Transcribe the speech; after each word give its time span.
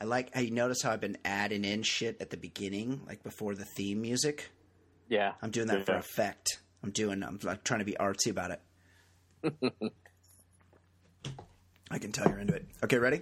I 0.00 0.06
like 0.06 0.34
how 0.34 0.40
you 0.40 0.50
notice 0.50 0.82
how 0.82 0.92
I've 0.92 1.00
been 1.00 1.18
adding 1.24 1.64
in 1.64 1.82
shit 1.82 2.16
at 2.20 2.30
the 2.30 2.38
beginning, 2.38 3.02
like 3.06 3.22
before 3.22 3.54
the 3.54 3.66
theme 3.66 4.00
music. 4.00 4.50
Yeah, 5.08 5.32
I'm 5.42 5.50
doing 5.50 5.66
that 5.66 5.80
yeah. 5.80 5.84
for 5.84 5.96
effect. 5.96 6.60
I'm 6.82 6.90
doing. 6.90 7.22
I'm 7.22 7.38
like 7.42 7.64
trying 7.64 7.80
to 7.80 7.84
be 7.84 7.96
artsy 8.00 8.30
about 8.30 8.52
it. 8.52 8.62
I 11.90 11.98
can 11.98 12.12
tell 12.12 12.28
you're 12.28 12.38
into 12.38 12.54
it. 12.54 12.64
Okay, 12.82 12.96
ready? 12.98 13.20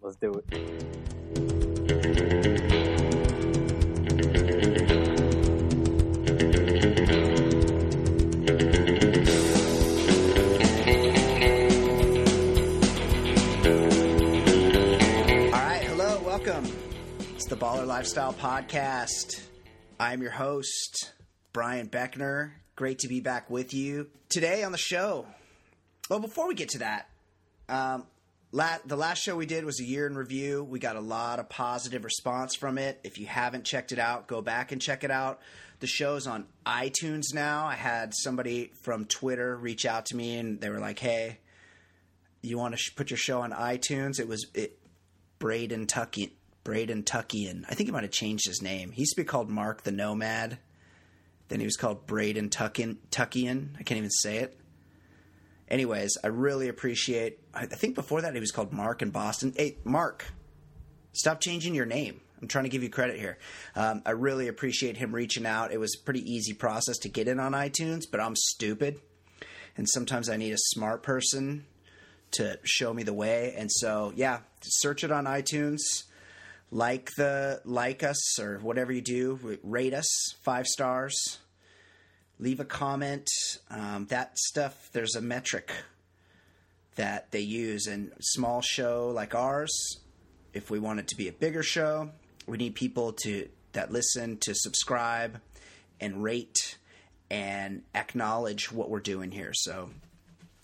Let's 0.00 0.16
do 0.16 0.42
it. 0.50 2.87
The 17.48 17.56
Baller 17.56 17.86
Lifestyle 17.86 18.34
Podcast. 18.34 19.40
I'm 19.98 20.20
your 20.20 20.30
host, 20.30 21.12
Brian 21.54 21.88
Beckner. 21.88 22.50
Great 22.76 22.98
to 22.98 23.08
be 23.08 23.20
back 23.20 23.48
with 23.48 23.72
you 23.72 24.08
today 24.28 24.62
on 24.64 24.72
the 24.72 24.76
show. 24.78 25.26
Well, 26.10 26.20
before 26.20 26.46
we 26.46 26.54
get 26.54 26.68
to 26.70 26.78
that, 26.80 27.08
um, 27.70 28.04
la- 28.52 28.76
the 28.84 28.96
last 28.96 29.22
show 29.22 29.34
we 29.34 29.46
did 29.46 29.64
was 29.64 29.80
a 29.80 29.84
year 29.84 30.06
in 30.06 30.14
review. 30.14 30.62
We 30.62 30.78
got 30.78 30.96
a 30.96 31.00
lot 31.00 31.38
of 31.38 31.48
positive 31.48 32.04
response 32.04 32.54
from 32.54 32.76
it. 32.76 33.00
If 33.02 33.18
you 33.18 33.24
haven't 33.24 33.64
checked 33.64 33.92
it 33.92 33.98
out, 33.98 34.26
go 34.26 34.42
back 34.42 34.70
and 34.70 34.80
check 34.82 35.02
it 35.02 35.10
out. 35.10 35.40
The 35.80 35.86
show's 35.86 36.26
on 36.26 36.44
iTunes 36.66 37.32
now. 37.32 37.64
I 37.66 37.76
had 37.76 38.12
somebody 38.14 38.72
from 38.82 39.06
Twitter 39.06 39.56
reach 39.56 39.86
out 39.86 40.04
to 40.06 40.16
me 40.16 40.36
and 40.36 40.60
they 40.60 40.68
were 40.68 40.80
like, 40.80 40.98
"Hey, 40.98 41.38
you 42.42 42.58
want 42.58 42.74
to 42.74 42.78
sh- 42.78 42.94
put 42.94 43.10
your 43.10 43.16
show 43.16 43.40
on 43.40 43.52
iTunes?" 43.52 44.20
It 44.20 44.28
was 44.28 44.46
it 44.52 44.78
Braden 45.38 45.86
Tuckian. 45.86 46.32
Braden 46.68 47.04
Tuckian. 47.04 47.64
I 47.66 47.74
think 47.74 47.88
he 47.88 47.92
might 47.92 48.02
have 48.02 48.12
changed 48.12 48.46
his 48.46 48.60
name. 48.60 48.90
He 48.90 49.00
used 49.00 49.14
to 49.14 49.22
be 49.22 49.24
called 49.24 49.48
Mark 49.48 49.84
the 49.84 49.90
Nomad. 49.90 50.58
Then 51.48 51.60
he 51.60 51.64
was 51.64 51.78
called 51.78 52.06
Braden 52.06 52.50
Tuckian. 52.50 52.98
Tuckian. 53.10 53.70
I 53.78 53.84
can't 53.84 53.96
even 53.96 54.10
say 54.10 54.36
it. 54.36 54.60
Anyways, 55.70 56.18
I 56.22 56.26
really 56.26 56.68
appreciate. 56.68 57.38
I 57.54 57.64
think 57.64 57.94
before 57.94 58.20
that 58.20 58.34
he 58.34 58.40
was 58.40 58.50
called 58.50 58.70
Mark 58.70 59.00
in 59.00 59.08
Boston. 59.08 59.54
Hey, 59.56 59.78
Mark, 59.82 60.26
stop 61.12 61.40
changing 61.40 61.74
your 61.74 61.86
name. 61.86 62.20
I'm 62.42 62.48
trying 62.48 62.64
to 62.64 62.70
give 62.70 62.82
you 62.82 62.90
credit 62.90 63.18
here. 63.18 63.38
Um, 63.74 64.02
I 64.04 64.10
really 64.10 64.48
appreciate 64.48 64.98
him 64.98 65.14
reaching 65.14 65.46
out. 65.46 65.72
It 65.72 65.80
was 65.80 65.96
a 65.98 66.04
pretty 66.04 66.30
easy 66.30 66.52
process 66.52 66.98
to 66.98 67.08
get 67.08 67.28
in 67.28 67.40
on 67.40 67.52
iTunes, 67.52 68.02
but 68.10 68.20
I'm 68.20 68.36
stupid, 68.36 69.00
and 69.74 69.88
sometimes 69.88 70.28
I 70.28 70.36
need 70.36 70.52
a 70.52 70.58
smart 70.58 71.02
person 71.02 71.64
to 72.32 72.58
show 72.62 72.92
me 72.92 73.04
the 73.04 73.14
way. 73.14 73.54
And 73.56 73.72
so, 73.72 74.12
yeah, 74.14 74.40
search 74.60 75.02
it 75.02 75.10
on 75.10 75.24
iTunes. 75.24 75.80
Like 76.70 77.10
the 77.16 77.62
like 77.64 78.02
us 78.02 78.38
or 78.38 78.58
whatever 78.58 78.92
you 78.92 79.00
do, 79.00 79.58
rate 79.62 79.94
us 79.94 80.06
five 80.42 80.66
stars. 80.66 81.38
Leave 82.38 82.60
a 82.60 82.64
comment. 82.64 83.26
Um, 83.70 84.06
that 84.06 84.38
stuff. 84.38 84.90
There's 84.92 85.16
a 85.16 85.22
metric 85.22 85.72
that 86.96 87.30
they 87.30 87.40
use, 87.40 87.86
and 87.86 88.12
small 88.20 88.60
show 88.60 89.10
like 89.14 89.34
ours. 89.34 89.72
If 90.52 90.70
we 90.70 90.78
want 90.78 91.00
it 91.00 91.08
to 91.08 91.16
be 91.16 91.28
a 91.28 91.32
bigger 91.32 91.62
show, 91.62 92.10
we 92.46 92.58
need 92.58 92.74
people 92.74 93.12
to 93.24 93.48
that 93.72 93.90
listen 93.90 94.38
to 94.38 94.54
subscribe 94.54 95.40
and 96.00 96.22
rate 96.22 96.76
and 97.30 97.82
acknowledge 97.94 98.72
what 98.72 98.90
we're 98.90 99.00
doing 99.00 99.30
here. 99.30 99.52
So 99.54 99.90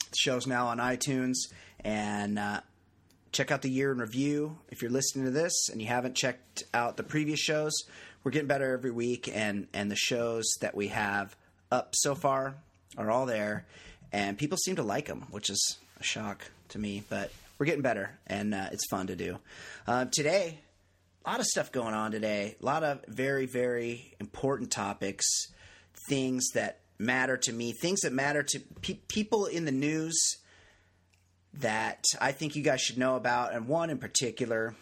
the 0.00 0.16
show's 0.16 0.46
now 0.46 0.66
on 0.68 0.78
iTunes, 0.78 1.34
and 1.80 2.38
uh, 2.38 2.60
check 3.34 3.50
out 3.50 3.62
the 3.62 3.70
year 3.70 3.90
in 3.90 3.98
review. 3.98 4.56
If 4.70 4.80
you're 4.80 4.90
listening 4.90 5.24
to 5.24 5.30
this 5.30 5.68
and 5.68 5.82
you 5.82 5.88
haven't 5.88 6.14
checked 6.14 6.62
out 6.72 6.96
the 6.96 7.02
previous 7.02 7.40
shows, 7.40 7.72
we're 8.22 8.30
getting 8.30 8.48
better 8.48 8.72
every 8.72 8.92
week, 8.92 9.28
and 9.32 9.66
and 9.74 9.90
the 9.90 9.96
shows 9.96 10.44
that 10.60 10.74
we 10.74 10.88
have 10.88 11.36
up 11.70 11.90
so 11.94 12.14
far 12.14 12.54
are 12.96 13.10
all 13.10 13.26
there, 13.26 13.66
and 14.12 14.38
people 14.38 14.56
seem 14.56 14.76
to 14.76 14.82
like 14.82 15.06
them, 15.06 15.26
which 15.30 15.50
is 15.50 15.76
a 16.00 16.02
shock 16.02 16.42
to 16.70 16.78
me, 16.78 17.02
but 17.10 17.30
we're 17.58 17.66
getting 17.66 17.82
better, 17.82 18.16
and 18.26 18.54
uh, 18.54 18.68
it's 18.72 18.86
fun 18.88 19.08
to 19.08 19.16
do. 19.16 19.38
Uh, 19.86 20.06
today, 20.06 20.60
a 21.24 21.30
lot 21.30 21.40
of 21.40 21.46
stuff 21.46 21.72
going 21.72 21.94
on 21.94 22.12
today. 22.12 22.56
A 22.62 22.64
lot 22.64 22.84
of 22.84 23.04
very, 23.08 23.46
very 23.46 24.14
important 24.20 24.70
topics, 24.70 25.26
things 26.08 26.44
that 26.54 26.78
matter 26.98 27.36
to 27.36 27.52
me, 27.52 27.72
things 27.72 28.00
that 28.02 28.12
matter 28.12 28.42
to 28.42 28.60
pe- 28.80 28.98
people 29.08 29.46
in 29.46 29.64
the 29.64 29.72
news 29.72 30.16
that 31.60 32.04
I 32.20 32.32
think 32.32 32.56
you 32.56 32.62
guys 32.62 32.80
should 32.80 32.98
know 32.98 33.16
about. 33.16 33.54
And 33.54 33.68
one 33.68 33.90
in 33.90 33.98
particular, 33.98 34.74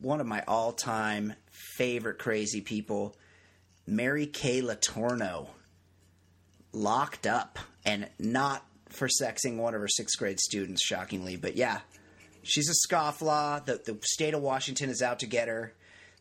one 0.00 0.20
of 0.20 0.26
my 0.26 0.42
all 0.46 0.72
time 0.72 1.34
favorite 1.76 2.18
crazy 2.18 2.60
people, 2.60 3.16
Mary 3.86 4.26
Kay 4.26 4.62
Letourneau, 4.62 5.48
locked 6.72 7.26
up 7.26 7.58
and 7.84 8.08
not 8.18 8.64
for 8.88 9.08
sexing 9.08 9.56
one 9.56 9.74
of 9.74 9.80
her 9.80 9.88
sixth 9.88 10.18
grade 10.18 10.40
students, 10.40 10.84
shockingly. 10.84 11.36
But 11.36 11.56
yeah, 11.56 11.80
she's 12.42 12.68
a 12.68 12.88
scofflaw. 12.88 13.64
The, 13.64 13.80
the 13.84 13.98
state 14.02 14.34
of 14.34 14.42
Washington 14.42 14.90
is 14.90 15.02
out 15.02 15.20
to 15.20 15.26
get 15.26 15.48
her. 15.48 15.72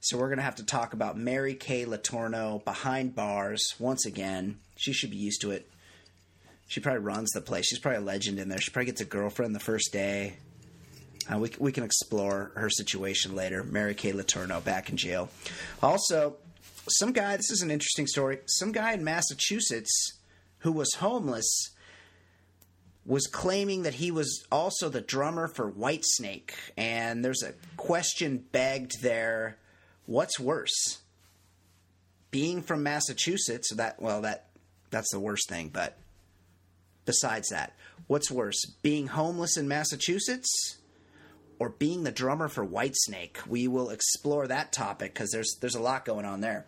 So 0.01 0.17
we're 0.17 0.27
going 0.27 0.37
to 0.37 0.43
have 0.43 0.55
to 0.55 0.65
talk 0.65 0.93
about 0.93 1.17
Mary 1.17 1.55
Kay 1.55 1.85
Letourneau 1.85 2.63
behind 2.63 3.15
bars 3.15 3.73
once 3.79 4.05
again. 4.05 4.59
She 4.77 4.93
should 4.93 5.11
be 5.11 5.17
used 5.17 5.41
to 5.41 5.51
it. 5.51 5.69
She 6.69 6.79
probably 6.79 7.01
runs 7.01 7.31
the 7.31 7.41
place. 7.41 7.65
She's 7.65 7.79
probably 7.79 7.97
a 7.97 8.05
legend 8.05 8.37
in 8.37 8.47
there. 8.47 8.61
She 8.61 8.69
probably 8.69 8.85
gets 8.85 9.01
a 9.01 9.05
girlfriend 9.05 9.55
the 9.55 9.59
first 9.59 9.91
day. 9.91 10.37
Uh, 11.27 11.39
we, 11.39 11.51
we 11.57 11.71
can 11.71 11.83
explore 11.83 12.51
her 12.55 12.69
situation 12.69 13.35
later. 13.35 13.63
Mary 13.63 13.95
Kay 13.95 14.13
Letourneau 14.13 14.63
back 14.63 14.89
in 14.91 14.95
jail. 14.95 15.29
Also, 15.81 16.37
some 16.87 17.11
guy, 17.11 17.35
this 17.35 17.49
is 17.49 17.63
an 17.63 17.71
interesting 17.71 18.05
story. 18.05 18.37
Some 18.45 18.71
guy 18.71 18.93
in 18.93 19.03
Massachusetts 19.03 20.19
who 20.59 20.71
was 20.71 20.93
homeless 20.99 21.71
was 23.03 23.25
claiming 23.25 23.81
that 23.81 23.95
he 23.95 24.11
was 24.11 24.45
also 24.51 24.89
the 24.89 25.01
drummer 25.01 25.47
for 25.47 25.71
Whitesnake. 25.71 26.51
And 26.77 27.25
there's 27.25 27.41
a 27.41 27.53
question 27.77 28.45
begged 28.51 29.01
there 29.01 29.57
what's 30.05 30.39
worse? 30.39 30.99
Being 32.29 32.61
from 32.61 32.83
Massachusetts, 32.83 33.73
that 33.73 33.99
well 33.99 34.21
that 34.21 34.49
that's 34.91 35.11
the 35.11 35.19
worst 35.19 35.49
thing, 35.49 35.69
but 35.69 35.97
besides 37.09 37.49
that, 37.49 37.73
what's 38.05 38.29
worse? 38.29 38.63
Being 38.83 39.07
homeless 39.07 39.57
in 39.57 39.67
Massachusetts 39.67 40.77
or 41.57 41.69
being 41.69 42.03
the 42.03 42.11
drummer 42.11 42.47
for 42.47 42.63
Whitesnake? 42.63 43.47
We 43.47 43.67
will 43.67 43.89
explore 43.89 44.45
that 44.45 44.71
topic 44.71 45.15
cuz 45.15 45.31
there's 45.31 45.57
there's 45.59 45.73
a 45.73 45.81
lot 45.81 46.05
going 46.05 46.25
on 46.25 46.41
there. 46.41 46.67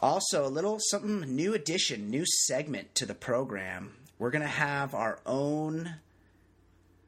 Also, 0.00 0.46
a 0.46 0.48
little 0.48 0.78
something 0.78 1.34
new 1.34 1.52
addition, 1.52 2.10
new 2.10 2.24
segment 2.24 2.94
to 2.94 3.06
the 3.06 3.14
program. 3.14 3.96
We're 4.20 4.30
to 4.42 4.46
have 4.46 4.94
our 4.94 5.18
own 5.26 5.96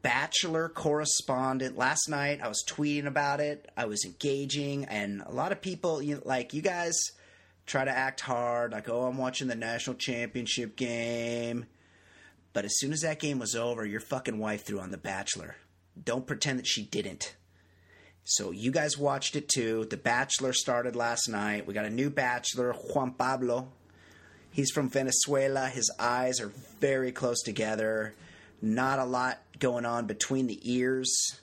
bachelor 0.02 0.68
correspondent. 0.68 1.78
Last 1.78 2.08
night 2.08 2.40
I 2.42 2.48
was 2.48 2.64
tweeting 2.66 3.06
about 3.06 3.38
it. 3.38 3.70
I 3.76 3.84
was 3.84 4.04
engaging 4.04 4.84
and 4.86 5.22
a 5.22 5.30
lot 5.30 5.52
of 5.52 5.60
people 5.60 6.02
you 6.02 6.22
like 6.24 6.52
you 6.52 6.60
guys 6.60 6.98
try 7.68 7.84
to 7.84 7.96
act 7.96 8.20
hard 8.20 8.72
like 8.72 8.88
oh 8.88 9.04
I'm 9.04 9.18
watching 9.18 9.48
the 9.48 9.54
national 9.54 9.96
championship 9.96 10.76
game. 10.76 11.66
But 12.52 12.64
as 12.64 12.78
soon 12.78 12.92
as 12.92 13.02
that 13.02 13.20
game 13.20 13.38
was 13.38 13.54
over, 13.54 13.86
your 13.86 14.00
fucking 14.00 14.38
wife 14.38 14.64
threw 14.64 14.80
on 14.80 14.90
the 14.90 14.98
bachelor. 14.98 15.56
Don't 16.02 16.26
pretend 16.26 16.58
that 16.58 16.66
she 16.66 16.82
didn't. 16.82 17.36
So 18.30 18.50
you 18.50 18.70
guys 18.70 18.98
watched 18.98 19.36
it 19.36 19.48
too. 19.48 19.86
The 19.88 19.96
Bachelor 19.96 20.52
started 20.52 20.94
last 20.94 21.28
night. 21.28 21.66
We 21.66 21.72
got 21.72 21.86
a 21.86 21.90
new 21.90 22.10
Bachelor, 22.10 22.74
Juan 22.74 23.12
Pablo. 23.12 23.68
He's 24.50 24.70
from 24.70 24.90
Venezuela. 24.90 25.68
His 25.68 25.90
eyes 25.98 26.38
are 26.38 26.52
very 26.78 27.10
close 27.10 27.40
together. 27.42 28.14
Not 28.60 28.98
a 28.98 29.06
lot 29.06 29.38
going 29.58 29.86
on 29.86 30.06
between 30.06 30.46
the 30.46 30.60
ears. 30.62 31.38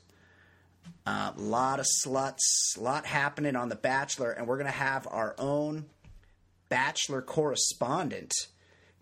A 1.08 1.10
uh, 1.10 1.34
lot 1.38 1.80
of 1.80 1.88
sluts. 2.06 2.78
A 2.78 2.82
lot 2.82 3.08
happening 3.08 3.56
on 3.56 3.70
The 3.70 3.76
Bachelor. 3.76 4.32
And 4.32 4.48
we're 4.48 4.58
going 4.58 4.66
to 4.68 4.72
have 4.72 5.08
our 5.10 5.34
own 5.40 5.86
Bachelor 6.70 7.22
correspondent 7.22 8.32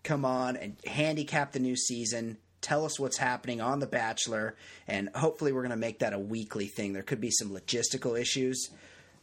come 0.02 0.24
on 0.24 0.56
and 0.56 0.76
handicap 0.86 1.52
the 1.52 1.58
new 1.58 1.76
season. 1.76 2.36
Tell 2.60 2.84
us 2.84 3.00
what's 3.00 3.18
happening 3.18 3.60
on 3.60 3.80
The 3.80 3.86
Bachelor, 3.86 4.54
and 4.86 5.10
hopefully, 5.14 5.52
we're 5.52 5.62
going 5.62 5.70
to 5.70 5.76
make 5.76 5.98
that 5.98 6.12
a 6.12 6.18
weekly 6.18 6.66
thing. 6.66 6.92
There 6.92 7.02
could 7.02 7.20
be 7.20 7.30
some 7.30 7.50
logistical 7.50 8.18
issues 8.18 8.70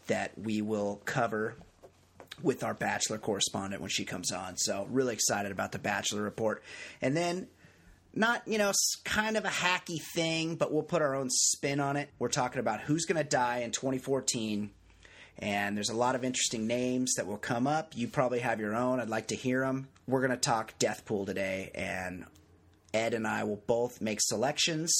that 0.08 0.38
we 0.38 0.62
will 0.62 1.02
cover 1.06 1.56
with 2.44 2.64
our 2.64 2.74
Bachelor 2.74 3.18
correspondent 3.18 3.82
when 3.82 3.90
she 3.90 4.06
comes 4.06 4.32
on. 4.32 4.58
So, 4.58 4.88
really 4.92 5.14
excited 5.14 5.52
about 5.52 5.72
the 5.72 5.80
Bachelor 5.80 6.22
report. 6.22 6.62
And 7.02 7.18
then, 7.18 7.48
not, 8.14 8.48
you 8.48 8.60
know, 8.60 8.74
kind 9.06 9.38
of 9.38 9.46
a 9.46 9.50
hacky 9.50 10.02
thing, 10.14 10.56
but 10.56 10.72
we'll 10.72 10.84
put 10.84 11.02
our 11.02 11.16
own 11.16 11.30
spin 11.32 11.80
on 11.80 11.98
it. 11.98 12.10
We're 12.20 12.30
talking 12.30 12.60
about 12.60 12.82
who's 12.82 13.06
going 13.06 13.24
to 13.24 13.28
die 13.28 13.60
in 13.60 13.72
2014. 13.72 14.70
And 15.40 15.76
there's 15.76 15.90
a 15.90 15.96
lot 15.96 16.16
of 16.16 16.24
interesting 16.24 16.68
names 16.68 17.14
that 17.16 17.26
will 17.26 17.38
come 17.38 17.66
up. 17.66 17.94
You 17.96 18.08
probably 18.08 18.40
have 18.40 18.60
your 18.60 18.76
own. 18.76 19.00
I'd 19.00 19.10
like 19.10 19.28
to 19.30 19.36
hear 19.36 19.62
them. 19.62 19.88
We're 20.08 20.20
going 20.20 20.32
to 20.32 20.38
talk 20.38 20.78
Death 20.78 21.06
Pool 21.06 21.26
today, 21.26 21.72
and 21.74 22.26
Ed 22.94 23.14
and 23.14 23.26
I 23.26 23.44
will 23.44 23.62
both 23.68 24.02
make 24.02 24.20
selections 24.22 24.94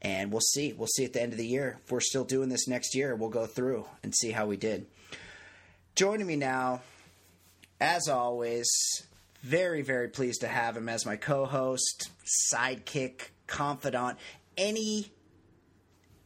and 0.00 0.30
we'll 0.30 0.40
see. 0.40 0.72
We'll 0.72 0.86
see 0.86 1.04
at 1.04 1.12
the 1.12 1.22
end 1.22 1.32
of 1.32 1.38
the 1.38 1.46
year 1.46 1.80
if 1.84 1.90
we're 1.90 2.00
still 2.00 2.24
doing 2.24 2.48
this 2.48 2.68
next 2.68 2.94
year. 2.94 3.14
We'll 3.14 3.30
go 3.30 3.46
through 3.46 3.86
and 4.02 4.14
see 4.14 4.30
how 4.30 4.46
we 4.46 4.56
did. 4.56 4.86
Joining 5.94 6.26
me 6.26 6.36
now, 6.36 6.82
as 7.80 8.08
always, 8.08 8.68
very 9.42 9.82
very 9.82 10.08
pleased 10.08 10.40
to 10.42 10.48
have 10.48 10.76
him 10.76 10.88
as 10.88 11.04
my 11.04 11.16
co-host, 11.16 12.10
sidekick, 12.52 13.30
confidant, 13.46 14.18
any 14.56 15.10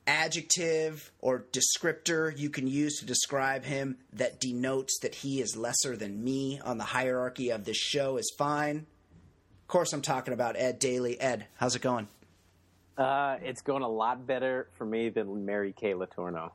adjective 0.07 1.13
or 1.21 1.47
descriptor 1.53 2.37
you 2.37 2.51
can 2.51 2.67
use 2.67 2.99
to 2.99 3.07
describe 3.07 3.65
him 3.65 3.97
that 4.13 4.41
denotes 4.41 4.99
that 5.01 5.15
he 5.15 5.41
is 5.41 5.57
lesser 5.57 5.97
than 5.97 6.23
me 6.23 6.61
on 6.65 6.79
the 6.79 6.85
hierarchy 6.85 7.51
of 7.51 7.65
this 7.65 7.77
show 7.77 8.17
is 8.17 8.33
fine. 8.37 8.87
Of 9.63 9.69
course, 9.69 9.93
I'm 9.93 10.03
talking 10.03 10.35
about 10.35 10.57
Ed 10.57 10.79
Daly. 10.79 11.21
Ed, 11.21 11.47
how's 11.57 11.77
it 11.77 11.83
going? 11.83 12.09
Uh, 12.99 13.39
it's 13.43 13.63
going 13.63 13.83
a 13.83 13.89
lot 13.89 14.27
better 14.27 14.69
for 14.77 14.85
me 14.85 15.09
than 15.09 15.47
Mary 15.47 15.73
Kay 15.73 15.95
Letourneau. 15.95 16.51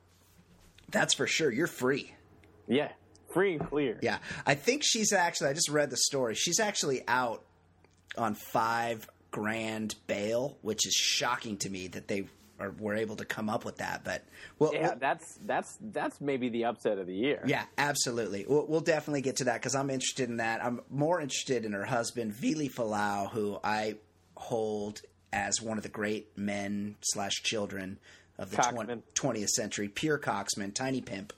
That's 0.90 1.14
for 1.14 1.26
sure. 1.26 1.50
You're 1.50 1.66
free. 1.66 2.14
Yeah, 2.68 2.92
free 3.32 3.54
and 3.54 3.68
clear. 3.68 3.98
Yeah. 4.02 4.18
I 4.46 4.54
think 4.54 4.82
she's 4.84 5.12
actually, 5.12 5.50
I 5.50 5.52
just 5.54 5.68
read 5.68 5.90
the 5.90 5.96
story. 5.96 6.34
She's 6.34 6.60
actually 6.60 7.02
out 7.08 7.44
on 8.16 8.34
five 8.34 9.08
grand 9.30 9.94
bail, 10.06 10.56
which 10.62 10.86
is 10.86 10.94
shocking 10.94 11.56
to 11.58 11.70
me 11.70 11.88
that 11.88 12.08
they 12.08 12.24
are, 12.58 12.70
were 12.78 12.94
able 12.94 13.16
to 13.16 13.24
come 13.24 13.48
up 13.48 13.64
with 13.64 13.78
that. 13.78 14.04
But 14.04 14.24
well, 14.58 14.72
Yeah, 14.74 14.94
that's 14.94 15.38
that's 15.44 15.78
that's 15.80 16.20
maybe 16.20 16.48
the 16.48 16.64
upset 16.64 16.98
of 16.98 17.06
the 17.06 17.14
year. 17.14 17.42
Yeah, 17.46 17.64
absolutely. 17.76 18.44
We'll, 18.48 18.66
we'll 18.66 18.80
definitely 18.80 19.22
get 19.22 19.36
to 19.36 19.44
that 19.44 19.54
because 19.54 19.74
I'm 19.74 19.90
interested 19.90 20.28
in 20.28 20.38
that. 20.38 20.64
I'm 20.64 20.80
more 20.90 21.20
interested 21.20 21.64
in 21.64 21.72
her 21.72 21.84
husband, 21.84 22.32
Vili 22.32 22.68
Fualaau, 22.68 23.30
who 23.30 23.58
I 23.62 23.96
hold 24.36 25.02
as 25.32 25.60
one 25.60 25.76
of 25.76 25.82
the 25.82 25.88
great 25.88 26.36
men 26.36 26.96
slash 27.02 27.42
children 27.42 27.98
of 28.38 28.50
the 28.50 28.56
Coxman. 28.56 29.02
20th 29.14 29.48
century. 29.48 29.88
Pure 29.88 30.18
Coxman, 30.18 30.74
tiny 30.74 31.00
pimp. 31.00 31.32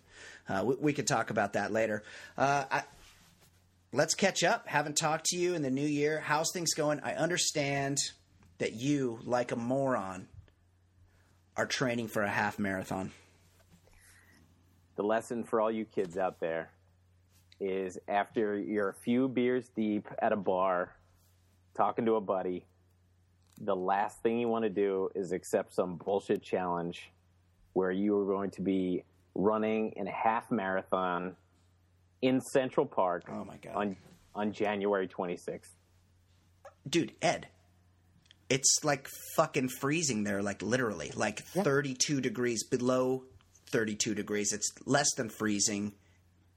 Uh, 0.49 0.62
we, 0.64 0.75
we 0.76 0.93
could 0.93 1.06
talk 1.06 1.31
about 1.31 1.55
that 1.55 1.73
later. 1.73 2.02
Uh, 2.37 2.64
I, 2.70 2.82
let's 3.93 4.14
catch 4.14 4.44
up. 4.44 4.69
Haven't 4.69 4.96
talked 4.96 5.26
to 5.26 5.37
you 5.37 5.55
in 5.55 5.62
the 5.62 5.70
new 5.70 5.87
year. 5.87 6.20
How's 6.20 6.50
things 6.52 6.75
going? 6.75 7.00
I 7.00 7.14
understand 7.14 7.99
that 8.58 8.75
you, 8.75 9.19
like 9.25 9.52
a 9.52 9.56
moron, 9.56 10.28
are 11.56 11.67
training 11.67 12.08
for 12.08 12.23
a 12.23 12.29
half 12.31 12.58
marathon. 12.58 13.11
The 14.97 15.02
lesson 15.02 15.44
for 15.44 15.61
all 15.61 15.70
you 15.70 15.85
kids 15.85 16.17
out 16.19 16.41
there 16.41 16.70
is 17.61 17.99
after 18.08 18.56
you're 18.58 18.88
a 18.91 18.94
few 18.94 19.29
beers 19.29 19.69
deep 19.76 20.08
at 20.20 20.32
a 20.32 20.37
bar, 20.37 20.94
talking 21.75 22.05
to 22.06 22.14
a 22.14 22.20
buddy, 22.20 22.64
the 23.61 23.76
last 23.76 24.23
thing 24.23 24.38
you 24.38 24.49
want 24.49 24.64
to 24.64 24.70
do 24.70 25.11
is 25.14 25.32
accept 25.32 25.75
some 25.75 25.97
bullshit 25.97 26.43
challenge 26.43 27.11
where 27.75 27.91
you 27.91 28.19
are 28.19 28.25
going 28.26 28.50
to 28.50 28.62
be 28.62 29.05
running 29.35 29.93
in 29.97 30.08
a 30.08 30.12
half 30.12 30.50
marathon 30.50 31.37
in 32.23 32.41
Central 32.41 32.85
Park 32.87 33.25
Oh 33.31 33.44
my 33.44 33.56
God. 33.58 33.75
on 33.75 33.97
on 34.35 34.52
January 34.52 35.08
26th. 35.08 35.70
dude, 36.88 37.12
Ed, 37.20 37.49
it's 38.50 38.79
like 38.85 39.08
fucking 39.37 39.69
freezing 39.69 40.25
there, 40.25 40.43
like 40.43 40.61
literally, 40.61 41.12
like 41.14 41.41
32 41.44 42.20
degrees 42.20 42.64
below 42.64 43.25
32 43.70 44.14
degrees. 44.14 44.52
It's 44.52 44.69
less 44.85 45.14
than 45.17 45.29
freezing. 45.31 45.93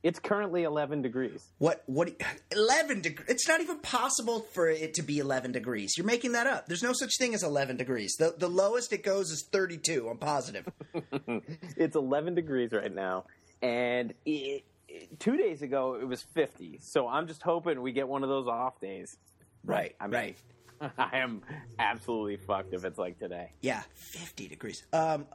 It's 0.02 0.20
currently 0.20 0.64
11 0.64 1.02
degrees. 1.02 1.48
What, 1.60 1.84
what, 1.86 2.12
11 2.52 3.02
degrees? 3.02 3.30
It's 3.30 3.48
not 3.48 3.62
even 3.62 3.80
possible 3.80 4.42
for 4.54 4.68
it 4.70 4.96
to 4.96 5.02
be 5.02 5.20
11 5.20 5.54
degrees. 5.54 5.94
You're 5.98 6.06
making 6.06 6.34
that 6.34 6.46
up. 6.46 6.66
There's 6.68 6.84
no 6.84 6.92
such 6.92 7.12
thing 7.18 7.34
as 7.34 7.42
11 7.44 7.78
degrees. 7.78 8.16
The, 8.20 8.36
the 8.38 8.50
lowest 8.50 8.92
it 8.92 9.02
goes 9.04 9.30
is 9.30 9.48
32, 9.54 10.10
I'm 10.10 10.18
positive. 10.18 10.68
It's 11.78 11.96
11 11.96 12.36
degrees 12.36 12.72
right 12.74 12.94
now, 12.94 13.26
and 13.62 14.14
it, 14.26 14.66
it- 14.90 15.20
two 15.20 15.38
days 15.38 15.62
ago 15.62 15.96
it 15.96 16.06
was 16.08 16.22
50. 16.22 16.80
So 16.82 17.08
I'm 17.08 17.28
just 17.28 17.42
hoping 17.42 17.82
we 17.82 17.94
get 17.94 18.08
one 18.08 18.24
of 18.24 18.30
those 18.30 18.48
off 18.48 18.80
days. 18.82 19.16
Right, 19.64 19.96
I 20.02 20.06
mean, 20.08 20.14
right. 20.14 20.38
I 20.98 21.18
am 21.20 21.42
absolutely 21.80 22.38
fucked 22.38 22.74
if 22.74 22.84
it's 22.86 22.98
like 22.98 23.20
today. 23.20 23.52
Yeah, 23.62 23.82
50 23.96 24.48
degrees. 24.48 24.84
Um, 24.94 25.26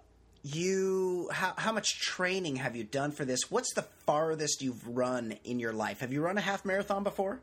you, 0.42 1.28
how, 1.32 1.54
how 1.56 1.72
much 1.72 2.00
training 2.00 2.56
have 2.56 2.76
you 2.76 2.84
done 2.84 3.10
for 3.12 3.24
this? 3.24 3.50
What's 3.50 3.74
the 3.74 3.82
farthest 3.82 4.62
you've 4.62 4.86
run 4.86 5.34
in 5.44 5.58
your 5.58 5.72
life? 5.72 6.00
Have 6.00 6.12
you 6.12 6.22
run 6.22 6.38
a 6.38 6.40
half 6.40 6.64
marathon 6.64 7.02
before? 7.02 7.40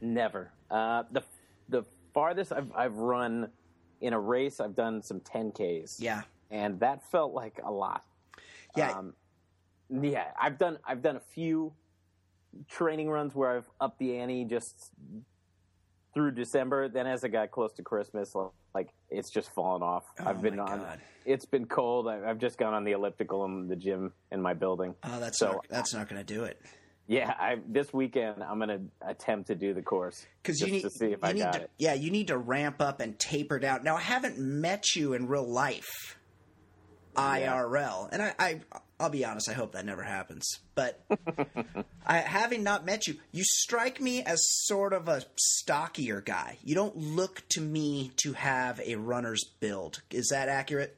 Never. 0.00 0.50
Uh, 0.70 1.02
the 1.10 1.22
the 1.68 1.84
farthest 2.14 2.52
I've 2.52 2.70
I've 2.74 2.96
run 2.96 3.50
in 4.00 4.12
a 4.12 4.20
race, 4.20 4.60
I've 4.60 4.76
done 4.76 5.02
some 5.02 5.20
10ks. 5.20 5.96
Yeah. 5.98 6.22
and 6.50 6.80
that 6.80 7.00
felt 7.10 7.34
like 7.34 7.60
a 7.64 7.70
lot. 7.70 8.04
Yeah. 8.76 8.92
Um, 8.92 9.14
yeah, 9.90 10.26
I've 10.40 10.58
done 10.58 10.78
I've 10.86 11.02
done 11.02 11.16
a 11.16 11.22
few 11.34 11.72
training 12.68 13.10
runs 13.10 13.34
where 13.34 13.56
I've 13.56 13.68
upped 13.80 13.98
the 13.98 14.18
ante 14.18 14.44
just 14.44 14.90
through 16.18 16.32
December. 16.32 16.88
Then 16.88 17.06
as 17.06 17.22
it 17.22 17.28
got 17.28 17.52
close 17.52 17.72
to 17.74 17.82
Christmas, 17.84 18.32
like 18.74 18.88
it's 19.08 19.30
just 19.30 19.52
fallen 19.54 19.82
off. 19.82 20.02
Oh 20.18 20.24
I've 20.26 20.42
been 20.42 20.58
Oh 20.58 20.64
on. 20.64 20.80
God. 20.80 21.00
It's 21.24 21.44
been 21.46 21.66
cold. 21.66 22.08
I- 22.08 22.28
I've 22.28 22.38
just 22.38 22.58
gone 22.58 22.74
on 22.74 22.82
the 22.82 22.90
elliptical 22.92 23.44
in 23.44 23.68
the 23.68 23.76
gym 23.76 24.12
in 24.32 24.42
my 24.42 24.52
building. 24.54 24.96
Oh, 25.04 25.20
that's 25.20 25.38
So- 25.38 25.52
not, 25.52 25.66
that's 25.70 25.94
not 25.94 26.08
going 26.08 26.24
to 26.24 26.34
do 26.34 26.42
it. 26.44 26.60
Yeah, 27.06 27.32
I 27.38 27.56
this 27.66 27.90
weekend 27.94 28.42
I'm 28.42 28.58
gonna 28.58 28.80
attempt 29.00 29.46
to 29.46 29.54
do 29.54 29.72
the 29.72 29.80
course 29.80 30.26
Because 30.42 30.60
you 30.60 30.66
need 30.70 30.82
to 30.82 30.90
see 30.90 31.06
if 31.12 31.24
I 31.24 31.32
got 31.32 31.52
to, 31.54 31.60
it. 31.62 31.70
Yeah, 31.78 31.94
you 31.94 32.10
need 32.10 32.26
to 32.28 32.36
ramp 32.36 32.82
up 32.82 33.00
and 33.00 33.18
taper 33.18 33.58
down. 33.58 33.82
Now, 33.82 33.96
I 33.96 34.00
haven't 34.02 34.38
met 34.38 34.94
you 34.94 35.14
in 35.14 35.26
real 35.26 35.48
life, 35.50 36.18
IRL, 37.16 38.08
and 38.12 38.20
I, 38.22 38.34
I 38.38 38.60
I'll 39.00 39.10
be 39.10 39.24
honest. 39.24 39.48
I 39.48 39.52
hope 39.52 39.72
that 39.72 39.84
never 39.84 40.02
happens. 40.02 40.58
But 40.74 41.04
I, 42.06 42.18
having 42.18 42.62
not 42.62 42.84
met 42.84 43.06
you, 43.06 43.16
you 43.32 43.44
strike 43.44 44.00
me 44.00 44.22
as 44.22 44.40
sort 44.66 44.92
of 44.92 45.08
a 45.08 45.22
stockier 45.36 46.20
guy. 46.20 46.58
You 46.64 46.74
don't 46.74 46.96
look 46.96 47.44
to 47.50 47.60
me 47.60 48.10
to 48.22 48.32
have 48.32 48.80
a 48.84 48.96
runner's 48.96 49.44
build. 49.60 50.02
Is 50.10 50.28
that 50.28 50.48
accurate? 50.48 50.96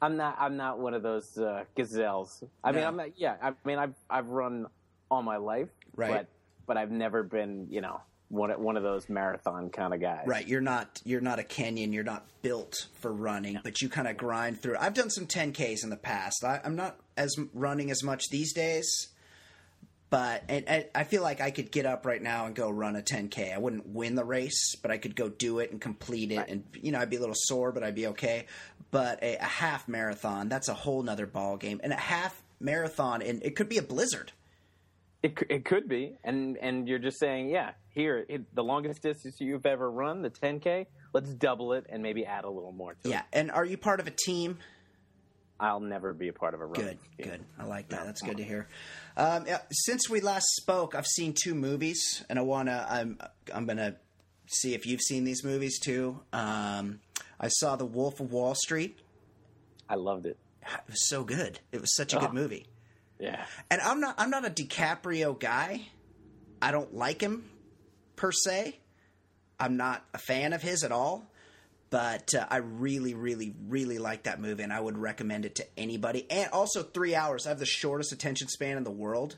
I'm 0.00 0.16
not. 0.16 0.36
I'm 0.38 0.56
not 0.56 0.78
one 0.78 0.94
of 0.94 1.02
those 1.02 1.38
uh, 1.38 1.64
gazelles. 1.76 2.42
I 2.64 2.72
mean, 2.72 2.84
I'm 2.84 2.96
not. 2.96 3.16
Yeah, 3.16 3.36
I 3.40 3.52
mean, 3.64 3.78
I've 3.78 3.94
I've 4.10 4.28
run 4.28 4.66
all 5.10 5.22
my 5.22 5.36
life, 5.36 5.68
Right. 5.94 6.10
But 6.10 6.26
but 6.66 6.76
I've 6.76 6.90
never 6.90 7.22
been, 7.22 7.66
you 7.70 7.80
know, 7.80 8.00
one 8.32 8.50
of- 8.50 8.58
one 8.60 8.76
of 8.78 8.82
those 8.82 9.08
marathon 9.08 9.68
kind 9.70 9.92
of 9.92 10.00
guys. 10.00 10.24
Right, 10.26 10.48
you're 10.48 10.60
not 10.62 11.00
you're 11.04 11.20
not 11.20 11.38
a 11.38 11.42
Kenyan. 11.42 11.92
You're 11.92 12.02
not 12.02 12.26
built 12.40 12.86
for 13.00 13.12
running, 13.12 13.58
but 13.62 13.80
you 13.82 13.88
kind 13.88 14.08
of 14.08 14.16
grind 14.16 14.60
through. 14.60 14.76
I've 14.80 14.94
done 14.94 15.10
some 15.10 15.26
10ks 15.26 15.84
in 15.84 15.90
the 15.90 15.96
past. 15.96 16.42
I, 16.44 16.60
I'm 16.64 16.74
not 16.74 16.96
as 17.16 17.36
running 17.52 17.90
as 17.90 18.02
much 18.02 18.24
these 18.30 18.52
days, 18.54 19.08
but 20.10 20.44
and, 20.48 20.66
and 20.68 20.86
I 20.94 21.04
feel 21.04 21.22
like 21.22 21.40
I 21.40 21.50
could 21.50 21.70
get 21.70 21.86
up 21.86 22.04
right 22.06 22.22
now 22.22 22.46
and 22.46 22.54
go 22.54 22.70
run 22.70 22.96
a 22.96 23.02
10k. 23.02 23.54
I 23.54 23.58
wouldn't 23.58 23.86
win 23.88 24.14
the 24.14 24.24
race, 24.24 24.76
but 24.80 24.90
I 24.90 24.98
could 24.98 25.14
go 25.14 25.28
do 25.28 25.58
it 25.58 25.70
and 25.70 25.80
complete 25.80 26.32
it. 26.32 26.46
And 26.48 26.64
you 26.80 26.92
know, 26.92 26.98
I'd 27.00 27.10
be 27.10 27.16
a 27.16 27.20
little 27.20 27.34
sore, 27.36 27.70
but 27.72 27.82
I'd 27.84 27.94
be 27.94 28.06
okay. 28.08 28.46
But 28.90 29.22
a, 29.22 29.36
a 29.36 29.44
half 29.44 29.88
marathon, 29.88 30.48
that's 30.48 30.68
a 30.68 30.74
whole 30.74 31.02
nother 31.02 31.26
ball 31.26 31.56
game. 31.56 31.80
And 31.82 31.92
a 31.92 31.96
half 31.96 32.42
marathon, 32.60 33.22
and 33.22 33.42
it 33.42 33.56
could 33.56 33.68
be 33.68 33.78
a 33.78 33.82
blizzard. 33.82 34.32
It 35.22 35.38
it 35.48 35.64
could 35.64 35.88
be, 35.88 36.16
and 36.24 36.56
and 36.58 36.88
you're 36.88 36.98
just 36.98 37.18
saying, 37.20 37.48
yeah, 37.48 37.72
here 37.90 38.24
it, 38.28 38.52
the 38.54 38.64
longest 38.64 39.02
distance 39.02 39.36
you've 39.40 39.66
ever 39.66 39.88
run, 39.90 40.22
the 40.22 40.30
10k. 40.30 40.86
Let's 41.12 41.32
double 41.34 41.74
it 41.74 41.86
and 41.88 42.02
maybe 42.02 42.24
add 42.26 42.44
a 42.44 42.50
little 42.50 42.72
more 42.72 42.94
to 42.94 43.08
Yeah. 43.08 43.18
it. 43.20 43.24
Yeah, 43.32 43.38
and 43.40 43.50
are 43.52 43.64
you 43.64 43.76
part 43.76 44.00
of 44.00 44.06
a 44.08 44.10
team? 44.10 44.58
I'll 45.60 45.78
never 45.78 46.12
be 46.12 46.26
a 46.26 46.32
part 46.32 46.54
of 46.54 46.60
a 46.60 46.64
run. 46.66 46.74
Good, 46.74 46.98
good. 47.22 47.44
I 47.56 47.64
like 47.66 47.88
that. 47.90 48.04
That's 48.04 48.20
good 48.20 48.38
to 48.38 48.42
hear. 48.42 48.66
Um, 49.16 49.44
yeah, 49.46 49.58
since 49.70 50.10
we 50.10 50.20
last 50.20 50.46
spoke, 50.56 50.96
I've 50.96 51.06
seen 51.06 51.34
two 51.40 51.54
movies, 51.54 52.24
and 52.28 52.36
I 52.36 52.42
wanna. 52.42 52.84
I'm 52.90 53.18
I'm 53.54 53.64
gonna 53.66 53.94
see 54.48 54.74
if 54.74 54.86
you've 54.86 55.02
seen 55.02 55.22
these 55.22 55.44
movies 55.44 55.78
too. 55.78 56.18
Um, 56.32 56.98
I 57.38 57.46
saw 57.46 57.76
The 57.76 57.86
Wolf 57.86 58.18
of 58.18 58.32
Wall 58.32 58.56
Street. 58.56 58.98
I 59.88 59.94
loved 59.94 60.26
it. 60.26 60.36
It 60.62 60.80
was 60.88 61.08
so 61.08 61.22
good. 61.22 61.60
It 61.70 61.80
was 61.80 61.94
such 61.94 62.12
a 62.12 62.18
good 62.18 62.30
Oh. 62.30 62.34
movie. 62.34 62.66
Yeah. 63.22 63.44
And 63.70 63.80
I'm 63.80 64.00
not 64.00 64.16
I'm 64.18 64.30
not 64.30 64.44
a 64.44 64.50
DiCaprio 64.50 65.38
guy. 65.38 65.82
I 66.60 66.70
don't 66.72 66.94
like 66.94 67.20
him 67.20 67.48
per 68.16 68.32
se. 68.32 68.78
I'm 69.60 69.76
not 69.76 70.04
a 70.12 70.18
fan 70.18 70.52
of 70.52 70.60
his 70.62 70.82
at 70.84 70.92
all. 70.92 71.24
But 71.90 72.34
uh, 72.34 72.46
I 72.50 72.56
really, 72.56 73.12
really, 73.12 73.54
really 73.68 73.98
like 73.98 74.22
that 74.22 74.40
movie, 74.40 74.62
and 74.62 74.72
I 74.72 74.80
would 74.80 74.96
recommend 74.96 75.44
it 75.44 75.56
to 75.56 75.66
anybody. 75.76 76.26
And 76.30 76.50
also, 76.50 76.82
three 76.82 77.14
hours. 77.14 77.44
I 77.46 77.50
have 77.50 77.58
the 77.58 77.66
shortest 77.66 78.12
attention 78.12 78.48
span 78.48 78.78
in 78.78 78.84
the 78.84 78.90
world. 78.90 79.36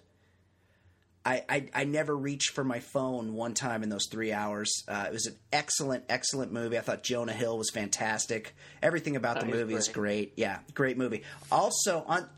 I, 1.26 1.42
I, 1.48 1.68
I 1.74 1.84
never 1.84 2.14
reached 2.16 2.50
for 2.50 2.62
my 2.62 2.78
phone 2.80 3.32
one 3.32 3.54
time 3.54 3.82
in 3.82 3.88
those 3.88 4.06
three 4.08 4.30
hours. 4.32 4.70
Uh, 4.86 5.06
it 5.08 5.12
was 5.12 5.26
an 5.26 5.34
excellent, 5.52 6.04
excellent 6.08 6.52
movie. 6.52 6.78
I 6.78 6.82
thought 6.82 7.02
Jonah 7.02 7.32
Hill 7.32 7.58
was 7.58 7.70
fantastic. 7.70 8.54
Everything 8.82 9.16
about 9.16 9.40
the 9.40 9.46
Oh, 9.46 9.50
movie 9.50 9.74
is 9.74 9.88
great. 9.88 9.94
great. 9.94 10.32
Yeah, 10.36 10.58
great 10.74 10.96
movie. 10.98 11.22
Also, 11.50 12.04
on 12.06 12.28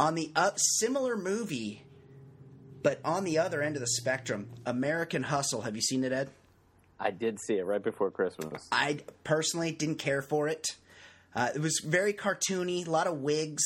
on 0.00 0.14
the 0.14 0.30
up, 0.36 0.54
similar 0.58 1.16
movie, 1.16 1.84
but 2.82 3.00
on 3.04 3.24
the 3.24 3.38
other 3.38 3.62
end 3.62 3.76
of 3.76 3.80
the 3.80 3.88
spectrum, 3.88 4.48
American 4.64 5.24
Hustle. 5.24 5.62
Have 5.62 5.74
you 5.74 5.82
seen 5.82 6.04
it, 6.04 6.12
Ed? 6.12 6.30
I 7.00 7.10
did 7.10 7.40
see 7.40 7.54
it 7.54 7.64
right 7.64 7.82
before 7.82 8.10
Christmas. 8.10 8.68
I 8.72 9.00
personally 9.24 9.70
didn't 9.72 9.98
care 9.98 10.22
for 10.22 10.48
it. 10.48 10.66
Uh, 11.34 11.50
it 11.54 11.60
was 11.60 11.80
very 11.84 12.12
cartoony, 12.12 12.86
a 12.86 12.90
lot 12.90 13.06
of 13.06 13.18
wigs. 13.20 13.62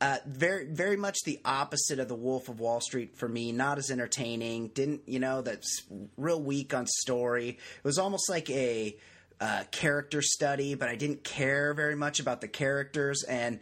Uh, 0.00 0.18
very, 0.26 0.66
very 0.66 0.96
much 0.96 1.18
the 1.24 1.40
opposite 1.44 1.98
of 1.98 2.08
the 2.08 2.14
Wolf 2.14 2.48
of 2.48 2.60
Wall 2.60 2.80
Street 2.80 3.16
for 3.16 3.28
me. 3.28 3.52
Not 3.52 3.78
as 3.78 3.90
entertaining. 3.90 4.68
Didn't 4.68 5.02
you 5.06 5.18
know? 5.18 5.42
That's 5.42 5.82
real 6.16 6.40
weak 6.40 6.72
on 6.72 6.86
story. 6.86 7.50
It 7.50 7.84
was 7.84 7.98
almost 7.98 8.30
like 8.30 8.48
a 8.50 8.96
uh, 9.40 9.64
character 9.70 10.22
study, 10.22 10.74
but 10.74 10.88
I 10.88 10.96
didn't 10.96 11.24
care 11.24 11.74
very 11.74 11.94
much 11.94 12.20
about 12.20 12.40
the 12.40 12.48
characters. 12.48 13.24
And 13.24 13.60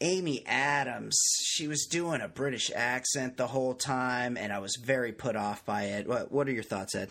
Amy 0.00 0.44
Adams, 0.46 1.18
she 1.42 1.68
was 1.68 1.86
doing 1.86 2.20
a 2.20 2.28
British 2.28 2.70
accent 2.74 3.36
the 3.36 3.46
whole 3.46 3.74
time, 3.74 4.36
and 4.36 4.52
I 4.52 4.58
was 4.58 4.76
very 4.76 5.12
put 5.12 5.36
off 5.36 5.64
by 5.64 5.84
it. 5.84 6.06
What, 6.06 6.32
what 6.32 6.48
are 6.48 6.52
your 6.52 6.62
thoughts, 6.62 6.94
Ed? 6.94 7.10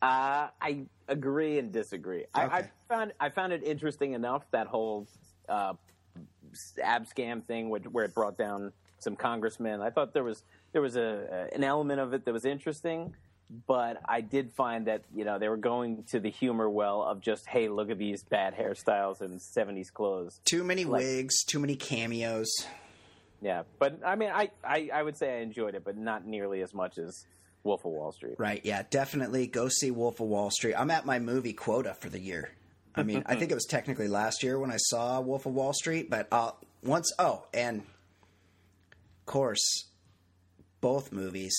Uh, 0.00 0.48
I 0.60 0.80
agree 1.08 1.58
and 1.58 1.72
disagree. 1.72 2.24
I, 2.34 2.44
I 2.44 2.70
found 2.88 3.12
I 3.20 3.28
found 3.28 3.52
it 3.52 3.62
interesting 3.62 4.12
enough 4.14 4.42
that 4.50 4.66
whole 4.66 5.06
uh, 5.48 5.74
Abscam 6.84 7.44
thing, 7.44 7.70
which, 7.70 7.84
where 7.84 8.04
it 8.04 8.14
brought 8.14 8.36
down 8.36 8.72
some 8.98 9.16
congressmen. 9.16 9.80
I 9.80 9.90
thought 9.90 10.12
there 10.12 10.24
was 10.24 10.42
there 10.72 10.82
was 10.82 10.96
a, 10.96 11.48
a 11.52 11.54
an 11.54 11.62
element 11.62 12.00
of 12.00 12.12
it 12.14 12.24
that 12.24 12.32
was 12.32 12.44
interesting, 12.44 13.14
but 13.66 14.00
I 14.06 14.20
did 14.22 14.52
find 14.52 14.86
that 14.86 15.02
you 15.14 15.24
know 15.24 15.38
they 15.38 15.48
were 15.48 15.56
going 15.56 16.04
to 16.10 16.20
the 16.20 16.30
humor 16.30 16.68
well 16.70 17.02
of 17.02 17.20
just 17.20 17.46
hey, 17.46 17.68
look 17.68 17.90
at 17.90 17.98
these 17.98 18.22
bad 18.22 18.54
hairstyles 18.56 19.20
and 19.20 19.40
'70s 19.40 19.92
clothes. 19.92 20.40
Too 20.44 20.64
many 20.64 20.84
Like- 20.84 21.02
wigs, 21.02 21.44
too 21.44 21.58
many 21.58 21.76
cameos. 21.76 22.48
Yeah, 23.40 23.64
but 23.78 23.98
I 24.04 24.14
mean, 24.14 24.30
I, 24.32 24.50
I 24.64 24.88
I 24.94 25.02
would 25.02 25.16
say 25.16 25.38
I 25.38 25.40
enjoyed 25.42 25.74
it, 25.74 25.84
but 25.84 25.96
not 25.96 26.24
nearly 26.24 26.62
as 26.62 26.72
much 26.72 26.96
as 26.96 27.26
Wolf 27.64 27.84
of 27.84 27.90
Wall 27.92 28.12
Street. 28.12 28.36
Right, 28.38 28.60
yeah, 28.64 28.82
definitely 28.88 29.46
go 29.48 29.68
see 29.68 29.90
Wolf 29.90 30.20
of 30.20 30.28
Wall 30.28 30.50
Street. 30.50 30.74
I'm 30.74 30.90
at 30.90 31.04
my 31.06 31.18
movie 31.18 31.52
quota 31.52 31.94
for 31.94 32.08
the 32.08 32.20
year. 32.20 32.52
I 32.94 33.02
mean, 33.02 33.22
I 33.26 33.34
think 33.36 33.50
it 33.50 33.54
was 33.54 33.64
technically 33.66 34.06
last 34.06 34.42
year 34.42 34.58
when 34.58 34.70
I 34.70 34.76
saw 34.76 35.20
Wolf 35.20 35.46
of 35.46 35.54
Wall 35.54 35.72
Street, 35.72 36.08
but 36.10 36.28
uh, 36.30 36.52
once, 36.84 37.10
oh, 37.18 37.44
and 37.54 37.80
of 37.80 39.26
course, 39.26 39.86
both 40.80 41.10
movies 41.10 41.54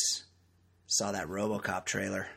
saw 0.93 1.11
that 1.11 1.27
Robocop 1.27 1.85
trailer. 1.85 2.27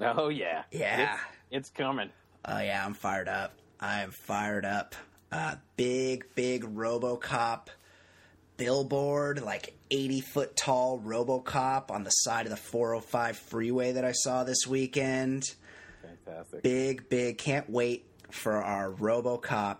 Oh 0.00 0.28
yeah, 0.28 0.62
Yeah. 0.70 1.14
it's, 1.50 1.68
it's 1.68 1.70
coming. 1.70 2.10
Oh 2.44 2.58
yeah, 2.60 2.84
I'm 2.84 2.94
fired 2.94 3.28
up. 3.28 3.52
I 3.80 4.02
am 4.02 4.10
fired 4.10 4.64
up. 4.64 4.94
Uh, 5.30 5.56
big, 5.76 6.24
big 6.34 6.64
RoboCop 6.64 7.68
billboard, 8.56 9.40
like 9.42 9.74
80 9.90 10.20
foot 10.22 10.56
tall 10.56 10.98
RoboCop 11.00 11.90
on 11.90 12.04
the 12.04 12.10
side 12.10 12.46
of 12.46 12.50
the 12.50 12.56
405 12.56 13.36
freeway 13.36 13.92
that 13.92 14.04
I 14.04 14.12
saw 14.12 14.44
this 14.44 14.66
weekend. 14.66 15.44
Fantastic. 16.02 16.62
Big, 16.62 17.08
big. 17.08 17.38
Can't 17.38 17.68
wait 17.70 18.04
for 18.30 18.56
our 18.62 18.90
RoboCop 18.90 19.78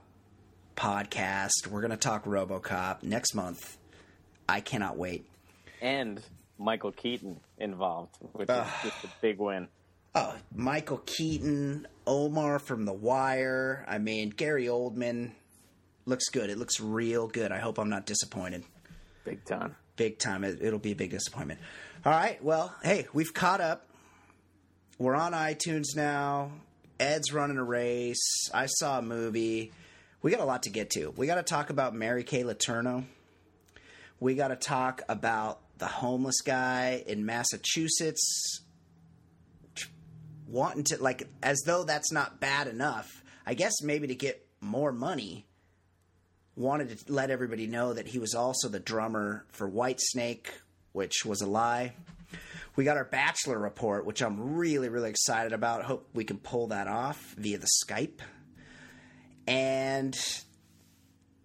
podcast. 0.76 1.66
We're 1.70 1.80
gonna 1.82 1.96
talk 1.96 2.24
RoboCop 2.24 3.02
next 3.02 3.34
month. 3.34 3.76
I 4.48 4.60
cannot 4.60 4.96
wait. 4.96 5.26
and 5.80 6.20
Michael 6.58 6.92
Keaton 6.92 7.40
involved, 7.58 8.16
which 8.32 8.48
is 8.48 8.56
ah. 8.56 8.80
just 8.82 9.04
a 9.04 9.08
big 9.20 9.38
win. 9.38 9.68
Oh, 10.14 10.34
Michael 10.54 11.02
Keaton, 11.06 11.86
Omar 12.06 12.58
from 12.58 12.84
The 12.84 12.92
Wire. 12.92 13.84
I 13.86 13.98
mean, 13.98 14.30
Gary 14.30 14.66
Oldman 14.66 15.32
looks 16.06 16.28
good. 16.30 16.50
It 16.50 16.58
looks 16.58 16.80
real 16.80 17.28
good. 17.28 17.52
I 17.52 17.58
hope 17.58 17.78
I'm 17.78 17.90
not 17.90 18.06
disappointed. 18.06 18.64
Big 19.24 19.44
time. 19.44 19.76
Big 19.96 20.18
time. 20.18 20.44
It, 20.44 20.58
it'll 20.62 20.78
be 20.78 20.92
a 20.92 20.96
big 20.96 21.10
disappointment. 21.10 21.60
All 22.04 22.12
right. 22.12 22.42
Well, 22.42 22.74
hey, 22.82 23.06
we've 23.12 23.34
caught 23.34 23.60
up. 23.60 23.86
We're 24.98 25.14
on 25.14 25.32
iTunes 25.32 25.94
now. 25.94 26.52
Ed's 26.98 27.32
running 27.32 27.58
a 27.58 27.64
race. 27.64 28.48
I 28.52 28.66
saw 28.66 28.98
a 28.98 29.02
movie. 29.02 29.72
We 30.22 30.32
got 30.32 30.40
a 30.40 30.44
lot 30.44 30.64
to 30.64 30.70
get 30.70 30.90
to. 30.90 31.12
We 31.16 31.26
got 31.26 31.36
to 31.36 31.44
talk 31.44 31.70
about 31.70 31.94
Mary 31.94 32.24
Kay 32.24 32.42
Letourneau. 32.42 33.04
We 34.18 34.34
got 34.34 34.48
to 34.48 34.56
talk 34.56 35.02
about 35.08 35.60
the 35.78 35.86
homeless 35.86 36.40
guy 36.40 37.02
in 37.06 37.24
Massachusetts 37.24 38.62
wanting 40.46 40.84
to 40.84 41.02
like 41.02 41.28
as 41.42 41.62
though 41.66 41.84
that's 41.84 42.10
not 42.12 42.40
bad 42.40 42.66
enough. 42.66 43.22
I 43.46 43.54
guess 43.54 43.82
maybe 43.82 44.08
to 44.08 44.14
get 44.14 44.46
more 44.60 44.92
money 44.92 45.46
wanted 46.56 46.98
to 46.98 47.12
let 47.12 47.30
everybody 47.30 47.66
know 47.66 47.94
that 47.94 48.08
he 48.08 48.18
was 48.18 48.34
also 48.34 48.68
the 48.68 48.80
drummer 48.80 49.46
for 49.50 49.70
Whitesnake, 49.70 50.46
which 50.92 51.24
was 51.24 51.40
a 51.40 51.46
lie. 51.46 51.92
We 52.74 52.84
got 52.84 52.96
our 52.96 53.04
bachelor 53.04 53.58
report, 53.58 54.04
which 54.04 54.22
I'm 54.22 54.54
really, 54.54 54.88
really 54.88 55.10
excited 55.10 55.52
about. 55.52 55.84
Hope 55.84 56.08
we 56.14 56.24
can 56.24 56.38
pull 56.38 56.68
that 56.68 56.88
off 56.88 57.34
via 57.38 57.58
the 57.58 57.68
Skype. 57.84 58.20
And 59.46 60.16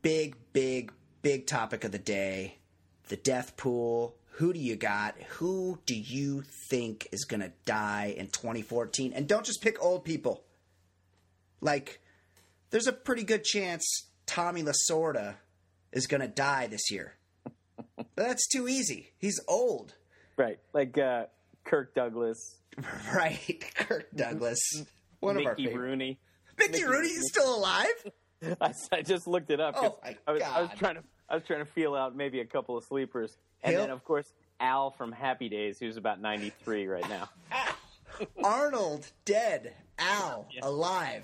big, 0.02 0.36
big, 0.52 0.92
big 1.22 1.46
topic 1.48 1.84
of 1.84 1.92
the 1.92 2.00
day 2.00 2.58
the 3.10 3.18
death 3.18 3.58
pool. 3.58 4.16
Who 4.38 4.52
do 4.54 4.60
you 4.60 4.76
got? 4.76 5.16
Who 5.38 5.80
do 5.86 5.96
you 5.96 6.44
think 6.70 7.08
is 7.12 7.26
going 7.26 7.42
to 7.42 7.52
die 7.66 8.14
in 8.18 8.28
2014? 8.28 9.14
And 9.14 9.28
don't 9.28 9.46
just 9.46 9.62
pick 9.62 9.82
old 9.84 10.04
people. 10.04 10.44
Like, 11.62 12.02
there's 12.72 12.88
a 12.88 12.94
pretty 12.94 13.24
good 13.24 13.44
chance 13.44 13.86
Tommy 14.26 14.64
Lasorda 14.64 15.36
is 15.92 16.08
going 16.08 16.22
to 16.22 16.28
die 16.28 16.68
this 16.68 16.90
year. 16.92 17.14
That's 18.16 18.48
too 18.48 18.68
easy. 18.68 19.12
He's 19.18 19.40
old. 19.48 19.94
Right. 20.36 20.58
Like 20.74 20.98
uh, 20.98 21.26
Kirk 21.64 21.94
Douglas, 21.94 22.56
Right. 23.14 23.64
Kirk 23.76 24.08
Douglas. 24.16 24.60
One 25.20 25.38
of 25.38 25.46
our 25.46 25.52
Mickey 25.52 25.68
favorites. 25.68 25.80
Rooney. 25.84 26.20
Mickey 26.58 26.72
Mickey 26.72 26.84
Rooney 26.86 27.10
is 27.10 27.30
still 27.30 27.56
alive? 27.56 28.12
I, 28.62 28.74
I 28.92 29.02
just 29.04 29.28
looked 29.28 29.52
it 29.52 29.60
up. 29.60 29.76
Oh, 29.78 30.00
my 30.04 30.18
I 30.28 30.32
was, 30.32 30.42
I 30.42 30.62
was 30.62 30.70
trying 30.78 30.96
to 30.96 31.04
I 31.30 31.36
was 31.36 31.44
trying 31.46 31.60
to 31.66 31.72
feel 31.72 31.96
out 31.96 32.16
maybe 32.16 32.40
a 32.42 32.46
couple 32.46 32.78
of 32.78 32.84
sleepers, 32.84 33.36
and 33.64 33.72
He'll- 33.74 33.82
then 33.82 33.90
of 33.92 34.04
course 34.04 34.32
Al 34.60 34.92
from 34.92 35.12
Happy 35.12 35.50
Days, 35.50 35.80
who's 35.80 35.98
about 35.98 36.22
ninety 36.22 36.52
three 36.64 36.88
right 36.88 37.08
now. 37.10 37.30
Arnold 38.44 39.10
dead. 39.26 39.74
Al 40.00 40.48
alive. 40.62 41.24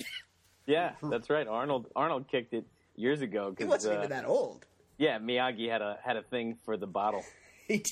Yeah, 0.65 0.91
that's 1.03 1.29
right. 1.29 1.47
Arnold 1.47 1.87
Arnold 1.95 2.27
kicked 2.29 2.53
it 2.53 2.65
years 2.95 3.21
ago. 3.21 3.49
He 3.57 3.63
'cause, 3.63 3.67
wasn't 3.69 3.95
uh, 3.95 3.97
even 3.99 4.09
that 4.11 4.25
old. 4.25 4.65
Yeah, 4.97 5.17
Miyagi 5.19 5.69
had 5.69 5.81
a 5.81 5.97
had 6.03 6.17
a 6.17 6.23
thing 6.23 6.57
for 6.65 6.77
the 6.77 6.87
bottle. 6.87 7.23
He, 7.67 7.83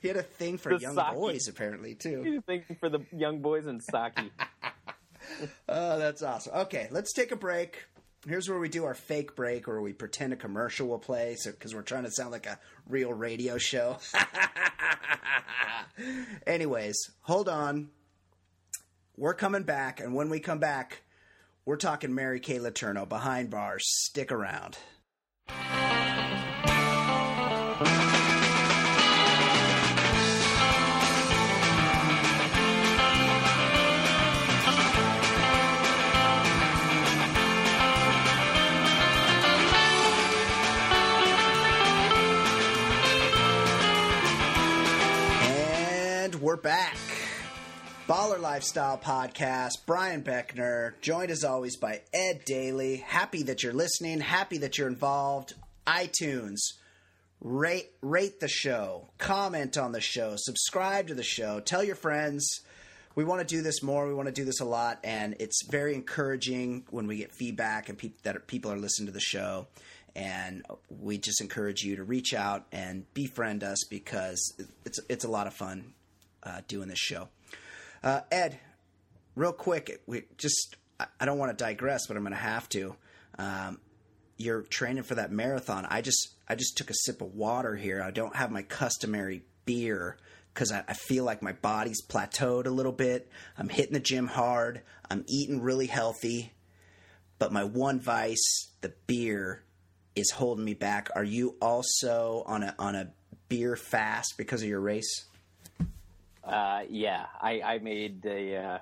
he 0.00 0.08
had 0.08 0.16
a 0.16 0.22
thing 0.22 0.56
for 0.56 0.74
The 0.74 0.80
young 0.80 0.94
sake. 0.94 1.12
boys, 1.12 1.48
apparently, 1.48 1.94
too. 1.94 2.22
He 2.22 2.30
had 2.30 2.38
a 2.38 2.42
thing 2.42 2.64
for 2.80 2.88
the 2.88 3.00
young 3.12 3.40
boys 3.40 3.66
and 3.66 3.82
sake. 3.82 4.14
Oh, 5.68 5.98
that's 5.98 6.22
awesome. 6.22 6.54
Okay, 6.54 6.88
let's 6.90 7.12
take 7.12 7.32
a 7.32 7.36
break. 7.36 7.84
Here's 8.26 8.48
where 8.48 8.58
we 8.58 8.70
do 8.70 8.84
our 8.84 8.94
fake 8.94 9.36
break, 9.36 9.66
where 9.66 9.82
we 9.82 9.92
pretend 9.92 10.32
a 10.32 10.36
commercial 10.36 10.88
will 10.88 10.98
play, 10.98 11.36
so 11.36 11.50
because 11.50 11.74
we're 11.74 11.82
trying 11.82 12.04
to 12.04 12.10
sound 12.10 12.30
like 12.30 12.46
a 12.46 12.58
real 12.88 13.12
radio 13.12 13.58
show. 13.58 13.98
Anyways, 16.46 16.96
hold 17.20 17.48
on. 17.48 17.90
We're 19.16 19.34
coming 19.34 19.62
back, 19.62 20.00
and 20.00 20.14
when 20.14 20.30
we 20.30 20.40
come 20.40 20.58
back, 20.58 21.02
we're 21.66 21.76
talking 21.76 22.14
Mary 22.14 22.40
Kay 22.40 22.58
Letourneau 22.58 23.08
behind 23.08 23.50
bars. 23.50 23.84
Stick 23.86 24.32
around. 24.32 24.78
We're 46.44 46.56
back. 46.56 46.98
Baller 48.06 48.38
Lifestyle 48.38 48.98
Podcast. 48.98 49.78
Brian 49.86 50.22
Beckner, 50.22 50.92
joined 51.00 51.30
as 51.30 51.42
always 51.42 51.78
by 51.78 52.02
Ed 52.12 52.44
Daly. 52.44 52.98
Happy 52.98 53.44
that 53.44 53.62
you're 53.62 53.72
listening. 53.72 54.20
Happy 54.20 54.58
that 54.58 54.76
you're 54.76 54.86
involved. 54.86 55.54
iTunes. 55.86 56.58
Rate 57.40 57.92
rate 58.02 58.40
the 58.40 58.48
show. 58.48 59.08
Comment 59.16 59.78
on 59.78 59.92
the 59.92 60.02
show. 60.02 60.34
Subscribe 60.36 61.08
to 61.08 61.14
the 61.14 61.22
show. 61.22 61.60
Tell 61.60 61.82
your 61.82 61.96
friends. 61.96 62.60
We 63.14 63.24
want 63.24 63.40
to 63.40 63.46
do 63.46 63.62
this 63.62 63.82
more. 63.82 64.06
We 64.06 64.12
want 64.12 64.26
to 64.26 64.34
do 64.34 64.44
this 64.44 64.60
a 64.60 64.66
lot, 64.66 64.98
and 65.02 65.36
it's 65.40 65.66
very 65.70 65.94
encouraging 65.94 66.84
when 66.90 67.06
we 67.06 67.16
get 67.16 67.32
feedback 67.32 67.88
and 67.88 67.96
peop 67.96 68.20
that 68.24 68.46
people 68.48 68.70
are 68.70 68.76
listening 68.76 69.06
to 69.06 69.12
the 69.12 69.20
show. 69.20 69.66
And 70.14 70.62
we 70.90 71.16
just 71.16 71.40
encourage 71.40 71.84
you 71.84 71.96
to 71.96 72.04
reach 72.04 72.34
out 72.34 72.66
and 72.70 73.10
befriend 73.14 73.64
us 73.64 73.82
because 73.88 74.52
it's 74.84 75.00
it's 75.08 75.24
a 75.24 75.30
lot 75.30 75.46
of 75.46 75.54
fun 75.54 75.94
uh, 76.44 76.60
doing 76.68 76.88
this 76.88 76.98
show. 76.98 77.28
Uh, 78.02 78.20
Ed, 78.30 78.58
real 79.34 79.52
quick, 79.52 80.02
we 80.06 80.24
just 80.38 80.76
I- 81.00 81.24
don't 81.24 81.38
want 81.38 81.56
to 81.56 81.64
digress, 81.64 82.06
but 82.06 82.16
I'm 82.16 82.22
going 82.22 82.32
to 82.34 82.38
have 82.38 82.68
to. 82.70 82.96
Um, 83.38 83.80
you're 84.36 84.62
training 84.62 85.04
for 85.04 85.14
that 85.16 85.30
marathon. 85.30 85.86
I 85.88 86.00
just 86.00 86.34
I 86.48 86.54
just 86.54 86.76
took 86.76 86.90
a 86.90 86.94
sip 86.94 87.20
of 87.20 87.34
water 87.34 87.76
here. 87.76 88.02
I 88.02 88.10
don't 88.10 88.36
have 88.36 88.50
my 88.50 88.62
customary 88.62 89.44
beer 89.64 90.16
because 90.52 90.70
I, 90.72 90.84
I 90.88 90.94
feel 90.94 91.24
like 91.24 91.42
my 91.42 91.52
body's 91.52 92.04
plateaued 92.06 92.66
a 92.66 92.70
little 92.70 92.92
bit. 92.92 93.28
I'm 93.56 93.68
hitting 93.68 93.92
the 93.94 94.00
gym 94.00 94.26
hard. 94.26 94.82
I'm 95.10 95.24
eating 95.28 95.60
really 95.60 95.86
healthy, 95.86 96.52
but 97.38 97.52
my 97.52 97.64
one 97.64 98.00
vice, 98.00 98.70
the 98.80 98.92
beer, 99.06 99.62
is 100.16 100.30
holding 100.30 100.64
me 100.64 100.74
back. 100.74 101.10
Are 101.14 101.24
you 101.24 101.56
also 101.60 102.42
on 102.46 102.62
a 102.62 102.74
on 102.78 102.94
a 102.94 103.12
beer 103.48 103.76
fast 103.76 104.34
because 104.36 104.62
of 104.62 104.68
your 104.68 104.80
race? 104.80 105.24
Uh, 106.46 106.82
yeah, 106.88 107.26
I, 107.40 107.60
I 107.62 107.78
made 107.78 108.24
a. 108.26 108.56
Uh, 108.56 108.78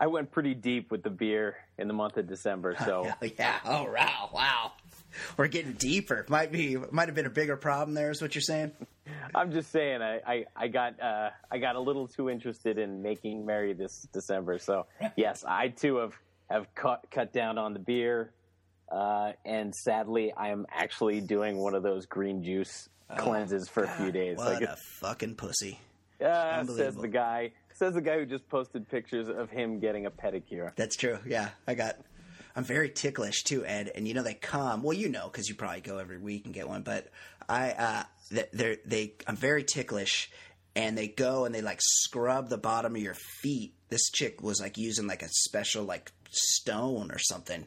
I 0.00 0.06
went 0.06 0.30
pretty 0.30 0.54
deep 0.54 0.90
with 0.90 1.02
the 1.02 1.10
beer 1.10 1.56
in 1.76 1.86
the 1.86 1.92
month 1.92 2.16
of 2.16 2.26
December. 2.26 2.74
So 2.84 3.04
yeah, 3.04 3.28
yeah. 3.38 3.58
Oh 3.64 3.92
wow, 3.92 4.30
wow. 4.32 4.72
We're 5.36 5.48
getting 5.48 5.72
deeper. 5.72 6.24
Might 6.28 6.50
be 6.52 6.78
might 6.90 7.08
have 7.08 7.14
been 7.14 7.26
a 7.26 7.30
bigger 7.30 7.56
problem 7.56 7.94
there. 7.94 8.10
Is 8.10 8.22
what 8.22 8.34
you're 8.34 8.40
saying? 8.42 8.72
I'm 9.34 9.52
just 9.52 9.70
saying. 9.70 10.00
I 10.00 10.20
I, 10.26 10.44
I 10.56 10.68
got 10.68 11.00
uh, 11.02 11.30
I 11.50 11.58
got 11.58 11.76
a 11.76 11.80
little 11.80 12.08
too 12.08 12.30
interested 12.30 12.78
in 12.78 13.02
making 13.02 13.44
merry 13.44 13.74
this 13.74 14.06
December. 14.12 14.58
So 14.58 14.86
yes, 15.16 15.44
I 15.46 15.68
too 15.68 15.96
have 15.96 16.14
have 16.48 16.74
cut 16.74 17.04
cut 17.10 17.32
down 17.32 17.58
on 17.58 17.74
the 17.74 17.80
beer. 17.80 18.32
Uh, 18.90 19.32
and 19.44 19.74
sadly, 19.74 20.32
I 20.36 20.48
am 20.48 20.66
actually 20.72 21.20
doing 21.20 21.58
one 21.58 21.74
of 21.74 21.82
those 21.82 22.06
green 22.06 22.42
juice 22.42 22.88
cleanses 23.18 23.68
for 23.68 23.84
a 23.84 23.88
few 23.88 24.10
days. 24.10 24.36
What 24.36 24.54
Like, 24.54 24.62
a 24.62 24.76
fucking 24.76 25.36
pussy. 25.36 25.78
Uh, 26.22 26.64
says 26.64 26.96
the 26.96 27.08
guy. 27.08 27.52
Says 27.74 27.94
the 27.94 28.00
guy 28.02 28.18
who 28.18 28.26
just 28.26 28.48
posted 28.48 28.88
pictures 28.88 29.28
of 29.28 29.48
him 29.50 29.78
getting 29.80 30.06
a 30.06 30.10
pedicure. 30.10 30.74
That's 30.76 30.96
true. 30.96 31.18
Yeah, 31.26 31.48
I 31.66 31.74
got. 31.74 31.96
I'm 32.56 32.64
very 32.64 32.90
ticklish 32.90 33.44
too, 33.44 33.64
Ed. 33.64 33.90
And 33.94 34.06
you 34.08 34.14
know 34.14 34.22
they 34.22 34.34
come. 34.34 34.82
Well, 34.82 34.92
you 34.96 35.08
know 35.08 35.28
because 35.30 35.48
you 35.48 35.54
probably 35.54 35.80
go 35.80 35.98
every 35.98 36.18
week 36.18 36.44
and 36.44 36.52
get 36.54 36.68
one. 36.68 36.82
But 36.82 37.08
I, 37.48 37.70
uh, 37.70 38.02
they- 38.30 38.48
they're 38.52 38.76
they. 38.84 39.14
I'm 39.26 39.36
very 39.36 39.64
ticklish, 39.64 40.30
and 40.76 40.98
they 40.98 41.08
go 41.08 41.44
and 41.44 41.54
they 41.54 41.62
like 41.62 41.78
scrub 41.80 42.48
the 42.48 42.58
bottom 42.58 42.96
of 42.96 43.02
your 43.02 43.14
feet. 43.14 43.74
This 43.88 44.10
chick 44.10 44.42
was 44.42 44.60
like 44.60 44.76
using 44.76 45.06
like 45.06 45.22
a 45.22 45.28
special 45.28 45.84
like 45.84 46.12
stone 46.30 47.10
or 47.10 47.18
something, 47.18 47.66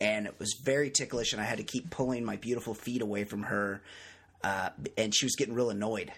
and 0.00 0.26
it 0.26 0.34
was 0.38 0.60
very 0.64 0.90
ticklish. 0.90 1.32
And 1.32 1.40
I 1.40 1.44
had 1.44 1.58
to 1.58 1.64
keep 1.64 1.90
pulling 1.90 2.24
my 2.24 2.36
beautiful 2.36 2.74
feet 2.74 3.00
away 3.02 3.24
from 3.24 3.44
her, 3.44 3.80
uh, 4.44 4.70
and 4.98 5.14
she 5.14 5.24
was 5.24 5.34
getting 5.36 5.54
real 5.54 5.70
annoyed 5.70 6.12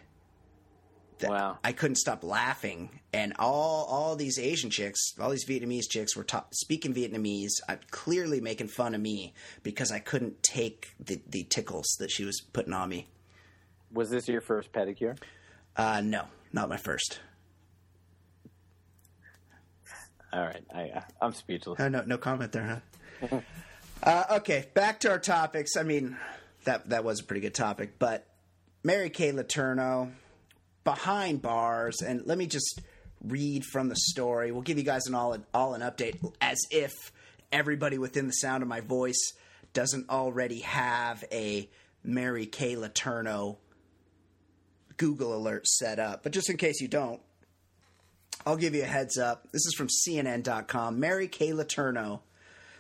Wow. 1.27 1.59
I 1.65 1.73
couldn't 1.73 1.97
stop 1.97 2.23
laughing, 2.23 2.91
and 3.13 3.35
all 3.39 3.87
all 3.89 4.17
these 4.17 4.39
Asian 4.39 4.71
chicks, 4.71 5.15
all 5.21 5.31
these 5.31 5.47
Vietnamese 5.47 5.89
chicks 5.89 6.17
were 6.17 6.25
ta- 6.25 6.47
speaking 6.53 6.95
Vietnamese, 6.95 7.53
uh, 7.69 7.77
clearly 7.91 8.41
making 8.41 8.69
fun 8.69 8.95
of 8.95 9.01
me 9.01 9.35
because 9.63 9.91
I 9.91 9.99
couldn't 9.99 10.43
take 10.43 10.95
the 11.01 11.21
the 11.27 11.45
tickles 11.45 11.97
that 11.99 12.11
she 12.11 12.25
was 12.25 12.41
putting 12.53 12.73
on 12.73 12.89
me. 12.89 13.09
Was 13.93 14.11
this 14.11 14.29
your 14.29 14.41
first 14.41 14.73
pedicure? 14.73 15.19
Uh, 15.77 16.03
no, 16.05 16.25
not 16.53 16.69
my 16.69 16.77
first. 16.77 17.21
All 20.33 20.43
right, 20.43 20.65
I 20.75 20.91
uh, 20.91 21.01
I'm 21.21 21.33
speechless. 21.33 21.81
Uh, 21.81 21.89
no, 21.89 22.03
no 22.05 22.19
comment 22.19 22.53
there, 22.53 22.83
huh? 23.31 23.41
uh, 24.03 24.37
okay, 24.37 24.67
back 24.75 25.01
to 25.01 25.11
our 25.11 25.19
topics. 25.19 25.77
I 25.77 25.83
mean, 25.83 26.17
that 26.65 26.91
that 26.91 27.03
was 27.03 27.21
a 27.21 27.25
pretty 27.25 27.41
good 27.41 27.55
topic, 27.55 27.99
but 27.99 28.27
Mary 28.85 29.11
Kay 29.11 29.33
Letourneau 29.33 30.13
behind 30.89 31.43
bars, 31.43 32.01
and 32.01 32.25
let 32.25 32.39
me 32.39 32.47
just 32.47 32.81
read 33.23 33.63
from 33.63 33.91
the 33.91 33.97
story. 33.97 34.51
We'll 34.51 34.63
give 34.63 34.79
you 34.79 34.85
guys 34.85 35.07
an 35.07 35.15
all 35.15 35.37
all 35.53 35.75
an 35.75 35.83
update, 35.83 36.17
as 36.41 36.59
if 36.71 37.13
everybody 37.53 37.99
within 37.99 38.27
the 38.27 38.33
sound 38.33 38.63
of 38.63 38.71
my 38.71 38.81
voice 38.81 39.35
doesn't 39.75 40.09
already 40.09 40.61
have 40.61 41.23
a 41.31 41.69
Mary 42.03 42.47
Kay 42.47 42.75
Letourneau 42.75 43.59
Google 44.97 45.37
alert 45.37 45.67
set 45.67 45.99
up. 45.99 46.23
But 46.23 46.33
just 46.33 46.49
in 46.49 46.57
case 46.57 46.81
you 46.81 46.89
don't, 46.89 47.21
I'll 48.47 48.57
give 48.57 48.75
you 48.75 48.83
a 48.83 48.87
heads 48.87 49.19
up. 49.19 49.53
This 49.53 49.67
is 49.67 49.75
from 49.77 49.89
CNN.com. 49.89 50.99
Mary 50.99 51.29
Kay 51.29 51.51
Letourneau, 51.51 52.21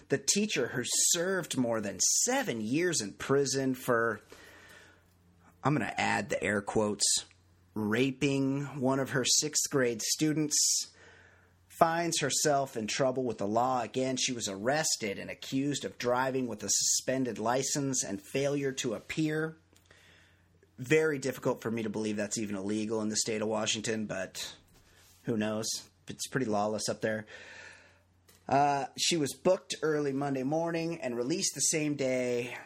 the 0.08 0.16
teacher 0.16 0.68
who 0.68 0.82
served 0.86 1.58
more 1.58 1.82
than 1.82 2.00
seven 2.00 2.62
years 2.62 3.02
in 3.02 3.12
prison 3.12 3.74
for, 3.74 4.22
I'm 5.62 5.74
going 5.74 5.86
to 5.86 6.00
add 6.00 6.30
the 6.30 6.42
air 6.42 6.62
quotes, 6.62 7.04
raping 7.78 8.64
one 8.80 8.98
of 8.98 9.10
her 9.10 9.24
sixth 9.24 9.70
grade 9.70 10.02
students, 10.02 10.88
finds 11.68 12.20
herself 12.20 12.76
in 12.76 12.86
trouble 12.86 13.22
with 13.22 13.38
the 13.38 13.46
law 13.46 13.82
again. 13.82 14.16
She 14.16 14.32
was 14.32 14.48
arrested 14.48 15.18
and 15.18 15.30
accused 15.30 15.84
of 15.84 15.96
driving 15.96 16.48
with 16.48 16.62
a 16.64 16.68
suspended 16.68 17.38
license 17.38 18.02
and 18.02 18.20
failure 18.20 18.72
to 18.72 18.94
appear. 18.94 19.56
Very 20.78 21.18
difficult 21.18 21.62
for 21.62 21.70
me 21.70 21.84
to 21.84 21.90
believe 21.90 22.16
that's 22.16 22.38
even 22.38 22.56
illegal 22.56 23.00
in 23.00 23.08
the 23.08 23.16
state 23.16 23.42
of 23.42 23.48
Washington, 23.48 24.06
but 24.06 24.54
who 25.22 25.36
knows? 25.36 25.68
It's 26.08 26.26
pretty 26.26 26.46
lawless 26.46 26.88
up 26.88 27.00
there. 27.00 27.26
Uh, 28.48 28.86
she 28.96 29.16
was 29.16 29.34
booked 29.34 29.76
early 29.82 30.12
Monday 30.12 30.42
morning 30.42 31.00
and 31.02 31.16
released 31.16 31.54
the 31.54 31.60
same 31.60 31.94
day 31.94 32.56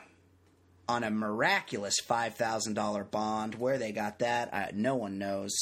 on 0.93 1.05
a 1.05 1.11
miraculous 1.11 1.97
$5,000 2.07 3.11
bond. 3.11 3.55
Where 3.55 3.79
they 3.79 3.93
got 3.93 4.19
that, 4.19 4.53
uh, 4.53 4.67
no 4.75 4.95
one 4.95 5.19
knows. 5.19 5.53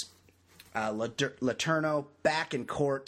Uh, 0.75 0.93
Letourneau 0.93 2.07
back 2.23 2.53
in 2.53 2.67
court. 2.67 3.07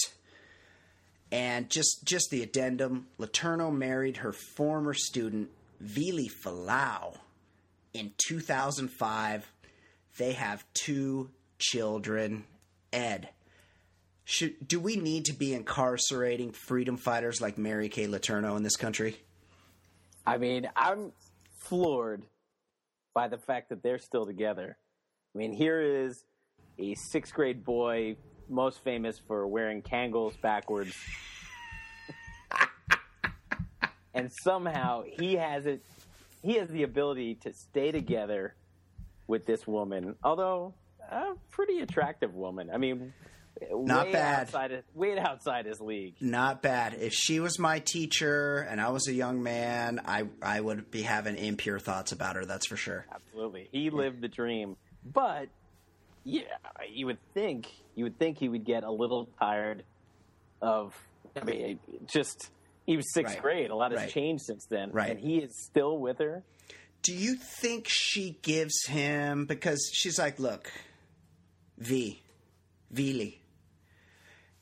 And 1.32 1.68
just, 1.68 2.04
just 2.04 2.30
the 2.30 2.42
addendum 2.42 3.08
Letourneau 3.18 3.74
married 3.74 4.18
her 4.18 4.32
former 4.32 4.94
student, 4.94 5.48
Vili 5.80 6.28
Fualaau, 6.28 7.16
in 7.92 8.12
2005. 8.28 9.50
They 10.18 10.32
have 10.32 10.64
two 10.74 11.30
children. 11.58 12.44
Ed, 12.92 13.30
should, 14.24 14.68
do 14.68 14.78
we 14.78 14.96
need 14.96 15.24
to 15.24 15.32
be 15.32 15.54
incarcerating 15.54 16.52
freedom 16.52 16.96
fighters 16.98 17.40
like 17.40 17.58
Mary 17.58 17.88
Kay 17.88 18.06
Letourneau 18.06 18.56
in 18.56 18.62
this 18.62 18.76
country? 18.76 19.16
I 20.26 20.38
mean, 20.38 20.68
I'm 20.76 21.12
floored 21.72 22.26
by 23.14 23.28
the 23.28 23.38
fact 23.38 23.70
that 23.70 23.82
they're 23.82 23.98
still 23.98 24.26
together. 24.26 24.76
I 25.34 25.38
mean, 25.38 25.54
here 25.54 25.80
is 25.80 26.26
a 26.78 26.94
sixth 26.94 27.32
grade 27.32 27.64
boy, 27.64 28.16
most 28.46 28.84
famous 28.84 29.18
for 29.18 29.46
wearing 29.46 29.80
Kangol 29.80 30.38
backwards. 30.42 30.94
and 34.14 34.30
somehow 34.30 35.04
he 35.06 35.36
has 35.36 35.64
it 35.64 35.82
he 36.42 36.56
has 36.56 36.68
the 36.68 36.82
ability 36.82 37.36
to 37.36 37.54
stay 37.54 37.90
together 37.90 38.54
with 39.26 39.46
this 39.46 39.66
woman, 39.66 40.14
although 40.22 40.74
a 41.10 41.32
pretty 41.48 41.80
attractive 41.80 42.34
woman. 42.34 42.68
I 42.70 42.76
mean, 42.76 43.14
Not 43.70 44.10
bad. 44.12 44.46
Outside 44.48 44.72
of, 44.72 44.84
way 44.94 45.18
outside 45.18 45.66
his 45.66 45.80
league. 45.80 46.14
Not 46.20 46.62
bad. 46.62 46.94
If 46.94 47.12
she 47.12 47.38
was 47.40 47.58
my 47.58 47.78
teacher 47.80 48.58
and 48.68 48.80
I 48.80 48.88
was 48.90 49.06
a 49.08 49.12
young 49.12 49.42
man, 49.42 50.00
I 50.04 50.24
I 50.42 50.60
would 50.60 50.90
be 50.90 51.02
having 51.02 51.36
impure 51.36 51.78
thoughts 51.78 52.12
about 52.12 52.36
her. 52.36 52.44
That's 52.44 52.66
for 52.66 52.76
sure. 52.76 53.06
Absolutely, 53.12 53.68
he 53.72 53.90
lived 53.90 54.20
the 54.20 54.28
dream. 54.28 54.76
But 55.04 55.48
yeah, 56.24 56.42
you 56.90 57.06
would 57.06 57.18
think 57.34 57.68
you 57.94 58.04
would 58.04 58.18
think 58.18 58.38
he 58.38 58.48
would 58.48 58.64
get 58.64 58.84
a 58.84 58.90
little 58.90 59.28
tired 59.38 59.84
of. 60.60 60.94
I 61.40 61.44
mean, 61.44 61.78
just 62.06 62.50
he 62.86 62.96
was 62.96 63.12
sixth 63.14 63.34
Right. 63.34 63.42
grade. 63.42 63.70
A 63.70 63.74
lot 63.76 63.92
has 63.92 64.00
Right. 64.00 64.10
changed 64.10 64.44
since 64.44 64.66
then, 64.66 64.90
Right. 64.92 65.10
and 65.10 65.20
he 65.20 65.38
is 65.38 65.64
still 65.64 65.98
with 65.98 66.18
her. 66.18 66.42
Do 67.02 67.12
you 67.14 67.34
think 67.36 67.86
she 67.88 68.38
gives 68.42 68.86
him 68.86 69.46
because 69.46 69.90
she's 69.92 70.18
like, 70.18 70.38
look, 70.38 70.70
V, 71.78 72.22
Vili, 72.90 73.40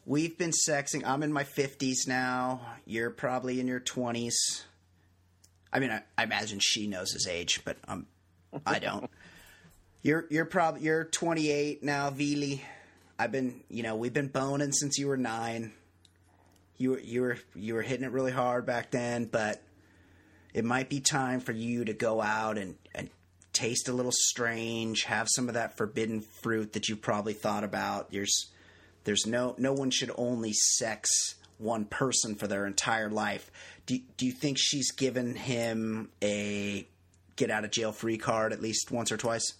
we've 0.07 0.37
been 0.37 0.53
sexing. 0.53 1.03
I'm 1.05 1.23
in 1.23 1.33
my 1.33 1.45
fifties 1.45 2.07
now. 2.07 2.61
You're 2.87 3.11
probably 3.11 3.61
in 3.61 3.67
your 3.67 3.81
twenties. 3.81 4.65
I 5.73 5.79
mean, 5.79 5.91
I, 5.91 6.03
I 6.19 6.25
imagine 6.25 6.59
she 6.61 6.87
knows 6.87 7.13
his 7.13 7.27
age, 7.27 7.63
but 7.65 7.77
um, 7.87 8.07
I 8.67 8.79
don't. 8.79 9.11
You're 10.03 10.25
you're 10.31 10.47
probably 10.47 10.81
you're 10.81 11.05
28 11.05 11.83
now, 11.83 12.09
Vili. 12.09 12.65
I've 13.19 13.31
been, 13.31 13.61
you 13.69 13.83
know, 13.83 13.97
we've 13.97 14.15
been 14.15 14.29
boning 14.29 14.73
since 14.73 14.97
you 14.97 15.09
were 15.09 15.19
nine. 15.19 15.73
You 16.79 16.93
were 16.93 17.01
you 17.01 17.21
were 17.21 17.39
you 17.55 17.75
were 17.75 17.83
hitting 17.83 18.07
it 18.07 18.11
really 18.11 18.33
hard 18.33 18.65
back 18.65 18.93
then, 18.93 19.27
but 19.27 19.63
it 20.55 20.65
might 20.65 20.89
be 20.89 21.01
time 21.01 21.41
for 21.41 21.53
you 21.53 21.85
to 21.85 21.93
go 21.93 22.23
out 22.23 22.57
and, 22.57 22.77
and 22.95 23.11
taste 23.53 23.89
a 23.89 23.93
little 23.93 24.13
strange, 24.13 25.05
have 25.05 25.29
some 25.29 25.49
of 25.49 25.55
that 25.55 25.77
forbidden 25.77 26.23
fruit 26.23 26.73
that 26.73 26.89
you 26.89 26.97
probably 26.97 27.35
thought 27.35 27.63
about. 27.63 28.11
There's 28.11 28.47
there's 29.05 29.27
no 29.27 29.55
no 29.59 29.73
one 29.73 29.91
should 29.91 30.11
only 30.17 30.53
sex 30.53 31.35
one 31.59 31.85
person 31.85 32.35
for 32.35 32.47
their 32.47 32.67
entire 32.67 33.09
life. 33.11 33.51
Do 33.87 33.99
do 34.17 34.27
you 34.27 34.33
think 34.33 34.57
she's 34.59 34.91
given 34.93 35.35
him 35.35 36.11
a 36.23 36.87
get 37.37 37.51
out 37.51 37.65
of 37.65 37.71
jail 37.71 37.93
free 37.93 38.19
card 38.19 38.53
at 38.53 38.61
least 38.63 38.91
once 38.91 39.11
or 39.13 39.17
twice? 39.17 39.55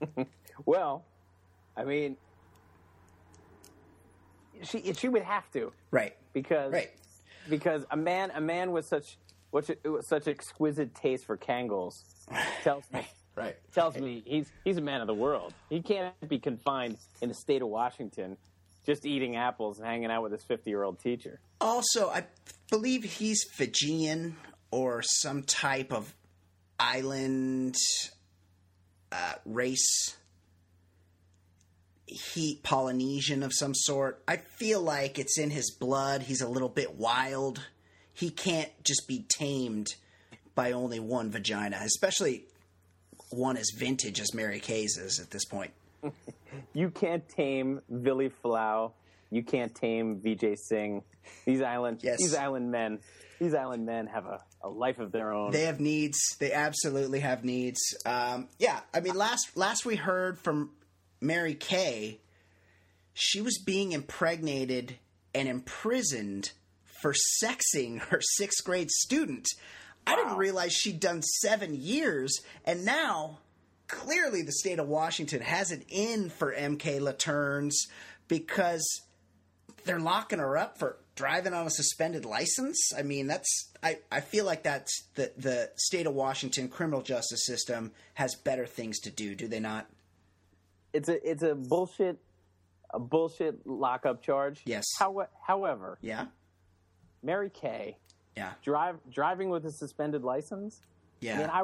Well, 0.66 1.04
I 1.76 1.84
mean, 1.84 2.18
she 4.62 4.92
she 4.92 5.08
would 5.08 5.22
have 5.22 5.50
to 5.52 5.72
Right. 5.90 6.16
because 6.32 6.72
Right. 6.72 6.90
because 7.48 7.84
a 7.90 7.96
man 7.96 8.30
a 8.34 8.40
man 8.40 8.72
with 8.72 8.86
such 8.86 9.16
with 9.52 9.70
such 10.02 10.28
exquisite 10.28 10.94
taste 10.94 11.24
for 11.24 11.36
Kangols 11.36 12.02
tells 12.62 12.84
me 12.92 13.06
Right. 13.34 13.56
tells 13.72 13.96
me 13.96 14.22
he's 14.26 14.52
he's 14.64 14.76
a 14.76 14.82
man 14.82 15.00
of 15.00 15.06
the 15.06 15.14
world. 15.14 15.54
He 15.70 15.80
can't 15.80 16.14
be 16.28 16.38
confined 16.38 16.98
in 17.22 17.28
the 17.28 17.34
state 17.34 17.62
of 17.62 17.68
Washington 17.68 18.36
just 18.90 19.06
eating 19.06 19.36
apples 19.36 19.78
and 19.78 19.86
hanging 19.86 20.10
out 20.10 20.20
with 20.20 20.32
his 20.32 20.42
50 20.42 20.68
year 20.68 20.82
old 20.82 20.98
teacher. 20.98 21.38
Also, 21.60 22.08
I 22.08 22.24
believe 22.70 23.04
he's 23.04 23.44
Fijian 23.44 24.36
or 24.72 25.00
some 25.02 25.44
type 25.44 25.92
of 25.92 26.12
island 26.78 27.76
uh, 29.12 29.34
race. 29.46 30.16
He 32.06 32.58
Polynesian 32.64 33.44
of 33.44 33.52
some 33.54 33.74
sort. 33.76 34.24
I 34.26 34.38
feel 34.38 34.82
like 34.82 35.20
it's 35.20 35.38
in 35.38 35.50
his 35.50 35.70
blood. 35.70 36.22
He's 36.22 36.40
a 36.40 36.48
little 36.48 36.68
bit 36.68 36.96
wild. 36.96 37.60
He 38.12 38.30
can't 38.30 38.72
just 38.82 39.06
be 39.06 39.24
tamed 39.28 39.94
by 40.56 40.72
only 40.72 40.98
one 40.98 41.30
vagina, 41.30 41.78
especially 41.80 42.46
one 43.30 43.56
as 43.56 43.70
vintage 43.70 44.18
as 44.20 44.34
Mary 44.34 44.58
Kay's 44.58 44.98
is 44.98 45.20
at 45.20 45.30
this 45.30 45.44
point. 45.44 45.70
You 46.72 46.90
can't 46.90 47.28
tame 47.28 47.80
Vili 47.88 48.30
Fualaau. 48.30 48.92
You 49.30 49.42
can't 49.42 49.74
tame 49.74 50.20
Vijay 50.20 50.56
Singh. 50.58 51.02
These 51.46 51.62
island, 51.62 52.00
Yes. 52.02 52.18
these 52.18 52.34
island 52.34 52.70
men, 52.72 52.98
these 53.38 53.54
island 53.54 53.86
men 53.86 54.06
have 54.08 54.26
a, 54.26 54.40
a 54.62 54.68
life 54.68 54.98
of 54.98 55.12
their 55.12 55.32
own. 55.32 55.52
They 55.52 55.62
have 55.64 55.78
needs. 55.80 56.18
They 56.40 56.52
absolutely 56.52 57.20
have 57.20 57.44
needs. 57.44 57.78
Um, 58.04 58.48
yeah, 58.58 58.80
I 58.92 59.00
mean, 59.00 59.14
last 59.14 59.56
last 59.56 59.84
we 59.86 59.96
heard 59.96 60.38
from 60.38 60.70
Mary 61.20 61.54
Kay, 61.54 62.18
she 63.14 63.40
was 63.40 63.58
being 63.58 63.92
impregnated 63.92 64.96
and 65.34 65.48
imprisoned 65.48 66.52
for 67.02 67.14
sexing 67.42 68.00
her 68.08 68.20
sixth 68.20 68.64
grade 68.64 68.90
student. 68.90 69.46
I 70.06 70.16
didn't 70.16 70.36
realize 70.38 70.72
she'd 70.72 70.98
done 71.00 71.22
seven 71.22 71.74
years, 71.74 72.40
and 72.64 72.84
now 72.84 73.38
clearly 73.90 74.42
the 74.42 74.52
state 74.52 74.78
of 74.78 74.88
Washington 74.88 75.40
has 75.42 75.70
it 75.72 75.84
in 75.88 76.30
for 76.30 76.52
MK 76.54 77.00
Laterns 77.00 77.88
because 78.28 78.86
they're 79.84 80.00
locking 80.00 80.38
her 80.38 80.56
up 80.56 80.78
for 80.78 80.98
driving 81.14 81.52
on 81.54 81.66
a 81.66 81.70
suspended 81.70 82.24
license. 82.24 82.92
I 82.96 83.02
mean, 83.02 83.26
that's 83.26 83.70
I, 83.82 83.98
I 84.12 84.20
feel 84.20 84.44
like 84.44 84.62
that's 84.62 85.04
the 85.14 85.32
the 85.36 85.70
state 85.76 86.06
of 86.06 86.14
Washington 86.14 86.68
criminal 86.68 87.02
justice 87.02 87.44
system 87.46 87.92
has 88.14 88.34
better 88.34 88.66
things 88.66 88.98
to 89.00 89.10
do, 89.10 89.34
do 89.34 89.48
they 89.48 89.60
not? 89.60 89.86
it's 90.92 91.08
a 91.08 91.30
it's 91.30 91.42
a 91.44 91.54
bullshit 91.54 92.18
a 92.92 92.98
bullshit 92.98 93.64
lockup 93.66 94.20
charge. 94.22 94.60
Yes. 94.64 94.84
How, 94.98 95.28
however, 95.46 95.96
Yeah. 96.00 96.26
Mary 97.22 97.48
Kay 97.50 97.96
Yeah. 98.36 98.52
drive 98.64 98.96
driving 99.10 99.50
with 99.50 99.64
a 99.64 99.70
suspended 99.70 100.24
license. 100.24 100.80
Yeah. 101.20 101.34
I 101.34 101.38
mean, 101.38 101.50
I 101.52 101.62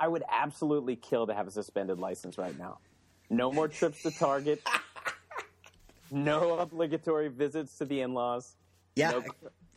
I 0.00 0.08
would 0.08 0.22
absolutely 0.30 0.96
kill 0.96 1.26
to 1.26 1.34
have 1.34 1.46
a 1.46 1.50
suspended 1.50 1.98
license 1.98 2.38
right 2.38 2.56
now. 2.58 2.78
No 3.30 3.52
more 3.52 3.68
trips 3.68 4.02
to 4.02 4.10
Target. 4.10 4.62
no 6.10 6.58
obligatory 6.58 7.28
visits 7.28 7.76
to 7.78 7.84
the 7.84 8.00
in-laws. 8.00 8.54
yeah. 8.94 9.10
No, 9.10 9.24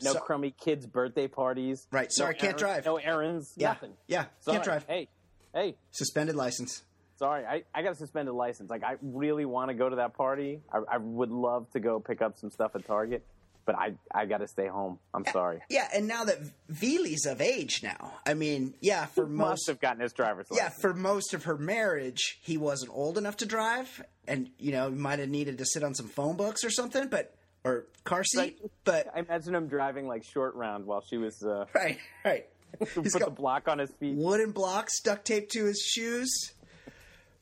no 0.04 0.14
So- 0.14 0.20
crummy 0.20 0.52
kids' 0.52 0.88
birthday 0.88 1.28
parties. 1.28 1.88
Right, 1.92 2.12
sorry, 2.12 2.34
no 2.34 2.40
can't 2.40 2.44
errands- 2.62 2.62
drive. 2.62 2.86
No 2.86 2.98
errands. 2.98 3.54
yeah. 3.56 3.68
Nothing. 3.70 3.94
Yeah. 4.08 4.26
Sorry. 4.40 4.56
Can't 4.56 4.64
drive. 4.66 4.86
Hey, 4.88 5.08
hey. 5.54 5.76
Suspended 5.92 6.36
license. 6.36 6.84
Sorry, 7.18 7.46
I, 7.46 7.64
I 7.76 7.84
got 7.84 7.92
a 7.92 7.96
suspended 7.96 8.34
license. 8.34 8.72
Like, 8.72 8.84
I 8.84 8.96
really 9.04 9.46
want 9.46 9.70
to 9.70 9.76
go 9.76 9.88
to 9.90 9.98
that 9.98 10.16
party. 10.16 10.62
I, 10.74 10.80
I 10.94 10.98
would 10.98 11.30
love 11.30 11.70
to 11.74 11.80
go 11.80 12.00
pick 12.00 12.20
up 12.22 12.38
some 12.40 12.50
stuff 12.50 12.76
at 12.76 12.84
Target, 12.86 13.24
but 13.65 13.76
I 13.76 13.93
I 14.13 14.26
got 14.26 14.39
to 14.39 14.47
stay 14.47 14.67
home. 14.67 15.00
I'm 15.13 15.26
sorry. 15.32 15.62
Yeah, 15.69 15.88
and 15.93 16.08
now 16.08 16.24
that 16.26 16.39
Vili's 16.69 17.26
of 17.26 17.41
age 17.41 17.82
now, 17.84 18.13
I 18.26 18.34
mean, 18.34 18.74
yeah, 18.82 19.06
for 19.06 19.26
Must 19.26 19.50
most 19.50 19.67
have 19.67 19.80
gotten 19.80 20.02
his 20.02 20.13
driver's 20.13 20.47
yeah, 20.52 20.63
license. 20.65 20.82
for 20.82 20.93
most 20.93 21.34
of 21.34 21.43
her 21.45 21.58
marriage, 21.58 22.39
he 22.41 22.58
wasn't 22.58 22.91
old 22.93 23.17
enough 23.17 23.38
to 23.38 23.45
drive, 23.45 24.04
and 24.28 24.50
you 24.58 24.71
know, 24.71 24.89
might 24.89 25.19
have 25.19 25.30
needed 25.30 25.58
to 25.60 25.65
sit 25.65 25.84
on 25.84 25.93
some 25.95 26.08
phone 26.08 26.36
books 26.38 26.63
or 26.63 26.69
something, 26.69 27.08
but 27.08 27.36
or 27.63 27.86
car 28.04 28.24
seat. 28.24 28.60
But 28.84 29.08
I 29.15 29.19
imagine 29.19 29.54
him 29.56 29.67
driving 29.67 30.08
like 30.08 30.24
short 30.24 30.56
round 30.56 30.86
while 30.86 31.02
she 31.02 31.17
was 31.17 31.43
uh, 31.43 31.65
right, 31.76 31.97
right. 32.26 32.47
put 32.80 33.04
He's 33.04 33.13
the 33.13 33.19
got 33.19 33.36
block 33.36 33.67
on 33.67 33.80
his 33.80 33.91
feet. 33.91 34.15
wooden 34.15 34.52
blocks 34.52 35.02
duct 35.02 35.26
taped 35.26 35.52
to 35.52 35.65
his 35.65 35.80
shoes. 35.82 36.54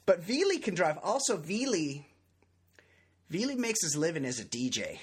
But 0.05 0.23
Vili 0.23 0.57
can 0.57 0.73
drive. 0.73 0.97
Also, 1.03 1.37
Vili, 1.37 2.07
Vili 3.29 3.55
makes 3.55 3.83
his 3.83 3.95
living 3.95 4.25
as 4.25 4.39
a 4.39 4.43
DJ. 4.45 4.97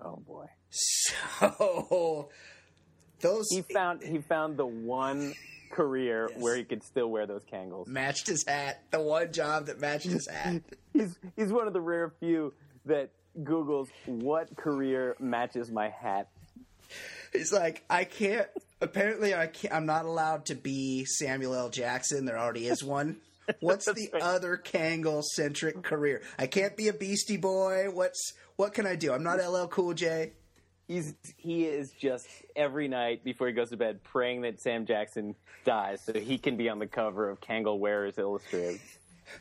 Oh 0.00 0.16
boy, 0.26 0.46
So 0.70 1.14
those 3.20 3.48
he 3.50 3.62
found 3.62 4.02
he 4.02 4.18
found 4.18 4.56
the 4.56 4.66
one 4.66 5.34
career 5.70 6.28
Yes. 6.30 6.40
where 6.40 6.56
he 6.56 6.64
could 6.64 6.82
still 6.84 7.08
wear 7.10 7.26
those 7.26 7.42
Kangols. 7.44 7.86
matched 7.86 8.26
his 8.28 8.44
hat. 8.46 8.82
The 8.90 9.00
one 9.00 9.32
job 9.32 9.66
that 9.66 9.80
matched 9.80 10.06
his 10.06 10.28
hat. 10.28 10.62
He's 10.92 11.18
he's 11.36 11.52
one 11.52 11.66
of 11.66 11.72
the 11.72 11.80
rare 11.80 12.12
few 12.20 12.52
that 12.86 13.10
Google's 13.42 13.88
what 14.06 14.54
career 14.56 15.16
matches 15.18 15.70
my 15.70 15.88
hat. 15.88 16.28
He's 17.32 17.52
like, 17.52 17.82
I 17.90 18.04
can't. 18.04 18.46
Apparently, 18.80 19.34
I 19.34 19.48
can't. 19.48 19.74
I'm 19.74 19.86
not 19.86 20.04
allowed 20.04 20.46
to 20.46 20.54
be 20.54 21.04
Samuel 21.04 21.54
L. 21.54 21.68
Jackson. 21.70 22.26
There 22.26 22.38
already 22.38 22.68
is 22.68 22.84
one. 22.84 23.16
What's 23.60 23.86
the 23.86 24.08
right. 24.12 24.22
other 24.22 24.56
Kangol 24.62 25.24
centric 25.24 25.82
career? 25.82 26.22
I 26.38 26.46
can't 26.46 26.76
be 26.76 26.86
a 26.86 26.92
Beastie 26.92 27.36
Boy. 27.38 27.86
What's 27.92 28.34
what 28.56 28.74
can 28.74 28.86
I 28.86 28.96
do? 28.96 29.12
I'm 29.12 29.22
not 29.22 29.38
LL 29.38 29.66
Cool 29.66 29.94
J. 29.94 30.32
He's 30.86 31.14
he 31.36 31.64
is 31.64 31.90
just 31.92 32.26
every 32.54 32.88
night 32.88 33.24
before 33.24 33.46
he 33.46 33.54
goes 33.54 33.70
to 33.70 33.76
bed 33.76 34.02
praying 34.04 34.42
that 34.42 34.60
Sam 34.60 34.84
Jackson 34.84 35.34
dies 35.64 36.02
so 36.04 36.12
he 36.12 36.36
can 36.36 36.56
be 36.56 36.68
on 36.68 36.78
the 36.78 36.86
cover 36.86 37.30
of 37.30 37.40
Kangol 37.40 37.78
Wearers 37.78 38.18
Illustrated. 38.18 38.80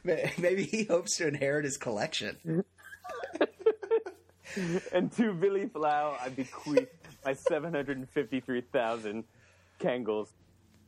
Maybe 0.04 0.64
he 0.64 0.86
hopes 0.86 1.18
to 1.18 1.28
inherit 1.28 1.66
his 1.66 1.78
collection. 1.78 2.64
And 4.92 5.12
to 5.14 5.34
Vili 5.34 5.66
Fualaau, 5.66 6.16
I 6.22 6.30
bequeath 6.30 6.90
my 7.26 7.34
seven 7.34 7.74
hundred 7.74 7.98
and 7.98 8.08
fifty-three 8.10 8.62
thousand 8.62 9.24
Kangols. 9.80 10.28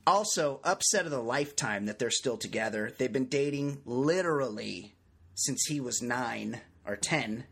Also, 0.05 0.59
upset 0.63 1.05
of 1.05 1.11
the 1.11 1.21
lifetime 1.21 1.87
that 1.87 1.97
they're 1.97 2.11
still 2.11 2.37
together. 2.37 2.93
They've 2.95 3.11
been 3.11 3.25
dating 3.25 3.81
literally 3.85 4.93
since 5.33 5.65
he 5.67 5.79
was 5.79 6.01
nine 6.01 6.61
or 6.85 6.95
ten. 6.95 7.45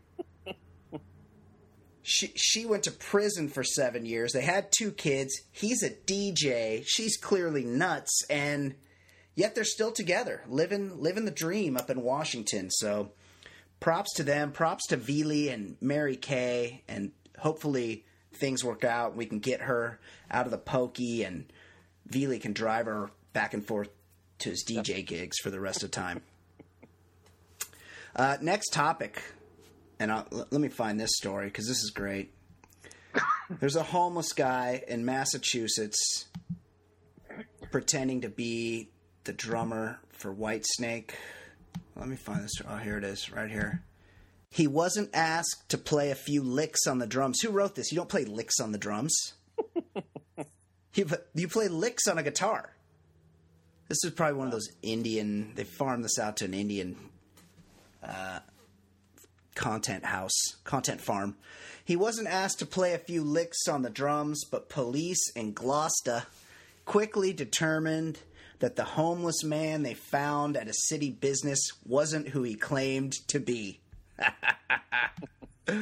She 2.06 2.32
she 2.36 2.66
went 2.66 2.82
to 2.82 2.90
prison 2.90 3.48
for 3.48 3.64
seven 3.64 4.04
years. 4.04 4.32
They 4.32 4.42
had 4.42 4.70
two 4.70 4.92
kids. 4.92 5.40
He's 5.50 5.82
a 5.82 5.88
DJ. 5.88 6.84
She's 6.86 7.16
clearly 7.16 7.64
nuts, 7.64 8.22
and 8.28 8.74
yet 9.34 9.54
they're 9.54 9.64
still 9.64 9.90
together, 9.90 10.42
living 10.46 11.00
living 11.00 11.24
the 11.24 11.30
dream 11.30 11.78
up 11.78 11.88
in 11.88 12.02
Washington. 12.02 12.70
So, 12.70 13.12
props 13.80 14.12
to 14.16 14.22
them. 14.22 14.52
Props 14.52 14.86
to 14.88 14.98
Vili 14.98 15.48
and 15.48 15.78
Mary 15.80 16.16
Kay, 16.16 16.82
and 16.88 17.12
hopefully 17.38 18.04
things 18.34 18.62
work 18.62 18.84
out. 18.84 19.16
We 19.16 19.24
can 19.24 19.38
get 19.38 19.62
her 19.62 19.98
out 20.30 20.44
of 20.44 20.50
the 20.50 20.58
pokey, 20.58 21.24
and 21.24 21.50
Vili 22.04 22.38
can 22.38 22.52
drive 22.52 22.84
her 22.84 23.10
back 23.32 23.54
and 23.54 23.66
forth 23.66 23.88
to 24.40 24.50
his 24.50 24.62
DJ 24.62 25.06
gigs 25.06 25.38
for 25.38 25.48
the 25.48 25.58
rest 25.58 25.82
of 25.82 25.90
time. 25.90 26.20
Uh, 28.14 28.36
next 28.42 28.74
topic, 28.74 29.22
and 29.98 30.12
I'll, 30.12 30.26
let 30.30 30.60
me 30.60 30.68
find 30.68 30.98
this 30.98 31.16
story 31.16 31.46
because 31.46 31.66
this 31.66 31.82
is 31.82 31.90
great. 31.90 32.32
There's 33.60 33.76
a 33.76 33.82
homeless 33.82 34.32
guy 34.32 34.82
in 34.88 35.04
Massachusetts 35.04 36.26
pretending 37.70 38.22
to 38.22 38.28
be 38.28 38.90
the 39.24 39.32
drummer 39.32 40.00
for 40.10 40.34
Whitesnake. 40.34 41.10
Let 41.96 42.08
me 42.08 42.16
find 42.16 42.42
this. 42.42 42.52
Oh, 42.68 42.76
here 42.76 42.98
it 42.98 43.04
is, 43.04 43.30
right 43.30 43.50
here. 43.50 43.82
He 44.50 44.66
wasn't 44.66 45.10
asked 45.12 45.68
to 45.70 45.78
play 45.78 46.10
a 46.10 46.14
few 46.14 46.42
licks 46.42 46.86
on 46.86 46.98
the 46.98 47.06
drums. 47.06 47.40
Who 47.40 47.50
wrote 47.50 47.74
this? 47.74 47.90
You 47.90 47.96
don't 47.96 48.08
play 48.08 48.24
licks 48.24 48.60
on 48.60 48.72
the 48.72 48.78
drums. 48.78 49.34
you, 50.94 51.06
you 51.34 51.48
play 51.48 51.68
licks 51.68 52.06
on 52.06 52.18
a 52.18 52.22
guitar. 52.22 52.74
This 53.88 54.04
is 54.04 54.12
probably 54.12 54.38
one 54.38 54.46
of 54.46 54.52
those 54.52 54.68
Indian. 54.82 55.52
They 55.54 55.64
farm 55.64 56.02
this 56.02 56.18
out 56.18 56.38
to 56.38 56.46
an 56.46 56.54
Indian 56.54 56.96
uh, 58.02 58.40
content 59.54 60.04
house, 60.04 60.56
content 60.64 61.00
farm. 61.00 61.36
He 61.84 61.96
wasn't 61.96 62.28
asked 62.28 62.58
to 62.60 62.66
play 62.66 62.94
a 62.94 62.98
few 62.98 63.22
licks 63.22 63.68
on 63.68 63.82
the 63.82 63.90
drums, 63.90 64.44
but 64.50 64.68
police 64.68 65.30
in 65.36 65.52
Gloucester 65.52 66.24
quickly 66.84 67.32
determined 67.32 68.18
that 68.60 68.76
the 68.76 68.84
homeless 68.84 69.42
man 69.44 69.82
they 69.82 69.94
found 69.94 70.56
at 70.56 70.68
a 70.68 70.74
city 70.74 71.10
business 71.10 71.60
wasn't 71.86 72.28
who 72.28 72.42
he 72.42 72.54
claimed 72.54 73.12
to 73.28 73.38
be. 73.38 73.80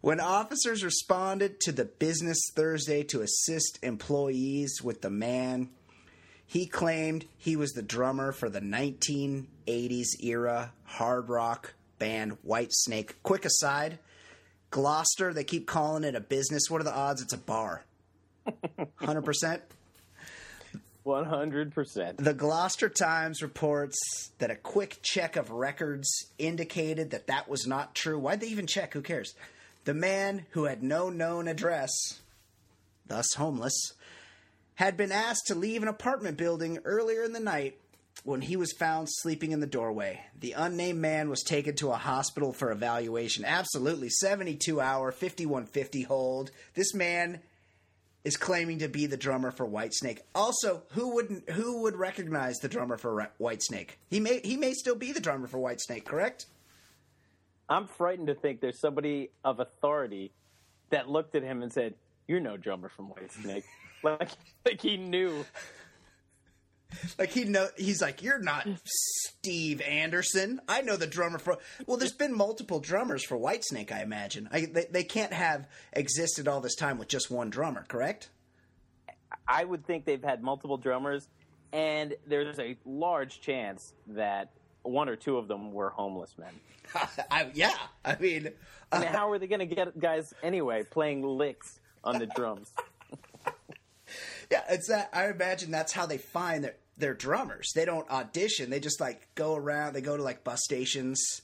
when 0.00 0.20
officers 0.20 0.82
responded 0.82 1.60
to 1.60 1.72
the 1.72 1.84
business 1.84 2.38
Thursday 2.54 3.02
to 3.04 3.20
assist 3.20 3.78
employees 3.82 4.82
with 4.82 5.02
the 5.02 5.10
man, 5.10 5.68
he 6.46 6.66
claimed 6.66 7.26
he 7.36 7.56
was 7.56 7.72
the 7.72 7.82
drummer 7.82 8.32
for 8.32 8.48
the 8.48 8.60
1980s 8.60 10.20
era 10.20 10.72
hard 10.84 11.28
rock 11.28 11.74
band 11.98 12.36
Whitesnake. 12.46 13.12
Quick 13.22 13.44
aside 13.44 13.98
Gloucester, 14.70 15.32
they 15.32 15.44
keep 15.44 15.66
calling 15.66 16.04
it 16.04 16.14
a 16.14 16.20
business. 16.20 16.64
What 16.68 16.80
are 16.80 16.84
the 16.84 16.94
odds 16.94 17.22
it's 17.22 17.32
a 17.32 17.38
bar? 17.38 17.84
100%? 19.00 19.60
One 21.04 21.24
hundred 21.24 21.72
percent. 21.74 22.18
The 22.18 22.34
Gloucester 22.34 22.90
Times 22.90 23.40
reports 23.40 23.96
that 24.40 24.50
a 24.50 24.56
quick 24.56 24.98
check 25.00 25.36
of 25.36 25.50
records 25.50 26.26
indicated 26.36 27.12
that 27.12 27.28
that 27.28 27.48
was 27.48 27.66
not 27.66 27.94
true. 27.94 28.18
Why'd 28.18 28.40
they 28.40 28.48
even 28.48 28.66
check? 28.66 28.92
Who 28.92 29.00
cares? 29.00 29.34
The 29.86 29.94
man 29.94 30.44
who 30.50 30.64
had 30.64 30.82
no 30.82 31.08
known 31.08 31.48
address 31.48 31.90
thus 33.08 33.34
homeless, 33.34 33.92
had 34.76 34.96
been 34.96 35.12
asked 35.12 35.46
to 35.46 35.54
leave 35.54 35.82
an 35.82 35.88
apartment 35.88 36.36
building 36.36 36.78
earlier 36.84 37.24
in 37.24 37.32
the 37.32 37.40
night 37.40 37.78
when 38.24 38.42
he 38.42 38.56
was 38.56 38.72
found 38.72 39.08
sleeping 39.10 39.52
in 39.52 39.60
the 39.60 39.66
doorway. 39.66 40.20
The 40.38 40.52
unnamed 40.52 41.00
man 41.00 41.30
was 41.30 41.42
taken 41.42 41.76
to 41.76 41.90
a 41.90 41.96
hospital 41.96 42.52
for 42.52 42.70
evaluation. 42.70 43.44
Absolutely, 43.44 44.08
72 44.08 44.80
hour, 44.80 45.12
5150 45.12 46.02
hold. 46.02 46.50
This 46.74 46.94
man 46.94 47.40
is 48.24 48.36
claiming 48.36 48.80
to 48.80 48.88
be 48.88 49.06
the 49.06 49.16
drummer 49.16 49.50
for 49.50 49.66
Whitesnake. 49.66 50.18
Also, 50.34 50.82
who 50.90 51.14
wouldn't 51.14 51.48
who 51.50 51.82
would 51.82 51.96
recognize 51.96 52.56
the 52.58 52.68
drummer 52.68 52.96
for 52.96 53.30
Whitesnake? 53.40 53.90
He 54.10 54.20
may 54.20 54.40
he 54.44 54.56
may 54.56 54.74
still 54.74 54.96
be 54.96 55.12
the 55.12 55.20
drummer 55.20 55.46
for 55.46 55.58
Whitesnake, 55.58 56.04
correct? 56.04 56.46
I'm 57.68 57.86
frightened 57.86 58.28
to 58.28 58.34
think 58.34 58.60
there's 58.60 58.80
somebody 58.80 59.30
of 59.44 59.60
authority 59.60 60.32
that 60.90 61.08
looked 61.08 61.34
at 61.34 61.42
him 61.42 61.62
and 61.62 61.72
said, 61.72 61.94
"You're 62.26 62.40
no 62.40 62.56
drummer 62.56 62.88
from 62.88 63.10
Whitesnake." 63.10 63.64
like 64.02 64.30
like 64.64 64.80
he 64.80 64.96
knew 64.96 65.44
like 67.18 67.30
he 67.30 67.44
know 67.44 67.68
he's 67.76 68.00
like 68.00 68.22
you're 68.22 68.40
not 68.40 68.66
Steve 68.84 69.80
Anderson. 69.82 70.60
I 70.68 70.82
know 70.82 70.96
the 70.96 71.06
drummer 71.06 71.38
for. 71.38 71.58
Well, 71.86 71.96
there's 71.96 72.12
been 72.12 72.36
multiple 72.36 72.80
drummers 72.80 73.24
for 73.24 73.38
Whitesnake. 73.38 73.92
I 73.92 74.02
imagine 74.02 74.48
I, 74.52 74.66
they, 74.66 74.86
they 74.90 75.04
can't 75.04 75.32
have 75.32 75.68
existed 75.92 76.48
all 76.48 76.60
this 76.60 76.74
time 76.74 76.98
with 76.98 77.08
just 77.08 77.30
one 77.30 77.50
drummer. 77.50 77.84
Correct? 77.88 78.30
I 79.46 79.64
would 79.64 79.86
think 79.86 80.04
they've 80.04 80.22
had 80.22 80.42
multiple 80.42 80.76
drummers, 80.76 81.28
and 81.72 82.14
there's 82.26 82.58
a 82.58 82.76
large 82.84 83.40
chance 83.40 83.92
that 84.08 84.50
one 84.82 85.08
or 85.08 85.16
two 85.16 85.36
of 85.36 85.48
them 85.48 85.72
were 85.72 85.90
homeless 85.90 86.36
men. 86.38 86.52
I, 87.30 87.50
yeah, 87.54 87.74
I 88.04 88.16
mean, 88.16 88.50
I 88.90 88.98
mean, 88.98 89.08
uh, 89.08 89.12
how 89.12 89.30
are 89.30 89.38
they 89.38 89.46
going 89.46 89.66
to 89.66 89.74
get 89.74 89.98
guys 89.98 90.32
anyway 90.42 90.84
playing 90.84 91.22
licks 91.22 91.80
on 92.04 92.18
the 92.18 92.26
drums? 92.26 92.72
Yeah, 94.50 94.62
it's 94.70 94.88
that. 94.88 95.10
I 95.12 95.28
imagine 95.28 95.70
that's 95.70 95.92
how 95.92 96.06
they 96.06 96.18
find 96.18 96.64
their 96.64 96.76
their 96.96 97.14
drummers. 97.14 97.72
They 97.74 97.84
don't 97.84 98.08
audition. 98.10 98.70
They 98.70 98.80
just 98.80 99.00
like 99.00 99.34
go 99.34 99.54
around. 99.54 99.94
They 99.94 100.00
go 100.00 100.16
to 100.16 100.22
like 100.22 100.44
bus 100.44 100.60
stations. 100.62 101.42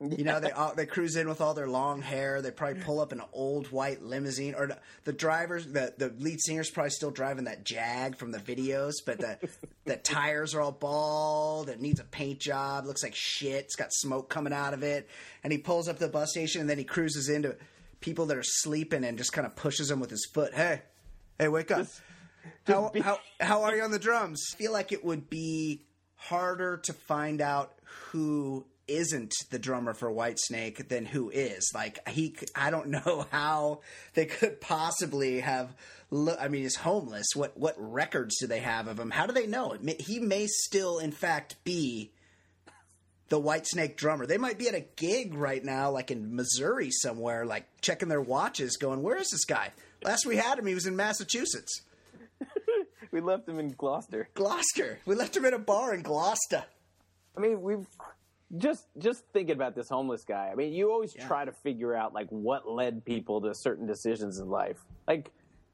You 0.00 0.22
know, 0.22 0.38
they 0.38 0.52
they 0.76 0.86
cruise 0.86 1.16
in 1.16 1.28
with 1.28 1.40
all 1.40 1.54
their 1.54 1.66
long 1.66 2.02
hair. 2.02 2.40
They 2.40 2.52
probably 2.52 2.80
pull 2.82 3.00
up 3.00 3.12
in 3.12 3.18
an 3.18 3.26
old 3.32 3.72
white 3.72 4.00
limousine, 4.00 4.54
or 4.54 4.68
the, 4.68 4.78
the 5.02 5.12
drivers, 5.12 5.66
the 5.66 5.92
the 5.98 6.14
lead 6.20 6.38
singer's 6.40 6.70
probably 6.70 6.90
still 6.90 7.10
driving 7.10 7.44
that 7.44 7.64
Jag 7.64 8.16
from 8.16 8.30
the 8.30 8.38
videos, 8.38 8.92
but 9.04 9.18
the 9.18 9.48
the 9.86 9.96
tires 10.04 10.54
are 10.54 10.60
all 10.60 10.70
bald. 10.70 11.68
It 11.68 11.80
needs 11.80 11.98
a 11.98 12.04
paint 12.04 12.38
job. 12.38 12.86
Looks 12.86 13.02
like 13.02 13.16
shit. 13.16 13.64
It's 13.64 13.74
got 13.74 13.92
smoke 13.92 14.28
coming 14.28 14.52
out 14.52 14.72
of 14.72 14.84
it. 14.84 15.08
And 15.42 15.52
he 15.52 15.58
pulls 15.58 15.88
up 15.88 15.98
to 15.98 16.06
the 16.06 16.12
bus 16.12 16.30
station, 16.30 16.60
and 16.60 16.70
then 16.70 16.78
he 16.78 16.84
cruises 16.84 17.28
into 17.28 17.56
people 18.00 18.26
that 18.26 18.36
are 18.36 18.44
sleeping 18.44 19.02
and 19.02 19.18
just 19.18 19.32
kind 19.32 19.46
of 19.48 19.56
pushes 19.56 19.88
them 19.88 19.98
with 19.98 20.10
his 20.10 20.28
foot. 20.32 20.54
Hey, 20.54 20.82
hey, 21.38 21.48
wake 21.48 21.70
up! 21.70 21.78
Just, 21.78 22.00
how, 22.66 22.90
be- 22.90 23.00
how 23.00 23.18
how 23.40 23.62
are 23.64 23.74
you 23.74 23.82
on 23.82 23.90
the 23.90 23.98
drums? 23.98 24.44
I 24.54 24.56
feel 24.56 24.72
like 24.72 24.92
it 24.92 25.04
would 25.04 25.30
be 25.30 25.82
harder 26.16 26.78
to 26.78 26.92
find 26.92 27.40
out 27.40 27.72
who 28.10 28.66
isn't 28.86 29.34
the 29.50 29.58
drummer 29.58 29.92
for 29.94 30.10
Whitesnake 30.10 30.88
than 30.88 31.04
who 31.04 31.30
is. 31.30 31.70
Like 31.74 32.06
he, 32.08 32.34
I 32.54 32.70
don't 32.70 32.88
know 32.88 33.26
how 33.30 33.80
they 34.14 34.26
could 34.26 34.60
possibly 34.60 35.40
have. 35.40 35.74
I 36.10 36.48
mean, 36.48 36.62
he's 36.62 36.76
homeless. 36.76 37.26
What 37.34 37.58
what 37.58 37.74
records 37.78 38.36
do 38.40 38.46
they 38.46 38.60
have 38.60 38.88
of 38.88 38.98
him? 38.98 39.10
How 39.10 39.26
do 39.26 39.32
they 39.32 39.46
know? 39.46 39.76
He 39.98 40.18
may 40.18 40.46
still, 40.46 40.98
in 40.98 41.12
fact, 41.12 41.56
be 41.64 42.12
the 43.28 43.40
Whitesnake 43.40 43.96
drummer. 43.96 44.24
They 44.24 44.38
might 44.38 44.58
be 44.58 44.68
at 44.68 44.74
a 44.74 44.86
gig 44.96 45.34
right 45.34 45.62
now, 45.62 45.90
like 45.90 46.10
in 46.10 46.34
Missouri 46.34 46.90
somewhere, 46.90 47.44
like 47.44 47.66
checking 47.82 48.08
their 48.08 48.22
watches, 48.22 48.78
going, 48.78 49.02
"Where 49.02 49.18
is 49.18 49.28
this 49.30 49.44
guy?" 49.44 49.72
Last 50.02 50.26
we 50.26 50.36
had 50.36 50.58
him, 50.58 50.66
he 50.66 50.74
was 50.74 50.86
in 50.86 50.96
Massachusetts. 50.96 51.82
we 53.10 53.20
left 53.20 53.48
him 53.48 53.58
in 53.58 53.70
Gloucester. 53.70 54.28
Gloucester. 54.34 54.98
We 55.06 55.14
left 55.14 55.36
him 55.36 55.44
in 55.44 55.54
a 55.54 55.58
bar 55.58 55.94
in 55.94 56.02
Gloucester. 56.02 56.64
I 57.36 57.40
mean, 57.40 57.62
we've 57.62 57.86
just 58.56 58.86
just 58.98 59.22
thinking 59.32 59.54
about 59.54 59.74
this 59.74 59.88
homeless 59.88 60.24
guy. 60.24 60.50
I 60.50 60.54
mean, 60.54 60.72
you 60.72 60.90
always 60.90 61.14
yeah. 61.14 61.26
try 61.26 61.44
to 61.44 61.52
figure 61.52 61.94
out 61.94 62.14
like 62.14 62.28
what 62.30 62.68
led 62.68 63.04
people 63.04 63.40
to 63.42 63.54
certain 63.54 63.86
decisions 63.86 64.38
in 64.38 64.48
life. 64.48 64.78
Like 65.06 65.30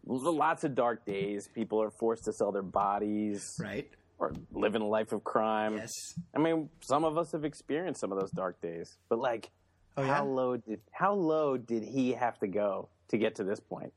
lots 0.07 0.65
of 0.65 0.75
dark 0.75 1.05
days. 1.07 1.49
People 1.55 1.81
are 1.83 1.91
forced 1.91 2.25
to 2.25 2.33
sell 2.33 2.53
their 2.53 2.63
bodies, 2.63 3.57
right, 3.61 3.89
or 4.19 4.33
live 4.53 4.75
in 4.75 4.83
a 4.83 4.87
life 4.87 5.13
of 5.13 5.25
crime. 5.25 5.77
Yes. 5.77 5.93
I 6.35 6.39
mean, 6.39 6.69
some 6.81 7.05
of 7.05 7.17
us 7.17 7.33
have 7.33 7.45
experienced 7.45 8.01
some 8.01 8.13
of 8.13 8.19
those 8.19 8.31
dark 8.31 8.61
days, 8.61 8.97
but 9.09 9.19
like, 9.19 9.51
oh, 9.97 10.03
yeah? 10.03 10.17
how 10.17 10.25
low 10.25 10.57
did 10.57 10.81
how 10.91 11.15
low 11.15 11.57
did 11.57 11.85
he 11.85 12.13
have 12.13 12.39
to 12.41 12.47
go 12.47 12.89
to 13.09 13.19
get 13.19 13.37
to 13.37 13.45
this 13.45 13.61
point? 13.61 13.93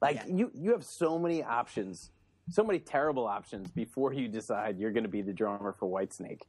Like, 0.00 0.16
yeah. 0.16 0.34
you 0.34 0.50
you 0.54 0.72
have 0.72 0.84
so 0.84 1.18
many 1.18 1.42
options 1.42 2.10
so 2.50 2.62
many 2.62 2.78
terrible 2.78 3.26
options 3.26 3.68
before 3.70 4.12
you 4.12 4.28
decide 4.28 4.78
you're 4.78 4.92
going 4.92 5.04
to 5.04 5.10
be 5.10 5.22
the 5.22 5.32
drummer 5.32 5.74
for 5.78 5.88
Whitesnake. 5.88 6.42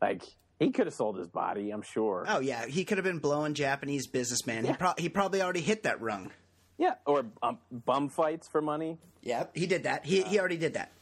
Like 0.00 0.22
he 0.58 0.70
could 0.70 0.86
have 0.86 0.94
sold 0.94 1.18
his 1.18 1.28
body, 1.28 1.70
I'm 1.70 1.82
sure. 1.82 2.24
Oh 2.28 2.40
yeah, 2.40 2.66
he 2.66 2.84
could 2.84 2.98
have 2.98 3.04
been 3.04 3.18
blowing 3.18 3.54
Japanese 3.54 4.06
businessman. 4.06 4.64
Yeah. 4.64 4.72
He, 4.72 4.76
pro- 4.76 4.94
he 4.98 5.08
probably 5.08 5.42
already 5.42 5.60
hit 5.60 5.84
that 5.84 6.00
rung. 6.00 6.30
Yeah, 6.78 6.94
or 7.06 7.26
um, 7.42 7.58
bum 7.70 8.08
fights 8.08 8.48
for 8.48 8.62
money. 8.62 8.98
Yeah, 9.22 9.44
he 9.54 9.66
did 9.66 9.82
that. 9.82 10.04
He 10.04 10.22
uh, 10.22 10.28
he 10.28 10.38
already 10.38 10.56
did 10.56 10.74
that. 10.74 10.92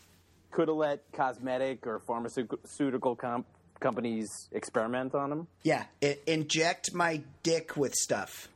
Could 0.51 0.69
have 0.69 0.77
let 0.77 1.13
cosmetic 1.13 1.87
or 1.87 2.01
pharmaceutical 2.01 3.15
comp- 3.15 3.47
companies 3.79 4.49
experiment 4.51 5.15
on 5.15 5.31
him. 5.31 5.47
Yeah, 5.63 5.85
it, 6.01 6.23
inject 6.27 6.95
my 6.95 7.23
dick 7.43 7.77
with 7.77 7.95
stuff. 7.95 8.49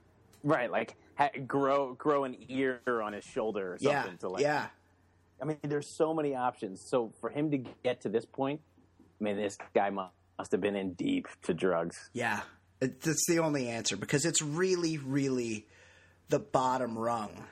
Right, 0.42 0.70
like 0.70 0.96
ha- 1.16 1.30
grow 1.46 1.94
grow 1.94 2.24
an 2.24 2.36
ear 2.48 2.80
on 2.86 3.12
his 3.12 3.24
shoulder 3.24 3.74
or 3.74 3.78
something 3.78 4.12
yeah, 4.12 4.18
to 4.18 4.28
like 4.28 4.42
yeah 4.42 4.66
I 5.40 5.44
mean, 5.44 5.58
there's 5.62 5.96
so 5.96 6.14
many 6.14 6.36
options. 6.36 6.86
So 6.88 7.12
for 7.20 7.28
him 7.28 7.50
to 7.50 7.58
get 7.82 8.02
to 8.02 8.08
this 8.08 8.24
point, 8.24 8.60
I 9.20 9.24
mean, 9.24 9.36
this 9.36 9.58
guy 9.74 9.90
must 9.90 10.12
must 10.38 10.52
have 10.52 10.60
been 10.60 10.76
in 10.76 10.94
deep 10.94 11.28
to 11.42 11.54
drugs. 11.54 12.10
Yeah, 12.12 12.40
it's 12.80 13.26
the 13.28 13.38
only 13.38 13.68
answer 13.68 13.96
because 13.96 14.24
it's 14.24 14.42
really, 14.42 14.98
really 14.98 15.68
the 16.28 16.38
bottom 16.38 16.98
rung. 16.98 17.44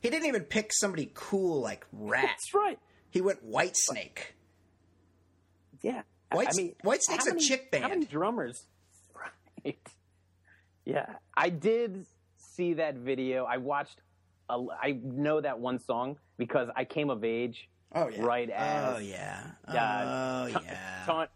He 0.00 0.10
didn't 0.10 0.26
even 0.26 0.42
pick 0.42 0.70
somebody 0.74 1.10
cool 1.14 1.60
like 1.60 1.86
Ratt. 1.92 2.26
That's 2.26 2.54
right. 2.54 2.78
He 3.10 3.20
went 3.20 3.48
Whitesnake. 3.48 4.34
Yeah, 5.80 6.02
White, 6.32 6.48
I 6.48 6.56
mean, 6.56 6.74
Whitesnake's 6.84 7.26
many, 7.26 7.42
a 7.42 7.46
chick 7.46 7.70
band. 7.70 7.84
How 7.84 7.90
many 7.90 8.06
drummers? 8.06 8.66
Right. 9.64 9.78
Yeah, 10.84 11.06
I 11.34 11.48
did 11.48 12.04
see 12.56 12.74
that 12.74 12.96
video. 12.96 13.44
I 13.44 13.58
watched. 13.58 14.00
A, 14.50 14.62
I 14.82 14.98
know 15.02 15.40
that 15.40 15.58
one 15.58 15.78
song 15.78 16.18
because 16.36 16.68
I 16.76 16.84
came 16.84 17.10
of 17.10 17.24
age. 17.24 17.68
Oh 17.94 18.08
yeah. 18.08 18.22
Right 18.22 18.50
as. 18.50 18.96
Oh 18.96 18.98
yeah. 18.98 19.40
Uh, 19.66 19.72
oh 19.74 20.46
yeah. 20.46 20.78
Ta- 21.06 21.28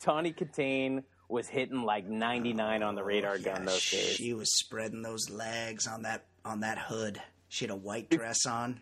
Tawny 0.00 0.32
Kitaen 0.32 1.04
was 1.28 1.48
hitting 1.48 1.82
like 1.82 2.06
99 2.06 2.82
on 2.82 2.94
the 2.94 3.02
radar 3.02 3.36
yeah, 3.36 3.54
gun 3.54 3.64
those 3.64 3.90
days. 3.90 4.14
She 4.14 4.34
was 4.34 4.56
spreading 4.58 5.02
those 5.02 5.30
legs 5.30 5.86
on 5.86 6.02
that 6.02 6.26
on 6.44 6.60
that 6.60 6.78
hood. 6.78 7.20
She 7.48 7.64
had 7.64 7.70
a 7.70 7.76
white 7.76 8.10
dress 8.10 8.46
on. 8.46 8.80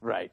Right. 0.00 0.32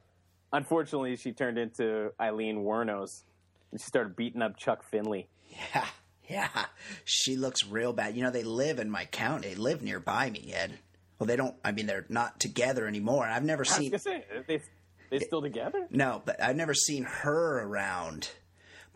Unfortunately, 0.52 1.16
she 1.16 1.32
turned 1.32 1.58
into 1.58 2.10
Eileen 2.20 2.64
Wuornos. 2.64 3.22
And 3.70 3.80
she 3.80 3.86
started 3.86 4.16
beating 4.16 4.42
up 4.42 4.56
Chuck 4.56 4.82
Finley. 4.82 5.28
Yeah, 5.48 5.86
yeah. 6.30 6.66
She 7.04 7.36
looks 7.36 7.66
real 7.66 7.92
bad. 7.92 8.16
You 8.16 8.22
know, 8.22 8.30
they 8.30 8.42
live 8.42 8.78
in 8.78 8.90
my 8.90 9.04
county. 9.06 9.48
They 9.48 9.54
live 9.54 9.82
nearby 9.82 10.30
me, 10.30 10.52
Ed. 10.54 10.78
Well, 11.18 11.26
they 11.26 11.36
don't. 11.36 11.54
I 11.64 11.72
mean, 11.72 11.86
they're 11.86 12.06
not 12.08 12.40
together 12.40 12.86
anymore. 12.86 13.26
I've 13.26 13.44
never 13.44 13.62
I 13.62 13.70
seen. 13.70 13.98
Say, 13.98 14.24
they 14.46 14.62
they 15.10 15.18
still 15.18 15.42
together? 15.42 15.86
No, 15.90 16.22
but 16.24 16.42
I've 16.42 16.56
never 16.56 16.72
seen 16.72 17.04
her 17.04 17.60
around. 17.62 18.30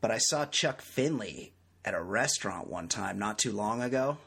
But 0.00 0.10
I 0.10 0.18
saw 0.18 0.46
Chuck 0.46 0.80
Finley 0.80 1.52
at 1.84 1.94
a 1.94 2.02
restaurant 2.02 2.68
one 2.68 2.88
time 2.88 3.18
not 3.18 3.38
too 3.38 3.52
long 3.52 3.82
ago, 3.82 4.18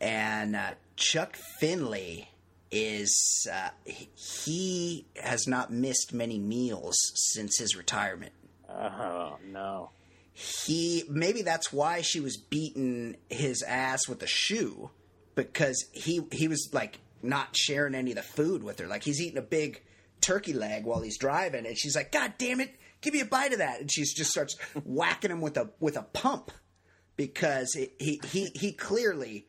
and 0.00 0.56
uh, 0.56 0.70
Chuck 0.96 1.36
Finley 1.60 2.30
is 2.72 3.46
uh, 3.52 3.70
he 3.84 5.06
has 5.22 5.46
not 5.46 5.72
missed 5.72 6.12
many 6.12 6.38
meals 6.38 6.96
since 7.14 7.58
his 7.58 7.76
retirement. 7.76 8.32
Oh 8.68 9.36
no. 9.44 9.90
He 10.38 11.04
maybe 11.08 11.40
that's 11.40 11.72
why 11.72 12.02
she 12.02 12.20
was 12.20 12.36
beating 12.36 13.16
his 13.30 13.62
ass 13.62 14.06
with 14.06 14.22
a 14.22 14.26
shoe 14.26 14.90
because 15.34 15.86
he 15.92 16.20
he 16.30 16.46
was 16.46 16.68
like 16.74 16.98
not 17.22 17.56
sharing 17.56 17.94
any 17.94 18.10
of 18.10 18.16
the 18.16 18.22
food 18.22 18.62
with 18.62 18.78
her. 18.78 18.86
Like 18.86 19.02
he's 19.02 19.18
eating 19.18 19.38
a 19.38 19.42
big 19.42 19.82
turkey 20.20 20.52
leg 20.52 20.84
while 20.84 21.00
he's 21.00 21.16
driving, 21.16 21.64
and 21.64 21.78
she's 21.78 21.96
like, 21.96 22.12
"God 22.12 22.34
damn 22.36 22.60
it, 22.60 22.74
give 23.00 23.14
me 23.14 23.20
a 23.20 23.24
bite 23.24 23.52
of 23.52 23.60
that!" 23.60 23.80
And 23.80 23.90
she 23.90 24.02
just 24.02 24.30
starts 24.30 24.58
whacking 24.84 25.30
him 25.30 25.40
with 25.40 25.56
a 25.56 25.70
with 25.80 25.96
a 25.96 26.02
pump 26.02 26.52
because 27.16 27.74
it, 27.74 27.94
he 27.98 28.20
he 28.30 28.50
he 28.54 28.72
clearly 28.72 29.46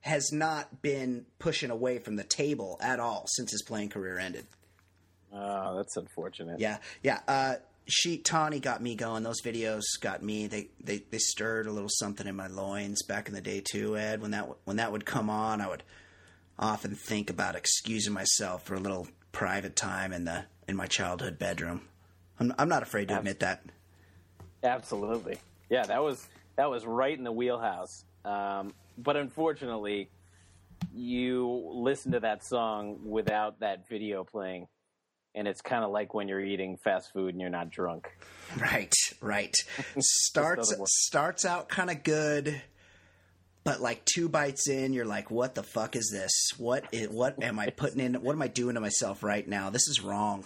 has 0.00 0.32
not 0.32 0.80
been 0.80 1.26
pushing 1.38 1.70
away 1.70 1.98
from 1.98 2.16
the 2.16 2.24
table 2.24 2.78
at 2.80 2.98
all 2.98 3.24
since 3.26 3.52
his 3.52 3.62
playing 3.62 3.90
career 3.90 4.18
ended. 4.18 4.46
Oh, 5.32 5.76
that's 5.76 5.96
unfortunate. 5.98 6.60
Yeah, 6.60 6.78
yeah. 7.02 7.20
Uh, 7.28 7.56
she 7.86 8.18
Tawny 8.18 8.60
got 8.60 8.82
me 8.82 8.94
going. 8.94 9.22
Those 9.22 9.42
videos 9.42 9.82
got 10.00 10.22
me. 10.22 10.46
They, 10.46 10.68
they 10.82 11.02
they 11.10 11.18
stirred 11.18 11.66
a 11.66 11.72
little 11.72 11.88
something 11.90 12.26
in 12.26 12.36
my 12.36 12.46
loins 12.46 13.02
back 13.02 13.28
in 13.28 13.34
the 13.34 13.40
day 13.40 13.60
too, 13.60 13.96
Ed. 13.96 14.20
When 14.20 14.30
that 14.32 14.48
when 14.64 14.76
that 14.76 14.92
would 14.92 15.04
come 15.04 15.28
on, 15.28 15.60
I 15.60 15.68
would 15.68 15.82
often 16.58 16.94
think 16.94 17.30
about 17.30 17.56
excusing 17.56 18.12
myself 18.12 18.64
for 18.64 18.74
a 18.74 18.80
little 18.80 19.08
private 19.32 19.76
time 19.76 20.12
in 20.12 20.24
the 20.24 20.44
in 20.68 20.76
my 20.76 20.86
childhood 20.86 21.38
bedroom. 21.38 21.82
I'm 22.38 22.54
I'm 22.58 22.68
not 22.68 22.82
afraid 22.82 23.08
to 23.08 23.18
admit 23.18 23.40
that. 23.40 23.62
Absolutely. 24.62 25.38
Yeah, 25.68 25.84
that 25.84 26.02
was 26.02 26.26
that 26.56 26.70
was 26.70 26.86
right 26.86 27.16
in 27.16 27.24
the 27.24 27.32
wheelhouse. 27.32 28.04
Um, 28.24 28.74
but 28.98 29.16
unfortunately, 29.16 30.10
you 30.94 31.70
listen 31.72 32.12
to 32.12 32.20
that 32.20 32.44
song 32.44 32.98
without 33.04 33.60
that 33.60 33.88
video 33.88 34.24
playing, 34.24 34.66
and 35.34 35.46
it's 35.46 35.60
kind 35.60 35.84
of 35.84 35.90
like 35.90 36.14
when 36.14 36.28
you're 36.28 36.40
eating 36.40 36.76
fast 36.76 37.12
food 37.12 37.34
and 37.34 37.40
you're 37.40 37.50
not 37.50 37.70
drunk. 37.70 38.08
Right, 38.60 38.92
right. 39.20 39.54
starts 39.98 40.74
starts 40.86 41.44
out 41.44 41.68
kind 41.68 41.90
of 41.90 42.02
good, 42.02 42.60
but 43.64 43.80
like 43.80 44.04
two 44.04 44.28
bites 44.28 44.68
in, 44.68 44.92
you're 44.92 45.04
like, 45.04 45.30
"What 45.30 45.54
the 45.54 45.62
fuck 45.62 45.96
is 45.96 46.10
this? 46.12 46.32
What 46.58 46.84
is, 46.92 47.08
what 47.08 47.42
am 47.42 47.58
I 47.58 47.70
putting 47.70 48.00
in? 48.00 48.14
What 48.14 48.32
am 48.32 48.42
I 48.42 48.48
doing 48.48 48.74
to 48.74 48.80
myself 48.80 49.22
right 49.22 49.46
now? 49.46 49.70
This 49.70 49.86
is 49.88 50.00
wrong." 50.00 50.44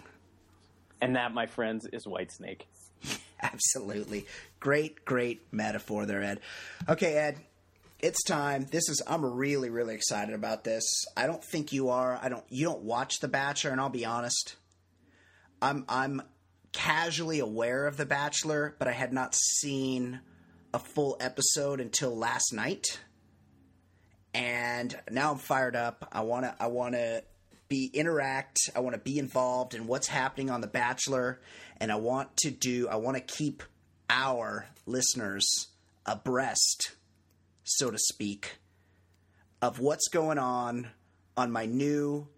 And 1.00 1.16
that, 1.16 1.34
my 1.34 1.46
friends, 1.46 1.86
is 1.92 2.06
Whitesnake. 2.06 2.62
Absolutely. 3.42 4.26
Great, 4.60 5.04
great 5.04 5.42
metaphor 5.52 6.06
there, 6.06 6.22
Ed. 6.22 6.40
Okay, 6.88 7.14
Ed, 7.14 7.38
it's 8.00 8.22
time. 8.22 8.66
This 8.70 8.88
is 8.88 9.02
I'm 9.06 9.24
really, 9.24 9.70
really 9.70 9.94
excited 9.94 10.34
about 10.34 10.64
this. 10.64 10.84
I 11.16 11.26
don't 11.26 11.42
think 11.42 11.72
you 11.72 11.88
are. 11.88 12.18
I 12.22 12.28
don't 12.28 12.44
you 12.48 12.66
don't 12.66 12.82
watch 12.82 13.20
The 13.20 13.28
Bachelor, 13.28 13.70
and 13.70 13.80
I'll 13.80 13.88
be 13.88 14.04
honest. 14.04 14.56
I'm 15.60 15.84
I'm 15.88 16.22
casually 16.72 17.38
aware 17.38 17.86
of 17.86 17.96
The 17.96 18.06
Bachelor, 18.06 18.74
but 18.78 18.88
I 18.88 18.92
had 18.92 19.12
not 19.12 19.34
seen 19.34 20.20
a 20.72 20.78
full 20.78 21.16
episode 21.20 21.80
until 21.80 22.16
last 22.16 22.52
night. 22.52 23.00
And 24.32 24.98
now 25.10 25.32
I'm 25.32 25.38
fired 25.38 25.76
up. 25.76 26.08
I 26.12 26.22
wanna 26.22 26.54
I 26.58 26.66
wanna 26.66 27.22
be 27.68 27.90
interact. 27.94 28.70
I 28.74 28.80
want 28.80 28.94
to 28.94 29.00
be 29.00 29.18
involved 29.18 29.74
in 29.74 29.86
what's 29.86 30.08
happening 30.08 30.50
on 30.50 30.60
The 30.60 30.66
Bachelor, 30.66 31.40
and 31.78 31.90
I 31.90 31.96
want 31.96 32.36
to 32.38 32.50
do. 32.50 32.88
I 32.88 32.96
want 32.96 33.16
to 33.16 33.22
keep 33.22 33.62
our 34.10 34.66
listeners 34.86 35.68
abreast, 36.06 36.92
so 37.64 37.90
to 37.90 37.98
speak, 37.98 38.58
of 39.62 39.80
what's 39.80 40.08
going 40.08 40.38
on 40.38 40.90
on 41.36 41.50
my 41.50 41.66
new, 41.66 42.28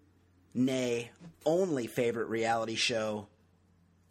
nay, 0.53 1.11
only 1.45 1.87
favorite 1.87 2.27
reality 2.27 2.75
show, 2.75 3.27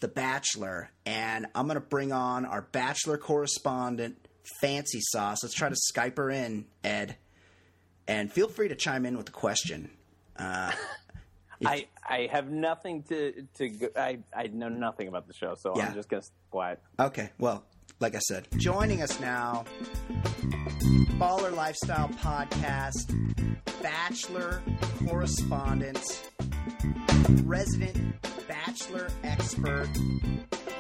The 0.00 0.08
Bachelor. 0.08 0.90
And 1.04 1.46
I'm 1.54 1.66
going 1.66 1.76
to 1.76 1.80
bring 1.80 2.12
on 2.12 2.44
our 2.44 2.62
Bachelor 2.62 3.18
correspondent, 3.18 4.16
Fancy 4.60 5.00
Sauce. 5.00 5.42
Let's 5.42 5.54
try 5.54 5.68
to 5.68 5.76
Skype 5.92 6.16
her 6.18 6.30
in, 6.30 6.66
Ed. 6.84 7.16
And 8.08 8.32
feel 8.32 8.48
free 8.48 8.68
to 8.68 8.76
chime 8.76 9.04
in 9.04 9.16
with 9.16 9.28
a 9.28 9.32
question. 9.32 9.90
Uh, 10.36 10.70
I, 11.64 11.86
I 12.06 12.28
have 12.30 12.50
nothing 12.50 13.02
to 13.04 13.46
to 13.54 13.68
go, 13.70 13.88
I 13.96 14.18
I 14.36 14.48
know 14.48 14.68
nothing 14.68 15.08
about 15.08 15.26
the 15.26 15.32
show, 15.32 15.54
so 15.56 15.72
Yeah. 15.74 15.88
I'm 15.88 15.94
just 15.94 16.08
gonna 16.10 16.22
quiet. 16.50 16.80
Okay, 17.00 17.30
well, 17.38 17.64
like 18.00 18.14
I 18.14 18.18
said, 18.18 18.46
joining 18.56 19.02
us 19.02 19.18
now, 19.20 19.64
Baller 21.18 21.54
Lifestyle 21.54 22.08
Podcast, 22.08 23.12
Bachelor 23.82 24.62
correspondent, 25.06 26.30
resident 27.44 27.96
Bachelor 28.46 29.08
expert, 29.24 29.88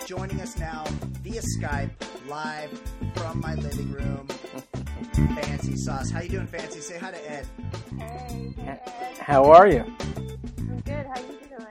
joining 0.06 0.40
us 0.40 0.58
now 0.58 0.84
via 1.22 1.40
Skype, 1.58 1.90
live 2.28 2.70
from 3.14 3.40
my 3.40 3.54
living 3.54 3.90
room. 3.92 4.28
Fancy 5.40 5.76
Sauce, 5.76 6.10
how 6.10 6.20
you 6.20 6.28
doing, 6.28 6.46
Fancy? 6.46 6.80
Say 6.80 6.98
hi 6.98 7.12
to 7.12 7.30
Ed. 7.30 7.46
Hey, 7.98 8.54
hey, 8.58 8.78
Ed. 8.88 9.18
How 9.20 9.44
are 9.50 9.66
you? 9.66 9.84
I'm 10.58 10.80
good. 10.80 11.06
How 11.06 11.18
you 11.20 11.38
doing? 11.48 11.66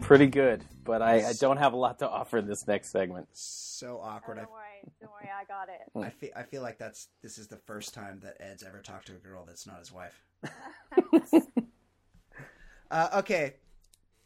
Pretty 0.00 0.26
good, 0.26 0.62
but 0.84 1.00
I, 1.00 1.28
I 1.28 1.32
don't 1.40 1.56
have 1.56 1.72
a 1.72 1.76
lot 1.76 2.00
to 2.00 2.08
offer 2.08 2.38
in 2.38 2.46
this 2.46 2.66
next 2.66 2.90
segment. 2.90 3.28
So 3.32 4.00
awkward. 4.02 4.36
don't 4.36 4.48
worry. 4.84 4.92
Don't 5.00 5.10
worry. 5.12 5.30
I 5.34 5.44
got 5.44 5.68
it. 5.68 5.80
I, 5.94 6.06
I 6.06 6.10
feel 6.10 6.30
I 6.36 6.42
feel 6.42 6.62
like 6.62 6.78
that's 6.78 7.08
this 7.22 7.38
is 7.38 7.48
the 7.48 7.56
first 7.56 7.94
time 7.94 8.20
that 8.22 8.36
Ed's 8.40 8.62
ever 8.62 8.80
talked 8.80 9.06
to 9.08 9.12
a 9.14 9.16
girl 9.18 9.44
that's 9.46 9.66
not 9.66 9.78
his 9.78 9.92
wife. 9.92 10.22
Uh, 12.90 13.08
okay, 13.18 13.54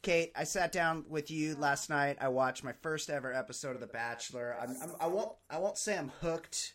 Kate, 0.01 0.33
I 0.35 0.45
sat 0.45 0.73
down 0.73 1.05
with 1.09 1.31
you 1.31 1.55
last 1.57 1.91
night. 1.91 2.17
I 2.21 2.29
watched 2.29 2.65
my 2.65 2.73
first 2.81 3.11
ever 3.11 3.31
episode 3.33 3.75
of 3.75 3.81
The 3.81 3.87
Bachelor. 3.87 4.57
I'm, 4.59 4.71
I'm, 4.83 4.91
I 5.01 5.07
won't 5.07 5.33
I 5.51 5.59
won't 5.59 5.77
say 5.77 5.99
I'm 5.99 6.11
hooked, 6.23 6.73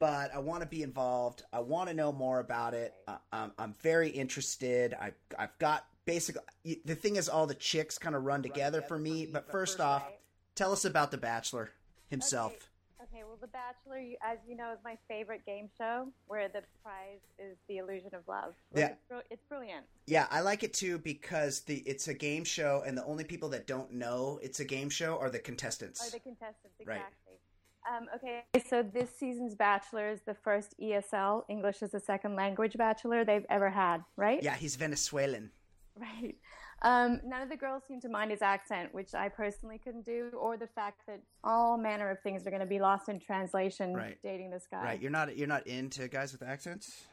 but 0.00 0.34
I 0.34 0.38
want 0.38 0.62
to 0.62 0.66
be 0.66 0.82
involved. 0.82 1.44
I 1.52 1.60
want 1.60 1.88
to 1.90 1.94
know 1.94 2.10
more 2.10 2.40
about 2.40 2.74
it. 2.74 2.92
I, 3.06 3.18
I'm, 3.32 3.52
I'm 3.56 3.74
very 3.82 4.08
interested. 4.08 4.94
I 4.94 5.12
I've 5.38 5.56
got 5.60 5.86
basically 6.06 6.42
the 6.84 6.96
thing 6.96 7.14
is 7.14 7.28
all 7.28 7.46
the 7.46 7.54
chicks 7.54 7.98
kind 7.98 8.16
of 8.16 8.24
run 8.24 8.42
together 8.42 8.82
for 8.82 8.98
me. 8.98 9.26
But 9.26 9.48
first 9.50 9.78
off, 9.80 10.02
Right. 10.02 10.18
tell 10.56 10.72
us 10.72 10.84
about 10.84 11.12
The 11.12 11.18
Bachelor 11.18 11.70
himself. 12.08 12.52
Well, 13.40 13.48
The 13.48 13.52
Bachelor, 13.52 14.14
as 14.24 14.38
you 14.48 14.56
know, 14.56 14.72
is 14.72 14.78
my 14.84 14.96
favorite 15.08 15.44
game 15.44 15.68
show 15.76 16.08
where 16.26 16.48
the 16.48 16.62
prize 16.82 17.20
is 17.38 17.56
the 17.68 17.78
illusion 17.78 18.10
of 18.14 18.22
love. 18.28 18.54
Yeah. 18.74 18.86
It's, 18.88 19.00
br- 19.08 19.26
it's 19.30 19.42
brilliant. 19.48 19.84
Yeah, 20.06 20.26
I 20.30 20.40
like 20.40 20.62
it 20.62 20.72
too 20.72 20.98
because 20.98 21.60
the 21.60 21.76
it's 21.86 22.08
a 22.08 22.14
game 22.14 22.44
show, 22.44 22.82
and 22.86 22.96
the 22.96 23.04
only 23.04 23.24
people 23.24 23.48
that 23.50 23.66
don't 23.66 23.92
know 23.92 24.38
it's 24.42 24.60
a 24.60 24.64
game 24.64 24.88
show 24.88 25.18
are 25.18 25.28
the 25.30 25.38
contestants. 25.38 26.00
Are 26.06 26.10
the 26.10 26.20
contestants, 26.20 26.76
Right. 26.86 26.96
exactly. 26.96 27.34
Um, 27.88 28.08
okay, 28.16 28.42
so 28.68 28.82
this 28.82 29.10
season's 29.16 29.54
Bachelor 29.54 30.10
is 30.10 30.20
the 30.22 30.34
first 30.34 30.74
ESL, 30.80 31.44
English 31.48 31.82
as 31.82 31.94
a 31.94 32.00
Second 32.00 32.34
Language 32.34 32.76
Bachelor, 32.76 33.24
they've 33.24 33.46
ever 33.48 33.70
had, 33.70 33.98
right? 34.16 34.42
yeah, 34.42 34.56
he's 34.56 34.74
Venezuelan. 34.76 35.50
Right. 35.98 36.34
Um, 36.82 37.20
none 37.24 37.40
of 37.42 37.48
the 37.48 37.56
girls 37.56 37.82
seem 37.88 38.00
to 38.02 38.08
mind 38.08 38.30
his 38.30 38.42
accent, 38.42 38.92
which 38.92 39.14
I 39.14 39.28
personally 39.28 39.78
couldn't 39.78 40.04
do, 40.04 40.30
or 40.38 40.56
the 40.56 40.66
fact 40.66 41.02
that 41.06 41.20
all 41.42 41.78
manner 41.78 42.10
of 42.10 42.20
things 42.20 42.46
are 42.46 42.50
going 42.50 42.60
to 42.60 42.66
be 42.66 42.78
lost 42.78 43.08
in 43.08 43.18
translation 43.18 43.94
Right. 43.94 44.18
dating 44.22 44.50
this 44.50 44.66
guy. 44.70 44.84
Right, 44.84 45.00
you're 45.00 45.10
not 45.10 45.36
you're 45.36 45.48
not 45.48 45.66
into 45.66 46.06
guys 46.08 46.32
with 46.32 46.42
accents. 46.42 47.06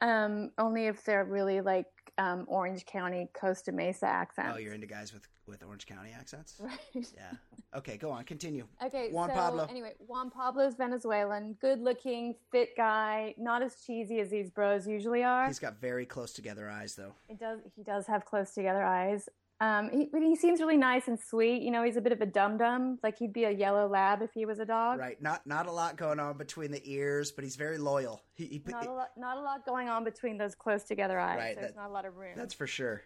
Um, 0.00 0.50
only 0.58 0.86
if 0.86 1.04
they're 1.04 1.24
really 1.24 1.60
like 1.60 1.86
um, 2.18 2.44
Orange 2.48 2.84
County, 2.84 3.28
Costa 3.32 3.70
Mesa 3.70 4.06
accents. 4.06 4.52
Oh, 4.54 4.58
you're 4.58 4.74
into 4.74 4.88
guys 4.88 5.12
with 5.12 5.28
with 5.46 5.62
Orange 5.64 5.86
County 5.86 6.10
accents. 6.18 6.54
Right. 6.64 6.78
Yeah. 6.94 7.32
Okay, 7.76 7.96
go 7.96 8.10
on, 8.10 8.24
continue. 8.24 8.66
Okay, 8.84 9.08
Juan 9.10 9.28
so 9.30 9.34
Pablo. 9.34 9.66
anyway, 9.68 9.92
Juan 10.06 10.30
Pablo's 10.30 10.74
Venezuelan, 10.76 11.56
good-looking, 11.60 12.34
fit 12.50 12.70
guy, 12.76 13.34
not 13.36 13.62
as 13.62 13.76
cheesy 13.84 14.20
as 14.20 14.30
these 14.30 14.50
bros 14.50 14.86
usually 14.86 15.22
are. 15.22 15.46
He's 15.46 15.58
got 15.58 15.80
very 15.80 16.06
close 16.06 16.32
together 16.32 16.68
eyes, 16.70 16.94
though. 16.94 17.12
He 17.28 17.34
does. 17.34 17.60
He 17.76 17.82
does 17.82 18.06
have 18.06 18.24
close 18.24 18.52
together 18.52 18.82
eyes. 18.82 19.28
Um, 19.60 19.88
he, 19.90 20.08
he 20.18 20.36
seems 20.36 20.60
really 20.60 20.76
nice 20.76 21.06
and 21.08 21.18
sweet. 21.18 21.62
You 21.62 21.70
know, 21.70 21.84
he's 21.84 21.96
a 21.96 22.00
bit 22.00 22.12
of 22.12 22.20
a 22.20 22.26
dum 22.26 22.58
dum. 22.58 22.98
Like 23.02 23.18
he'd 23.18 23.32
be 23.32 23.44
a 23.44 23.50
yellow 23.50 23.86
lab 23.88 24.20
if 24.20 24.32
he 24.32 24.46
was 24.46 24.58
a 24.58 24.64
dog. 24.64 24.98
Right. 24.98 25.20
Not 25.22 25.46
not 25.46 25.66
a 25.66 25.72
lot 25.72 25.96
going 25.96 26.18
on 26.18 26.36
between 26.36 26.70
the 26.70 26.82
ears, 26.84 27.30
but 27.32 27.44
he's 27.44 27.56
very 27.56 27.78
loyal. 27.78 28.20
He, 28.34 28.46
he, 28.46 28.62
Not 28.66 28.86
a 28.86 28.92
lot. 28.92 29.10
Not 29.16 29.36
a 29.36 29.40
lot 29.40 29.64
going 29.64 29.88
on 29.88 30.02
between 30.04 30.38
those 30.38 30.54
close 30.54 30.82
together 30.84 31.18
eyes. 31.20 31.38
Right, 31.38 31.54
There's 31.56 31.68
that- 31.72 31.76
not 31.76 31.88
a 31.88 31.92
lot 31.92 32.04
of 32.04 32.16
room. 32.16 32.32
that's 32.36 32.54
for 32.54 32.66
sure. 32.66 33.02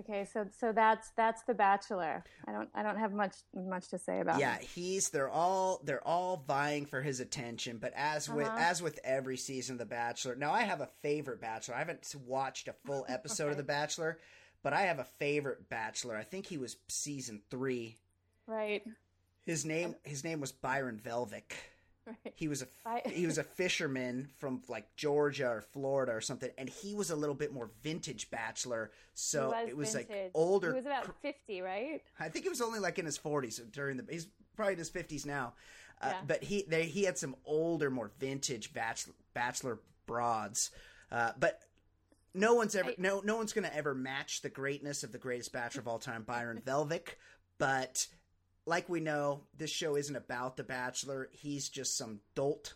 Okay, 0.00 0.24
so 0.32 0.46
so 0.58 0.72
that's 0.72 1.10
that's 1.16 1.42
the 1.44 1.54
Bachelor. 1.54 2.24
I 2.48 2.52
don't 2.52 2.68
I 2.74 2.82
don't 2.82 2.98
have 2.98 3.12
much 3.12 3.36
much 3.54 3.88
to 3.88 3.98
say 3.98 4.20
about. 4.20 4.40
Yeah, 4.40 4.56
him. 4.56 4.66
he's 4.74 5.10
they're 5.10 5.28
all 5.30 5.80
they're 5.84 6.04
all 6.06 6.42
vying 6.48 6.86
for 6.86 7.00
his 7.00 7.20
attention, 7.20 7.78
but 7.78 7.92
as 7.94 8.28
with 8.28 8.46
Uh-huh. 8.48 8.56
as 8.58 8.82
with 8.82 8.98
every 9.04 9.36
season 9.36 9.74
of 9.74 9.78
The 9.78 9.86
Bachelor. 9.86 10.34
Now 10.34 10.52
I 10.52 10.62
have 10.62 10.80
a 10.80 10.88
favorite 11.02 11.40
Bachelor. 11.40 11.76
I 11.76 11.78
haven't 11.78 12.12
watched 12.26 12.66
a 12.66 12.74
full 12.84 13.06
episode 13.08 13.52
of 13.52 13.56
The 13.56 13.62
Bachelor, 13.62 14.18
but 14.64 14.72
I 14.72 14.82
have 14.82 14.98
a 14.98 15.04
favorite 15.04 15.68
Bachelor. 15.68 16.16
I 16.16 16.24
think 16.24 16.46
he 16.46 16.58
was 16.58 16.76
season 16.88 17.42
3. 17.50 17.96
Right. 18.48 18.82
His 19.46 19.64
name 19.64 19.94
his 20.02 20.24
name 20.24 20.40
was 20.40 20.50
Byron 20.50 21.00
Velvick. 21.04 21.52
Right. 22.24 22.32
He 22.36 22.48
was 22.48 22.62
a 22.62 22.66
I- 22.84 23.02
he 23.06 23.26
was 23.26 23.38
a 23.38 23.42
fisherman 23.44 24.28
from 24.36 24.62
like 24.68 24.94
Georgia 24.96 25.48
or 25.48 25.60
Florida 25.62 26.12
or 26.12 26.20
something, 26.20 26.50
and 26.58 26.68
he 26.68 26.94
was 26.94 27.10
a 27.10 27.16
little 27.16 27.34
bit 27.34 27.52
more 27.52 27.70
vintage 27.82 28.30
bachelor. 28.30 28.90
So 29.14 29.52
He 29.64 29.70
it 29.70 29.76
was 29.76 29.94
like 29.94 30.10
older. 30.34 30.70
He 30.70 30.76
was 30.76 30.86
about 30.86 31.14
fifty, 31.22 31.60
right? 31.60 32.02
I 32.20 32.28
think 32.28 32.44
he 32.44 32.48
was 32.50 32.60
only 32.60 32.78
like 32.78 32.98
in 32.98 33.06
his 33.06 33.16
forties 33.16 33.58
during 33.72 33.96
the. 33.96 34.04
He's 34.10 34.28
probably 34.56 34.74
in 34.74 34.78
his 34.78 34.90
fifties 34.90 35.24
now, 35.24 35.54
uh, 36.02 36.08
Yeah. 36.10 36.20
but 36.26 36.42
he 36.44 36.64
they, 36.68 36.84
he 36.84 37.04
had 37.04 37.16
some 37.18 37.36
older, 37.46 37.90
more 37.90 38.10
vintage 38.18 38.72
bachelor 38.72 39.14
bachelor 39.32 39.78
broads, 40.06 40.70
uh, 41.10 41.32
but. 41.38 41.60
No 42.36 42.54
one's 42.54 42.74
ever 42.74 42.90
I- 42.90 42.94
no 42.98 43.20
no 43.24 43.36
one's 43.36 43.52
gonna 43.52 43.70
ever 43.72 43.94
match 43.94 44.42
the 44.42 44.48
greatness 44.48 45.04
of 45.04 45.12
the 45.12 45.18
greatest 45.18 45.52
bachelor 45.52 45.82
of 45.82 45.86
all 45.86 46.00
time, 46.00 46.24
Byron 46.24 46.60
Velvick. 46.66 47.10
But 47.58 48.08
like 48.66 48.88
we 48.88 49.00
know, 49.00 49.42
this 49.56 49.70
show 49.70 49.96
isn't 49.96 50.16
about 50.16 50.56
the 50.56 50.64
Bachelor. 50.64 51.28
He's 51.32 51.68
just 51.68 51.96
some 51.96 52.20
dolt 52.34 52.74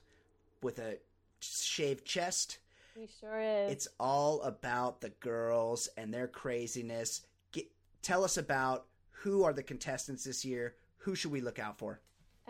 with 0.62 0.78
a 0.78 0.99
shaved 1.41 2.05
chest. 2.05 2.59
He 2.95 3.09
sure 3.20 3.41
is. 3.41 3.72
It's 3.72 3.89
all 3.99 4.43
about 4.43 5.01
the 5.01 5.11
girls 5.11 5.89
and 5.97 6.12
their 6.12 6.28
craziness. 6.28 7.22
Get, 7.53 7.70
tell 8.03 8.24
us 8.24 8.36
about 8.36 8.86
who 9.11 9.45
are 9.45 9.53
the 9.53 9.62
contestants 9.62 10.24
this 10.24 10.45
year. 10.45 10.74
Who 10.99 11.14
should 11.14 11.30
we 11.30 11.41
look 11.41 11.59
out 11.59 11.78
for? 11.78 12.01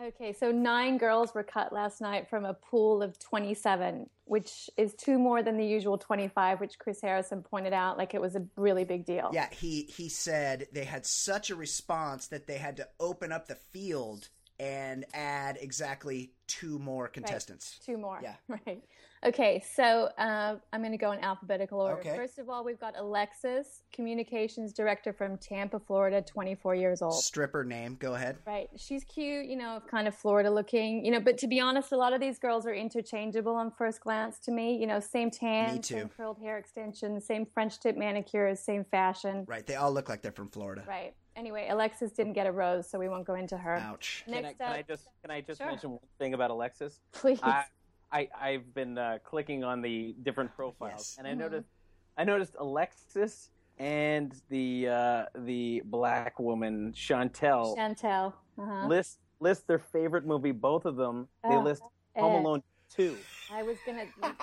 Okay, 0.01 0.31
so 0.31 0.51
nine 0.51 0.97
girls 0.97 1.33
were 1.33 1.43
cut 1.43 1.73
last 1.73 1.99
night 1.99 2.29
from 2.29 2.45
a 2.45 2.53
pool 2.53 3.03
of 3.03 3.19
27, 3.19 4.09
which 4.25 4.69
is 4.77 4.93
two 4.93 5.19
more 5.19 5.43
than 5.43 5.57
the 5.57 5.65
usual 5.65 5.97
25, 5.97 6.61
which 6.61 6.79
Chris 6.79 7.01
Harrison 7.01 7.43
pointed 7.43 7.73
out 7.73 7.97
like 7.97 8.13
it 8.13 8.21
was 8.21 8.35
a 8.35 8.45
really 8.55 8.85
big 8.85 9.05
deal. 9.05 9.29
Yeah, 9.33 9.49
he 9.51 9.83
he 9.83 10.07
said 10.07 10.67
they 10.71 10.85
had 10.85 11.05
such 11.05 11.49
a 11.49 11.55
response 11.55 12.27
that 12.27 12.47
they 12.47 12.57
had 12.57 12.77
to 12.77 12.87
open 12.99 13.31
up 13.33 13.47
the 13.47 13.55
field 13.55 14.29
and 14.59 15.05
add 15.13 15.57
exactly 15.59 16.31
two 16.47 16.79
more 16.79 17.07
contestants. 17.07 17.79
Two 17.85 17.97
more. 17.97 18.19
Yeah. 18.21 18.35
Right. 18.47 18.83
Okay, 19.25 19.61
so 19.75 20.09
uh, 20.17 20.55
I'm 20.71 20.79
going 20.81 20.93
to 20.93 20.97
go 20.97 21.11
in 21.11 21.19
alphabetical 21.19 21.81
order. 21.81 21.99
Okay. 21.99 22.15
First 22.15 22.39
of 22.39 22.49
all, 22.49 22.63
we've 22.63 22.79
got 22.79 22.97
Alexis, 22.97 23.83
communications 23.91 24.71
director 24.71 25.11
from 25.11 25.37
Tampa, 25.37 25.77
Florida, 25.77 26.21
24 26.21 26.75
years 26.75 27.01
old. 27.01 27.21
Stripper 27.21 27.65
name, 27.65 27.97
go 27.99 28.15
ahead. 28.15 28.37
Right. 28.47 28.69
She's 28.77 29.03
cute, 29.03 29.45
you 29.47 29.57
know, 29.57 29.81
kind 29.91 30.07
of 30.07 30.15
Florida 30.15 30.49
looking, 30.49 31.03
you 31.03 31.11
know, 31.11 31.19
but 31.19 31.37
to 31.39 31.47
be 31.47 31.59
honest, 31.59 31.91
a 31.91 31.97
lot 31.97 32.13
of 32.13 32.21
these 32.21 32.39
girls 32.39 32.65
are 32.65 32.73
interchangeable 32.73 33.55
on 33.55 33.71
first 33.71 33.99
glance 33.99 34.39
to 34.39 34.51
me. 34.51 34.77
You 34.77 34.87
know, 34.87 35.01
same 35.01 35.31
tan, 35.31 35.75
Me 35.75 35.79
too. 35.81 35.95
same 35.95 36.09
curled 36.09 36.39
hair 36.39 36.57
extensions, 36.57 37.25
same 37.25 37.45
French 37.53 37.77
tip 37.81 37.97
manicures, 37.97 38.61
same 38.61 38.85
fashion. 38.85 39.43
Right, 39.49 39.67
they 39.67 39.75
all 39.75 39.91
look 39.91 40.07
like 40.07 40.21
they're 40.21 40.31
from 40.31 40.49
Florida. 40.49 40.85
Right. 40.87 41.13
Anyway, 41.35 41.67
Alexis 41.69 42.11
didn't 42.11 42.33
get 42.33 42.47
a 42.47 42.51
rose, 42.51 42.89
so 42.89 42.97
we 42.99 43.07
won't 43.09 43.25
go 43.25 43.35
into 43.35 43.57
her. 43.57 43.75
Ouch. 43.75 44.23
Can 44.25 44.33
I, 44.35 44.41
Next 44.41 44.57
can 44.59 44.67
up, 44.67 44.73
I 44.77 44.81
just 44.81 45.07
can 45.21 45.31
I 45.31 45.41
just 45.41 45.59
Sure. 45.59 45.67
mention 45.67 45.91
one 45.91 45.99
thing 46.19 46.33
about 46.33 46.51
Alexis? 46.51 46.99
please. 47.11 47.39
I, 47.43 47.65
I 48.11 48.27
I've 48.39 48.73
been 48.73 48.97
uh, 48.97 49.19
clicking 49.23 49.63
on 49.63 49.81
the 49.81 50.15
different 50.23 50.53
profiles, 50.55 51.15
Yes. 51.15 51.15
and 51.17 51.27
I 51.27 51.31
Mm-hmm. 51.31 51.39
noticed 51.39 51.69
I 52.17 52.23
noticed 52.23 52.53
Alexis 52.59 53.49
and 53.77 54.33
the 54.49 54.87
uh, 54.89 55.25
the 55.35 55.81
black 55.85 56.39
woman 56.39 56.91
Chantel 56.93 57.77
Chantel. 57.77 58.33
Uh-huh. 58.57 58.87
list 58.87 59.19
list 59.39 59.67
their 59.67 59.79
favorite 59.79 60.25
movie. 60.25 60.51
Both 60.51 60.85
of 60.85 60.95
them 60.95 61.27
they 61.43 61.55
Oh, 61.55 61.61
list 61.61 61.81
Home 62.17 62.35
Ed. 62.35 62.39
Alone 62.45 62.63
two. 62.93 63.15
I 63.53 63.63
was 63.63 63.77
gonna. 63.85 64.05
You, 64.21 64.33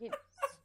you, 0.00 0.10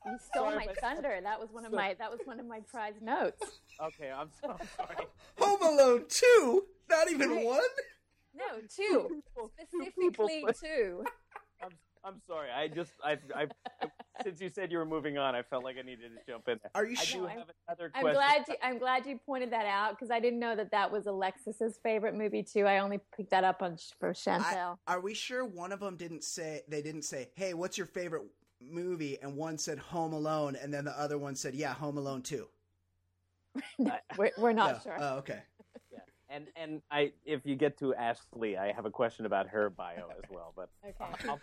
you 0.05 0.17
stole 0.31 0.45
Sorry, 0.45 0.55
my 0.55 0.65
but- 0.67 0.77
thunder. 0.79 1.19
That 1.21 1.39
was 1.39 1.49
one 1.51 1.65
of 1.65 1.73
my. 1.73 1.93
That 1.99 2.09
was 2.09 2.19
one 2.25 2.39
of 2.39 2.45
my 2.45 2.61
prized 2.71 3.01
notes. 3.01 3.59
Okay, 3.83 4.09
I'm 4.11 4.29
so 4.41 4.55
sorry. 4.77 5.05
Home 5.39 5.61
Alone 5.61 6.05
2? 6.09 6.63
Not 6.89 7.11
even 7.11 7.29
Right. 7.31 7.45
one? 7.45 7.59
No, 8.33 8.59
two 8.73 8.73
two 8.79 9.09
people 9.13 9.51
specifically 9.59 10.41
put- 10.45 10.57
two. 10.59 11.03
I'm, 11.61 11.69
I'm 12.07 12.21
sorry. 12.25 12.49
I 12.51 12.67
just 12.69 12.91
I, 13.03 13.17
I 13.35 13.47
since 14.23 14.39
you 14.39 14.49
said 14.49 14.71
you 14.71 14.77
were 14.77 14.85
moving 14.85 15.17
on, 15.17 15.35
I 15.35 15.41
felt 15.43 15.63
like 15.63 15.75
I 15.77 15.81
needed 15.81 16.11
to 16.15 16.31
jump 16.31 16.47
in 16.47 16.57
there. 16.63 16.71
Are 16.73 16.85
you 16.85 16.95
I 16.97 17.03
sure? 17.03 17.21
do 17.21 17.27
No, 17.27 17.29
I'm- 17.29 17.37
have 17.39 17.47
another 17.67 17.91
I'm 17.93 18.01
question. 18.01 18.15
glad 18.21 18.45
you. 18.47 18.55
I'm 18.63 18.77
glad 18.79 19.05
you 19.05 19.19
pointed 19.25 19.51
that 19.51 19.65
out 19.65 19.91
because 19.91 20.09
I 20.09 20.19
didn't 20.19 20.39
know 20.39 20.55
that 20.55 20.71
that 20.71 20.91
was 20.91 21.05
Alexis's 21.07 21.77
favorite 21.83 22.15
movie 22.15 22.43
too. 22.43 22.65
I 22.65 22.79
only 22.79 22.99
picked 23.15 23.31
that 23.31 23.43
up 23.43 23.61
on 23.61 23.77
for 23.99 24.13
Chantel. 24.13 24.77
Are 24.87 25.01
we 25.01 25.13
sure 25.13 25.43
one 25.45 25.71
of 25.73 25.79
them 25.81 25.97
didn't 25.97 26.23
say 26.23 26.61
they 26.69 26.81
didn't 26.81 27.03
say, 27.03 27.29
"Hey, 27.35 27.53
what's 27.53 27.77
your 27.77 27.87
favorite 27.87 28.23
movie?" 28.61 29.17
and 29.21 29.35
one 29.35 29.57
said 29.57 29.77
Home 29.77 30.13
Alone 30.13 30.55
and 30.55 30.73
then 30.73 30.85
the 30.85 30.97
other 30.97 31.17
one 31.17 31.35
said, 31.35 31.53
"Yeah, 31.55 31.73
Home 31.73 31.97
Alone 31.97 32.21
2." 32.21 32.47
we're, 34.17 34.31
we're 34.37 34.53
not 34.53 34.73
No. 34.73 34.79
sure. 34.83 34.97
Oh, 34.99 35.17
okay. 35.17 35.41
Yeah. 35.91 35.99
And 36.29 36.47
and 36.55 36.81
I 36.91 37.11
if 37.25 37.41
you 37.45 37.55
get 37.55 37.77
to 37.79 37.93
Ashley, 37.95 38.55
I 38.57 38.71
have 38.71 38.85
a 38.85 38.91
question 38.91 39.25
about 39.25 39.47
her 39.49 39.69
bio 39.69 40.09
as 40.17 40.29
well, 40.29 40.53
but 40.55 40.69
okay. 40.85 40.95
I'll 40.99 41.31
I'll 41.31 41.39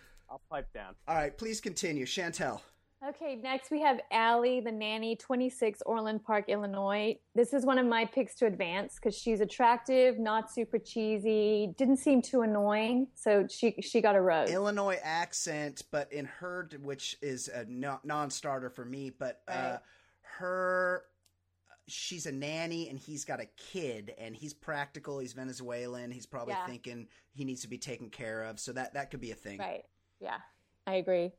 pipe 0.49 0.71
down. 0.73 0.95
All 1.07 1.15
right, 1.15 1.35
please 1.37 1.61
continue. 1.61 2.05
Chantel. 2.05 2.61
Okay, 3.07 3.35
next 3.35 3.69
we 3.69 3.81
have 3.81 3.99
Allie, 4.11 4.61
the 4.61 4.71
nanny, 4.71 5.15
26, 5.15 5.83
Orland 5.85 6.23
Park, 6.23 6.45
Illinois. 6.47 7.15
This 7.35 7.53
is 7.53 7.63
one 7.65 7.77
of 7.77 7.85
my 7.85 8.05
picks 8.05 8.33
to 8.35 8.47
advance 8.47 8.95
because 8.95 9.15
she's 9.15 9.41
attractive, 9.41 10.17
not 10.17 10.51
super 10.51 10.79
cheesy, 10.79 11.73
didn't 11.77 11.97
seem 11.97 12.21
too 12.21 12.41
annoying, 12.41 13.07
so 13.13 13.45
she 13.47 13.75
she 13.81 14.01
got 14.01 14.15
a 14.15 14.21
rose. 14.21 14.49
Illinois 14.49 14.97
accent, 15.03 15.83
but 15.91 16.11
in 16.11 16.25
her, 16.25 16.67
which 16.81 17.17
is 17.21 17.47
a 17.49 17.65
non-starter 17.67 18.71
for 18.71 18.85
me, 18.85 19.11
but 19.11 19.41
uh, 19.47 19.77
her, 20.39 21.03
she's 21.87 22.25
a 22.25 22.31
nanny 22.31 22.89
and 22.89 22.97
he's 22.97 23.23
got 23.23 23.39
a 23.39 23.45
kid 23.57 24.13
and 24.17 24.35
he's 24.35 24.53
practical. 24.53 25.19
He's 25.19 25.33
Venezuelan. 25.33 26.09
He's 26.09 26.25
probably 26.25 26.55
Yeah. 26.55 26.65
thinking 26.65 27.07
he 27.33 27.45
needs 27.45 27.61
to 27.61 27.67
be 27.67 27.77
taken 27.77 28.09
care 28.09 28.43
of. 28.45 28.59
So 28.59 28.71
that 28.73 28.95
that 28.95 29.11
could 29.11 29.21
be 29.21 29.29
a 29.31 29.35
thing. 29.35 29.59
Right. 29.59 29.83
Yeah, 30.19 30.37
I 30.87 30.95
agree. 30.95 31.31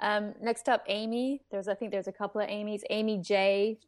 Um, 0.00 0.34
next 0.40 0.68
up, 0.68 0.84
Amy. 0.86 1.42
There's, 1.50 1.68
I 1.68 1.74
think, 1.74 1.90
there's 1.90 2.08
a 2.08 2.12
couple 2.12 2.40
of 2.40 2.48
Amy's. 2.48 2.84
Amy 2.90 3.18
J, 3.18 3.78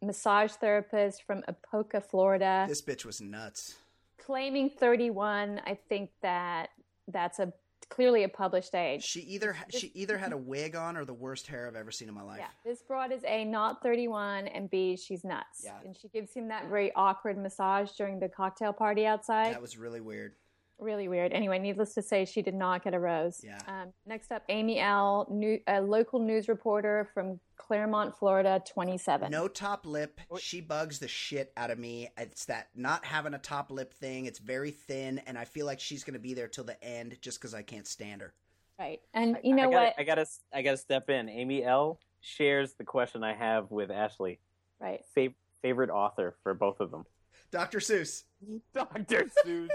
massage 0.00 0.52
therapist 0.52 1.24
from 1.24 1.42
Apopka, 1.48 2.02
Florida, 2.04 2.66
This 2.68 2.82
bitch 2.82 3.04
was 3.04 3.20
nuts. 3.20 3.76
claiming 4.18 4.70
31. 4.70 5.60
I 5.66 5.78
think 5.88 6.10
that 6.22 6.70
that's 7.08 7.38
a 7.40 7.52
clearly 7.88 8.22
a 8.22 8.28
published 8.28 8.74
age. 8.74 9.02
She 9.04 9.20
either 9.20 9.54
she 9.68 9.90
either 9.94 10.16
had 10.16 10.32
a 10.32 10.36
wig 10.52 10.76
on 10.76 10.96
or 10.96 11.04
the 11.04 11.12
worst 11.12 11.46
hair 11.48 11.66
I've 11.66 11.76
ever 11.76 11.90
seen 11.90 12.08
in 12.08 12.14
my 12.14 12.22
life. 12.22 12.38
Yeah, 12.38 12.46
this 12.64 12.80
broad 12.82 13.12
is 13.12 13.22
A, 13.26 13.44
not 13.44 13.82
31, 13.82 14.46
and 14.46 14.70
B, 14.70 14.96
she's 14.96 15.24
nuts. 15.24 15.62
Yeah. 15.64 15.72
And 15.84 15.94
she 15.96 16.08
gives 16.08 16.32
him 16.32 16.48
that 16.48 16.68
very 16.68 16.92
awkward 16.94 17.36
massage 17.36 17.90
during 17.92 18.18
the 18.20 18.28
cocktail 18.28 18.72
party 18.72 19.04
outside. 19.06 19.52
That 19.52 19.60
was 19.60 19.76
really 19.76 20.00
weird. 20.00 20.34
Really 20.78 21.06
weird. 21.06 21.32
Anyway, 21.32 21.58
needless 21.58 21.94
to 21.94 22.02
say, 22.02 22.24
she 22.24 22.42
did 22.42 22.54
not 22.54 22.82
get 22.82 22.92
a 22.92 22.98
rose. 22.98 23.40
Yeah. 23.44 23.58
Um, 23.68 23.92
next 24.04 24.32
up, 24.32 24.42
Amy 24.48 24.80
L., 24.80 25.28
new, 25.30 25.60
a 25.68 25.80
local 25.80 26.18
news 26.18 26.48
reporter 26.48 27.08
from 27.14 27.38
Clermont, 27.56 28.18
Florida, 28.18 28.60
27. 28.66 29.30
No 29.30 29.46
top 29.46 29.86
lip. 29.86 30.20
She 30.40 30.60
bugs 30.60 30.98
the 30.98 31.06
shit 31.06 31.52
out 31.56 31.70
of 31.70 31.78
me. 31.78 32.08
It's 32.18 32.46
that 32.46 32.68
not 32.74 33.04
having 33.04 33.34
a 33.34 33.38
top 33.38 33.70
lip 33.70 33.94
thing. 33.94 34.26
It's 34.26 34.40
very 34.40 34.72
thin, 34.72 35.18
and 35.26 35.38
I 35.38 35.44
feel 35.44 35.66
like 35.66 35.78
she's 35.78 36.02
going 36.02 36.14
to 36.14 36.20
be 36.20 36.34
there 36.34 36.48
till 36.48 36.64
the 36.64 36.82
end 36.82 37.16
just 37.20 37.40
because 37.40 37.54
I 37.54 37.62
can't 37.62 37.86
stand 37.86 38.20
her. 38.20 38.34
Right. 38.78 39.00
And 39.14 39.38
you 39.44 39.54
know 39.54 39.68
I 39.68 39.70
gotta, 39.70 39.84
what? 39.86 39.94
I 39.98 40.02
gotta 40.02 40.26
I 40.52 40.62
gotta 40.62 40.76
step 40.76 41.08
in. 41.08 41.28
Amy 41.28 41.62
L 41.62 42.00
shares 42.20 42.72
the 42.72 42.84
question 42.84 43.22
I 43.22 43.34
have 43.34 43.70
with 43.70 43.90
Ashley. 43.92 44.40
right. 44.80 45.00
Fav- 45.16 45.34
favorite 45.60 45.90
author 45.90 46.34
for 46.42 46.54
both 46.54 46.80
of 46.80 46.90
them. 46.90 47.04
Dr. 47.52 47.78
Seuss. 47.78 48.24
Dr. 48.74 49.30
Seuss. 49.46 49.68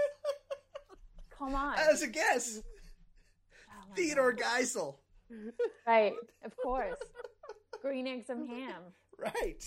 Come 1.38 1.54
on. 1.54 1.78
As 1.78 2.02
a 2.02 2.08
guess, 2.08 2.60
Oh 2.62 3.88
my 3.90 3.96
Theodore 3.96 4.34
Geisel. 4.34 4.96
Right. 5.86 6.14
Of 6.44 6.52
course. 6.56 6.96
Green 7.82 8.06
eggs 8.06 8.28
and 8.28 8.48
ham. 8.48 8.82
Right. 9.18 9.64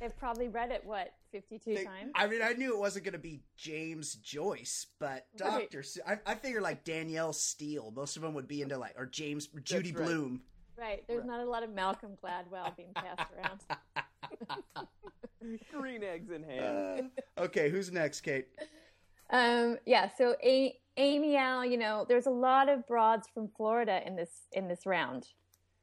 They've 0.00 0.16
probably 0.16 0.46
read 0.48 0.70
it, 0.70 0.82
what, 0.84 1.08
52 1.32 1.74
They- 1.74 1.84
times? 1.84 2.12
I 2.14 2.28
mean, 2.28 2.40
I 2.42 2.52
knew 2.52 2.72
it 2.72 2.78
wasn't 2.78 3.04
going 3.04 3.14
to 3.14 3.18
be 3.18 3.40
James 3.56 4.14
Joyce, 4.14 4.86
but 5.00 5.26
Dr. 5.36 5.80
Seuss. 5.80 5.98
I, 6.06 6.18
I 6.24 6.34
figured 6.36 6.62
like 6.62 6.84
Danielle 6.84 7.32
Steel. 7.32 7.90
Most 7.90 8.16
of 8.16 8.22
them 8.22 8.34
would 8.34 8.46
be 8.46 8.62
into 8.62 8.78
like, 8.78 8.94
or 8.96 9.06
James, 9.06 9.48
or 9.52 9.60
Judy 9.60 9.92
right. 9.92 10.06
Blume. 10.06 10.42
Right. 10.78 11.02
There's 11.08 11.24
not 11.24 11.40
a 11.40 11.44
lot 11.50 11.64
of 11.64 11.70
Malcolm 11.74 12.12
Gladwell 12.22 12.76
being 12.76 12.90
passed 12.94 13.28
around. 13.36 13.60
Green 15.72 16.04
eggs 16.04 16.30
in 16.30 16.44
hand. 16.44 17.10
Uh, 17.36 17.42
okay, 17.42 17.68
who's 17.70 17.90
next, 17.90 18.20
Kate? 18.20 18.46
Um, 19.30 19.78
yeah, 19.84 20.08
so 20.16 20.36
a- 20.42 20.78
Amy 20.98 21.36
Al, 21.36 21.64
you 21.64 21.76
know, 21.78 22.04
there's 22.08 22.26
a 22.26 22.30
lot 22.30 22.68
of 22.68 22.86
broads 22.86 23.28
from 23.32 23.48
Florida 23.56 24.02
in 24.04 24.16
this 24.16 24.48
in 24.52 24.66
this 24.68 24.84
round, 24.84 25.28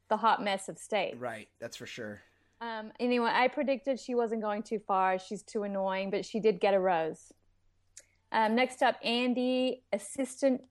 the 0.09 0.18
hot 0.18 0.43
mess 0.43 0.68
of 0.70 0.78
state. 0.78 1.16
Right, 1.18 1.47
that's 1.59 1.78
for 1.78 1.86
sure. 1.88 2.22
Um, 2.61 2.91
anyway, 2.99 3.32
I 3.34 3.47
predicted 3.47 3.99
she 3.99 4.13
wasn't 4.13 4.41
going 4.41 4.63
too 4.63 4.80
far. 4.80 5.18
She's 5.18 5.41
too 5.41 5.63
annoying, 5.63 6.09
but 6.11 6.26
she 6.26 6.39
did 6.39 6.59
get 6.59 6.74
a 6.74 6.80
rose. 6.80 7.32
Um, 8.32 8.55
next 8.55 8.82
up, 8.84 8.97
Andy, 9.03 9.84
assistant 9.93 10.61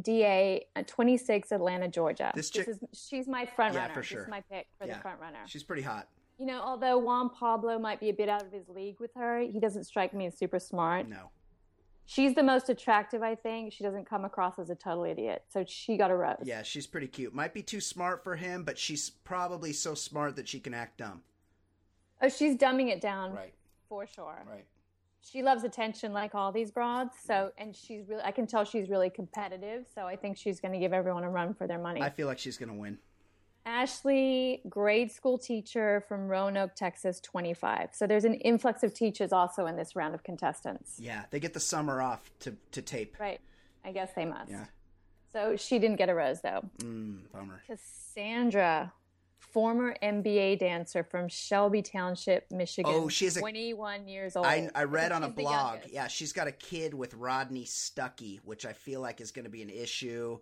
DA, 0.00 0.66
uh, 0.74 0.82
26, 0.86 1.52
Atlanta, 1.52 1.88
Georgia. 1.88 2.32
This 2.34 2.50
chick- 2.50 2.68
is 2.68 2.80
she's 2.92 3.28
my 3.28 3.46
front 3.46 3.74
Yeah, 3.74 3.82
runner. 3.82 3.94
for 3.94 4.00
This 4.00 4.06
sure. 4.08 4.22
is 4.22 4.28
my 4.28 4.40
pick 4.42 4.66
for 4.78 4.86
Yeah. 4.86 4.94
the 4.94 5.00
front 5.02 5.20
runner. 5.20 5.40
She's 5.46 5.62
pretty 5.64 5.82
hot. 5.82 6.08
You 6.38 6.46
know, 6.46 6.60
although 6.62 6.98
Juan 6.98 7.30
Pablo 7.30 7.78
might 7.78 8.00
be 8.00 8.08
a 8.08 8.12
bit 8.12 8.28
out 8.28 8.42
of 8.42 8.50
his 8.50 8.68
league 8.68 8.98
with 8.98 9.12
her, 9.14 9.38
he 9.40 9.60
doesn't 9.60 9.84
strike 9.84 10.14
me 10.14 10.26
as 10.26 10.36
super 10.36 10.58
smart. 10.58 11.06
No. 11.08 11.30
She's 12.06 12.34
the 12.34 12.42
most 12.42 12.68
attractive, 12.68 13.22
I 13.22 13.34
think. 13.34 13.72
She 13.72 13.82
doesn't 13.82 14.04
come 14.08 14.24
across 14.24 14.58
as 14.58 14.68
a 14.70 14.74
total 14.74 15.04
idiot. 15.04 15.44
So 15.48 15.64
she 15.66 15.96
got 15.96 16.10
a 16.10 16.16
rose. 16.16 16.36
Yeah, 16.44 16.62
she's 16.62 16.86
pretty 16.86 17.06
cute. 17.06 17.34
Might 17.34 17.54
be 17.54 17.62
too 17.62 17.80
smart 17.80 18.22
for 18.22 18.36
him, 18.36 18.62
but 18.62 18.78
she's 18.78 19.08
probably 19.10 19.72
so 19.72 19.94
smart 19.94 20.36
that 20.36 20.46
she 20.46 20.60
can 20.60 20.74
act 20.74 20.98
dumb. 20.98 21.22
Oh, 22.20 22.28
she's 22.28 22.56
dumbing 22.56 22.90
it 22.90 23.00
down 23.00 23.32
Right, 23.34 23.54
for 23.88 24.06
sure. 24.06 24.44
right. 24.48 24.64
She 25.20 25.42
loves 25.42 25.64
attention 25.64 26.12
like 26.12 26.34
all 26.34 26.52
these 26.52 26.70
broads. 26.70 27.14
So, 27.24 27.50
and 27.56 27.74
she's 27.74 28.06
really, 28.06 28.22
I 28.22 28.30
can 28.30 28.46
tell 28.46 28.64
she's 28.64 28.90
really 28.90 29.08
competitive. 29.08 29.86
So 29.94 30.02
I 30.06 30.16
think 30.16 30.36
she's 30.36 30.60
going 30.60 30.72
to 30.72 30.78
give 30.78 30.92
everyone 30.92 31.24
a 31.24 31.30
run 31.30 31.54
for 31.54 31.66
their 31.66 31.78
money. 31.78 32.02
I 32.02 32.10
feel 32.10 32.26
like 32.26 32.38
she's 32.38 32.58
going 32.58 32.68
to 32.68 32.74
win. 32.74 32.98
Ashley, 33.66 34.60
grade 34.68 35.10
school 35.10 35.38
teacher 35.38 36.04
from 36.06 36.28
Roanoke, 36.28 36.74
Texas, 36.74 37.20
25. 37.20 37.90
So 37.92 38.06
there's 38.06 38.24
an 38.24 38.34
influx 38.34 38.82
of 38.82 38.92
teachers 38.92 39.32
also 39.32 39.66
in 39.66 39.76
this 39.76 39.96
round 39.96 40.14
of 40.14 40.22
contestants. 40.22 40.98
Yeah, 40.98 41.24
they 41.30 41.40
get 41.40 41.54
the 41.54 41.60
summer 41.60 42.02
off 42.02 42.30
to, 42.40 42.54
to 42.72 42.82
tape. 42.82 43.16
Right. 43.18 43.40
I 43.84 43.92
guess 43.92 44.12
they 44.14 44.24
must. 44.26 44.50
Yeah. 44.50 44.64
So 45.32 45.56
she 45.56 45.78
didn't 45.78 45.96
get 45.96 46.08
a 46.08 46.14
rose 46.14 46.40
though. 46.42 46.62
Mm, 46.78 47.20
bummer. 47.32 47.62
Cassandra, 47.66 48.92
former 49.38 49.96
NBA 50.02 50.58
dancer 50.58 51.02
from 51.02 51.28
Shelby 51.28 51.80
Township, 51.82 52.50
Michigan. 52.50 52.92
Oh, 52.94 53.08
she 53.08 53.24
has 53.24 53.36
a- 53.36 53.40
21 53.40 54.08
years 54.08 54.36
old. 54.36 54.46
I, 54.46 54.68
I 54.74 54.84
read 54.84 55.10
on 55.10 55.22
a 55.22 55.28
blog. 55.28 55.78
Yeah, 55.90 56.06
she's 56.06 56.32
got 56.32 56.46
a 56.46 56.52
kid 56.52 56.92
with 56.94 57.14
Rodney 57.14 57.64
Stuckey, 57.64 58.40
which 58.44 58.66
I 58.66 58.72
feel 58.74 59.00
like 59.00 59.20
is 59.20 59.32
going 59.32 59.44
to 59.44 59.50
be 59.50 59.62
an 59.62 59.70
issue 59.70 60.38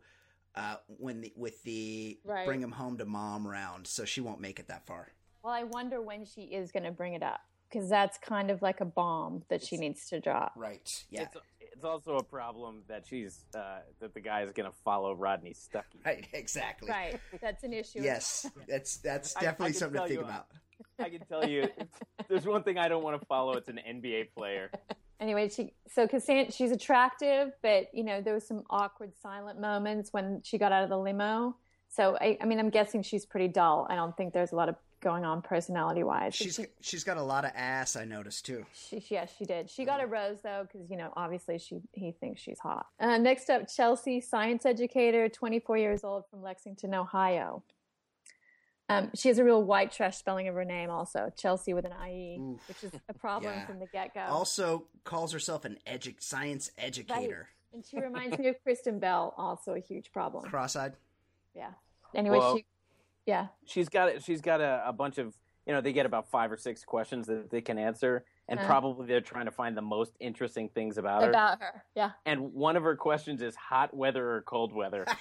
uh, 0.54 0.76
when 0.86 1.20
the, 1.22 1.32
with 1.36 1.62
the 1.62 2.18
Right. 2.24 2.46
bring 2.46 2.60
him 2.62 2.72
home 2.72 2.98
to 2.98 3.04
mom 3.04 3.46
round. 3.46 3.86
So 3.86 4.04
she 4.04 4.20
won't 4.20 4.40
make 4.40 4.58
it 4.60 4.68
that 4.68 4.86
far. 4.86 5.08
Well, 5.42 5.52
I 5.52 5.64
wonder 5.64 6.00
when 6.00 6.24
she 6.24 6.42
is 6.42 6.70
going 6.72 6.84
to 6.84 6.92
bring 6.92 7.14
it 7.14 7.22
up 7.22 7.40
because 7.68 7.88
that's 7.88 8.18
kind 8.18 8.50
of 8.50 8.62
like 8.62 8.80
a 8.80 8.84
bomb 8.84 9.42
that 9.48 9.62
she 9.62 9.76
needs 9.76 10.06
to 10.10 10.20
drop. 10.20 10.52
Right. 10.56 11.04
Yeah. 11.10 11.22
It's, 11.22 11.36
it's 11.74 11.84
also 11.84 12.16
a 12.16 12.22
problem 12.22 12.82
that 12.88 13.06
she's 13.06 13.44
uh, 13.54 13.78
that 14.00 14.14
the 14.14 14.20
guy 14.20 14.42
is 14.42 14.52
going 14.52 14.70
to 14.70 14.76
follow 14.84 15.14
Rodney 15.14 15.54
Stuckey. 15.54 16.04
Right. 16.04 16.26
Exactly. 16.32 16.88
Right. 16.90 17.18
That's 17.40 17.64
an 17.64 17.72
issue. 17.72 18.00
Yes. 18.02 18.46
That's 18.68 18.98
that's 18.98 19.36
I- 19.36 19.40
I 19.40 19.42
definitely 19.44 19.72
something 19.72 20.00
to 20.02 20.06
think 20.06 20.20
you- 20.20 20.24
about. 20.26 20.46
I 20.98 21.08
can 21.10 21.20
tell 21.26 21.48
you, 21.48 21.68
there's 22.28 22.44
one 22.44 22.62
thing 22.64 22.76
I 22.76 22.88
don't 22.88 23.02
want 23.04 23.18
to 23.20 23.26
follow. 23.26 23.54
It's 23.54 23.68
an 23.68 23.78
NBA 23.88 24.34
player. 24.36 24.70
Anyway, 25.22 25.48
she 25.48 25.72
so 25.88 26.08
Cassandra, 26.08 26.50
she's 26.50 26.72
attractive, 26.72 27.52
but 27.62 27.86
you 27.94 28.02
know 28.02 28.20
there 28.20 28.34
was 28.34 28.44
some 28.44 28.64
awkward, 28.68 29.12
silent 29.22 29.60
moments 29.60 30.12
when 30.12 30.40
she 30.42 30.58
got 30.58 30.72
out 30.72 30.82
of 30.82 30.90
the 30.90 30.98
limo. 30.98 31.56
So 31.88 32.18
I, 32.20 32.36
I 32.40 32.44
mean, 32.44 32.58
I'm 32.58 32.70
guessing 32.70 33.02
she's 33.04 33.24
pretty 33.24 33.46
dull. 33.46 33.86
I 33.88 33.94
don't 33.94 34.16
think 34.16 34.32
there's 34.32 34.50
a 34.50 34.56
lot 34.56 34.68
of 34.68 34.74
going 35.00 35.24
on 35.24 35.40
personality 35.40 36.02
wise. 36.02 36.34
She's 36.34 36.58
she's 36.80 37.04
got 37.04 37.18
a 37.18 37.22
lot 37.22 37.44
of 37.44 37.52
ass. 37.54 37.94
I 37.94 38.04
noticed 38.04 38.46
too. 38.46 38.66
She, 38.72 38.98
she- 38.98 39.14
yes, 39.14 39.32
she 39.38 39.44
did. 39.44 39.70
She 39.70 39.84
got 39.84 40.02
a 40.02 40.06
rose 40.08 40.38
though, 40.42 40.66
because 40.70 40.90
you 40.90 40.96
know, 40.96 41.12
obviously 41.16 41.56
she 41.60 41.76
he 41.92 42.10
thinks 42.10 42.40
she's 42.42 42.58
hot. 42.58 42.86
Uh, 42.98 43.18
next 43.18 43.48
up, 43.48 43.68
Chelsea, 43.72 44.20
science 44.20 44.66
educator, 44.66 45.28
24 45.28 45.76
years 45.78 46.02
old 46.02 46.24
from 46.30 46.42
Lexington, 46.42 46.94
Ohio. 46.94 47.62
Um, 48.98 49.10
she 49.14 49.28
has 49.28 49.38
a 49.38 49.44
real 49.44 49.62
white 49.62 49.92
trash 49.92 50.16
spelling 50.16 50.48
of 50.48 50.54
her 50.54 50.64
name, 50.64 50.90
also 50.90 51.32
Chelsea 51.36 51.72
with 51.74 51.84
an 51.84 51.92
IE, 52.08 52.38
Oof. 52.40 52.68
which 52.68 52.84
is 52.84 52.92
a 53.08 53.14
problem 53.14 53.52
Yeah. 53.54 53.66
from 53.66 53.78
the 53.78 53.86
get 53.86 54.12
go. 54.14 54.20
Also 54.22 54.86
calls 55.04 55.32
herself 55.32 55.64
an 55.64 55.78
edu- 55.86 56.20
science 56.22 56.70
educator. 56.78 57.48
and 57.72 57.84
she 57.84 57.98
reminds 58.00 58.38
me 58.38 58.48
of 58.48 58.56
Kristen 58.62 58.98
Bell, 58.98 59.32
also 59.38 59.74
a 59.74 59.78
huge 59.80 60.12
problem. 60.12 60.44
Cross-eyed. 60.44 60.92
Yeah. 61.54 61.70
Anyway, 62.14 62.38
Well- 62.38 62.56
she, 62.58 62.64
yeah, 63.26 63.46
She's 63.64 63.88
got 63.88 64.08
it, 64.10 64.22
she's 64.22 64.40
got 64.40 64.60
a, 64.60 64.82
a 64.86 64.92
bunch 64.92 65.18
of 65.18 65.34
you 65.66 65.72
know 65.72 65.80
they 65.80 65.92
get 65.92 66.06
about 66.06 66.28
five 66.28 66.50
or 66.50 66.56
six 66.56 66.84
questions 66.84 67.28
that 67.28 67.48
they 67.50 67.60
can 67.60 67.78
answer, 67.78 68.24
and 68.48 68.58
Uh. 68.60 68.66
probably 68.66 69.06
they're 69.06 69.20
trying 69.20 69.44
to 69.46 69.52
find 69.52 69.76
the 69.76 69.80
most 69.82 70.12
interesting 70.20 70.68
things 70.68 70.98
about 70.98 71.22
her. 71.22 71.30
about 71.30 71.60
her. 71.60 71.84
Yeah. 71.94 72.10
and 72.26 72.52
one 72.52 72.76
of 72.76 72.82
her 72.82 72.96
questions 72.96 73.40
is 73.42 73.54
hot 73.56 73.94
weather 73.94 74.28
or 74.32 74.42
cold 74.42 74.72
weather. 74.74 75.06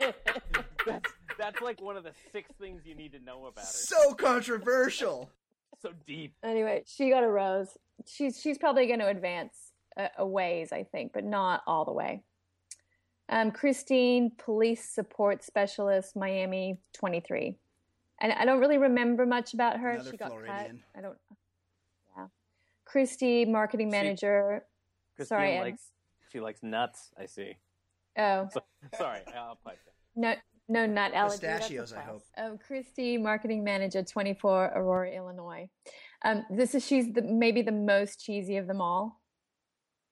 that's, 0.86 1.12
that's 1.38 1.60
like 1.60 1.80
one 1.80 1.96
of 1.96 2.04
the 2.04 2.12
six 2.32 2.50
things 2.60 2.82
you 2.84 2.94
need 2.94 3.12
to 3.12 3.18
know 3.20 3.46
about 3.46 3.64
her. 3.64 3.70
So 3.70 4.14
controversial. 4.14 5.30
So 5.80 5.90
deep. 6.06 6.34
Anyway, 6.44 6.84
she 6.86 7.10
got 7.10 7.24
a 7.24 7.28
rose. 7.28 7.76
She's 8.06 8.40
she's 8.40 8.56
probably 8.56 8.86
going 8.86 9.00
to 9.00 9.08
advance 9.08 9.72
a, 9.96 10.10
a 10.18 10.24
ways, 10.24 10.70
I 10.70 10.84
think, 10.84 11.12
but 11.12 11.24
not 11.24 11.62
all 11.66 11.84
the 11.84 11.92
way. 11.92 12.22
Um, 13.28 13.50
Christine, 13.50 14.30
police 14.38 14.88
support 14.88 15.42
specialist, 15.42 16.14
Miami, 16.14 16.78
23. 16.94 17.56
And 18.20 18.32
I 18.32 18.44
don't 18.44 18.60
really 18.60 18.78
remember 18.78 19.26
much 19.26 19.54
about 19.54 19.80
her. 19.80 19.90
Another 19.90 20.10
she 20.12 20.16
got 20.16 20.30
cut. 20.30 20.70
I 20.96 21.00
don't. 21.00 21.18
Yeah. 22.16 22.26
Christy, 22.84 23.44
marketing 23.44 23.88
She- 23.88 23.92
manager. 23.98 24.64
Christine 25.16 25.36
Sorry, 25.36 25.52
Ed. 25.56 25.60
likes 25.62 25.82
she 26.30 26.38
likes 26.38 26.62
nuts. 26.62 27.10
I 27.18 27.26
see. 27.26 27.56
Oh, 28.16 28.48
So, 28.52 28.60
sorry, 28.96 29.20
I'll 29.36 29.58
pipe 29.64 29.80
that. 29.84 29.94
no, 30.14 30.34
no 30.68 30.86
nut 30.86 31.12
allergy. 31.14 31.46
that's 31.46 31.68
Pistachios, 31.68 31.92
I 31.92 32.00
hope. 32.00 32.22
Um, 32.36 32.58
Christy, 32.58 33.18
marketing 33.18 33.64
manager, 33.64 34.02
24, 34.02 34.72
Aurora, 34.74 35.10
Illinois. 35.10 35.68
Um, 36.24 36.44
this 36.50 36.74
is 36.74 36.86
she's 36.86 37.12
the 37.12 37.22
maybe 37.22 37.62
the 37.62 37.72
most 37.72 38.24
cheesy 38.24 38.56
of 38.56 38.66
them 38.66 38.80
all. 38.80 39.20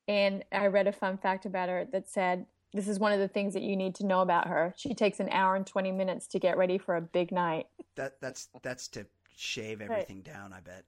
And 0.09 0.45
I 0.51 0.67
read 0.67 0.87
a 0.87 0.93
fun 0.93 1.19
fact 1.19 1.47
about 1.47 1.69
her 1.69 1.87
that 1.93 2.09
said 2.09 2.47
this 2.73 2.89
is 2.89 2.99
one 2.99 3.13
of 3.13 3.21
the 3.21 3.29
things 3.29 3.55
that 3.55 3.63
you 3.63 3.77
need 3.77 3.95
to 3.97 4.07
know 4.07 4.21
about 4.21 4.49
her. 4.49 4.75
She 4.77 4.95
takes 4.95 5.21
an 5.21 5.29
hour 5.31 5.57
and 5.57 5.67
20 5.67 5.93
minutes 5.93 6.27
to 6.29 6.39
get 6.39 6.57
ready 6.57 6.79
for 6.79 6.97
a 6.97 7.01
big 7.01 7.33
night. 7.33 7.67
That 7.97 8.21
that's 8.21 8.49
that's 8.63 8.89
to 8.89 9.07
shave 9.37 9.81
everything 9.81 10.23
down. 10.23 10.53
I 10.53 10.61
bet. 10.61 10.85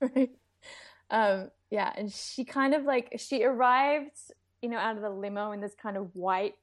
right? 0.16 0.30
Um, 1.10 1.50
yeah, 1.70 1.92
and 1.96 2.12
she 2.12 2.44
kind 2.44 2.74
of 2.74 2.84
like 2.84 3.14
she 3.18 3.44
arrived, 3.44 4.16
you 4.62 4.68
know, 4.68 4.78
out 4.78 4.96
of 4.96 5.02
the 5.02 5.10
limo 5.10 5.52
in 5.52 5.60
this 5.60 5.74
kind 5.74 5.96
of 5.96 6.14
white, 6.14 6.54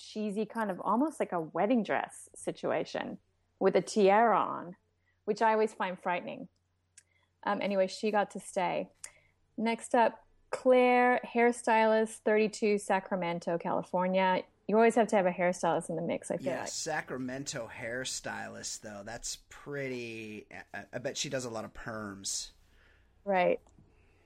cheesy 0.00 0.46
kind 0.46 0.70
of 0.70 0.80
almost 0.80 1.20
like 1.20 1.32
a 1.32 1.40
wedding 1.40 1.82
dress 1.82 2.28
situation 2.34 3.18
with 3.58 3.76
a 3.76 3.80
tiara 3.82 4.38
on, 4.38 4.76
which 5.26 5.42
I 5.42 5.52
always 5.52 5.74
find 5.74 5.98
frightening. 6.00 6.48
Um, 7.44 7.60
anyway, 7.62 7.86
she 7.86 8.10
got 8.10 8.30
to 8.32 8.40
stay. 8.40 8.88
Next 9.56 9.94
up, 9.94 10.24
Claire, 10.50 11.20
hairstylist, 11.34 12.18
32, 12.24 12.78
Sacramento, 12.78 13.58
California. 13.58 14.42
You 14.66 14.76
always 14.76 14.94
have 14.94 15.08
to 15.08 15.16
have 15.16 15.26
a 15.26 15.30
hairstylist 15.30 15.90
in 15.90 15.96
the 15.96 16.02
mix. 16.02 16.30
I 16.30 16.36
feel 16.36 16.52
Yeah, 16.52 16.60
like. 16.60 16.68
Sacramento 16.68 17.68
hairstylist 17.80 18.80
though. 18.80 19.02
That's 19.04 19.38
pretty. 19.48 20.46
I, 20.74 20.84
I 20.94 20.98
bet 20.98 21.16
she 21.16 21.28
does 21.28 21.44
a 21.44 21.50
lot 21.50 21.64
of 21.64 21.72
perms. 21.74 22.50
Right. 23.24 23.60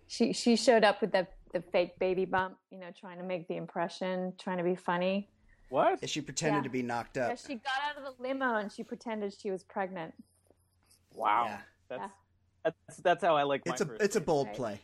She 0.06 0.32
she 0.32 0.56
showed 0.56 0.84
up 0.84 1.00
with 1.00 1.12
the 1.12 1.26
the 1.52 1.62
fake 1.62 1.98
baby 1.98 2.24
bump, 2.24 2.56
you 2.70 2.78
know, 2.78 2.88
trying 2.98 3.18
to 3.18 3.24
make 3.24 3.48
the 3.48 3.56
impression, 3.56 4.34
trying 4.38 4.58
to 4.58 4.64
be 4.64 4.74
funny. 4.74 5.28
What? 5.68 6.02
Is 6.02 6.10
she 6.10 6.20
pretended 6.20 6.58
Yeah. 6.58 6.62
to 6.64 6.68
be 6.70 6.82
knocked 6.82 7.18
up? 7.18 7.30
Yeah, 7.30 7.36
she 7.36 7.54
got 7.56 7.72
out 7.90 7.96
of 8.06 8.16
the 8.16 8.22
limo 8.22 8.56
and 8.56 8.70
she 8.70 8.82
pretended 8.84 9.34
she 9.38 9.50
was 9.50 9.64
pregnant. 9.64 10.14
Wow. 11.12 11.46
Yeah. 11.46 11.60
That's, 11.88 12.12
that's 12.64 12.96
that's 12.98 13.24
how 13.24 13.36
I 13.36 13.42
like 13.42 13.64
my 13.66 13.72
It's 13.72 13.80
a 13.80 13.86
first 13.86 14.02
it's 14.02 14.16
a 14.16 14.20
bold 14.20 14.48
Right. 14.48 14.56
play. 14.56 14.80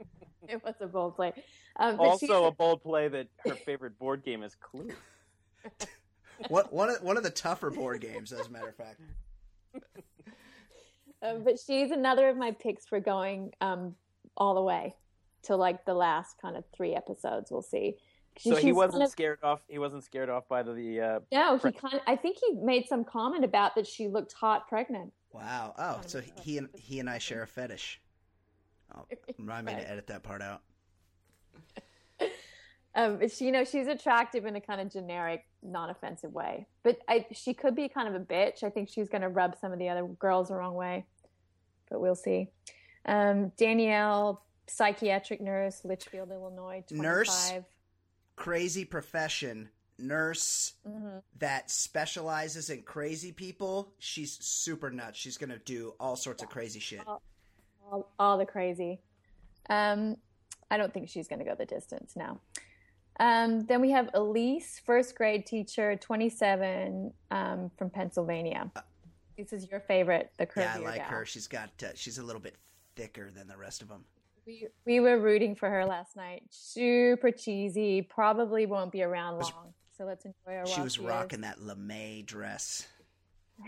It 0.48 0.62
was 0.64 0.74
a 0.80 0.86
bold 0.88 1.14
play. 1.14 1.32
Um, 1.76 1.96
but 1.96 2.18
she's 2.18 2.28
Also, 2.28 2.46
a 2.46 2.50
bold 2.50 2.82
play 2.82 3.06
that 3.06 3.28
her 3.46 3.54
favorite 3.64 3.96
board 3.98 4.24
game 4.24 4.42
is 4.42 4.54
Clue. 4.56 4.90
What 6.48 6.72
one 6.72 6.90
of 6.90 7.00
one 7.02 7.16
of 7.16 7.22
the 7.22 7.30
tougher 7.30 7.70
board 7.70 8.00
games, 8.00 8.32
as 8.32 8.48
a 8.48 8.50
matter 8.50 8.70
of 8.70 8.74
fact. 8.76 9.00
um, 11.22 11.44
but 11.44 11.58
she's 11.60 11.92
another 11.92 12.28
of 12.28 12.36
my 12.36 12.50
picks 12.50 12.84
for 12.86 12.98
going 12.98 13.52
um, 13.60 13.94
all 14.36 14.54
the 14.56 14.62
way 14.62 14.96
to 15.44 15.54
like 15.54 15.84
the 15.84 15.94
last 15.94 16.38
kind 16.42 16.56
of 16.56 16.64
three 16.76 16.94
episodes. 16.94 17.50
We'll 17.52 17.62
see. 17.62 17.96
She- 18.36 18.50
So 18.50 18.56
he 18.56 18.72
wasn't 18.72 18.94
kind 18.94 19.02
of- 19.04 19.10
scared 19.10 19.38
off. 19.42 19.62
He 19.68 19.78
wasn't 19.78 20.04
scared 20.04 20.30
off 20.30 20.48
by 20.48 20.62
the. 20.62 21.00
Uh, 21.00 21.20
no, 21.30 21.56
he 21.58 21.70
kind. 21.72 21.94
Of, 21.94 22.00
I 22.06 22.16
think 22.16 22.38
he 22.38 22.52
made 22.54 22.86
some 22.88 23.04
comment 23.04 23.44
about 23.44 23.74
that 23.74 23.86
she 23.86 24.08
looked 24.08 24.32
hot 24.32 24.68
pregnant. 24.68 25.12
Wow. 25.32 25.74
Oh, 25.78 26.00
so 26.06 26.20
he 26.42 26.58
and 26.58 26.68
he 26.74 26.98
and 27.00 27.08
I 27.10 27.18
share 27.18 27.42
a 27.42 27.46
fetish. 27.46 28.00
Oh, 28.94 29.04
remind 29.38 29.66
me 29.66 29.72
Right. 29.74 29.82
to 29.82 29.90
edit 29.90 30.06
that 30.08 30.22
part 30.22 30.42
out. 30.42 30.60
Um, 32.94 33.16
but 33.20 33.32
she, 33.32 33.46
you 33.46 33.52
know, 33.52 33.64
she's 33.64 33.86
attractive 33.86 34.44
in 34.44 34.54
a 34.54 34.60
kind 34.60 34.78
of 34.78 34.92
generic, 34.92 35.46
non-offensive 35.62 36.30
way. 36.30 36.66
But 36.82 36.98
I, 37.08 37.24
she 37.32 37.54
could 37.54 37.74
be 37.74 37.88
kind 37.88 38.06
of 38.06 38.14
a 38.14 38.22
bitch. 38.22 38.62
I 38.62 38.68
think 38.68 38.90
she's 38.90 39.08
going 39.08 39.22
to 39.22 39.30
rub 39.30 39.56
some 39.58 39.72
of 39.72 39.78
the 39.78 39.88
other 39.88 40.04
girls 40.04 40.48
the 40.48 40.56
wrong 40.56 40.74
way. 40.74 41.06
But 41.88 42.02
we'll 42.02 42.14
see. 42.14 42.48
Um, 43.06 43.50
Danielle, 43.56 44.44
psychiatric 44.66 45.40
nurse, 45.40 45.86
Litchfield, 45.86 46.30
Illinois, 46.30 46.84
25. 46.86 47.02
Nurse? 47.02 47.52
Crazy 48.42 48.84
profession, 48.84 49.68
nurse 49.98 50.72
hmm 50.84 51.18
that 51.38 51.70
specializes 51.70 52.70
in 52.70 52.82
crazy 52.82 53.30
people. 53.32 53.92
She's 53.98 54.36
super 54.44 54.90
nuts. 54.90 55.18
She's 55.18 55.36
gonna 55.36 55.58
do 55.58 55.94
all 56.00 56.16
sorts 56.16 56.42
of 56.42 56.48
crazy 56.48 56.80
shit. 56.80 57.02
All, 57.06 58.12
all 58.18 58.38
the 58.38 58.46
crazy. 58.46 59.00
Um, 59.70 60.16
I 60.72 60.76
don't 60.76 60.92
think 60.92 61.08
she's 61.08 61.28
going 61.28 61.38
to 61.38 61.44
go 61.44 61.54
the 61.54 61.66
distance 61.66 62.14
now. 62.16 62.40
Um, 63.20 63.66
then 63.66 63.80
we 63.82 63.90
have 63.90 64.08
Elise, 64.14 64.80
first 64.84 65.14
grade 65.14 65.44
teacher, 65.44 65.96
27, 65.96 67.12
um, 67.30 67.70
from 67.76 67.90
Pennsylvania. 67.90 68.70
This 69.36 69.52
is 69.52 69.70
your 69.70 69.80
favorite, 69.80 70.32
the 70.38 70.46
curvier 70.46 70.56
Yeah, 70.62 70.74
I 70.76 70.78
like 70.78 70.96
gal. 70.96 71.08
her. 71.10 71.26
She's 71.26 71.46
got 71.46 71.70
uh, 71.82 71.88
she's 71.94 72.18
a 72.18 72.22
little 72.22 72.40
bit 72.40 72.56
thicker 72.96 73.30
than 73.30 73.46
the 73.48 73.56
rest 73.56 73.82
of 73.82 73.88
them. 73.88 74.04
We, 74.46 74.66
we 74.84 75.00
were 75.00 75.18
rooting 75.18 75.54
for 75.54 75.68
her 75.70 75.84
last 75.84 76.16
night. 76.16 76.42
Super 76.50 77.30
cheesy. 77.30 78.02
Probably 78.02 78.66
won't 78.66 78.92
be 78.92 79.02
around 79.02 79.38
Was- 79.38 79.52
long. 79.52 79.74
So 79.96 80.04
let's 80.04 80.24
enjoy 80.24 80.58
her. 80.58 80.66
She 80.66 80.80
was 80.80 80.98
rocking 80.98 81.42
that 81.42 81.60
lame 81.62 82.24
dress. 82.24 82.86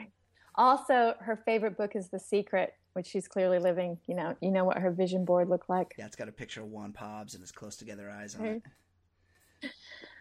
Also, 0.57 1.15
her 1.19 1.43
favorite 1.45 1.77
book 1.77 1.97
is 1.97 2.11
The 2.11 2.19
Secret, 2.21 2.75
which 2.93 3.09
she's 3.09 3.27
clearly 3.27 3.59
living. 3.59 3.99
You 4.07 4.15
know, 4.15 4.37
you 4.41 4.53
know 4.53 4.65
what 4.65 4.79
her 4.79 4.93
vision 4.93 5.25
board 5.25 5.49
looked 5.49 5.69
like. 5.69 5.97
Yeah, 5.99 6.07
it's 6.07 6.15
got 6.15 6.29
a 6.29 6.33
picture 6.33 6.61
of 6.61 6.69
Juan 6.69 6.93
Pobbs 6.93 7.35
and 7.35 7.43
his 7.43 7.51
close 7.51 7.75
together 7.75 8.09
eyes 8.09 8.37
on 8.37 8.45
it. 8.47 8.63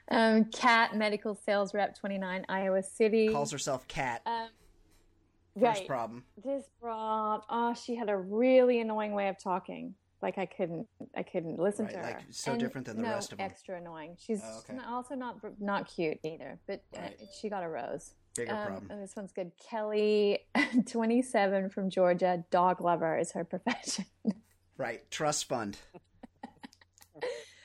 Um, 0.10 0.46
Cat, 0.46 0.96
medical 0.98 1.34
sales 1.34 1.74
rep, 1.74 1.98
29, 1.98 2.46
Iowa 2.50 2.84
City. 2.84 3.30
Calls 3.30 3.52
herself 3.52 3.88
Cat. 3.88 4.22
Um, 4.26 4.50
First 5.58 5.80
right. 5.80 5.88
problem. 5.88 6.24
This 6.44 6.66
broad, 6.82 7.42
oh, 7.50 7.74
she 7.74 7.96
had 7.96 8.10
a 8.10 8.18
really 8.18 8.82
annoying 8.82 9.14
way 9.14 9.28
of 9.30 9.38
talking. 9.42 9.94
Like 10.24 10.38
I 10.38 10.46
couldn't, 10.46 10.88
I 11.16 11.22
couldn't 11.24 11.60
listen 11.60 11.86
Right, 11.86 11.92
to 11.96 11.98
her. 12.00 12.04
like, 12.06 12.22
so 12.32 12.56
different 12.56 12.88
than 12.88 12.96
the 12.96 13.04
no, 13.04 13.10
rest 13.10 13.34
of 13.34 13.40
'em. 13.42 13.46
Extra 13.46 13.78
annoying. 13.78 14.16
She's 14.18 14.42
Oh, 14.42 14.60
okay. 14.70 14.80
also 14.88 15.16
not 15.16 15.36
not 15.60 15.88
cute 15.94 16.18
either. 16.24 16.60
But 16.66 16.82
uh, 16.98 17.10
she 17.40 17.50
got 17.50 17.62
a 17.64 17.68
rose. 17.68 18.14
Bigger 18.36 18.54
Um, 18.56 18.66
problem. 18.68 18.88
and 18.92 19.04
this 19.04 19.16
one's 19.18 19.34
good. 19.34 19.52
Kelly, 19.70 20.40
27 20.88 21.70
from 21.70 21.90
Georgia, 21.90 22.46
dog 22.52 22.80
lover 22.80 23.18
is 23.18 23.34
her 23.34 23.44
profession. 23.54 24.06
Right. 24.78 25.02
Trust 25.12 25.50
fund. 25.50 25.78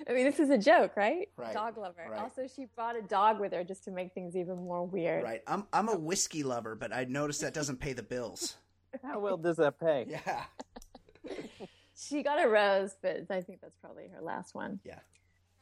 I 0.08 0.12
mean, 0.12 0.24
this 0.24 0.40
is 0.40 0.50
a 0.50 0.58
joke, 0.58 0.96
right? 0.96 1.28
Right, 1.36 1.52
Dog 1.54 1.76
lover. 1.78 2.04
right. 2.10 2.20
Also, 2.20 2.46
she 2.48 2.66
brought 2.74 2.96
a 2.96 3.02
dog 3.02 3.38
with 3.40 3.52
her 3.52 3.62
just 3.62 3.84
to 3.84 3.90
make 3.90 4.14
things 4.14 4.34
even 4.36 4.56
more 4.56 4.84
weird. 4.84 5.22
Right. 5.22 5.42
I'm 5.46 5.66
I'm 5.72 5.88
a 5.88 5.96
whiskey 5.96 6.42
lover, 6.42 6.74
but 6.74 6.92
I 6.94 7.04
noticed 7.04 7.40
that 7.42 7.54
doesn't 7.54 7.76
pay 7.78 7.92
the 7.92 8.02
bills. 8.02 8.56
How 9.02 9.20
well 9.20 9.36
does 9.36 9.56
that 9.58 9.78
pay? 9.78 10.06
Yeah. 10.26 10.44
She 11.98 12.22
got 12.22 12.42
a 12.42 12.48
rose, 12.48 12.96
but 13.02 13.26
I 13.28 13.40
think 13.40 13.60
that's 13.60 13.76
probably 13.80 14.08
her 14.14 14.22
last 14.22 14.54
one. 14.54 14.78
Yeah. 14.84 15.00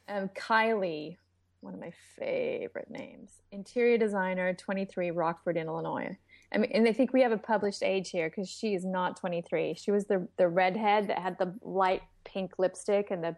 Um, 0.09 0.28
Kylie, 0.37 1.16
one 1.61 1.72
of 1.72 1.80
my 1.80 1.93
favorite 2.18 2.91
names. 2.91 3.32
Interior 3.53 3.97
designer, 3.97 4.53
23, 4.53 5.12
Rockford, 5.12 5.57
in 5.57 5.66
Illinois. 5.66 6.16
I 6.53 6.59
mean, 6.59 6.70
and 6.72 6.87
I 6.87 6.93
think 6.93 7.12
we 7.12 7.22
have 7.22 7.32
a 7.32 7.39
published 7.39 7.82
age 7.82 8.11
here 8.11 8.28
because 8.28 8.51
she 8.51 8.74
is 8.74 8.84
not 8.84 9.16
23. 9.16 9.74
She 9.74 9.91
was 9.91 10.05
the 10.05 10.28
the 10.37 10.47
redhead 10.47 11.09
that 11.09 11.18
had 11.18 11.39
the 11.39 11.55
light 11.62 12.03
pink 12.24 12.53
lipstick 12.59 13.11
and 13.11 13.24
the 13.24 13.37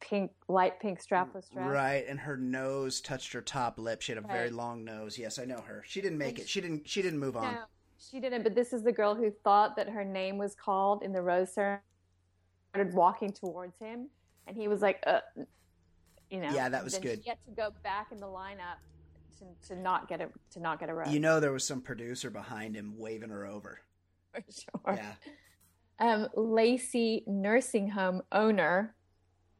pink 0.00 0.30
light 0.46 0.78
pink 0.78 1.02
strapless 1.02 1.50
dress. 1.50 1.68
Right, 1.68 2.04
and 2.06 2.20
her 2.20 2.36
nose 2.36 3.00
touched 3.00 3.32
her 3.32 3.40
top 3.40 3.78
lip. 3.78 4.02
She 4.02 4.12
had 4.12 4.22
a 4.22 4.26
very 4.26 4.50
long 4.50 4.84
nose. 4.84 5.18
Yes, 5.18 5.38
I 5.38 5.44
know 5.44 5.60
her. 5.66 5.82
She 5.86 6.00
didn't 6.00 6.18
make 6.18 6.38
it. 6.38 6.48
She 6.48 6.60
didn't. 6.60 6.88
She 6.88 7.02
didn't 7.02 7.18
move 7.18 7.36
on. 7.36 7.54
No, 7.54 7.60
she 7.98 8.20
didn't. 8.20 8.42
But 8.42 8.54
this 8.54 8.72
is 8.72 8.82
the 8.82 8.92
girl 8.92 9.14
who 9.14 9.32
thought 9.42 9.74
that 9.76 9.88
her 9.88 10.04
name 10.04 10.38
was 10.38 10.54
called 10.54 11.02
in 11.02 11.12
the 11.12 11.22
rose 11.22 11.52
ceremony. 11.54 11.80
Started 12.76 12.94
walking 12.94 13.32
towards 13.32 13.78
him, 13.78 14.08
and 14.46 14.56
he 14.56 14.68
was 14.68 14.82
like, 14.82 15.02
uh, 15.06 15.20
you 16.30 16.40
know. 16.40 16.50
Yeah, 16.52 16.68
that 16.68 16.84
was 16.84 16.98
good. 16.98 17.22
She 17.22 17.28
had 17.28 17.38
to 17.46 17.52
go 17.52 17.70
back 17.82 18.08
in 18.12 18.18
the 18.18 18.26
lineup 18.26 18.78
to, 19.38 19.68
to 19.68 19.80
not 19.80 20.08
get 20.08 20.20
a 20.20 20.28
to 20.52 20.60
not 20.60 20.80
get 20.80 20.88
a. 20.88 21.04
You 21.10 21.20
know, 21.20 21.40
there 21.40 21.52
was 21.52 21.64
some 21.64 21.80
producer 21.80 22.30
behind 22.30 22.74
him 22.74 22.94
waving 22.96 23.30
her 23.30 23.46
over. 23.46 23.80
for 24.32 24.42
sure. 24.50 24.94
Yeah. 24.96 25.12
Um, 25.98 26.28
Lacey 26.34 27.24
nursing 27.26 27.88
home 27.88 28.22
owner, 28.30 28.94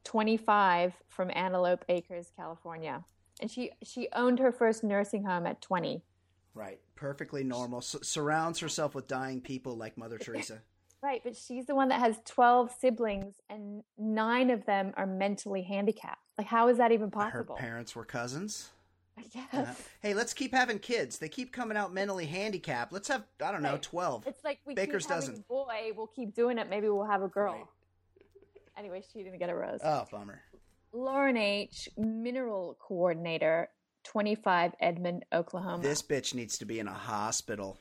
25 0.05 0.93
from 1.09 1.31
Antelope 1.35 1.85
Acres, 1.89 2.31
California, 2.37 3.05
and 3.41 3.51
she 3.51 3.71
she 3.83 4.09
owned 4.13 4.39
her 4.39 4.53
first 4.53 4.85
nursing 4.85 5.25
home 5.25 5.47
at 5.47 5.61
20. 5.63 6.03
Right. 6.55 6.81
Perfectly 6.95 7.45
normal. 7.45 7.79
S- 7.79 7.97
surrounds 8.03 8.61
herself 8.61 8.95
with 8.95 9.07
dying 9.07 9.41
people 9.41 9.77
like 9.77 9.99
Mother 9.99 10.19
Teresa. 10.21 10.63
Right, 11.07 11.21
but 11.23 11.37
she's 11.37 11.67
the 11.67 11.75
one 11.77 11.91
that 11.91 12.01
has 12.01 12.17
12 12.25 12.73
siblings 12.81 13.37
and 13.49 13.85
nine 13.97 14.51
of 14.51 14.67
them 14.67 14.93
are 14.97 15.07
mentally 15.07 15.63
handicapped. 15.63 16.21
Like, 16.37 16.49
how 16.49 16.67
is 16.67 16.79
that 16.79 16.91
even 16.91 17.13
possible? 17.13 17.55
Her 17.55 17.63
parents 17.63 17.95
were 17.95 18.05
cousins. 18.05 18.71
Yes. 19.33 19.47
Uh, 19.55 19.73
hey, 20.03 20.15
let's 20.15 20.35
keep 20.35 20.53
having 20.53 20.81
kids. 20.81 21.19
They 21.19 21.29
keep 21.29 21.53
coming 21.53 21.77
out 21.77 21.95
mentally 21.95 22.27
handicapped. 22.27 22.93
Let's 22.93 23.07
have 23.07 23.23
I 23.41 23.53
don't 23.53 23.63
know, 23.63 23.73
Right. 23.75 23.83
twelve. 23.83 24.27
It's 24.27 24.43
like 24.43 24.59
we 24.67 24.75
Baker's 24.75 25.07
keep 25.07 25.15
dozen. 25.15 25.45
boy, 25.49 25.93
we'll 25.97 26.09
keep 26.09 26.35
doing 26.35 26.59
it. 26.59 26.69
Maybe 26.69 26.89
we'll 26.89 27.07
have 27.07 27.23
a 27.23 27.29
girl. 27.29 27.53
Right. 27.55 27.67
Anyway, 28.77 29.05
she 29.13 29.23
didn't 29.23 29.39
get 29.39 29.49
a 29.49 29.55
rose. 29.55 29.79
Oh, 29.85 30.07
bummer. 30.11 30.43
Lauren 30.93 31.37
H., 31.37 31.89
mineral 31.97 32.77
coordinator, 32.81 33.69
25, 34.05 34.73
Edmond, 34.81 35.25
Oklahoma. 35.33 35.83
This 35.85 36.03
bitch 36.03 36.35
needs 36.35 36.59
to 36.59 36.65
be 36.65 36.81
in 36.81 36.89
a 36.89 36.93
hospital. 36.93 37.79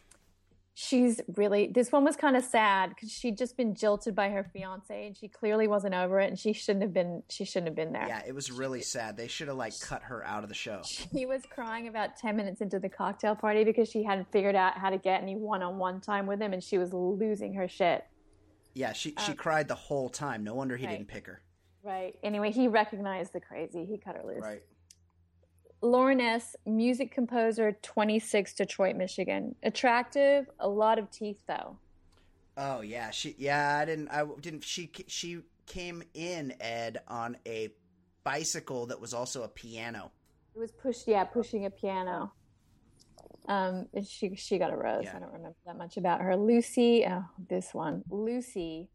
She's 0.78 1.22
really, 1.38 1.68
this 1.68 1.90
one 1.94 2.04
was 2.04 2.18
kind 2.18 2.36
of 2.36 2.44
sad 2.44 2.90
because 2.90 3.10
she'd 3.10 3.38
just 3.38 3.56
been 3.56 3.76
jilted 3.76 4.14
by 4.14 4.28
her 4.30 4.44
fiance 4.44 5.08
and 5.08 5.16
she 5.16 5.30
clearly 5.30 5.70
wasn't 5.70 5.96
over 5.96 6.20
it 6.20 6.28
and 6.28 6.38
she 6.38 6.52
shouldn't 6.52 6.84
have 6.84 6.92
been, 6.92 7.24
she 7.30 7.46
shouldn't 7.46 7.68
have 7.70 7.76
been 7.76 7.94
there. 7.94 8.06
Yeah, 8.06 8.22
it 8.28 8.36
was 8.36 8.52
really 8.52 8.82
sad. 8.82 9.16
They 9.16 9.30
should 9.30 9.48
have 9.48 9.56
like 9.56 9.72
cut 9.80 10.04
her 10.04 10.26
out 10.26 10.44
of 10.44 10.50
the 10.50 10.56
show. 10.56 10.82
She 11.16 11.26
was 11.26 11.44
crying 11.50 11.88
about 11.88 12.18
10 12.18 12.36
minutes 12.36 12.60
into 12.60 12.78
the 12.78 12.90
cocktail 12.90 13.36
party 13.36 13.64
because 13.64 13.88
she 13.90 14.04
hadn't 14.04 14.30
figured 14.34 14.56
out 14.56 14.78
how 14.78 14.90
to 14.90 14.98
get 14.98 15.22
any 15.22 15.38
one 15.38 15.64
on 15.64 15.78
one 15.78 16.02
time 16.02 16.28
with 16.28 16.42
him 16.42 16.52
and 16.52 16.62
she 16.62 16.78
was 16.78 16.92
losing 16.94 17.54
her 17.54 17.70
shit. 17.70 18.04
Yeah, 18.74 18.92
she 18.92 19.14
she 19.26 19.34
cried 19.34 19.70
the 19.70 19.76
whole 19.76 20.10
time. 20.10 20.44
No 20.44 20.56
wonder 20.56 20.76
he 20.76 20.84
Um, 20.86 20.90
right. 20.90 20.98
didn't 20.98 21.08
pick 21.08 21.26
her. 21.28 21.42
Right. 21.84 22.16
Anyway, 22.22 22.52
he 22.52 22.68
recognized 22.68 23.32
the 23.32 23.40
crazy. 23.40 23.86
He 23.86 23.98
cut 23.98 24.18
her 24.18 24.24
loose. 24.26 24.42
Right. 24.44 24.62
Lauren 25.86 26.20
S., 26.20 26.56
music 26.66 27.12
composer, 27.12 27.78
26, 27.82 28.54
Detroit, 28.54 28.96
Michigan. 28.96 29.56
Attractive, 29.64 30.50
a 30.60 30.68
lot 30.68 31.00
of 31.00 31.10
teeth 31.12 31.42
though. 31.48 31.78
Oh 32.58 32.82
yeah, 32.82 33.12
she 33.12 33.36
yeah, 33.38 33.78
I 33.82 33.86
didn't 33.86 34.08
I 34.10 34.26
didn't 34.42 34.64
she 34.64 34.90
she 35.08 35.40
came 35.66 36.04
in 36.14 36.54
Ed 36.60 37.00
on 37.08 37.38
a 37.46 37.70
bicycle 38.24 38.86
that 38.88 39.00
was 39.00 39.14
also 39.14 39.44
a 39.44 39.48
piano. 39.48 40.12
It 40.56 40.60
was 40.60 40.72
pushed, 40.72 41.08
yeah, 41.08 41.26
pushing 41.26 41.66
a 41.66 41.70
piano. 41.70 42.32
Um, 43.48 43.88
she 44.08 44.36
she 44.36 44.58
got 44.58 44.74
a 44.74 44.76
rose. 44.76 45.04
Yeah. 45.04 45.18
I 45.18 45.20
don't 45.20 45.34
remember 45.34 45.58
that 45.66 45.78
much 45.78 45.98
about 45.98 46.22
her. 46.22 46.36
Lucy, 46.36 47.06
oh, 47.08 47.26
this 47.50 47.74
one, 47.74 48.04
Lucy, 48.10 48.90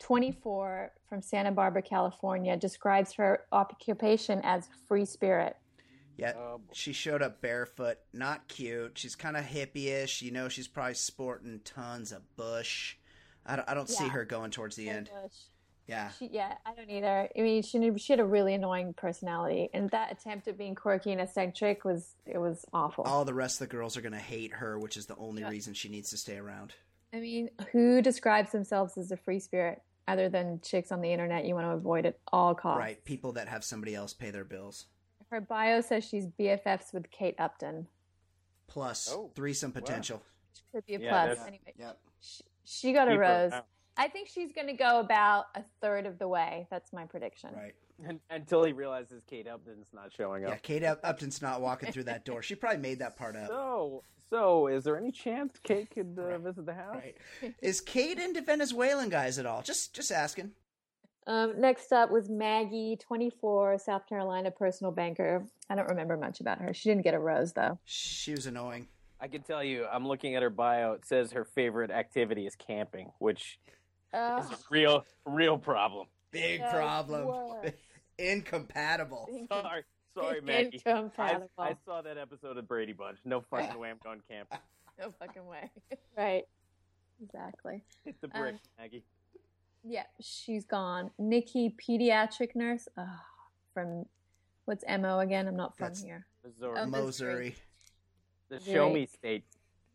24 0.00 0.92
from 1.08 1.22
Santa 1.22 1.52
Barbara, 1.52 1.82
California, 1.82 2.56
describes 2.56 3.12
her 3.12 3.44
occupation 3.52 4.40
as 4.42 4.68
free 4.88 5.04
spirit. 5.04 5.56
Yeah, 6.16 6.32
Oh, 6.36 6.60
she 6.72 6.92
showed 6.92 7.22
up 7.22 7.40
barefoot, 7.40 7.98
not 8.12 8.48
cute. 8.48 8.98
She's 8.98 9.14
kind 9.16 9.36
of 9.36 9.44
hippie-ish. 9.44 10.22
You 10.22 10.30
know, 10.30 10.48
she's 10.48 10.68
probably 10.68 10.94
sporting 10.94 11.60
tons 11.64 12.12
of 12.12 12.20
bush. 12.36 12.96
I 13.46 13.56
don't, 13.56 13.68
I 13.68 13.74
don't 13.74 13.88
see 13.88 14.08
her 14.08 14.24
going 14.24 14.50
towards 14.50 14.76
the 14.76 14.88
end. 14.88 15.10
Bush. 15.22 15.32
Yeah, 15.88 16.10
She, 16.16 16.28
yeah, 16.30 16.54
I 16.64 16.74
don't 16.74 16.88
either. 16.88 17.28
I 17.36 17.40
mean, 17.40 17.60
she 17.62 17.98
she 17.98 18.12
had 18.12 18.20
a 18.20 18.24
really 18.24 18.54
annoying 18.54 18.94
personality, 18.94 19.68
and 19.74 19.90
that 19.90 20.12
attempt 20.12 20.46
at 20.46 20.56
being 20.56 20.76
quirky 20.76 21.10
and 21.10 21.20
eccentric 21.20 21.84
was 21.84 22.14
it 22.24 22.38
was 22.38 22.64
awful. 22.72 23.02
all 23.04 23.24
the 23.24 23.34
rest 23.34 23.60
of 23.60 23.68
the 23.68 23.74
girls 23.76 23.96
are 23.96 24.00
gonna 24.00 24.16
hate 24.18 24.52
her, 24.52 24.78
which 24.78 24.96
is 24.96 25.06
the 25.06 25.16
only 25.16 25.42
reason 25.42 25.74
she 25.74 25.88
needs 25.88 26.10
to 26.10 26.16
stay 26.16 26.36
around. 26.36 26.72
I 27.12 27.18
mean, 27.18 27.50
who 27.72 28.00
describes 28.00 28.52
themselves 28.52 28.96
as 28.96 29.10
a 29.10 29.16
free 29.16 29.40
spirit 29.40 29.82
other 30.06 30.28
than 30.28 30.60
chicks 30.62 30.92
on 30.92 31.00
the 31.00 31.12
internet 31.12 31.46
you 31.46 31.54
want 31.54 31.66
to 31.66 31.72
avoid 31.72 32.06
at 32.06 32.16
all 32.32 32.54
costs? 32.54 32.78
Right, 32.78 33.04
people 33.04 33.32
that 33.32 33.48
have 33.48 33.64
somebody 33.64 33.94
else 33.94 34.14
pay 34.14 34.30
their 34.30 34.44
bills. 34.44 34.86
Her 35.32 35.40
bio 35.40 35.80
says 35.80 36.04
she's 36.04 36.26
BFFs 36.26 36.92
with 36.92 37.10
Kate 37.10 37.34
Upton. 37.38 37.86
Plus 38.66 39.10
Oh, 39.10 39.30
threesome 39.34 39.72
potential. 39.72 40.22
Which 40.72 40.84
could 40.84 40.86
be 40.86 40.94
a 40.96 40.98
Yeah, 41.06 41.24
plus. 41.34 41.46
Anyway, 41.46 41.72
Yep. 41.78 41.98
she, 42.20 42.42
she 42.64 42.92
got 42.92 43.08
a 43.08 43.12
Keep 43.12 43.20
her 43.20 43.22
rose. 43.50 43.52
I 43.96 44.08
think 44.08 44.28
she's 44.28 44.52
going 44.52 44.66
to 44.66 44.74
go 44.74 45.00
about 45.00 45.46
a 45.54 45.62
third 45.80 46.04
of 46.04 46.18
the 46.18 46.28
way. 46.28 46.66
That's 46.70 46.92
my 46.92 47.06
prediction. 47.06 47.50
Right. 47.54 47.74
Un- 48.06 48.20
Until 48.28 48.62
he 48.64 48.72
realizes 48.72 49.22
Kate 49.26 49.46
Upton's 49.48 49.88
not 49.94 50.12
showing 50.12 50.44
up. 50.44 50.50
Yeah. 50.50 50.56
Kate 50.58 50.84
Upton's 50.84 51.40
not 51.40 51.62
walking 51.62 51.92
through 51.92 52.04
that 52.04 52.26
door. 52.26 52.42
She 52.42 52.54
probably 52.54 52.80
made 52.82 52.98
that 52.98 53.16
part 53.16 53.34
up. 53.34 53.48
So, 53.48 54.02
so 54.28 54.66
is 54.66 54.84
there 54.84 54.98
any 54.98 55.12
chance 55.12 55.58
Kate 55.62 55.90
could 55.90 56.18
uh, 56.18 56.36
visit 56.38 56.66
the 56.66 56.74
house? 56.74 56.96
Right. 56.96 57.16
Is 57.62 57.80
Kate 57.80 58.18
into 58.18 58.42
Venezuelan 58.42 59.08
guys 59.08 59.38
at 59.38 59.46
all? 59.46 59.62
Just 59.62 59.94
just 59.94 60.12
asking. 60.12 60.50
Um, 61.26 61.60
next 61.60 61.92
up 61.92 62.10
was 62.10 62.28
Maggie, 62.28 62.96
24, 63.00 63.78
South 63.78 64.08
Carolina 64.08 64.50
personal 64.50 64.90
banker. 64.92 65.46
I 65.70 65.74
don't 65.76 65.88
remember 65.88 66.16
much 66.16 66.40
about 66.40 66.58
her. 66.60 66.74
She 66.74 66.88
didn't 66.88 67.04
get 67.04 67.14
a 67.14 67.18
rose, 67.18 67.52
though. 67.52 67.78
She 67.84 68.32
was 68.32 68.46
annoying. 68.46 68.88
I 69.20 69.28
can 69.28 69.42
tell 69.42 69.62
you, 69.62 69.86
I'm 69.86 70.06
looking 70.06 70.34
at 70.34 70.42
her 70.42 70.50
bio. 70.50 70.92
It 70.94 71.06
says 71.06 71.30
her 71.32 71.44
favorite 71.44 71.92
activity 71.92 72.46
is 72.46 72.56
camping, 72.56 73.12
which 73.20 73.60
Uh, 74.12 74.42
is 74.44 74.50
a 74.50 74.58
real, 74.70 75.06
real 75.24 75.56
problem. 75.58 76.08
Big 76.32 76.60
Yeah, 76.60 76.72
problem. 76.72 77.26
worse. 77.26 77.70
Incompatible. 78.18 79.28
Sorry, 79.48 79.84
sorry, 80.18 80.40
Maggie. 80.42 80.82
I, 80.84 80.90
Incompatible. 80.90 81.48
I 81.56 81.76
saw 81.84 82.02
that 82.02 82.18
episode 82.18 82.56
of 82.58 82.66
Brady 82.66 82.92
Bunch. 82.94 83.18
No 83.24 83.40
fucking 83.42 83.78
way 83.78 83.90
I'm 83.90 83.98
going 84.02 84.20
camping. 84.28 84.58
No 84.98 85.10
fucking 85.18 85.46
way. 85.46 85.70
right. 86.18 86.44
Exactly. 87.22 87.82
Hit 88.04 88.20
the 88.20 88.28
brick, 88.28 88.54
Um, 88.54 88.60
Maggie. 88.78 89.02
Yeah, 89.84 90.04
she's 90.20 90.64
gone. 90.64 91.10
Nikki, 91.18 91.74
pediatric 91.76 92.54
nurse. 92.54 92.88
Ugh, 92.96 93.06
from 93.74 94.06
what's 94.64 94.84
MO 94.86 95.20
again? 95.20 95.48
I'm 95.48 95.56
not 95.56 95.76
from 95.76 95.86
That's- 95.86 96.02
here. 96.02 96.26
Missouri, 96.44 96.78
Oh, 96.78 96.86
Missouri. 96.86 97.54
the 98.48 98.60
show 98.60 98.90
me 98.90 99.06
state. 99.06 99.44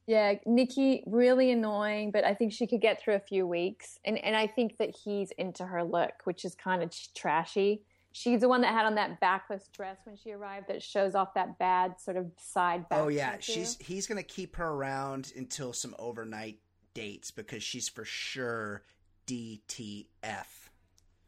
Yeah, 0.06 0.36
Nikki, 0.46 1.04
really 1.06 1.52
annoying, 1.52 2.12
but 2.12 2.24
I 2.24 2.34
think 2.34 2.54
she 2.54 2.66
could 2.66 2.80
get 2.80 3.02
through 3.02 3.16
a 3.16 3.20
few 3.20 3.46
weeks. 3.46 4.00
And 4.06 4.18
and 4.20 4.36
I 4.36 4.48
think 4.48 4.78
that 4.78 4.96
he's 4.96 5.32
into 5.32 5.66
her 5.66 5.84
look, 5.84 6.22
which 6.24 6.46
is 6.46 6.56
kind 6.56 6.82
of 6.82 6.94
trashy. 7.14 7.84
She's 8.14 8.42
the 8.42 8.48
one 8.50 8.62
that 8.62 8.74
had 8.74 8.86
on 8.86 8.96
that 8.96 9.20
backless 9.20 9.68
dress 9.68 9.98
when 10.06 10.16
she 10.16 10.32
arrived 10.32 10.70
that 10.70 10.82
shows 10.82 11.14
off 11.14 11.34
that 11.34 11.60
bad 11.60 12.00
sort 12.00 12.16
of 12.16 12.32
side 12.38 12.86
oh, 12.86 12.88
back. 12.90 13.00
Oh 13.00 13.08
yeah, 13.10 13.32
tattoo. 13.32 13.52
she's 13.52 13.78
he's 13.80 14.08
gonna 14.08 14.24
keep 14.24 14.56
her 14.56 14.70
around 14.70 15.34
until 15.36 15.74
some 15.74 15.94
overnight 16.00 16.60
dates 16.94 17.30
because 17.30 17.62
she's 17.62 17.90
for 17.90 18.06
sure 18.06 18.84
DTF. 19.28 20.46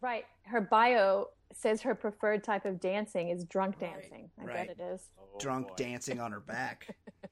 right. 0.02 0.26
Her 0.46 0.62
bio 0.62 1.28
says 1.54 1.82
her 1.82 1.94
preferred 1.94 2.44
type 2.44 2.66
of 2.66 2.80
dancing 2.80 3.30
is 3.30 3.44
drunk 3.46 3.76
Right, 3.82 3.94
dancing. 3.94 4.30
I 4.42 4.44
right. 4.46 4.68
bet 4.68 4.78
it 4.80 4.82
is. 4.82 5.02
Oh, 5.20 5.38
Drunk 5.40 5.68
boy. 5.70 5.74
dancing 5.78 6.20
on 6.20 6.32
her 6.32 6.40
back. 6.40 6.96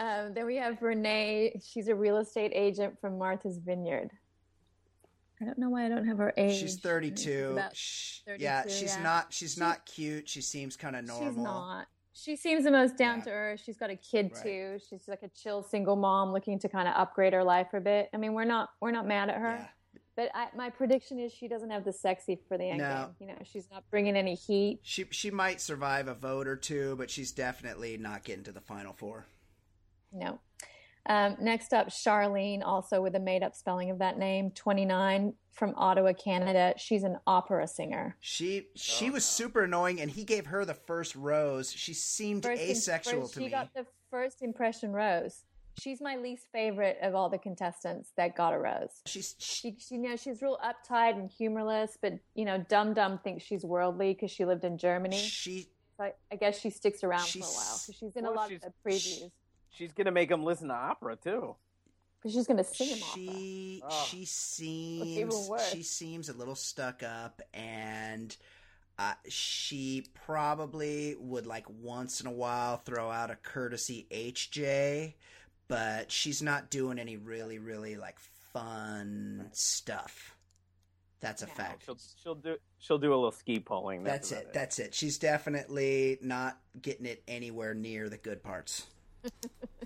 Um, 0.00 0.32
then 0.32 0.46
we 0.46 0.54
have 0.54 0.80
Renee. 0.80 1.60
She's 1.66 1.88
a 1.88 1.94
real 1.94 2.18
estate 2.18 2.52
agent 2.54 3.00
from 3.00 3.18
Martha's 3.18 3.58
Vineyard. 3.58 4.12
I 5.42 5.44
don't 5.44 5.58
know 5.58 5.70
why 5.70 5.86
I 5.86 5.88
don't 5.88 6.06
have 6.06 6.18
her 6.18 6.32
age. 6.36 6.60
She's 6.60 6.76
32. 6.78 7.48
about 7.54 7.72
32, 7.76 8.40
yeah, 8.40 8.62
she's 8.68 8.94
yeah. 8.96 9.02
not 9.02 9.32
she's 9.32 9.54
She- 9.54 9.60
not 9.60 9.84
cute. 9.86 10.28
She 10.28 10.40
seems 10.40 10.76
kind 10.76 10.94
of 10.94 11.04
normal. 11.04 11.28
She's 11.32 11.36
not. 11.36 11.86
She 12.20 12.34
seems 12.36 12.64
the 12.64 12.70
most 12.70 12.96
down 12.96 13.18
Yeah. 13.18 13.24
to 13.24 13.30
earth. 13.30 13.60
She's 13.60 13.76
got 13.76 13.90
a 13.90 13.96
kid 13.96 14.32
Right. 14.34 14.42
too. 14.42 14.78
She's 14.88 15.06
like 15.06 15.22
a 15.22 15.28
chill 15.28 15.62
single 15.62 15.94
mom 15.96 16.32
looking 16.32 16.58
to 16.60 16.68
kind 16.68 16.88
of 16.88 16.94
upgrade 16.96 17.32
her 17.32 17.44
life 17.44 17.72
a 17.74 17.80
bit. 17.80 18.08
I 18.12 18.16
mean, 18.16 18.34
we're 18.34 18.44
not 18.44 18.70
we're 18.80 18.90
not 18.90 19.06
mad 19.06 19.28
at 19.30 19.36
her, 19.36 19.56
Yeah. 19.56 19.68
but 20.16 20.30
I, 20.34 20.48
my 20.56 20.70
prediction 20.70 21.20
is 21.20 21.32
she 21.32 21.46
doesn't 21.46 21.70
have 21.70 21.84
the 21.84 21.92
sexy 21.92 22.40
for 22.48 22.58
the 22.58 22.64
end 22.64 22.78
No. 22.78 23.14
game. 23.18 23.28
You 23.28 23.34
know, 23.34 23.42
she's 23.44 23.70
not 23.70 23.88
bringing 23.90 24.16
any 24.16 24.34
heat. 24.34 24.80
She 24.82 25.04
she 25.10 25.30
might 25.30 25.60
survive 25.60 26.08
a 26.08 26.14
vote 26.14 26.48
or 26.48 26.56
two, 26.56 26.96
but 26.96 27.08
she's 27.10 27.30
definitely 27.30 27.96
not 27.96 28.24
getting 28.24 28.44
to 28.44 28.52
the 28.52 28.60
final 28.60 28.92
four. 28.92 29.26
No. 30.10 30.40
Um, 31.06 31.36
next 31.40 31.72
up, 31.72 31.88
Sharleen, 31.88 32.62
also 32.62 33.00
with 33.00 33.14
a 33.14 33.20
made 33.20 33.42
up 33.42 33.54
spelling 33.54 33.90
of 33.90 33.98
that 34.00 34.18
name, 34.18 34.50
29 34.50 35.32
from 35.58 35.74
Ottawa, 35.76 36.12
Canada. 36.12 36.72
She's 36.76 37.02
an 37.02 37.18
opera 37.26 37.66
singer. 37.66 38.16
She 38.20 38.68
she 38.74 39.08
Oh, 39.10 39.12
was 39.14 39.24
no. 39.24 39.44
super 39.44 39.64
annoying, 39.64 40.00
and 40.00 40.10
he 40.10 40.24
gave 40.24 40.46
her 40.46 40.64
the 40.64 40.74
first 40.74 41.14
rose. 41.16 41.72
She 41.72 41.92
seemed 41.92 42.44
First 42.44 42.62
asexual 42.62 43.22
first- 43.22 43.34
to 43.34 43.40
she 43.40 43.44
me. 43.46 43.50
got 43.50 43.74
the 43.74 43.86
first 44.10 44.40
impression 44.42 44.92
rose. 44.92 45.44
She's 45.80 46.00
my 46.00 46.16
least 46.16 46.46
favorite 46.50 46.98
of 47.02 47.14
all 47.14 47.28
the 47.28 47.38
contestants 47.38 48.10
that 48.16 48.34
got 48.36 48.52
a 48.52 48.58
rose. 48.58 49.00
She's 49.06 49.34
she, 49.38 49.70
She, 49.72 49.76
she 49.78 49.94
you 49.96 50.00
know, 50.02 50.16
she's 50.16 50.42
real 50.42 50.58
uptight 50.64 51.12
and 51.18 51.30
humorless, 51.30 51.98
but 52.00 52.14
you 52.34 52.44
know, 52.44 52.58
Dum 52.68 52.94
Dum 52.94 53.18
thinks 53.18 53.44
she's 53.44 53.64
worldly 53.64 54.14
because 54.14 54.30
she 54.30 54.44
lived 54.44 54.64
in 54.64 54.78
Germany. 54.78 55.16
she 55.18 55.68
So 55.96 56.04
I, 56.04 56.12
I 56.32 56.36
guess 56.36 56.58
she 56.58 56.70
sticks 56.70 57.04
around 57.04 57.26
for 57.26 57.38
a 57.38 57.42
while 57.42 57.78
because 57.80 57.94
she's 57.98 58.16
in 58.16 58.24
a 58.24 58.30
lot 58.30 58.50
of 58.52 58.60
the 58.60 58.72
previews. 58.84 59.30
She's 59.70 59.92
gonna 59.92 60.10
make 60.10 60.30
him 60.30 60.42
listen 60.44 60.68
to 60.68 60.74
opera 60.74 61.14
too. 61.16 61.54
But 62.22 62.32
she's 62.32 62.46
going 62.46 62.56
to 62.56 62.64
sing 62.64 62.88
him 62.88 62.98
opera. 63.02 63.14
she 63.14 63.82
Oh. 63.84 64.06
she 64.10 64.24
seems 64.24 65.50
she 65.72 65.82
seems 65.82 66.28
a 66.28 66.32
little 66.32 66.54
stuck 66.56 67.02
up 67.02 67.40
and 67.54 68.36
uh, 68.98 69.14
she 69.28 70.04
probably 70.26 71.14
would 71.20 71.46
like 71.46 71.66
once 71.70 72.20
in 72.20 72.26
a 72.26 72.32
while 72.32 72.78
throw 72.78 73.08
out 73.10 73.30
a 73.30 73.36
courtesy 73.36 74.08
HJ, 74.10 75.14
but 75.68 76.10
she's 76.10 76.42
not 76.42 76.70
doing 76.70 76.98
any 76.98 77.16
really 77.16 77.58
really 77.60 77.96
like 77.96 78.18
fun 78.52 79.48
stuff. 79.52 80.34
That's 81.20 81.42
a 81.42 81.46
No. 81.46 81.52
fact. 81.52 81.84
She'll 81.84 81.98
she'll 82.22 82.34
do 82.34 82.56
she'll 82.78 82.98
do 82.98 83.12
a 83.12 83.14
little 83.14 83.30
ski 83.30 83.60
polling. 83.60 84.02
That's 84.02 84.32
about 84.32 84.42
it. 84.44 84.52
That's 84.52 84.78
it. 84.80 84.94
She's 84.94 85.18
definitely 85.18 86.18
not 86.20 86.58
getting 86.82 87.06
it 87.06 87.22
anywhere 87.28 87.74
near 87.74 88.08
the 88.08 88.18
good 88.18 88.42
parts. 88.42 88.86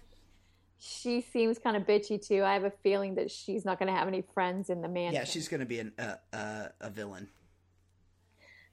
She 0.85 1.21
seems 1.21 1.61
kind 1.61 1.77
of 1.77 1.85
bitchy 1.85 2.21
too. 2.21 2.43
I 2.43 2.55
have 2.55 2.65
a 2.65 2.73
feeling 2.83 3.15
that 3.15 3.31
she's 3.31 3.65
not 3.65 3.79
going 3.79 3.87
to 3.87 3.97
have 3.97 4.09
any 4.09 4.25
friends 4.35 4.69
in 4.69 4.83
the 4.83 4.89
mansion. 4.89 5.15
Yeah, 5.15 5.23
she's 5.23 5.47
going 5.47 5.61
to 5.61 5.67
be 5.67 5.79
an, 5.79 5.93
uh, 5.97 6.17
uh, 6.33 6.69
a 6.81 6.91
villain. 6.91 7.29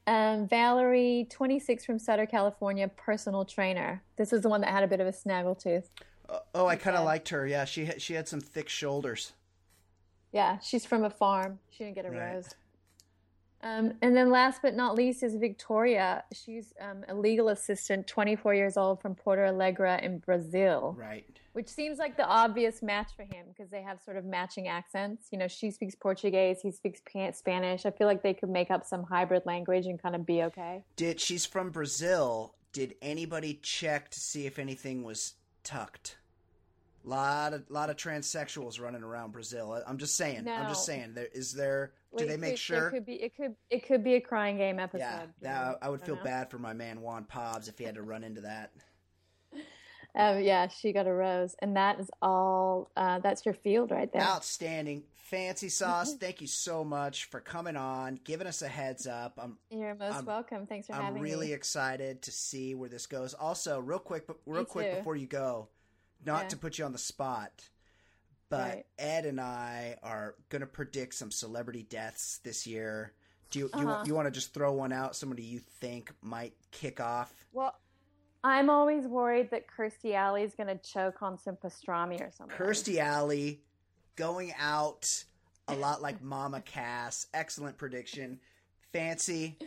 Um, 0.07 0.47
Valerie, 0.47 1.27
26 1.29 1.85
from 1.85 1.99
Sutter, 1.99 2.25
California, 2.25 2.87
personal 2.87 3.45
trainer. 3.45 4.01
This 4.15 4.33
is 4.33 4.41
the 4.41 4.49
one 4.49 4.61
that 4.61 4.71
had 4.71 4.83
a 4.83 4.87
bit 4.87 4.99
of 4.99 5.05
a 5.05 5.11
snaggletooth. 5.11 5.89
Oh, 6.27 6.39
oh 6.55 6.65
I 6.65 6.77
kind 6.77 6.97
of 6.97 7.05
liked 7.05 7.29
her. 7.29 7.45
Yeah, 7.45 7.65
she 7.65 7.85
had, 7.85 8.01
she 8.01 8.15
had 8.15 8.27
some 8.27 8.41
thick 8.41 8.69
shoulders. 8.69 9.33
Yeah, 10.31 10.57
she's 10.57 10.87
from 10.87 11.03
a 11.03 11.11
farm. 11.11 11.59
She 11.69 11.83
didn't 11.83 11.95
get 11.95 12.07
a 12.07 12.09
Right. 12.09 12.33
rose. 12.33 12.55
Um, 13.61 13.93
and 14.01 14.15
then 14.15 14.31
last 14.31 14.61
but 14.61 14.75
not 14.75 14.95
least 14.95 15.21
is 15.21 15.35
Victoria. 15.35 16.23
She's 16.33 16.73
um, 16.79 17.03
a 17.09 17.13
legal 17.13 17.49
assistant, 17.49 18.07
24 18.07 18.53
years 18.53 18.77
old 18.77 19.01
from 19.01 19.15
Porto 19.15 19.45
Alegre 19.45 19.99
in 20.01 20.19
Brazil, 20.19 20.95
Right. 20.97 21.25
which 21.53 21.67
seems 21.67 21.97
like 21.97 22.15
the 22.15 22.25
obvious 22.25 22.81
match 22.81 23.11
for 23.15 23.23
him 23.23 23.47
because 23.49 23.69
they 23.69 23.81
have 23.81 23.99
sort 24.01 24.15
of 24.15 24.23
matching 24.23 24.67
accents. 24.69 25.27
You 25.31 25.39
know, 25.39 25.47
she 25.47 25.71
speaks 25.71 25.93
Portuguese, 25.95 26.61
he 26.61 26.71
speaks 26.71 27.01
Spanish. 27.33 27.85
I 27.85 27.91
feel 27.91 28.07
like 28.07 28.23
they 28.23 28.33
could 28.33 28.49
make 28.49 28.71
up 28.71 28.85
some 28.85 29.03
hybrid 29.03 29.45
language 29.45 29.85
and 29.87 30.01
kind 30.01 30.15
of 30.15 30.25
be 30.25 30.43
okay. 30.43 30.83
Did 30.95 31.19
she's 31.19 31.45
from 31.45 31.69
Brazil? 31.69 32.55
Did 32.71 32.95
anybody 33.01 33.59
check 33.61 34.09
to 34.11 34.19
see 34.19 34.45
if 34.45 34.57
anything 34.57 35.03
was 35.03 35.33
tucked? 35.63 36.17
Lot 37.03 37.53
of 37.53 37.63
lot 37.69 37.89
of 37.89 37.95
transsexuals 37.95 38.79
running 38.79 39.03
around 39.03 39.31
Brazil. 39.31 39.71
I- 39.73 39.89
I'm 39.89 39.97
just 39.97 40.15
saying. 40.15 40.47
I'm 40.47 40.67
just 40.67 40.85
saying. 40.85 41.13
There 41.13 41.27
is 41.33 41.53
there. 41.53 41.93
Do 42.17 42.25
they 42.25 42.37
make 42.37 42.51
could- 42.53 42.59
sure? 42.59 42.87
It 42.87 42.91
could 42.91 43.05
be. 43.05 43.13
It 43.23 43.35
could. 43.35 43.55
It 43.69 43.87
could 43.87 44.03
be 44.03 44.15
a 44.15 44.21
crying 44.21 44.57
game 44.57 44.79
episode. 44.79 44.99
yeah, 45.01 45.25
that? 45.41 45.77
I 45.81 45.89
would 45.89 45.99
don't 46.01 46.05
feel 46.05 46.15
know. 46.17 46.23
bad 46.23 46.49
for 46.51 46.59
my 46.59 46.73
man 46.73 47.01
Juan 47.01 47.23
Pobbs 47.23 47.67
if 47.67 47.77
he 47.77 47.83
had 47.85 47.95
to 47.95 48.01
run 48.01 48.23
into 48.23 48.41
that. 48.41 48.71
Um, 50.15 50.41
yeah, 50.41 50.67
she 50.67 50.91
got 50.91 51.05
a 51.05 51.13
rose, 51.13 51.55
and 51.61 51.77
that 51.77 51.99
is 51.99 52.09
all. 52.19 52.89
Uh, 52.97 53.19
that's 53.19 53.45
your 53.45 53.53
field 53.53 53.91
right 53.91 54.11
there. 54.11 54.23
Outstanding, 54.23 55.03
fancy 55.13 55.69
sauce. 55.69 56.15
Thank 56.19 56.41
you 56.41 56.47
so 56.47 56.83
much 56.83 57.25
for 57.25 57.39
coming 57.39 57.75
on, 57.77 58.19
giving 58.23 58.47
us 58.47 58.63
a 58.63 58.67
heads 58.67 59.05
up. 59.05 59.37
I'm 59.41 59.57
You're 59.69 59.93
most 59.93 60.15
I'm- 60.15 60.25
welcome. 60.25 60.65
Thanks 60.65 60.87
for 60.87 60.93
I'm 60.93 61.03
having 61.03 61.21
really 61.21 61.25
me. 61.29 61.31
I'm 61.33 61.39
really 61.41 61.53
excited 61.53 62.23
to 62.23 62.31
see 62.31 62.73
where 62.73 62.89
this 62.89 63.05
goes. 63.05 63.35
Also, 63.35 63.79
real 63.79 63.99
quick, 63.99 64.25
real 64.47 64.61
Me 64.61 64.65
quick 64.65 64.89
too. 64.91 64.97
before 64.97 65.15
you 65.15 65.27
go, 65.27 65.67
not 66.25 66.43
Yeah. 66.43 66.47
to 66.49 66.57
put 66.57 66.77
you 66.77 66.85
on 66.85 66.91
the 66.91 66.97
spot, 66.97 67.69
but 68.49 68.75
Right. 68.75 68.85
Ed 68.97 69.25
and 69.25 69.39
I 69.39 69.97
are 70.03 70.35
going 70.49 70.61
to 70.61 70.67
predict 70.67 71.13
some 71.15 71.31
celebrity 71.31 71.83
deaths 71.83 72.39
this 72.43 72.65
year. 72.67 73.13
Do 73.51 73.59
you 73.59 73.71
you, 73.77 73.89
Uh-huh. 73.89 74.03
you 74.05 74.15
want 74.15 74.27
to 74.27 74.31
just 74.31 74.53
throw 74.53 74.73
one 74.73 74.91
out? 74.91 75.15
Somebody 75.15 75.43
you 75.43 75.59
think 75.59 76.11
might 76.21 76.55
kick 76.71 76.99
off? 76.99 77.47
Well, 77.51 77.75
I'm 78.43 78.69
always 78.69 79.05
worried 79.07 79.49
that 79.51 79.65
Kirstie 79.67 80.13
Alley 80.13 80.43
is 80.43 80.55
going 80.55 80.67
to 80.67 80.77
choke 80.77 81.21
on 81.21 81.37
some 81.37 81.57
pastrami 81.57 82.21
or 82.21 82.31
something. 82.31 82.57
Kirstie 82.57 82.99
Alley 82.99 83.63
going 84.15 84.53
out 84.57 85.05
a 85.67 85.75
lot 85.75 86.01
like 86.01 86.21
Mama 86.21 86.61
Cass. 86.61 87.27
Excellent 87.33 87.77
prediction. 87.77 88.39
Fancy. 88.93 89.57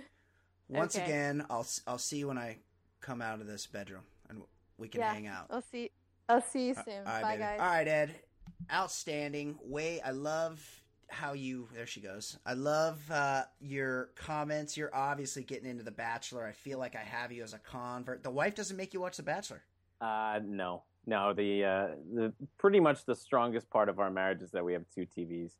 Once 0.69 0.97
Okay. 0.97 1.05
again, 1.05 1.45
I'll 1.51 1.67
I'll 1.87 1.99
see 1.99 2.19
you 2.19 2.29
when 2.29 2.39
I 2.39 2.59
come 3.01 3.21
out 3.21 3.41
of 3.41 3.47
this 3.47 3.67
bedroom 3.67 4.05
and 4.31 4.43
we 4.79 4.89
can 4.89 5.01
Yeah. 5.01 5.13
hang 5.13 5.27
out. 5.27 5.49
I'll 5.51 5.61
see. 5.61 5.91
I'll 6.29 6.43
see 6.43 6.69
you 6.69 6.75
soon. 6.75 6.99
All 7.07 7.13
right, 7.13 7.23
Bye, 7.23 7.31
baby. 7.33 7.43
guys. 7.43 7.61
All 7.61 7.67
right, 7.67 7.89
Ed. 7.89 8.15
Outstanding. 8.73 9.59
Way 9.63 10.01
I 10.01 10.11
love 10.13 10.65
how 11.09 11.33
you. 11.35 11.69
There 11.75 11.87
she 11.87 12.01
goes. 12.01 12.39
I 12.47 12.55
love 12.55 13.03
uh, 13.11 13.43
your 13.61 14.11
comments. 14.15 14.77
You're 14.77 14.95
obviously 14.95 15.43
getting 15.43 15.69
into 15.69 15.83
The 15.83 15.91
Bachelor. 15.91 16.47
I 16.47 16.53
feel 16.53 16.79
like 16.79 16.97
I 16.97 17.01
have 17.01 17.33
you 17.33 17.43
as 17.43 17.53
a 17.53 17.59
convert. 17.59 18.23
The 18.23 18.31
wife 18.31 18.55
doesn't 18.55 18.77
make 18.77 18.95
you 18.95 19.01
watch 19.01 19.17
The 19.17 19.23
Bachelor. 19.23 19.63
Uh, 20.01 20.41
no, 20.45 20.83
no. 21.07 21.33
The 21.33 21.65
uh, 21.65 21.89
the 22.15 22.33
pretty 22.59 22.81
much 22.81 23.05
the 23.05 23.15
strongest 23.15 23.69
part 23.71 23.89
of 23.89 23.99
our 24.01 24.11
marriage 24.11 24.43
is 24.43 24.51
that 24.53 24.65
we 24.65 24.73
have 24.73 24.85
two 24.95 25.07
TVs. 25.07 25.53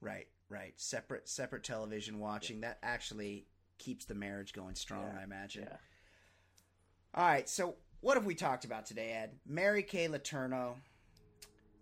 Right, 0.00 0.28
right. 0.48 0.74
Separate, 0.76 1.28
separate 1.28 1.64
television 1.64 2.18
watching. 2.18 2.60
That 2.60 2.78
actually 2.82 3.46
keeps 3.78 4.04
the 4.04 4.14
marriage 4.14 4.52
going 4.52 4.74
strong. 4.74 5.04
Yeah, 5.14 5.20
I 5.20 5.24
imagine. 5.24 5.64
Yeah. 5.64 5.76
All 7.14 7.26
right. 7.26 7.48
So, 7.48 7.76
what 8.04 8.18
have 8.18 8.26
we 8.26 8.34
talked 8.34 8.66
about 8.66 8.84
today, 8.84 9.12
Ed? 9.12 9.30
Mary 9.46 9.82
Kay 9.82 10.08
Letourneau. 10.08 10.74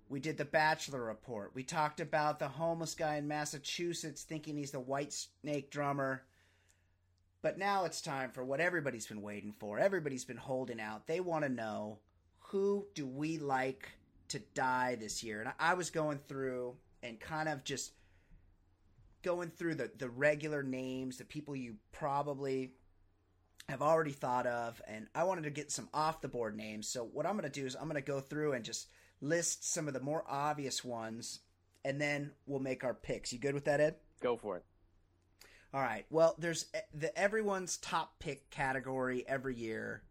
We 0.09 0.21
did 0.21 0.39
the 0.39 0.45
Bachelor 0.45 1.03
report. 1.03 1.51
We 1.53 1.65
talked 1.65 1.99
about 1.99 2.39
the 2.39 2.47
homeless 2.47 2.95
guy 2.95 3.17
in 3.17 3.27
Massachusetts 3.27 4.23
thinking 4.23 4.57
he's 4.57 4.71
the 4.71 4.81
Whitesnake 4.81 5.71
drummer. 5.71 6.23
But 7.43 7.59
now 7.59 7.87
it's 7.87 8.01
time 8.01 8.31
for 8.31 8.45
what 8.45 8.61
everybody's 8.61 9.09
been 9.09 9.21
waiting 9.21 9.53
for. 9.59 9.81
Everybody's 9.81 10.25
been 10.25 10.37
holding 10.37 10.81
out. 10.81 11.09
They 11.09 11.19
want 11.19 11.45
to 11.45 11.49
know 11.49 11.99
who 12.39 12.87
do 12.95 13.05
we 13.05 13.39
like 13.39 13.89
to 14.29 14.39
die 14.55 14.97
this 15.01 15.25
year? 15.25 15.41
And 15.41 15.53
I 15.59 15.75
was 15.75 15.91
going 15.91 16.21
through 16.29 16.77
and 17.03 17.19
kind 17.19 17.49
of 17.49 17.65
just 17.65 17.95
going 19.25 19.51
through 19.51 19.75
the, 19.75 19.91
the 19.99 20.09
regular 20.09 20.63
names, 20.63 21.17
the 21.17 21.25
people 21.25 21.57
you 21.57 21.75
probably 21.91 22.75
have 23.69 23.83
already 23.83 24.13
thought 24.13 24.47
of, 24.47 24.81
and 24.87 25.07
I 25.15 25.25
wanted 25.25 25.45
to 25.45 25.51
get 25.51 25.71
some 25.71 25.89
off 25.95 26.21
the 26.21 26.29
board 26.29 26.57
names. 26.57 26.89
So 26.89 27.05
what 27.05 27.27
I'm 27.27 27.37
going 27.37 27.51
to 27.51 27.61
do 27.61 27.67
is 27.67 27.75
I'm 27.75 27.85
going 27.89 27.95
to 27.95 28.03
go 28.03 28.21
through 28.21 28.53
and 28.53 28.65
just 28.65 28.89
list 29.21 29.73
some 29.73 29.89
of 29.89 29.95
the 29.95 30.01
more 30.01 30.25
obvious 30.29 30.85
ones, 30.85 31.41
and 31.85 32.01
then 32.01 32.33
we'll 32.47 32.61
make 32.61 32.85
our 32.85 32.95
picks. 32.95 33.33
You 33.33 33.39
good 33.39 33.55
with 33.55 33.65
that, 33.65 33.81
Ed? 33.81 33.97
Go 34.21 34.37
for 34.37 34.57
it. 34.59 34.65
All 35.75 35.81
right. 35.81 36.05
Well, 36.11 36.35
there's 36.39 36.67
e- 36.77 36.81
the 36.93 37.17
everyone's 37.19 37.79
top 37.79 38.19
pick 38.19 38.51
category 38.51 39.25
every 39.27 39.55
year, 39.57 40.03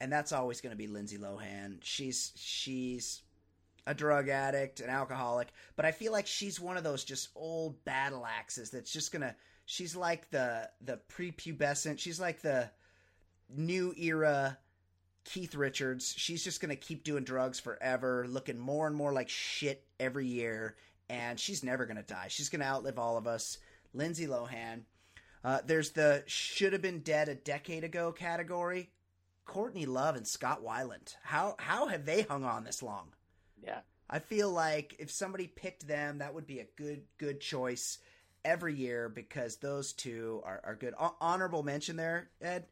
and 0.00 0.10
that's 0.10 0.32
always 0.32 0.60
going 0.60 0.70
to 0.70 0.76
be 0.76 0.86
Lindsay 0.86 1.18
Lohan. 1.18 1.78
She's 1.82 2.32
she's 2.36 3.22
a 3.86 3.94
drug 3.94 4.28
addict, 4.28 4.80
an 4.80 4.88
alcoholic, 4.88 5.48
but 5.76 5.84
I 5.84 5.92
feel 5.92 6.12
like 6.12 6.26
she's 6.26 6.60
one 6.60 6.76
of 6.78 6.84
those 6.84 7.04
just 7.04 7.28
old 7.34 7.84
battle 7.84 8.24
axes 8.24 8.70
that's 8.70 8.92
just 8.92 9.12
gonna. 9.12 9.34
She's 9.70 9.94
like 9.94 10.28
the 10.30 10.68
the 10.80 10.98
prepubescent. 11.16 12.00
She's 12.00 12.18
like 12.18 12.42
the 12.42 12.68
new 13.48 13.94
era 13.96 14.58
Keith 15.22 15.54
Richards. 15.54 16.12
She's 16.16 16.42
just 16.42 16.60
gonna 16.60 16.74
keep 16.74 17.04
doing 17.04 17.22
drugs 17.22 17.60
forever, 17.60 18.26
looking 18.28 18.58
more 18.58 18.88
and 18.88 18.96
more 18.96 19.12
like 19.12 19.28
shit 19.28 19.84
every 20.00 20.26
year, 20.26 20.74
and 21.08 21.38
she's 21.38 21.62
never 21.62 21.86
gonna 21.86 22.02
die. 22.02 22.26
She's 22.26 22.48
gonna 22.48 22.64
outlive 22.64 22.98
all 22.98 23.16
of 23.16 23.28
us. 23.28 23.58
Lindsay 23.94 24.26
Lohan. 24.26 24.80
Uh, 25.44 25.60
there's 25.64 25.92
the 25.92 26.24
should 26.26 26.72
have 26.72 26.82
been 26.82 26.98
dead 26.98 27.28
a 27.28 27.36
decade 27.36 27.84
ago 27.84 28.10
category. 28.10 28.90
Courtney 29.44 29.86
Love 29.86 30.16
and 30.16 30.26
Scott 30.26 30.64
Weiland. 30.64 31.14
How 31.22 31.54
how 31.60 31.86
have 31.86 32.06
they 32.06 32.22
hung 32.22 32.42
on 32.42 32.64
this 32.64 32.82
long? 32.82 33.10
Yeah. 33.64 33.82
I 34.12 34.18
feel 34.18 34.50
like 34.50 34.96
if 34.98 35.12
somebody 35.12 35.46
picked 35.46 35.86
them, 35.86 36.18
that 36.18 36.34
would 36.34 36.48
be 36.48 36.58
a 36.58 36.66
good 36.76 37.02
good 37.18 37.40
choice 37.40 37.98
every 38.44 38.74
year 38.74 39.08
because 39.08 39.56
those 39.56 39.92
two 39.92 40.42
are, 40.44 40.60
are 40.64 40.74
good. 40.74 40.94
Ho- 40.96 41.16
honorable 41.20 41.62
mention 41.62 41.96
there, 41.96 42.30
Ed. 42.40 42.66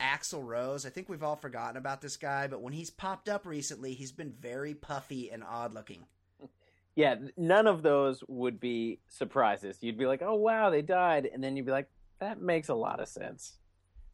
Axl 0.00 0.44
Rose. 0.44 0.84
I 0.84 0.90
think 0.90 1.08
we've 1.08 1.22
all 1.22 1.36
forgotten 1.36 1.76
about 1.76 2.00
this 2.00 2.16
guy, 2.16 2.48
but 2.48 2.60
when 2.60 2.72
he's 2.72 2.90
popped 2.90 3.28
up 3.28 3.46
recently, 3.46 3.94
he's 3.94 4.12
been 4.12 4.32
very 4.32 4.74
puffy 4.74 5.30
and 5.30 5.44
odd 5.44 5.74
looking. 5.74 6.06
Yeah, 6.94 7.14
none 7.38 7.66
of 7.66 7.82
those 7.82 8.22
would 8.28 8.60
be 8.60 9.00
surprises. 9.08 9.78
You'd 9.80 9.96
be 9.96 10.04
like, 10.04 10.20
"Oh 10.20 10.34
wow, 10.34 10.68
they 10.68 10.82
died," 10.82 11.24
and 11.24 11.42
then 11.42 11.56
you'd 11.56 11.64
be 11.64 11.72
like, 11.72 11.88
"That 12.18 12.42
makes 12.42 12.68
a 12.68 12.74
lot 12.74 13.00
of 13.00 13.08
sense." 13.08 13.54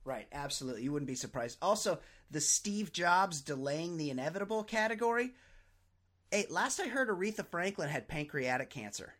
Right, 0.04 0.28
absolutely. 0.30 0.84
You 0.84 0.92
wouldn't 0.92 1.08
be 1.08 1.16
surprised. 1.16 1.58
Also, 1.60 1.98
the 2.30 2.40
Steve 2.40 2.92
Jobs 2.92 3.40
delaying 3.40 3.96
the 3.96 4.10
inevitable 4.10 4.62
category. 4.62 5.32
Hey, 6.30 6.46
last 6.50 6.78
I 6.78 6.86
heard, 6.86 7.08
Aretha 7.08 7.44
Franklin 7.44 7.88
had 7.88 8.06
pancreatic 8.06 8.70
cancer. 8.70 9.14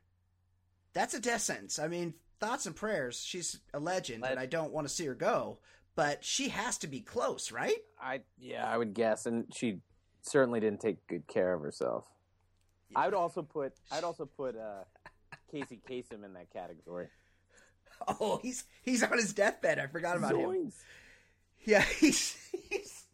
That's 0.99 1.15
a 1.15 1.21
death 1.21 1.43
sentence. 1.43 1.79
I 1.79 1.87
mean, 1.87 2.15
thoughts 2.41 2.67
and 2.67 2.75
prayers. 2.75 3.23
She's 3.25 3.61
a 3.73 3.79
legend, 3.79 4.25
and 4.25 4.37
I 4.37 4.47
don't 4.47 4.73
want 4.73 4.89
to 4.89 4.93
see 4.93 5.07
her 5.07 5.15
go, 5.15 5.59
but 5.95 6.25
she 6.25 6.49
has 6.49 6.77
to 6.79 6.89
be 6.89 6.99
close, 6.99 7.53
right? 7.53 7.79
I 8.03 8.23
yeah, 8.37 8.67
I 8.67 8.77
would 8.77 8.95
guess, 8.95 9.25
and 9.25 9.45
she 9.55 9.79
certainly 10.23 10.59
didn't 10.59 10.81
take 10.81 11.07
good 11.07 11.29
care 11.29 11.53
of 11.55 11.61
herself. 11.61 12.05
I 12.97 13.05
would 13.05 13.15
also 13.15 13.43
put 13.43 13.75
I'd 13.93 14.03
also 14.03 14.27
put 14.27 14.57
uh, 14.57 14.83
Casey 15.53 15.81
Kasem 15.89 16.25
in 16.25 16.33
that 16.33 16.51
category. 16.53 17.07
Oh, 18.09 18.41
he's 18.43 18.65
he's 18.83 19.05
on 19.05 19.19
his 19.19 19.33
deathbed. 19.33 19.79
I 19.79 19.87
forgot 19.87 20.17
about 20.17 20.35
him. 20.35 20.73
Yeah, 21.65 21.83
he's, 22.01 22.37
he's 22.69 23.05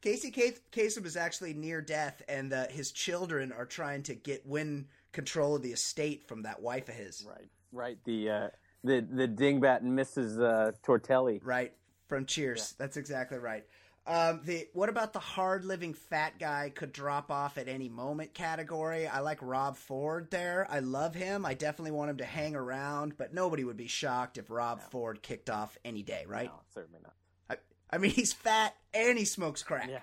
Casey 0.00 0.30
Kas- 0.30 0.60
Kasem 0.72 1.04
is 1.04 1.18
actually 1.18 1.52
near 1.52 1.82
death, 1.82 2.22
and 2.28 2.50
uh, 2.54 2.68
his 2.68 2.92
children 2.92 3.52
are 3.52 3.66
trying 3.66 4.04
to 4.04 4.14
get 4.14 4.46
win 4.46 4.86
control 5.16 5.56
of 5.56 5.62
the 5.62 5.72
estate 5.72 6.28
from 6.28 6.42
that 6.42 6.62
wife 6.62 6.88
of 6.88 6.94
his. 6.94 7.26
Right, 7.28 7.48
right. 7.72 7.98
The 8.04 8.30
uh, 8.30 8.48
the 8.84 9.00
the 9.00 9.26
dingbat 9.26 9.80
and 9.80 9.98
Mrs. 9.98 10.40
Uh, 10.40 10.72
Tortelli. 10.86 11.40
Right 11.42 11.72
from 12.06 12.26
Cheers. 12.26 12.74
That's 12.78 12.96
exactly 12.96 13.38
right. 13.38 13.64
Um, 14.06 14.42
the 14.44 14.68
what 14.72 14.88
about 14.88 15.12
the 15.12 15.18
hard 15.18 15.64
living 15.64 15.92
fat 15.92 16.38
guy 16.38 16.70
could 16.72 16.92
drop 16.92 17.32
off 17.32 17.58
at 17.58 17.66
any 17.66 17.88
moment 17.88 18.34
category? 18.34 19.08
I 19.08 19.18
like 19.18 19.38
Rob 19.40 19.76
Ford 19.76 20.28
there. 20.30 20.66
I 20.70 20.78
love 20.78 21.14
him. 21.14 21.44
I 21.44 21.54
definitely 21.54 21.90
want 21.90 22.10
him 22.10 22.18
to 22.18 22.24
hang 22.24 22.54
around, 22.54 23.16
but 23.18 23.34
nobody 23.34 23.64
would 23.64 23.76
be 23.76 23.88
shocked 23.88 24.38
if 24.38 24.48
Rob 24.48 24.80
Ford 24.80 25.22
kicked 25.22 25.50
off 25.50 25.76
any 25.84 26.04
day, 26.04 26.24
right? 26.28 26.50
No, 26.50 26.60
certainly 26.72 27.00
not. 27.02 27.14
I, 27.50 27.56
I 27.96 27.98
mean, 27.98 28.12
he's 28.12 28.32
fat 28.32 28.76
and 28.94 29.18
he 29.18 29.24
smokes 29.24 29.64
crack. 29.64 29.88
Yeah. 29.90 30.00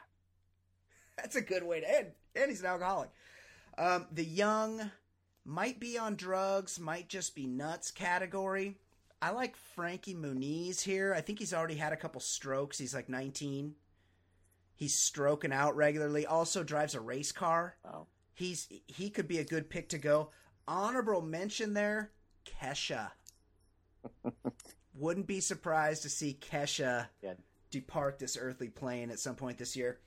That's 1.17 1.37
a 1.37 1.41
good 1.41 1.63
way 1.63 1.79
to 1.79 1.97
end. 1.97 2.07
And 2.35 2.49
he's 2.49 2.59
an 2.59 2.65
alcoholic. 2.65 3.09
Um, 3.77 4.07
the 4.11 4.25
young 4.25 4.91
might 5.45 5.79
be 5.79 5.97
on 5.97 6.15
drugs, 6.15 6.79
might 6.79 7.09
just 7.09 7.35
be 7.35 7.47
nuts 7.47 7.91
category. 7.91 8.77
I 9.21 9.31
like 9.31 9.55
Frankie 9.55 10.15
Muniz 10.15 10.81
here. 10.81 11.13
I 11.13 11.21
think 11.21 11.39
he's 11.39 11.53
already 11.53 11.75
had 11.75 11.93
a 11.93 11.97
couple 11.97 12.19
strokes. 12.21 12.77
He's 12.77 12.93
like 12.93 13.07
19. 13.09 13.75
He's 14.75 14.95
stroking 14.99 15.53
out 15.53 15.75
regularly. 15.75 16.25
Also 16.25 16.63
drives 16.63 16.95
a 16.95 16.99
race 16.99 17.31
car. 17.31 17.75
Oh. 17.85 18.07
He's 18.33 18.67
he 18.87 19.09
could 19.09 19.27
be 19.27 19.37
a 19.39 19.43
good 19.45 19.69
pick 19.69 19.89
to 19.89 19.97
go. 19.97 20.31
Honorable 20.67 21.21
mention 21.21 21.73
there, 21.73 22.11
Kesha. 22.45 23.11
Wouldn't 24.95 25.27
be 25.27 25.39
surprised 25.39 26.03
to 26.03 26.09
see 26.09 26.37
Kesha 26.39 27.07
Yeah. 27.21 27.33
depart 27.71 28.19
this 28.19 28.37
earthly 28.39 28.69
plane 28.69 29.09
at 29.11 29.19
some 29.19 29.35
point 29.35 29.57
this 29.57 29.75
year. 29.75 29.99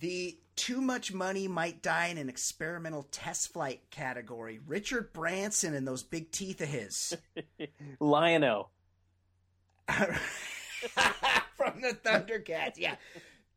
The 0.00 0.38
too 0.58 0.80
much 0.80 1.12
money 1.14 1.46
might 1.48 1.82
die 1.82 2.08
in 2.08 2.18
an 2.18 2.28
experimental 2.28 3.04
test 3.12 3.52
flight 3.52 3.80
category. 3.90 4.58
Richard 4.66 5.12
Branson 5.12 5.72
and 5.74 5.86
those 5.86 6.02
big 6.02 6.30
teeth 6.32 6.60
of 6.60 6.68
his. 6.68 7.16
Lion-O. 8.00 8.68
From 9.88 11.80
the 11.80 11.96
Thundercats, 12.04 12.76
yeah. 12.76 12.96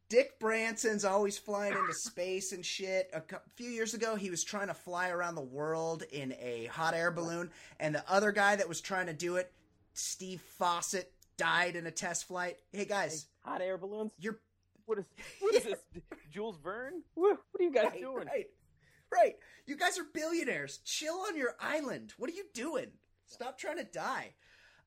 Dick 0.10 0.40
Branson's 0.40 1.06
always 1.06 1.38
flying 1.38 1.74
into 1.74 1.94
space 1.94 2.52
and 2.52 2.66
shit. 2.66 3.10
A 3.14 3.22
few 3.56 3.70
years 3.70 3.94
ago, 3.94 4.16
he 4.16 4.30
was 4.30 4.44
trying 4.44 4.68
to 4.68 4.74
fly 4.74 5.10
around 5.10 5.36
the 5.36 5.42
world 5.42 6.04
in 6.12 6.34
a 6.40 6.66
hot 6.66 6.94
air 6.94 7.12
balloon, 7.12 7.50
and 7.80 7.96
the 7.96 8.04
other 8.12 8.32
guy 8.32 8.56
that 8.56 8.68
was 8.70 8.82
trying 8.82 9.08
to 9.08 9.14
do 9.14 9.38
it, 9.38 9.52
Steve 9.94 10.42
Fossett, 10.42 11.12
died 11.38 11.76
in 11.76 11.88
a 11.88 11.92
test 11.92 12.28
flight. 12.28 12.58
Hey 12.72 12.86
guys, 12.86 13.26
Hot 13.46 13.62
air 13.62 13.78
balloons. 13.78 14.12
you're 14.20 14.40
What 14.92 15.00
is 15.00 15.06
what 15.40 15.56
is 15.56 15.64
this? 15.64 15.80
Jules 16.34 16.58
Verne? 16.62 17.02
What, 17.14 17.38
what 17.52 17.62
are 17.62 17.64
you 17.64 17.72
guys 17.72 17.86
right, 17.86 18.02
doing? 18.02 18.28
right, 18.28 18.48
right. 19.10 19.36
You 19.66 19.78
guys 19.78 19.98
are 19.98 20.04
billionaires. 20.14 20.80
Chill 20.84 21.14
on 21.30 21.38
your 21.38 21.56
island. 21.62 22.14
What 22.18 22.30
are 22.30 22.34
you 22.34 22.44
doing? 22.54 22.88
Stop 23.26 23.58
trying 23.58 23.78
to 23.78 23.86
die. 23.86 24.34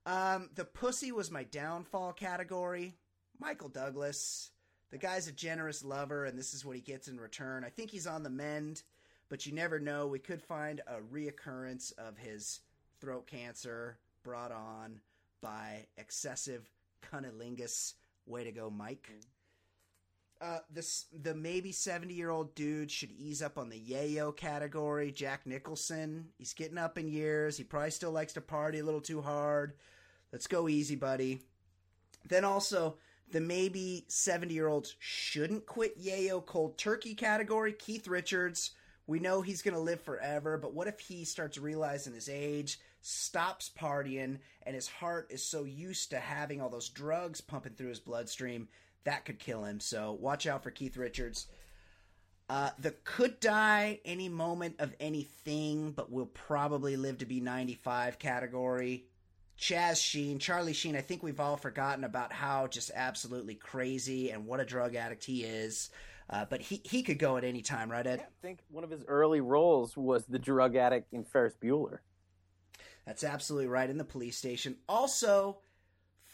Um, 0.04 0.50
the 0.56 0.66
pussy 0.66 1.10
was 1.10 1.30
my 1.30 1.44
downfall 1.44 2.12
category. 2.12 2.98
Michael 3.40 3.70
Douglas. 3.70 4.50
The 4.90 4.98
guy's 4.98 5.26
a 5.26 5.32
generous 5.32 5.82
lover, 5.82 6.26
and 6.26 6.38
this 6.38 6.52
is 6.52 6.66
what 6.66 6.76
he 6.76 6.82
gets 6.82 7.08
in 7.08 7.18
return. 7.18 7.64
I 7.64 7.70
think 7.70 7.90
he's 7.90 8.06
on 8.06 8.22
the 8.22 8.28
mend, 8.28 8.82
but 9.30 9.46
you 9.46 9.52
never 9.54 9.80
know. 9.80 10.06
We 10.06 10.18
could 10.18 10.42
find 10.42 10.82
a 10.86 11.00
reoccurrence 11.00 11.94
of 11.96 12.18
his 12.18 12.60
throat 13.00 13.26
cancer 13.26 13.96
brought 14.22 14.52
on 14.52 15.00
by 15.40 15.86
excessive 15.96 16.70
cunnilingus. 17.10 17.94
Way 18.26 18.44
to 18.44 18.52
go, 18.52 18.68
Mike. 18.68 19.10
Uh, 20.44 20.58
the 21.22 21.34
maybe 21.34 21.72
seventy 21.72 22.12
year 22.12 22.28
old 22.28 22.54
dude 22.54 22.90
should 22.90 23.10
ease 23.12 23.40
up 23.40 23.56
on 23.56 23.70
the 23.70 23.80
yayo 23.80 24.36
category. 24.36 25.10
Jack 25.10 25.46
Nicholson, 25.46 26.26
he's 26.36 26.52
getting 26.52 26.76
up 26.76 26.98
in 26.98 27.08
years. 27.08 27.56
He 27.56 27.64
probably 27.64 27.92
still 27.92 28.10
likes 28.10 28.34
to 28.34 28.42
party 28.42 28.80
a 28.80 28.84
little 28.84 29.00
too 29.00 29.22
hard. 29.22 29.72
Let's 30.32 30.46
go 30.46 30.68
easy, 30.68 30.96
buddy. 30.96 31.40
Then 32.28 32.44
also 32.44 32.98
the 33.30 33.40
maybe 33.40 34.04
seventy 34.08 34.52
year 34.52 34.68
olds 34.68 34.96
shouldn't 34.98 35.64
quit 35.64 35.98
yayo 35.98 36.44
cold 36.44 36.76
turkey 36.76 37.14
category. 37.14 37.72
Keith 37.72 38.06
Richards, 38.06 38.72
we 39.06 39.20
know 39.20 39.40
he's 39.40 39.62
gonna 39.62 39.80
live 39.80 40.02
forever, 40.02 40.58
but 40.58 40.74
what 40.74 40.88
if 40.88 41.00
he 41.00 41.24
starts 41.24 41.56
realizing 41.56 42.12
his 42.12 42.28
age, 42.28 42.78
stops 43.00 43.70
partying, 43.80 44.40
and 44.64 44.74
his 44.74 44.88
heart 44.88 45.28
is 45.30 45.42
so 45.42 45.64
used 45.64 46.10
to 46.10 46.18
having 46.18 46.60
all 46.60 46.68
those 46.68 46.90
drugs 46.90 47.40
pumping 47.40 47.72
through 47.72 47.88
his 47.88 48.00
bloodstream 48.00 48.68
that 49.04 49.24
could 49.24 49.38
kill 49.38 49.64
him. 49.64 49.80
So 49.80 50.12
watch 50.12 50.46
out 50.46 50.62
for 50.62 50.70
Keith 50.70 50.96
Richards. 50.96 51.46
Uh, 52.48 52.70
the 52.78 52.90
could 53.04 53.40
die 53.40 54.00
any 54.04 54.28
moment 54.28 54.76
of 54.78 54.94
anything, 55.00 55.92
but 55.92 56.12
will 56.12 56.26
probably 56.26 56.96
live 56.96 57.18
to 57.18 57.26
be 57.26 57.40
95 57.40 58.18
category. 58.18 59.06
Chaz 59.58 60.02
Sheen, 60.02 60.38
Charlie 60.38 60.72
Sheen, 60.72 60.96
I 60.96 61.00
think 61.00 61.22
we've 61.22 61.40
all 61.40 61.56
forgotten 61.56 62.04
about 62.04 62.32
how 62.32 62.66
just 62.66 62.90
absolutely 62.94 63.54
crazy 63.54 64.30
and 64.30 64.46
what 64.46 64.60
a 64.60 64.64
drug 64.64 64.94
addict 64.94 65.24
he 65.24 65.44
is. 65.44 65.90
Uh, 66.28 66.44
but 66.48 66.60
he, 66.60 66.80
he 66.84 67.02
could 67.02 67.18
go 67.18 67.36
at 67.36 67.44
any 67.44 67.62
time, 67.62 67.90
right, 67.90 68.06
Ed? 68.06 68.20
I 68.20 68.26
think 68.42 68.60
one 68.70 68.84
of 68.84 68.90
his 68.90 69.04
early 69.06 69.40
roles 69.40 69.96
was 69.96 70.24
the 70.26 70.38
drug 70.38 70.74
addict 70.74 71.12
in 71.12 71.24
Ferris 71.24 71.54
Bueller. 71.62 71.98
That's 73.06 73.24
absolutely 73.24 73.68
right. 73.68 73.88
In 73.88 73.98
the 73.98 74.04
police 74.04 74.36
station. 74.36 74.76
Also, 74.88 75.58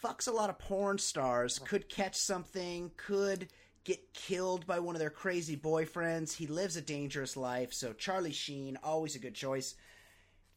fucks 0.03 0.27
a 0.27 0.31
lot 0.31 0.49
of 0.49 0.59
porn 0.59 0.97
stars. 0.97 1.59
Could 1.59 1.89
catch 1.89 2.15
something. 2.15 2.91
Could 2.97 3.49
get 3.83 4.13
killed 4.13 4.67
by 4.67 4.79
one 4.79 4.95
of 4.95 4.99
their 4.99 5.09
crazy 5.09 5.57
boyfriends. 5.57 6.33
He 6.33 6.47
lives 6.47 6.75
a 6.75 6.81
dangerous 6.81 7.35
life. 7.35 7.73
So 7.73 7.93
Charlie 7.93 8.31
Sheen, 8.31 8.77
always 8.83 9.15
a 9.15 9.19
good 9.19 9.35
choice. 9.35 9.75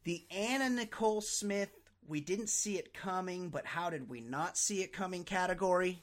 The 0.04 0.24
Anna 0.30 0.68
Nicole 0.68 1.22
Smith, 1.22 1.70
we 2.06 2.20
didn't 2.20 2.50
see 2.50 2.76
it 2.76 2.92
coming, 2.92 3.48
but 3.48 3.64
how 3.64 3.88
did 3.88 4.10
we 4.10 4.20
not 4.20 4.58
see 4.58 4.82
it 4.82 4.92
coming 4.92 5.24
category? 5.24 6.02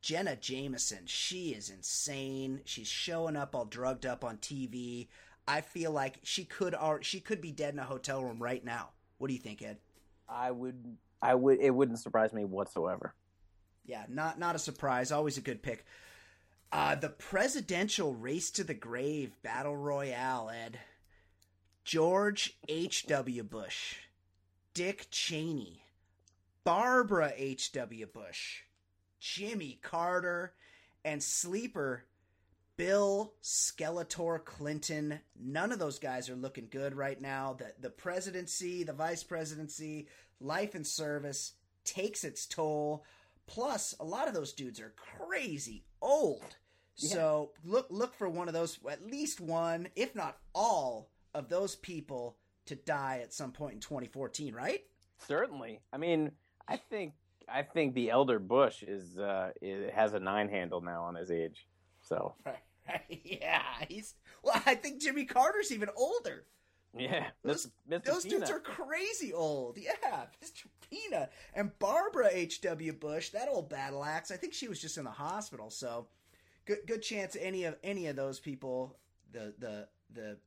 Jenna 0.00 0.36
Jameson, 0.36 1.06
she 1.06 1.50
is 1.50 1.70
insane. 1.70 2.60
She's 2.64 2.88
showing 2.88 3.36
up 3.36 3.54
all 3.54 3.64
drugged 3.64 4.06
up 4.06 4.24
on 4.24 4.38
TV. 4.38 5.08
I 5.46 5.60
feel 5.60 5.90
like 5.90 6.18
she 6.22 6.44
could 6.44 6.74
she 7.00 7.20
could 7.20 7.40
be 7.40 7.50
dead 7.52 7.74
in 7.74 7.80
a 7.80 7.84
hotel 7.84 8.22
room 8.22 8.42
right 8.42 8.64
now. 8.64 8.90
What 9.18 9.28
do 9.28 9.34
you 9.34 9.40
think, 9.40 9.62
Ed? 9.62 9.78
I 10.28 10.50
would, 10.50 10.96
I 11.22 11.34
would, 11.36 11.60
it 11.60 11.70
wouldn't 11.70 12.00
surprise 12.00 12.32
me 12.32 12.44
whatsoever. 12.44 13.14
Yeah, 13.84 14.04
not 14.08 14.38
not 14.38 14.56
a 14.56 14.60
surprise. 14.60 15.10
Always 15.10 15.38
a 15.38 15.42
good 15.42 15.62
pick. 15.62 15.84
Uh, 16.70 16.94
the 16.94 17.08
presidential 17.08 18.14
race 18.14 18.50
to 18.52 18.64
the 18.64 18.74
grave 18.74 19.32
battle 19.42 19.76
royale, 19.76 20.50
Ed. 20.50 20.78
George 21.84 22.56
H. 22.68 23.06
W. 23.08 23.42
Bush, 23.42 23.96
Dick 24.72 25.08
Cheney, 25.10 25.84
Barbara 26.64 27.32
H. 27.36 27.72
W. 27.72 28.06
Bush, 28.06 28.62
Jimmy 29.18 29.80
Carter, 29.82 30.54
and 31.04 31.22
sleeper 31.22 32.04
Bill 32.82 33.34
Skeletor 33.44 34.44
Clinton. 34.44 35.20
None 35.40 35.70
of 35.70 35.78
those 35.78 36.00
guys 36.00 36.28
are 36.28 36.34
looking 36.34 36.66
good 36.68 36.96
right 36.96 37.20
now. 37.20 37.52
The 37.56 37.72
the 37.78 37.90
presidency, 37.90 38.82
the 38.82 38.92
vice 38.92 39.22
presidency, 39.22 40.08
life 40.40 40.74
and 40.74 40.84
service 40.84 41.52
takes 41.84 42.24
its 42.24 42.44
toll. 42.44 43.04
Plus, 43.46 43.94
a 44.00 44.04
lot 44.04 44.26
of 44.26 44.34
those 44.34 44.52
dudes 44.52 44.80
are 44.80 44.92
crazy 44.96 45.84
old. 46.00 46.56
So 46.96 47.52
look 47.64 47.86
look 47.88 48.14
for 48.14 48.28
one 48.28 48.48
of 48.48 48.54
those, 48.54 48.80
at 48.90 49.06
least 49.06 49.40
one, 49.40 49.86
if 49.94 50.16
not 50.16 50.38
all, 50.52 51.08
of 51.34 51.48
those 51.48 51.76
people 51.76 52.36
to 52.66 52.74
die 52.74 53.20
at 53.22 53.32
some 53.32 53.52
point 53.52 53.74
in 53.74 53.80
2014, 53.80 54.56
right? 54.56 54.80
Certainly. 55.28 55.78
I 55.92 55.98
mean, 55.98 56.32
I 56.66 56.78
think 56.78 57.12
I 57.48 57.62
think 57.62 57.94
the 57.94 58.10
elder 58.10 58.40
Bush 58.40 58.82
is 58.82 59.20
uh 59.20 59.52
is, 59.62 59.92
has 59.92 60.14
a 60.14 60.20
nine 60.20 60.48
handle 60.48 60.80
now 60.80 61.04
on 61.04 61.14
his 61.14 61.30
age. 61.30 61.68
So 62.00 62.34
right. 62.44 62.56
Yeah, 63.24 63.62
he's. 63.88 64.14
Well, 64.42 64.60
I 64.66 64.74
think 64.74 65.00
Jimmy 65.00 65.24
Carter's 65.24 65.72
even 65.72 65.88
older. 65.96 66.44
yeah, 66.96 67.28
Those- 67.42 67.70
Mr. 67.88 68.04
Those 68.04 68.24
dudes 68.24 68.50
are 68.50 68.60
crazy 68.60 69.32
old. 69.32 69.78
Yeah, 69.78 70.26
Mr. 70.44 70.66
Pina 70.90 71.28
and 71.54 71.76
Barbara 71.78 72.28
H.W. 72.30 72.92
Bush, 72.94 73.30
that 73.30 73.48
old 73.48 73.68
battle 73.70 74.04
axe. 74.04 74.30
I 74.30 74.36
think 74.36 74.52
she 74.52 74.68
was 74.68 74.80
just 74.80 74.98
in 74.98 75.04
the 75.04 75.10
hospital. 75.10 75.70
So, 75.70 76.06
good 76.66 76.78
good 76.86 77.02
chance 77.02 77.36
any 77.40 77.64
of 77.64 77.76
any 77.82 78.08
of 78.08 78.16
those 78.16 78.40
people, 78.40 78.96
the 79.32 79.54
the 79.58 79.88
the 80.12 80.38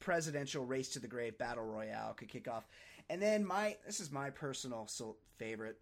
presidential 0.00 0.64
race 0.66 0.90
to 0.90 0.98
the 0.98 1.08
grave 1.08 1.38
battle 1.38 1.64
royale 1.64 2.12
could 2.14 2.28
kick 2.28 2.48
off. 2.48 2.66
And 3.08 3.20
then 3.22 3.44
my 3.46 3.76
this 3.86 4.00
is 4.00 4.10
my 4.10 4.30
personal 4.30 4.86
so, 4.88 5.16
favorite, 5.38 5.78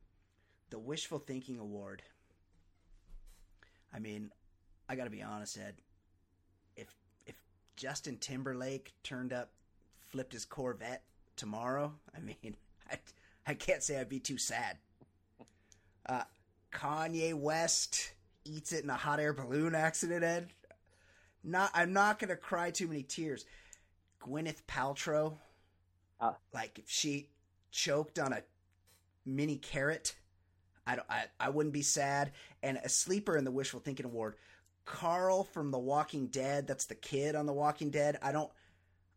the 0.71 0.79
wishful 0.79 1.19
thinking 1.19 1.59
award. 1.59 2.03
I 3.95 3.99
mean, 3.99 4.31
I 4.89 4.95
got 4.97 5.05
to 5.05 5.11
be 5.11 5.23
honest, 5.23 5.59
Ed. 5.59 5.75
Justin 7.83 8.17
Timberlake 8.19 8.95
turned 9.03 9.33
up, 9.33 9.51
flipped 9.99 10.33
his 10.33 10.45
Corvette 10.45 11.03
tomorrow, 11.35 11.93
I 12.17 12.21
mean, 12.21 12.55
I 12.91 12.99
I 13.45 13.55
can't 13.55 13.83
say 13.83 13.99
I'd 13.99 14.09
be 14.09 14.21
too 14.21 14.39
sad. 14.39 14.77
Uh, 16.07 16.23
Kanye 16.73 17.35
West 17.35 18.13
eats 18.45 18.73
it 18.73 18.85
in 18.85 18.91
a 18.91 18.95
hot 18.95 19.19
air 19.19 19.33
balloon 19.33 19.75
accident, 19.75 20.23
Ed. 20.23 20.51
Not, 21.43 21.73
I'm 21.75 21.93
not 21.93 22.21
gonna 22.21 22.37
cry 22.37 22.71
too 22.71 22.87
many 22.87 23.03
tears. 23.03 23.47
Gwyneth 24.21 24.63
Paltrow, 24.69 25.39
Uh. 26.21 26.35
like 26.55 26.79
if 26.79 26.89
she 26.89 27.31
choked 27.73 28.21
on 28.21 28.33
a 28.33 28.45
mini 29.27 29.57
carrot, 29.57 30.15
I 30.87 30.95
don't, 30.95 31.11
I, 31.11 31.25
I 31.41 31.49
wouldn't 31.49 31.73
be 31.73 31.83
sad. 31.83 32.31
And 32.63 32.79
a 32.85 32.89
sleeper 32.89 33.37
in 33.37 33.43
the 33.43 33.51
wishful 33.51 33.81
thinking 33.81 34.07
award, 34.07 34.37
Carl 34.85 35.45
from 35.45 35.71
The 35.71 35.79
Walking 35.79 36.27
Dead. 36.29 36.67
That's 36.67 36.87
the 36.87 36.95
kid 36.95 37.35
on 37.35 37.47
The 37.47 37.53
Walking 37.53 37.91
Dead. 37.91 38.19
I 38.23 38.33
don't, 38.33 38.51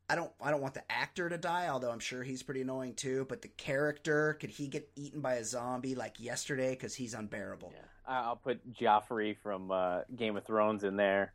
I 0.10 0.16
don't, 0.16 0.32
I 0.42 0.52
don't 0.52 0.62
want 0.62 0.74
the 0.76 0.90
actor 0.92 1.30
to 1.30 1.38
die. 1.38 1.68
Although 1.68 1.92
I'm 1.92 2.00
sure 2.00 2.24
he's 2.24 2.44
pretty 2.44 2.62
annoying 2.62 2.94
too. 2.94 3.26
But 3.28 3.42
the 3.42 3.48
character, 3.50 4.34
could 4.40 4.52
he 4.52 4.68
get 4.68 4.90
eaten 4.96 5.22
by 5.22 5.36
a 5.36 5.44
zombie 5.44 5.96
like 5.96 6.20
yesterday? 6.20 6.72
Because 6.72 6.94
he's 6.96 7.14
unbearable. 7.14 7.72
Yeah, 7.76 7.82
I'll 8.08 8.36
put 8.36 8.74
Joffrey 8.74 9.36
from 9.42 9.72
uh, 9.72 10.02
Game 10.16 10.38
of 10.38 10.46
Thrones 10.46 10.84
in 10.84 10.96
there, 10.96 11.34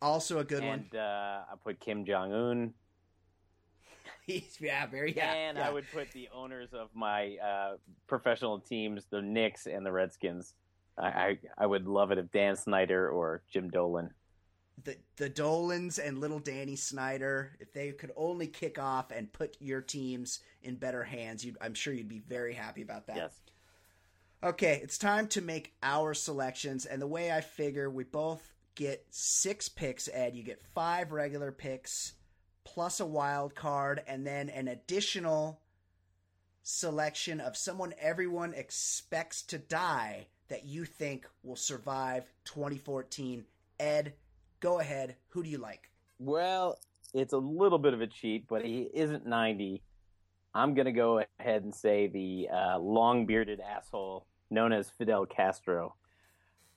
Also 0.00 0.38
a 0.38 0.44
good 0.44 0.64
one. 0.64 0.86
and 0.90 0.94
uh, 1.00 1.40
I 1.52 1.54
put 1.62 1.80
Kim 1.80 2.04
Jong 2.06 2.32
Un, 2.32 2.74
He's 4.26 4.58
yeah, 4.60 4.86
very 4.86 5.14
yeah. 5.14 5.32
and 5.32 5.56
yeah. 5.58 5.66
I 5.66 5.70
would 5.70 5.90
put 5.90 6.10
the 6.12 6.28
owners 6.34 6.74
of 6.74 6.88
my 6.94 7.36
uh, 7.36 7.76
professional 8.06 8.58
teams, 8.60 9.06
the 9.10 9.22
Knicks 9.22 9.66
and 9.66 9.84
the 9.86 9.92
Redskins. 9.92 10.54
I, 10.98 11.38
I 11.56 11.66
would 11.66 11.86
love 11.86 12.10
it 12.10 12.18
if 12.18 12.30
Dan 12.32 12.56
Snyder 12.56 13.08
or 13.08 13.42
Jim 13.52 13.70
Dolan. 13.70 14.10
the 14.84 14.96
the 15.16 15.28
Dolans 15.28 15.98
and 15.98 16.18
little 16.18 16.38
Danny 16.38 16.76
Snyder, 16.76 17.56
if 17.60 17.72
they 17.72 17.92
could 17.92 18.12
only 18.16 18.46
kick 18.46 18.78
off 18.78 19.10
and 19.10 19.32
put 19.32 19.56
your 19.60 19.80
teams 19.80 20.40
in 20.62 20.76
better 20.76 21.04
hands, 21.04 21.44
you'd, 21.44 21.56
I'm 21.60 21.74
sure 21.74 21.92
you'd 21.92 22.08
be 22.08 22.20
very 22.20 22.54
happy 22.54 22.82
about 22.82 23.06
that. 23.06 23.16
Yes. 23.16 23.40
Okay, 24.42 24.80
it's 24.82 24.98
time 24.98 25.26
to 25.28 25.40
make 25.40 25.74
our 25.82 26.14
selections, 26.14 26.86
and 26.86 27.02
the 27.02 27.08
way 27.08 27.32
I 27.32 27.40
figure, 27.40 27.90
we 27.90 28.04
both 28.04 28.52
get 28.76 29.04
six 29.10 29.68
picks. 29.68 30.08
Ed, 30.12 30.36
you 30.36 30.44
get 30.44 30.62
five 30.74 31.10
regular 31.10 31.50
picks 31.50 32.12
plus 32.64 33.00
a 33.00 33.06
wild 33.06 33.54
card, 33.54 34.02
and 34.06 34.26
then 34.26 34.48
an 34.50 34.68
additional 34.68 35.60
selection 36.62 37.40
of 37.40 37.56
someone 37.56 37.94
everyone 37.98 38.52
expects 38.54 39.42
to 39.42 39.58
die 39.58 40.26
that 40.48 40.64
you 40.64 40.84
think 40.84 41.26
will 41.42 41.56
survive 41.56 42.24
2014. 42.44 43.44
Ed, 43.80 44.14
go 44.60 44.80
ahead. 44.80 45.16
Who 45.28 45.42
do 45.42 45.48
you 45.48 45.58
like? 45.58 45.90
Well, 46.18 46.78
it's 47.14 47.32
a 47.32 47.38
little 47.38 47.78
bit 47.78 47.94
of 47.94 48.00
a 48.00 48.06
cheat, 48.06 48.48
but 48.48 48.64
he 48.64 48.88
isn't 48.92 49.26
90. 49.26 49.82
I'm 50.54 50.74
going 50.74 50.86
to 50.86 50.92
go 50.92 51.22
ahead 51.38 51.62
and 51.62 51.74
say 51.74 52.08
the 52.08 52.48
uh, 52.52 52.78
long 52.78 53.26
bearded 53.26 53.60
asshole 53.60 54.26
known 54.50 54.72
as 54.72 54.90
Fidel 54.90 55.26
Castro. 55.26 55.94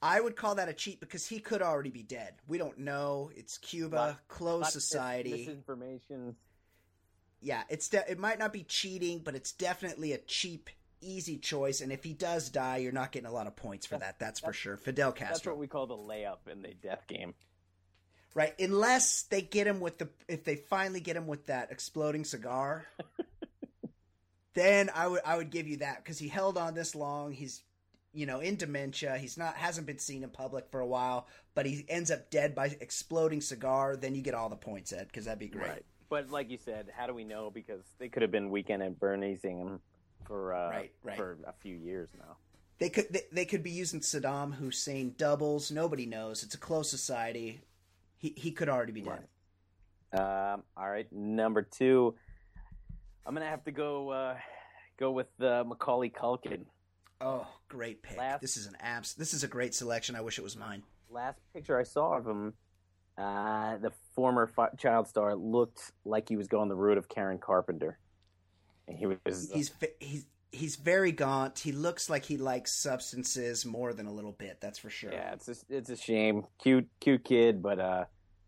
I 0.02 0.20
would 0.20 0.36
call 0.36 0.56
that 0.56 0.68
a 0.68 0.72
cheat 0.72 1.00
because 1.00 1.26
he 1.26 1.38
could 1.38 1.62
already 1.62 1.90
be 1.90 2.02
dead. 2.02 2.34
We 2.48 2.58
don't 2.58 2.78
know. 2.78 3.30
It's 3.36 3.56
Cuba, 3.58 3.96
Lot- 3.96 4.28
closed 4.28 4.70
society. 4.72 5.32
Misinformation. 5.32 6.34
yeah, 7.40 7.62
it's 7.68 7.88
de- 7.88 8.10
it 8.10 8.18
might 8.18 8.38
not 8.38 8.52
be 8.52 8.64
cheating, 8.64 9.20
but 9.24 9.34
it's 9.34 9.52
definitely 9.52 10.12
a 10.12 10.18
cheap, 10.18 10.68
easy 11.02 11.38
choice. 11.38 11.80
And 11.80 11.92
if 11.92 12.04
he 12.04 12.12
does 12.12 12.48
die, 12.48 12.78
you're 12.78 12.92
not 12.92 13.12
getting 13.12 13.28
a 13.28 13.32
lot 13.32 13.46
of 13.46 13.56
points 13.56 13.86
for 13.86 13.98
that. 13.98 14.18
That's 14.18 14.40
for 14.40 14.52
sure. 14.52 14.76
Fidel 14.76 15.12
Castro. 15.12 15.34
That's 15.34 15.46
what 15.46 15.58
we 15.58 15.66
call 15.66 15.86
the 15.86 15.96
layup 15.96 16.50
in 16.50 16.62
the 16.62 16.74
death 16.74 17.06
game. 17.08 17.34
right? 18.34 18.58
Unless 18.58 19.24
they 19.24 19.42
get 19.42 19.66
him 19.66 19.80
with 19.80 19.98
the, 19.98 20.08
if 20.28 20.44
they 20.44 20.56
finally 20.56 21.00
get 21.00 21.16
him 21.16 21.26
with 21.26 21.46
that 21.46 21.70
exploding 21.70 22.24
cigar, 22.24 22.86
then 24.54 24.90
I 24.94 25.08
would 25.08 25.20
I 25.24 25.36
would 25.36 25.50
give 25.50 25.66
you 25.66 25.78
that 25.78 26.02
because 26.02 26.18
he 26.18 26.28
held 26.28 26.58
on 26.58 26.74
this 26.74 26.94
long. 26.94 27.32
He's 27.32 27.62
you 28.12 28.26
know 28.26 28.40
in 28.40 28.56
dementia. 28.56 29.16
He's 29.18 29.38
not 29.38 29.54
hasn't 29.56 29.86
been 29.86 29.98
seen 29.98 30.22
in 30.22 30.30
public 30.30 30.70
for 30.70 30.80
a 30.80 30.86
while, 30.86 31.26
but 31.54 31.66
he 31.66 31.84
ends 31.88 32.10
up 32.10 32.30
dead 32.30 32.54
by 32.54 32.66
exploding 32.80 33.40
cigar. 33.40 33.96
Then 33.96 34.14
you 34.14 34.22
get 34.22 34.34
all 34.34 34.48
the 34.48 34.56
points, 34.56 34.92
Ed, 34.92 35.06
because 35.08 35.24
that'd 35.24 35.38
be 35.38 35.48
great. 35.48 35.84
But 36.08 36.30
like 36.30 36.50
you 36.50 36.58
said, 36.58 36.88
how 36.94 37.06
do 37.06 37.14
we 37.14 37.24
know? 37.24 37.50
Because 37.50 37.82
they 37.98 38.08
could 38.10 38.20
have 38.20 38.30
been 38.30 38.50
weekend 38.50 38.82
at 38.82 39.00
Bernie'sing 39.00 39.58
him 39.58 39.80
for 40.26 40.54
uh, 40.54 40.70
Right, 40.70 40.92
right. 41.02 41.16
for 41.16 41.38
a 41.46 41.52
few 41.60 41.76
years 41.76 42.10
now. 42.18 42.36
They 42.78 42.88
could 42.88 43.06
they, 43.10 43.22
they 43.32 43.44
could 43.44 43.62
be 43.62 43.70
using 43.70 44.00
Saddam 44.00 44.54
Hussein 44.54 45.14
doubles. 45.16 45.70
Nobody 45.70 46.06
knows. 46.06 46.42
It's 46.42 46.54
a 46.54 46.58
closed 46.58 46.90
society. 46.90 47.60
He 48.18 48.34
he 48.36 48.50
could 48.52 48.68
already 48.68 48.92
be 48.92 49.02
dead. 49.02 49.20
Right. 50.12 50.52
Um, 50.52 50.62
all 50.76 50.90
right, 50.90 51.10
number 51.12 51.62
two. 51.62 52.14
I'm 53.24 53.34
gonna 53.34 53.46
have 53.48 53.64
to 53.64 53.72
go 53.72 54.10
uh, 54.10 54.36
go 54.98 55.12
with 55.12 55.28
uh, 55.40 55.62
Macaulay 55.66 56.10
Culkin. 56.10 56.64
Oh, 57.20 57.46
great 57.68 58.02
pick. 58.02 58.18
Last- 58.18 58.40
This 58.40 58.56
is 58.56 58.66
an 58.66 58.76
abs. 58.80 59.14
This 59.14 59.32
is 59.32 59.44
a 59.44 59.48
great 59.48 59.74
selection. 59.74 60.16
I 60.16 60.20
wish 60.22 60.38
it 60.38 60.42
was 60.42 60.56
mine. 60.56 60.82
Last 61.08 61.38
picture 61.54 61.78
I 61.78 61.84
saw 61.84 62.16
of 62.18 62.26
him, 62.26 62.54
uh, 63.16 63.76
the 63.76 63.92
former 64.16 64.48
fi- 64.48 64.70
child 64.76 65.06
star 65.06 65.36
looked 65.36 65.92
like 66.04 66.28
he 66.28 66.36
was 66.36 66.48
going 66.48 66.68
the 66.68 66.74
route 66.74 66.98
of 66.98 67.08
Karen 67.08 67.38
Carpenter. 67.38 67.96
And 68.92 68.98
he 68.98 69.06
was 69.06 69.50
He's 69.52 69.72
he's 70.00 70.26
he's 70.52 70.76
very 70.76 71.12
gaunt. 71.12 71.58
He 71.58 71.72
looks 71.72 72.08
like 72.10 72.24
he 72.24 72.36
likes 72.36 72.80
substances 72.80 73.64
more 73.64 73.92
than 73.92 74.06
a 74.06 74.12
little 74.12 74.32
bit. 74.32 74.58
That's 74.60 74.78
for 74.78 74.90
sure. 74.90 75.12
yeah, 75.12 75.32
it's 75.32 75.48
a, 75.48 75.54
it's 75.68 75.90
a 75.90 75.96
shame. 75.96 76.44
Cute 76.62 76.88
cute 77.00 77.24
kid, 77.24 77.62
but 77.62 77.80
uh, 77.80 78.04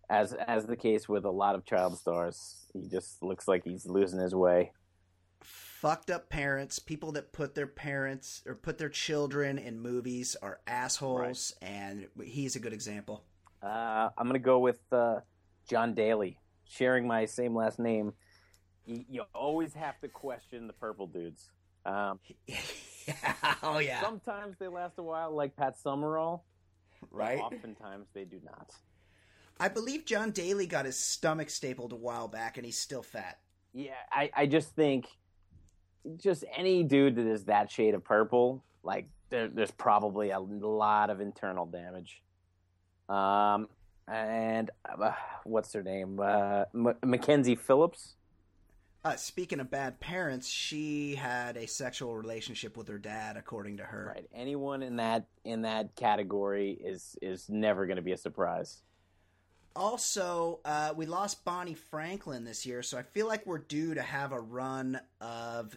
as 0.09 0.33
as 0.35 0.67
the 0.67 0.77
case 0.77 1.09
with 1.09 1.25
a 1.25 1.31
lot 1.31 1.55
of 1.55 1.65
child 1.65 1.99
stars, 1.99 2.67
he 2.73 2.89
just 2.89 3.23
looks 3.23 3.49
like 3.49 3.65
he's 3.65 3.87
losing 3.87 4.21
his 4.21 4.35
way. 4.35 4.73
Fucked 5.43 6.11
up 6.11 6.31
parents, 6.31 6.79
people 6.79 7.13
that 7.13 7.33
put 7.33 7.55
their 7.55 7.67
parents 7.67 8.43
or 8.47 8.55
put 8.55 8.79
their 8.79 8.89
children 8.89 9.59
in 9.59 9.81
movies 9.81 10.35
are 10.41 10.61
assholes, 10.67 11.55
and 11.61 12.07
he's 12.23 12.57
a 12.57 12.59
good 12.59 12.73
example. 12.73 13.25
Uh, 13.63 14.09
I'm 14.17 14.27
gonna 14.27 14.39
go 14.39 14.59
with 14.59 14.81
uh, 14.93 15.21
John 15.69 15.95
Daly. 15.95 16.39
Sharing 16.67 17.07
my 17.07 17.27
same 17.27 17.55
last 17.55 17.79
name, 17.79 18.15
you, 18.87 19.05
you 19.09 19.23
always 19.35 19.75
have 19.75 20.01
to 20.01 20.09
question 20.09 20.67
the 20.67 20.73
purple 20.73 21.07
dudes. 21.07 21.51
Um. 21.85 22.19
Oh 23.63 23.81
yeah. 23.81 24.01
Sometimes 24.01 24.57
they 24.59 24.67
last 24.67 24.95
a 24.97 25.03
while, 25.03 25.31
like 25.31 25.55
Pat 25.57 25.79
Summerall. 25.79 26.43
but 27.01 27.13
right. 27.13 27.39
Oftentimes 27.39 28.07
they 28.15 28.25
do 28.25 28.41
not. 28.43 28.71
I 29.61 29.69
believe 29.69 30.07
John 30.07 30.31
Daly 30.31 30.67
got 30.67 30.87
his 30.87 30.99
stomach 30.99 31.51
stapled 31.51 31.93
a 31.93 31.97
while 31.97 32.29
back, 32.29 32.57
and 32.57 32.65
he's 32.65 32.79
still 32.79 33.03
fat. 33.03 33.39
Yeah, 33.75 33.93
I, 34.11 34.31
I 34.35 34.47
just 34.47 34.71
think, 34.75 35.07
just 36.17 36.45
any 36.57 36.83
dude 36.83 37.17
that 37.17 37.27
is 37.27 37.45
that 37.45 37.71
shade 37.71 37.95
of 37.95 38.03
purple, 38.05 38.65
like 38.83 39.07
there, 39.29 39.49
there's 39.49 39.71
probably 39.71 40.31
a 40.31 40.41
lot 40.41 41.11
of 41.11 41.21
internal 41.21 41.67
damage. 41.67 42.23
Um, 43.09 43.69
and 44.09 44.71
uh, 44.89 45.13
what's 45.45 45.73
her 45.75 45.83
name? 45.83 46.19
Uh, 46.21 46.65
M- 46.75 46.97
Mackenzie 47.05 47.55
Phillips. 47.57 48.15
Uh, 49.05 49.17
speaking 49.17 49.61
of 49.61 49.71
bad 49.71 50.01
parents, 50.01 50.49
she 50.49 51.15
had 51.15 51.59
a 51.59 51.67
sexual 51.67 52.17
relationship 52.17 52.75
with 52.75 52.89
her 52.89 52.97
dad, 52.97 53.37
according 53.37 53.77
to 53.77 53.83
her. 53.83 54.15
Right. 54.15 54.27
Anyone 54.35 54.83
in 54.83 54.97
that 54.97 55.27
in 55.45 55.63
that 55.63 55.95
category 55.95 56.71
is 56.73 57.15
is 57.21 57.49
never 57.51 57.85
going 57.85 57.97
to 57.97 58.03
be 58.03 58.13
a 58.13 58.17
surprise. 58.17 58.83
Also, 59.77 60.61
uh, 60.65 60.95
we 60.97 61.05
lost 61.05 61.45
Bonnie 61.45 61.75
Franklin 61.75 62.45
this 62.45 62.65
year, 62.65 62.83
so 62.83 62.97
I 62.97 63.03
feel 63.03 63.27
like 63.27 63.45
we're 63.45 63.59
due 63.59 63.93
to 63.95 64.03
have 64.03 64.33
a 64.33 64.41
run 64.41 64.99
of 65.21 65.77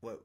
what 0.00 0.22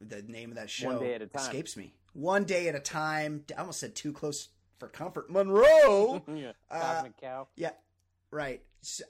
the 0.00 0.22
name 0.22 0.50
of 0.50 0.56
that 0.56 0.70
show 0.70 0.88
One 0.88 0.98
Day 1.00 1.14
at 1.14 1.22
a 1.22 1.26
Time. 1.26 1.42
escapes 1.42 1.76
me. 1.76 1.94
One 2.12 2.44
day 2.44 2.68
at 2.68 2.74
a 2.74 2.80
time. 2.80 3.44
I 3.56 3.60
almost 3.60 3.80
said 3.80 3.94
too 3.94 4.12
close 4.12 4.48
for 4.78 4.88
comfort. 4.88 5.30
Monroe. 5.30 6.22
yeah. 6.34 6.52
Uh, 6.70 7.04
Cow. 7.20 7.48
yeah, 7.56 7.70
right. 8.36 8.60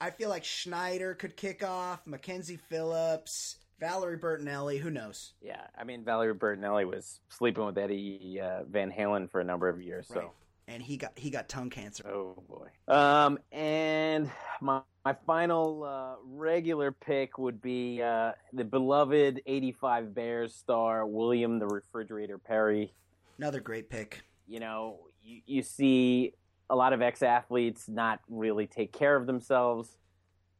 I 0.00 0.10
feel 0.10 0.30
like 0.30 0.44
Schneider 0.44 1.14
could 1.14 1.36
kick 1.36 1.62
off. 1.62 2.06
Mackenzie 2.06 2.56
Phillips, 2.56 3.56
Valerie 3.78 4.16
Bertinelli, 4.16 4.78
who 4.78 4.90
knows? 4.90 5.34
Yeah, 5.42 5.66
I 5.76 5.84
mean 5.84 6.04
Valerie 6.04 6.34
Bertinelli 6.34 6.86
was 6.86 7.20
sleeping 7.28 7.66
with 7.66 7.76
Eddie 7.76 8.40
uh, 8.42 8.64
Van 8.64 8.90
Halen 8.90 9.30
for 9.30 9.40
a 9.40 9.44
number 9.44 9.68
of 9.68 9.82
years, 9.82 10.08
so 10.08 10.20
Right. 10.20 10.30
And 10.68 10.82
he 10.82 10.96
got 10.96 11.12
he 11.16 11.30
got 11.30 11.48
tongue 11.48 11.70
cancer. 11.70 12.08
oh 12.08 12.42
boy. 12.48 12.68
Um, 12.92 13.38
and 13.52 14.30
my 14.60 14.80
my 15.04 15.14
final 15.26 15.84
uh, 15.84 16.16
regular 16.24 16.90
pick 16.90 17.38
would 17.38 17.62
be 17.62 18.02
uh, 18.02 18.32
the 18.52 18.64
beloved 18.64 19.42
'85 19.46 20.12
Bears 20.14 20.54
star 20.54 21.06
William 21.06 21.60
the 21.60 21.68
Refrigerator 21.68 22.38
Perry. 22.38 22.92
Another 23.38 23.60
great 23.60 23.90
pick. 23.90 24.24
you 24.48 24.58
know, 24.58 24.98
you, 25.22 25.40
you 25.46 25.62
see 25.62 26.32
a 26.68 26.76
lot 26.76 26.92
of 26.92 27.02
ex 27.02 27.22
athletes 27.22 27.88
not 27.88 28.20
really 28.28 28.66
take 28.66 28.92
care 28.92 29.16
of 29.16 29.26
themselves. 29.26 29.96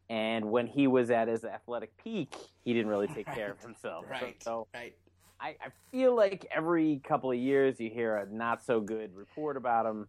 And 0.09 0.51
when 0.53 0.67
he 0.69 0.87
was 0.87 1.11
at 1.11 1.27
his 1.29 1.45
athletic 1.45 1.97
peak, 1.97 2.35
he 2.65 2.73
didn't 2.73 2.89
really 2.89 3.09
take 3.09 3.27
care 3.27 3.51
of 3.51 3.61
himself. 3.63 4.05
So- 4.07 4.11
Right. 4.11 4.43
So, 4.43 4.67
Right. 4.75 4.95
I, 5.39 5.49
I 5.61 5.69
feel 5.91 6.15
like 6.17 6.47
every 6.55 7.01
couple 7.05 7.31
of 7.31 7.37
years 7.37 7.79
you 7.79 7.91
hear 7.91 8.17
a 8.17 8.27
not 8.33 8.65
so 8.65 8.81
good 8.81 9.15
report 9.15 9.59
about 9.59 9.85
him. 9.85 10.09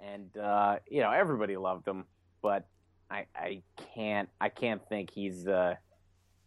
And, 0.00 0.36
uh, 0.36 0.78
you 0.90 1.00
know, 1.00 1.12
everybody 1.12 1.56
loved 1.56 1.86
him. 1.86 2.06
But 2.42 2.66
I, 3.10 3.26
I 3.36 3.62
can't 3.94 4.28
I 4.40 4.48
can't 4.48 4.82
think 4.88 5.10
he's 5.10 5.46
uh, 5.46 5.76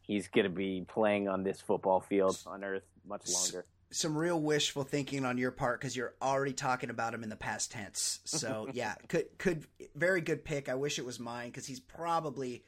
he's 0.01 0.27
going 0.27 0.43
to 0.43 0.49
be 0.49 0.83
playing 0.87 1.29
on 1.29 1.43
this 1.43 1.61
football 1.61 2.01
field 2.01 2.37
on 2.45 2.63
Earth 2.65 2.83
much 3.07 3.29
longer. 3.29 3.65
Some 3.89 4.17
real 4.17 4.39
wishful 4.41 4.83
thinking 4.83 5.23
on 5.25 5.37
your 5.37 5.51
part 5.51 5.79
because 5.79 5.95
you're 5.95 6.13
already 6.21 6.53
talking 6.53 6.89
about 6.89 7.13
him 7.13 7.23
in 7.23 7.29
the 7.29 7.35
past 7.37 7.71
tense. 7.71 8.19
So 8.25 8.67
yeah, 8.73 8.95
could 9.07 9.37
could 9.37 9.65
very 9.95 10.21
good 10.21 10.43
pick. 10.43 10.67
I 10.67 10.75
wish 10.75 10.99
it 10.99 11.05
was 11.05 11.19
mine 11.19 11.49
because 11.49 11.65
he's 11.65 11.79
probably 11.79 12.63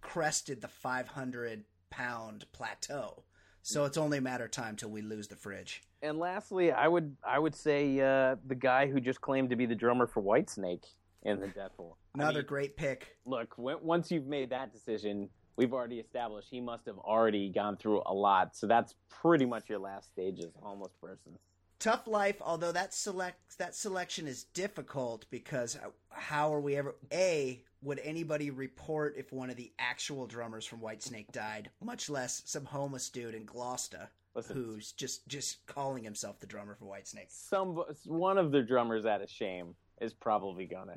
crested 0.00 0.60
the 0.60 0.68
500 0.68 1.64
pound 1.90 2.44
plateau. 2.52 3.24
So 3.62 3.84
it's 3.84 3.98
only 3.98 4.18
a 4.18 4.20
matter 4.22 4.44
of 4.44 4.50
time 4.50 4.76
till 4.76 4.90
we 4.90 5.02
lose 5.02 5.28
the 5.28 5.36
fridge. 5.36 5.82
And 6.00 6.18
lastly, 6.18 6.70
I 6.72 6.86
would 6.86 7.16
I 7.26 7.38
would 7.38 7.54
say 7.56 8.00
uh, 8.00 8.36
the 8.46 8.54
guy 8.54 8.86
who 8.86 9.00
just 9.00 9.20
claimed 9.20 9.50
to 9.50 9.56
be 9.56 9.66
the 9.66 9.74
drummer 9.74 10.06
for 10.06 10.22
Whitesnake 10.22 10.84
in 11.24 11.40
the 11.40 11.48
Death 11.48 11.72
Hole. 11.76 11.96
I 12.14 12.22
Another 12.22 12.38
mean, 12.40 12.46
great 12.46 12.76
pick. 12.76 13.16
look. 13.26 13.56
w- 13.56 13.78
Once 13.82 14.10
you've 14.12 14.26
made 14.26 14.50
that 14.50 14.72
decision, 14.72 15.28
we've 15.58 15.74
already 15.74 15.98
established 15.98 16.48
he 16.50 16.60
must 16.60 16.86
have 16.86 16.98
already 16.98 17.50
gone 17.50 17.76
through 17.76 18.00
a 18.06 18.14
lot. 18.14 18.56
So 18.56 18.66
that's 18.66 18.94
pretty 19.10 19.44
much 19.44 19.68
your 19.68 19.80
last 19.80 20.10
stage 20.10 20.38
as 20.38 20.52
a 20.56 20.64
homeless 20.64 20.92
person. 21.02 21.36
Tough 21.80 22.06
life, 22.06 22.36
although 22.40 22.72
that 22.72 22.94
select 22.94 23.58
that 23.58 23.74
selection 23.74 24.26
is 24.26 24.44
difficult 24.44 25.26
because 25.30 25.78
how 26.10 26.52
are 26.52 26.60
we 26.60 26.76
ever 26.76 26.96
a 27.12 27.62
would 27.82 28.00
anybody 28.02 28.50
report 28.50 29.14
if 29.16 29.32
one 29.32 29.50
of 29.50 29.56
the 29.56 29.70
actual 29.78 30.26
drummers 30.26 30.66
from 30.66 30.80
Whitesnake 30.80 31.30
died, 31.30 31.70
much 31.84 32.10
less 32.10 32.42
some 32.46 32.64
homeless 32.64 33.08
dude 33.10 33.34
in 33.34 33.44
Gloucester 33.44 34.08
Listen, 34.34 34.56
who's 34.56 34.90
just 34.92 35.28
just 35.28 35.64
calling 35.66 36.02
himself 36.02 36.40
the 36.40 36.48
drummer 36.48 36.74
for 36.74 36.86
Whitesnake. 36.86 37.30
some 37.30 37.84
one 38.06 38.38
of 38.38 38.50
the 38.50 38.62
drummers 38.62 39.06
out 39.06 39.22
of 39.22 39.30
shame 39.30 39.76
is 40.00 40.12
probably 40.12 40.66
gonna. 40.66 40.96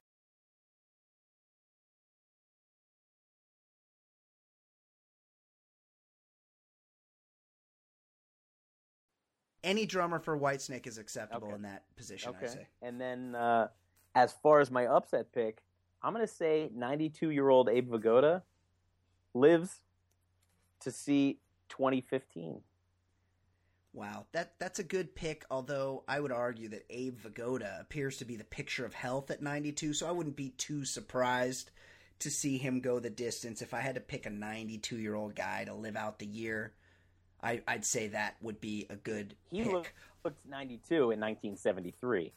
Any 9.64 9.86
drummer 9.86 10.20
for 10.20 10.38
Whitesnake 10.38 10.88
is 10.88 10.98
acceptable 10.98 11.48
Okay. 11.48 11.56
in 11.56 11.62
that 11.64 11.84
position, 11.96 12.34
I 12.42 12.48
say. 12.48 12.68
And 12.82 13.00
then 13.00 13.36
uh, 13.36 13.68
as 14.16 14.34
far 14.42 14.60
as 14.60 14.72
my 14.72 14.88
upset 14.88 15.32
pick, 15.32 15.62
I'm 16.02 16.14
going 16.14 16.26
to 16.26 16.34
say 16.34 16.70
92 16.74 17.30
year 17.30 17.48
old 17.50 17.70
Abe 17.70 17.92
Vigoda 17.92 18.42
lives 19.34 19.76
to 20.82 20.92
see 20.92 21.40
2015. 21.70 22.62
Wow, 23.94 24.26
that 24.32 24.54
that's 24.58 24.80
a 24.80 24.84
good 24.84 25.14
pick. 25.16 25.44
Although 25.52 26.04
I 26.08 26.20
would 26.22 26.32
argue 26.32 26.70
that 26.70 26.86
Abe 26.90 27.20
Vigoda 27.20 27.80
appears 27.82 28.18
to 28.18 28.26
be 28.26 28.38
the 28.38 28.46
picture 28.46 28.86
of 28.86 28.94
health 28.94 29.30
at 29.30 29.42
92, 29.42 29.94
so 29.94 30.08
I 30.08 30.12
wouldn't 30.12 30.38
be 30.38 30.52
too 30.52 30.86
surprised 30.86 31.72
to 32.20 32.32
see 32.32 32.58
him 32.58 32.80
go 32.80 33.00
the 33.00 33.10
distance. 33.10 33.62
If 33.62 33.74
I 33.74 33.82
had 33.82 33.96
to 33.96 34.02
pick 34.02 34.26
a 34.26 34.30
92 34.30 34.98
year 34.98 35.14
old 35.14 35.36
guy 35.36 35.66
to 35.66 35.74
live 35.74 35.98
out 35.98 36.20
the 36.20 36.26
year, 36.26 36.74
I, 37.44 37.62
I'd 37.68 37.86
say 37.86 38.10
that 38.10 38.36
would 38.42 38.62
be 38.62 38.86
a 38.90 38.96
good 38.96 39.36
He 39.50 39.64
pick. 39.64 39.72
looked, 39.72 39.94
looked 40.24 40.46
92 40.46 40.94
in 41.12 41.20
1973. 41.20 42.34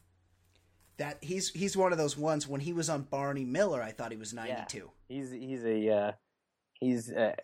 that 0.96 1.18
he's 1.22 1.50
he's 1.50 1.76
one 1.76 1.92
of 1.92 1.98
those 1.98 2.16
ones. 2.16 2.46
When 2.48 2.60
he 2.60 2.72
was 2.72 2.88
on 2.88 3.02
Barney 3.02 3.44
Miller, 3.44 3.82
I 3.82 3.90
thought 3.92 4.12
he 4.12 4.16
was 4.18 4.32
92. 4.32 4.90
He's 5.08 5.30
he's 5.30 5.64
a 5.64 5.88
uh, 5.90 6.12
he's 6.80 7.10
uh, 7.12 7.34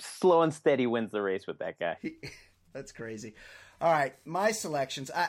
slow 0.00 0.42
and 0.42 0.54
steady 0.54 0.86
wins 0.86 1.10
the 1.10 1.20
race 1.22 1.46
with 1.46 1.58
that 1.58 1.78
guy. 1.78 1.96
That's 2.72 2.92
crazy. 2.92 3.34
All 3.80 3.92
right, 3.92 4.14
my 4.24 4.52
selections. 4.52 5.10
I, 5.14 5.28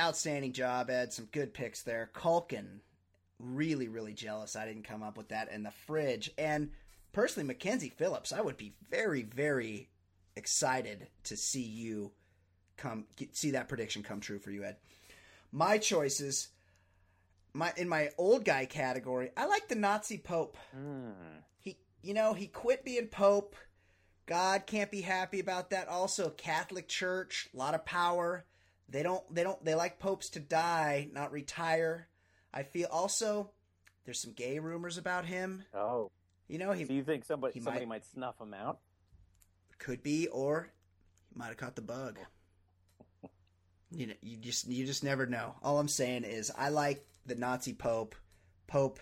outstanding 0.00 0.52
job, 0.52 0.90
Ed. 0.90 1.12
Some 1.12 1.26
good 1.32 1.54
picks 1.54 1.82
there. 1.82 2.10
Culkin, 2.14 2.80
really, 3.38 3.88
really 3.88 4.12
jealous. 4.12 4.56
I 4.56 4.66
didn't 4.66 4.82
come 4.84 5.02
up 5.02 5.16
with 5.16 5.28
that 5.28 5.50
in 5.50 5.62
the 5.62 5.70
fridge. 5.86 6.30
And 6.36 6.70
personally, 7.12 7.46
Mackenzie 7.46 7.94
Phillips, 7.96 8.32
I 8.32 8.40
would 8.42 8.56
be 8.58 8.74
very, 8.90 9.22
very 9.22 9.88
excited 10.36 11.08
to 11.24 11.36
see 11.36 11.62
you 11.62 12.12
come 12.76 13.06
get, 13.16 13.36
see 13.36 13.52
that 13.52 13.68
prediction 13.68 14.02
come 14.02 14.20
true 14.20 14.38
for 14.38 14.50
you, 14.50 14.64
Ed. 14.64 14.76
My 15.52 15.78
choices. 15.78 16.48
My 17.52 17.72
in 17.78 17.88
my 17.88 18.10
old 18.18 18.44
guy 18.44 18.66
category, 18.66 19.30
I 19.36 19.46
like 19.46 19.68
the 19.68 19.74
Nazi 19.76 20.18
Pope. 20.18 20.58
Hmm. 20.74 21.10
He, 21.60 21.78
you 22.02 22.12
know, 22.12 22.34
he 22.34 22.46
quit 22.48 22.84
being 22.84 23.06
Pope. 23.06 23.56
God 24.26 24.66
can't 24.66 24.90
be 24.90 25.00
happy 25.00 25.40
about 25.40 25.70
that. 25.70 25.88
Also, 25.88 26.28
Catholic 26.30 26.86
Church, 26.88 27.48
a 27.54 27.56
lot 27.56 27.74
of 27.74 27.84
power. 27.86 28.44
They 28.88 29.02
don't, 29.02 29.22
they 29.34 29.42
don't, 29.42 29.64
they 29.64 29.74
like 29.74 29.98
popes 29.98 30.28
to 30.30 30.40
die, 30.40 31.08
not 31.12 31.32
retire. 31.32 32.08
I 32.52 32.62
feel 32.64 32.88
also 32.90 33.50
there's 34.04 34.20
some 34.20 34.32
gay 34.32 34.58
rumors 34.58 34.98
about 34.98 35.24
him. 35.24 35.64
Oh, 35.72 36.10
You 36.48 36.58
know, 36.58 36.72
he 36.72 36.84
so 36.84 36.92
you 36.92 37.04
think 37.04 37.24
somebody 37.24 37.54
somebody 37.58 37.86
might- 37.86 37.88
might 37.88 38.04
snuff 38.04 38.38
him 38.40 38.52
out? 38.52 38.80
Could 39.78 40.02
be, 40.02 40.28
or 40.28 40.70
he 41.28 41.38
might 41.38 41.48
have 41.48 41.56
caught 41.56 41.76
the 41.76 41.82
bug. 41.82 42.18
You 43.90 44.08
know, 44.08 44.14
you 44.20 44.36
just, 44.36 44.66
you 44.66 44.84
just 44.84 45.04
never 45.04 45.26
know. 45.26 45.54
All 45.62 45.78
I'm 45.78 45.88
saying 45.88 46.24
is, 46.24 46.50
I 46.56 46.70
like 46.70 47.06
the 47.24 47.36
Nazi 47.36 47.72
Pope, 47.72 48.14
Pope 48.66 48.98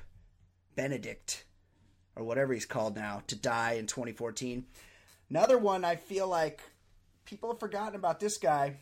Benedict, 0.77 1.45
or 2.17 2.25
whatever 2.25 2.53
he's 2.53 2.67
called 2.67 2.97
now, 2.97 3.23
to 3.29 3.37
die 3.37 3.73
in 3.73 3.87
2014. 3.87 4.67
Another 5.31 5.59
one 5.59 5.85
I 5.85 5.97
feel 5.97 6.29
like 6.29 6.61
people 7.25 7.51
have 7.51 7.61
forgotten 7.61 7.97
about 7.97 8.21
this 8.21 8.39
guy. 8.39 8.77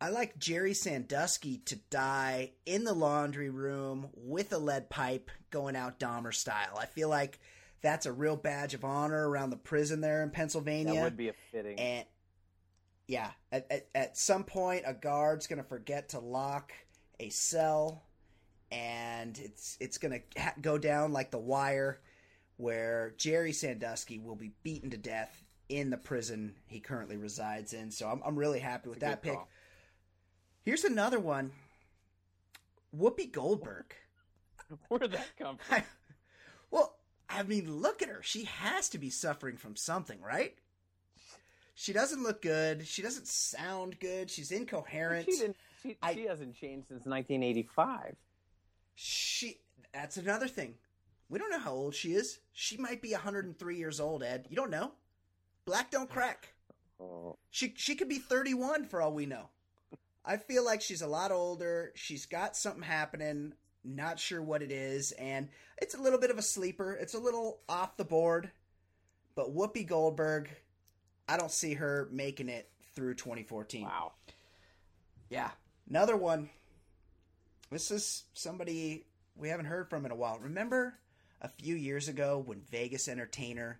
I 0.00 0.10
like 0.10 0.38
Jerry 0.38 0.74
Sandusky 0.74 1.58
to 1.66 1.76
die 1.90 2.52
in 2.66 2.84
the 2.84 2.92
laundry 2.92 3.50
room 3.50 4.08
with 4.14 4.52
a 4.52 4.58
lead 4.58 4.90
pipe 4.90 5.30
going 5.50 5.74
out 5.74 5.98
Dahmer 5.98 6.32
style. 6.32 6.78
I 6.78 6.86
feel 6.86 7.08
like 7.08 7.40
that's 7.82 8.06
a 8.06 8.12
real 8.12 8.36
badge 8.36 8.74
of 8.74 8.84
honor 8.84 9.28
around 9.28 9.50
the 9.50 9.56
prison 9.56 10.00
there 10.00 10.22
in 10.22 10.30
Pennsylvania. 10.30 10.94
That 10.94 11.02
would 11.02 11.16
be 11.16 11.28
a 11.28 11.34
fitting. 11.52 11.78
And 11.78 12.04
yeah, 13.06 13.30
at, 13.50 13.66
at, 13.70 13.88
at 13.94 14.16
some 14.16 14.44
point, 14.44 14.82
a 14.86 14.94
guard's 14.94 15.46
going 15.46 15.62
to 15.62 15.68
forget 15.68 16.10
to 16.10 16.18
lock 16.18 16.72
a 17.20 17.30
cell, 17.30 18.02
and 18.70 19.38
it's 19.38 19.76
it's 19.80 19.98
going 19.98 20.20
to 20.20 20.40
ha- 20.40 20.54
go 20.60 20.76
down 20.76 21.12
like 21.12 21.30
the 21.30 21.38
wire, 21.38 22.00
where 22.56 23.14
Jerry 23.16 23.52
Sandusky 23.52 24.18
will 24.18 24.36
be 24.36 24.52
beaten 24.62 24.90
to 24.90 24.98
death 24.98 25.42
in 25.68 25.90
the 25.90 25.96
prison 25.96 26.54
he 26.66 26.80
currently 26.80 27.16
resides 27.16 27.72
in. 27.72 27.90
So 27.90 28.08
I'm 28.08 28.20
I'm 28.24 28.36
really 28.36 28.60
happy 28.60 28.90
with 28.90 29.00
that 29.00 29.22
pick. 29.22 29.34
call. 29.34 29.48
Here's 30.64 30.84
another 30.84 31.18
one. 31.18 31.52
Whoopi 32.96 33.32
Goldberg. 33.32 33.94
Where'd 34.88 35.12
that 35.12 35.28
come 35.38 35.56
from? 35.56 35.82
well, 36.70 36.97
I 37.30 37.42
mean, 37.42 37.80
look 37.80 38.02
at 38.02 38.08
her. 38.08 38.22
She 38.22 38.44
has 38.44 38.88
to 38.90 38.98
be 38.98 39.10
suffering 39.10 39.56
from 39.56 39.76
something, 39.76 40.20
right? 40.22 40.56
She 41.74 41.92
doesn't 41.92 42.22
look 42.22 42.42
good. 42.42 42.86
She 42.86 43.02
doesn't 43.02 43.26
sound 43.28 44.00
good. 44.00 44.30
She's 44.30 44.50
incoherent. 44.50 45.26
She 45.26 45.36
didn't. 45.38 45.56
She, 45.82 45.96
I- 46.02 46.14
she 46.14 46.24
hasn't 46.24 46.56
changed 46.56 46.88
since 46.88 47.04
1985. 47.06 48.16
She 48.94 49.60
that's 49.92 50.16
another 50.16 50.48
thing. 50.48 50.74
We 51.28 51.38
don't 51.38 51.50
know 51.50 51.58
how 51.58 51.72
old 51.72 51.94
she 51.94 52.14
is. 52.14 52.40
She 52.52 52.76
might 52.78 53.00
be 53.02 53.12
103 53.12 53.76
years 53.76 54.00
old, 54.00 54.22
Ed. 54.22 54.46
You 54.48 54.56
don't 54.56 54.70
know. 54.70 54.92
Black 55.66 55.90
don't 55.90 56.08
crack. 56.10 56.48
Oh, 57.00 57.36
She 57.50 57.74
she 57.76 57.94
could 57.94 58.08
be 58.08 58.18
31 58.18 58.86
for 58.86 59.00
all 59.00 59.12
we 59.12 59.26
know. 59.26 59.50
I 60.24 60.36
feel 60.36 60.64
like 60.64 60.80
she's 60.82 61.02
a 61.02 61.06
lot 61.06 61.30
older. 61.30 61.92
She's 61.94 62.26
got 62.26 62.56
something 62.56 62.82
happening. 62.82 63.54
Not 63.88 64.18
sure 64.18 64.42
what 64.42 64.62
it 64.62 64.70
is, 64.70 65.12
and 65.12 65.48
it's 65.80 65.94
a 65.94 66.00
little 66.00 66.18
bit 66.18 66.30
of 66.30 66.38
a 66.38 66.42
sleeper. 66.42 66.92
It's 66.92 67.14
a 67.14 67.18
little 67.18 67.60
off 67.68 67.96
the 67.96 68.04
board. 68.04 68.50
But 69.34 69.54
Whoopi 69.54 69.86
Goldberg, 69.86 70.50
I 71.28 71.36
don't 71.36 71.50
see 71.50 71.74
her 71.74 72.08
making 72.10 72.48
it 72.48 72.68
through 72.94 73.14
2014. 73.14 73.84
wow. 73.84 74.12
Yeah. 75.30 75.50
Another 75.88 76.16
one. 76.16 76.50
This 77.70 77.90
is 77.90 78.24
somebody 78.34 79.06
we 79.36 79.48
haven't 79.48 79.66
heard 79.66 79.88
from 79.88 80.04
in 80.04 80.10
a 80.10 80.16
while. 80.16 80.38
Remember 80.40 80.98
a 81.40 81.48
few 81.48 81.74
years 81.74 82.08
ago 82.08 82.42
when 82.44 82.60
Vegas 82.70 83.08
Entertainer 83.08 83.78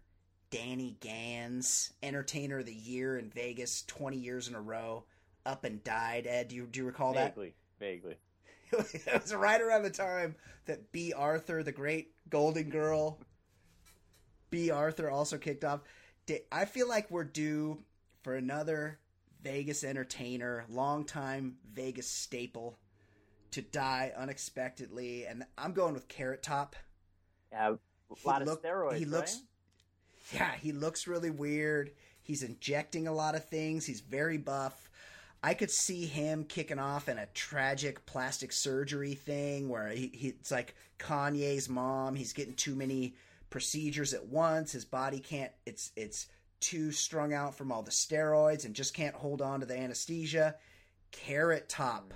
Danny 0.50 0.96
Gans, 1.00 1.92
Entertainer 2.02 2.60
of 2.60 2.66
the 2.66 2.74
Year 2.74 3.18
in 3.18 3.28
Vegas, 3.30 3.82
20 3.82 4.16
years 4.16 4.48
in 4.48 4.54
a 4.54 4.60
row, 4.60 5.04
up 5.44 5.64
and 5.64 5.82
died. 5.84 6.26
Ed, 6.26 6.48
do 6.48 6.56
you, 6.56 6.66
do 6.66 6.80
you 6.80 6.86
recall 6.86 7.12
vaguely, 7.12 7.54
that? 7.78 7.84
Vaguely. 7.84 8.16
it 8.94 9.22
was 9.22 9.34
right 9.34 9.60
around 9.60 9.82
the 9.82 9.90
time 9.90 10.36
that 10.66 10.92
Bea 10.92 11.12
Arthur, 11.12 11.62
the 11.62 11.72
great 11.72 12.12
Golden 12.28 12.70
Girl, 12.70 13.18
Bea 14.50 14.70
Arthur 14.70 15.10
also 15.10 15.38
kicked 15.38 15.64
off. 15.64 15.80
I 16.52 16.64
feel 16.66 16.88
like 16.88 17.10
we're 17.10 17.24
due 17.24 17.82
for 18.22 18.34
another 18.34 18.98
Vegas 19.42 19.84
entertainer, 19.84 20.64
longtime 20.68 21.56
Vegas 21.72 22.06
staple, 22.06 22.78
to 23.52 23.62
die 23.62 24.12
unexpectedly, 24.16 25.26
and 25.26 25.44
I'm 25.56 25.72
going 25.72 25.94
with 25.94 26.08
Carrot 26.08 26.42
Top. 26.42 26.76
Yeah, 27.50 27.74
a 28.10 28.28
lot 28.28 28.42
he 28.42 28.48
of 28.48 28.62
steroids. 28.62 28.98
He 28.98 29.04
looks, 29.06 29.42
right? 30.32 30.40
yeah, 30.40 30.52
he 30.60 30.72
looks 30.72 31.06
really 31.06 31.30
weird. 31.30 31.92
He's 32.22 32.42
injecting 32.42 33.08
a 33.08 33.12
lot 33.12 33.34
of 33.34 33.44
things. 33.46 33.86
He's 33.86 34.00
very 34.00 34.36
buff. 34.36 34.87
I 35.42 35.54
could 35.54 35.70
see 35.70 36.06
him 36.06 36.44
kicking 36.44 36.78
off 36.78 37.08
in 37.08 37.18
a 37.18 37.26
tragic 37.26 38.04
plastic 38.06 38.52
surgery 38.52 39.14
thing 39.14 39.68
where 39.68 39.88
he, 39.88 40.10
he, 40.12 40.28
it's 40.28 40.50
like 40.50 40.74
Kanye's 40.98 41.68
mom. 41.68 42.16
He's 42.16 42.32
getting 42.32 42.54
too 42.54 42.74
many 42.74 43.14
procedures 43.50 44.14
at 44.14 44.26
once. 44.26 44.72
His 44.72 44.84
body 44.84 45.20
can't. 45.20 45.52
It's 45.64 45.92
it's 45.96 46.26
too 46.60 46.90
strung 46.90 47.32
out 47.32 47.54
from 47.54 47.70
all 47.70 47.82
the 47.82 47.90
steroids 47.90 48.64
and 48.64 48.74
just 48.74 48.94
can't 48.94 49.14
hold 49.14 49.40
on 49.40 49.60
to 49.60 49.66
the 49.66 49.78
anesthesia. 49.78 50.56
Carrot 51.12 51.68
Top 51.68 52.12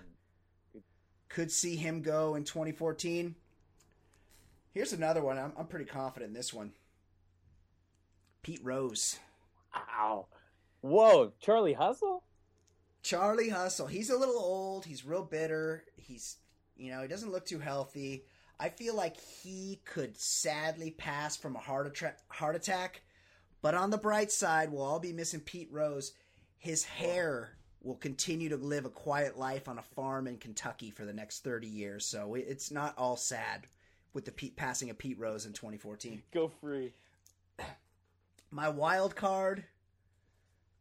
mm. 0.76 0.80
could 1.28 1.50
see 1.50 1.76
him 1.76 2.02
go 2.02 2.34
in 2.34 2.42
2014. 2.42 3.36
Here's 4.72 4.92
another 4.92 5.22
one. 5.22 5.38
I'm, 5.38 5.52
I'm 5.56 5.66
pretty 5.66 5.84
confident 5.84 6.30
in 6.30 6.34
this 6.34 6.52
one. 6.52 6.72
Pete 8.42 8.60
Rose. 8.64 9.18
Wow. 9.74 10.26
Whoa, 10.80 11.32
Charlie 11.38 11.74
Hustle? 11.74 12.24
Charlie 13.02 13.48
Hustle. 13.48 13.86
He's 13.86 14.10
a 14.10 14.16
little 14.16 14.38
old. 14.38 14.84
He's 14.84 15.04
real 15.04 15.24
bitter. 15.24 15.84
He's, 15.96 16.36
you 16.76 16.90
know, 16.90 17.02
he 17.02 17.08
doesn't 17.08 17.32
look 17.32 17.46
too 17.46 17.58
healthy. 17.58 18.24
I 18.58 18.68
feel 18.68 18.94
like 18.94 19.16
he 19.16 19.80
could 19.84 20.16
sadly 20.16 20.90
pass 20.92 21.36
from 21.36 21.56
a 21.56 21.60
heart, 21.60 21.88
attra- 21.88 22.16
heart 22.28 22.54
attack. 22.54 23.02
But 23.60 23.74
on 23.74 23.90
the 23.90 23.98
bright 23.98 24.30
side, 24.30 24.70
we'll 24.70 24.82
all 24.82 25.00
be 25.00 25.12
missing 25.12 25.40
Pete 25.40 25.68
Rose. 25.72 26.12
His 26.58 26.84
hair 26.84 27.56
will 27.82 27.96
continue 27.96 28.48
to 28.50 28.56
live 28.56 28.84
a 28.84 28.90
quiet 28.90 29.36
life 29.36 29.68
on 29.68 29.78
a 29.78 29.82
farm 29.82 30.26
in 30.26 30.36
Kentucky 30.36 30.90
for 30.90 31.04
the 31.04 31.12
next 31.12 31.42
30 31.42 31.66
years. 31.66 32.06
So 32.06 32.34
it's 32.34 32.70
not 32.70 32.96
all 32.96 33.16
sad 33.16 33.66
with 34.12 34.24
the 34.24 34.32
Pete, 34.32 34.56
passing 34.56 34.90
of 34.90 34.98
Pete 34.98 35.18
Rose 35.18 35.46
in 35.46 35.52
2014. 35.52 36.22
Go 36.32 36.48
free. 36.48 36.92
My 38.50 38.68
wild 38.68 39.16
card, 39.16 39.64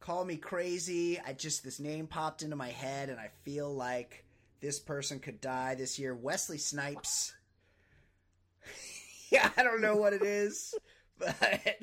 call 0.02 0.26
me 0.26 0.36
crazy. 0.36 1.20
I 1.26 1.34
just, 1.34 1.64
this 1.64 1.80
name 1.80 2.08
popped 2.08 2.42
into 2.42 2.56
my 2.56 2.70
head 2.70 3.10
and 3.10 3.20
I 3.20 3.30
feel 3.44 3.74
like 3.74 4.26
this 4.60 4.80
person 4.80 5.20
could 5.20 5.40
die 5.40 5.76
this 5.76 5.98
year. 5.98 6.14
Wesley 6.14 6.58
Snipes. 6.58 7.34
yeah, 9.32 9.50
I 9.56 9.64
don't 9.64 9.82
know 9.82 9.96
what 9.96 10.14
it 10.14 10.24
is, 10.24 10.74
but 11.18 11.80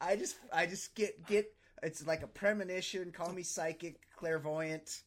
I 0.00 0.16
just, 0.16 0.36
I 0.52 0.66
just 0.66 0.94
get, 0.94 1.26
get, 1.26 1.46
it's 1.82 2.06
like 2.06 2.22
a 2.22 2.26
premonition. 2.26 3.12
Call 3.12 3.32
me 3.32 3.42
psychic, 3.42 4.00
clairvoyant. 4.16 5.02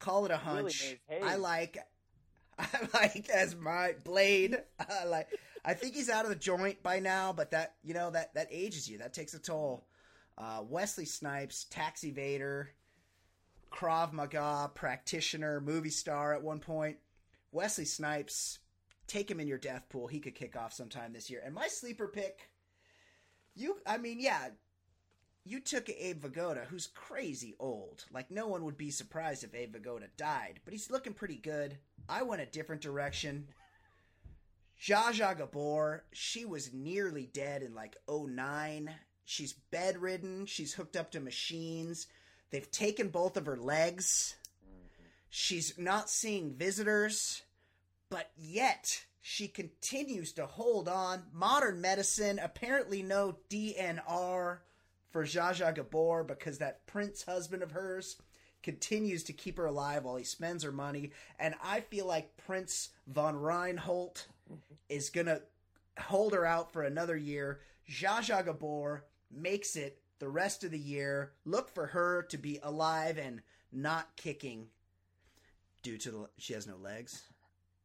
Call 0.00 0.24
it 0.24 0.30
a 0.30 0.36
hunch. 0.36 0.96
Really 1.08 1.22
I 1.22 1.36
like, 1.36 1.78
I 2.58 2.68
like 2.92 3.28
as 3.30 3.56
my 3.56 3.94
blade. 4.04 4.58
I 4.78 5.04
like. 5.04 5.28
I 5.62 5.74
think 5.74 5.94
he's 5.94 6.08
out 6.08 6.24
of 6.24 6.30
the 6.30 6.36
joint 6.36 6.82
by 6.82 7.00
now, 7.00 7.34
but 7.34 7.50
that 7.50 7.74
you 7.82 7.92
know 7.92 8.10
that 8.10 8.34
that 8.34 8.48
ages 8.50 8.88
you. 8.88 8.98
That 8.98 9.12
takes 9.12 9.34
a 9.34 9.38
toll. 9.38 9.86
Uh, 10.38 10.62
Wesley 10.68 11.04
Snipes, 11.04 11.64
tax 11.64 12.02
evader, 12.02 12.68
Krav 13.70 14.12
Maga 14.12 14.70
practitioner, 14.74 15.60
movie 15.60 15.90
star 15.90 16.34
at 16.34 16.42
one 16.42 16.60
point. 16.60 16.96
Wesley 17.52 17.84
Snipes, 17.84 18.58
take 19.06 19.30
him 19.30 19.40
in 19.40 19.48
your 19.48 19.58
death 19.58 19.88
pool. 19.88 20.06
He 20.06 20.20
could 20.20 20.34
kick 20.34 20.56
off 20.56 20.72
sometime 20.72 21.12
this 21.12 21.30
year. 21.30 21.42
And 21.44 21.54
my 21.54 21.68
sleeper 21.68 22.08
pick, 22.08 22.50
you, 23.54 23.78
I 23.86 23.98
mean, 23.98 24.20
yeah, 24.20 24.48
you 25.44 25.60
took 25.60 25.88
Abe 25.88 26.24
Vigoda, 26.24 26.66
who's 26.66 26.86
crazy 26.86 27.54
old. 27.58 28.04
Like, 28.12 28.30
no 28.30 28.46
one 28.46 28.64
would 28.64 28.76
be 28.76 28.90
surprised 28.90 29.44
if 29.44 29.54
Abe 29.54 29.76
Vigoda 29.76 30.08
died, 30.16 30.60
but 30.64 30.72
he's 30.72 30.90
looking 30.90 31.14
pretty 31.14 31.36
good. 31.36 31.78
I 32.08 32.22
went 32.22 32.42
a 32.42 32.46
different 32.46 32.82
direction. 32.82 33.48
Zsa 34.80 35.12
Zsa 35.12 35.36
Gabor, 35.36 36.04
she 36.12 36.44
was 36.44 36.72
nearly 36.72 37.26
dead 37.32 37.62
in 37.62 37.74
like 37.74 37.96
09. 38.08 38.90
She's 39.24 39.52
bedridden. 39.52 40.46
She's 40.46 40.74
hooked 40.74 40.96
up 40.96 41.10
to 41.12 41.20
machines. 41.20 42.06
They've 42.50 42.70
taken 42.70 43.08
both 43.08 43.36
of 43.36 43.46
her 43.46 43.56
legs. 43.56 44.34
She's 45.28 45.78
not 45.78 46.10
seeing 46.10 46.54
visitors, 46.54 47.42
but 48.08 48.30
yet 48.36 49.04
she 49.20 49.46
continues 49.46 50.32
to 50.32 50.46
hold 50.46 50.88
on. 50.88 51.22
Modern 51.32 51.80
medicine, 51.80 52.40
apparently 52.42 53.02
no 53.02 53.36
DNR 53.48 54.58
for 55.10 55.24
Zsa 55.24 55.54
Zsa 55.54 55.74
Gabor 55.74 56.24
because 56.24 56.58
that 56.58 56.86
prince 56.86 57.22
husband 57.22 57.62
of 57.62 57.72
hers 57.72 58.16
continues 58.62 59.22
to 59.24 59.32
keep 59.32 59.56
her 59.56 59.66
alive 59.66 60.04
while 60.04 60.16
he 60.16 60.24
spends 60.24 60.64
her 60.64 60.72
money. 60.72 61.12
And 61.38 61.54
I 61.62 61.80
feel 61.80 62.06
like 62.06 62.36
Prince 62.36 62.90
von 63.06 63.36
Reinhold 63.36 64.26
is 64.88 65.10
going 65.10 65.26
to 65.26 65.42
hold 65.98 66.34
her 66.34 66.44
out 66.44 66.72
for 66.72 66.82
another 66.82 67.16
year. 67.16 67.60
Zsa 67.88 68.18
Zsa 68.18 68.44
Gabor 68.44 69.04
makes 69.30 69.76
it 69.76 69.98
the 70.18 70.28
rest 70.28 70.64
of 70.64 70.70
the 70.70 70.78
year. 70.78 71.32
Look 71.44 71.68
for 71.68 71.86
her 71.86 72.22
to 72.30 72.38
be 72.38 72.58
alive 72.62 73.18
and 73.18 73.40
not 73.72 74.16
kicking 74.16 74.66
due 75.82 75.98
to 75.98 76.10
the 76.10 76.28
she 76.38 76.52
has 76.52 76.66
no 76.66 76.76
legs. 76.76 77.22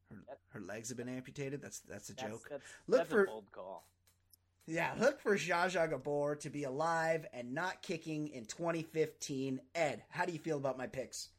Her, 0.10 0.18
her 0.50 0.60
legs 0.60 0.90
have 0.90 0.98
been 0.98 1.10
amputated. 1.10 1.62
That's 1.62 1.80
that's 1.80 2.10
a 2.10 2.16
that's, 2.16 2.30
joke. 2.30 2.48
That's, 2.50 2.64
look 2.88 3.00
that's 3.00 3.10
for 3.10 3.26
bold 3.26 3.52
call. 3.52 3.88
Yeah, 4.68 4.94
look 5.00 5.22
for 5.22 5.38
Zsa 5.38 5.66
Zsa 5.66 5.90
Gabor 5.90 6.36
to 6.38 6.50
be 6.50 6.64
alive 6.64 7.28
and 7.34 7.54
not 7.54 7.84
kicking 7.84 8.30
in 8.30 8.46
2015. 8.46 9.60
Ed, 9.76 10.04
how 10.10 10.26
do 10.26 10.34
you 10.34 10.40
feel 10.40 10.58
about 10.58 10.76
my 10.76 10.88
picks? 10.88 11.30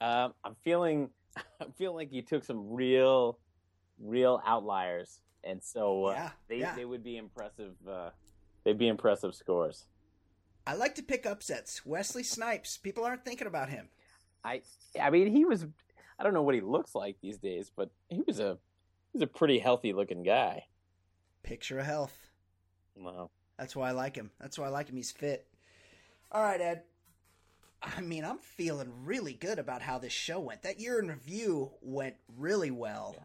Um, 0.00 0.32
I'm 0.44 0.54
feeling 0.62 1.10
I'm 1.60 1.72
feeling 1.72 1.96
like 1.96 2.12
you 2.12 2.22
took 2.22 2.44
some 2.44 2.72
real 2.72 3.38
real 4.00 4.40
outliers, 4.46 5.20
and 5.44 5.62
so 5.62 6.06
uh, 6.06 6.12
yeah, 6.12 6.30
they 6.48 6.58
yeah. 6.58 6.74
they 6.74 6.84
would 6.84 7.02
be 7.02 7.16
impressive. 7.16 7.74
Uh, 7.88 8.10
they'd 8.64 8.78
be 8.78 8.88
impressive 8.88 9.34
scores. 9.34 9.86
I 10.66 10.74
like 10.74 10.94
to 10.96 11.02
pick 11.02 11.26
upsets. 11.26 11.84
Wesley 11.84 12.22
Snipes. 12.22 12.76
People 12.76 13.04
aren't 13.04 13.24
thinking 13.24 13.46
about 13.46 13.68
him. 13.68 13.88
I 14.44 14.62
I 15.00 15.10
mean 15.10 15.28
he 15.28 15.44
was 15.44 15.66
I 16.18 16.22
don't 16.22 16.34
know 16.34 16.42
what 16.42 16.54
he 16.54 16.60
looks 16.60 16.94
like 16.94 17.16
these 17.20 17.38
days, 17.38 17.70
but 17.74 17.90
he 18.08 18.22
was 18.26 18.40
a 18.40 18.58
he's 19.12 19.22
a 19.22 19.26
pretty 19.26 19.58
healthy 19.58 19.92
looking 19.92 20.22
guy. 20.22 20.66
Picture 21.42 21.80
of 21.80 21.86
health. 21.86 22.16
Wow. 22.96 23.30
That's 23.58 23.74
why 23.74 23.88
I 23.88 23.92
like 23.92 24.16
him. 24.16 24.30
That's 24.40 24.58
why 24.58 24.66
I 24.66 24.70
like 24.70 24.88
him. 24.88 24.96
He's 24.96 25.10
fit. 25.10 25.46
All 26.30 26.42
right, 26.42 26.60
Ed. 26.60 26.82
I 27.82 28.00
mean, 28.00 28.24
I'm 28.24 28.38
feeling 28.38 28.92
really 29.04 29.34
good 29.34 29.58
about 29.58 29.82
how 29.82 29.98
this 29.98 30.12
show 30.12 30.38
went. 30.38 30.62
That 30.62 30.78
year 30.80 31.00
in 31.00 31.08
review 31.08 31.72
went 31.80 32.14
really 32.38 32.70
well, 32.70 33.14
yeah. 33.16 33.24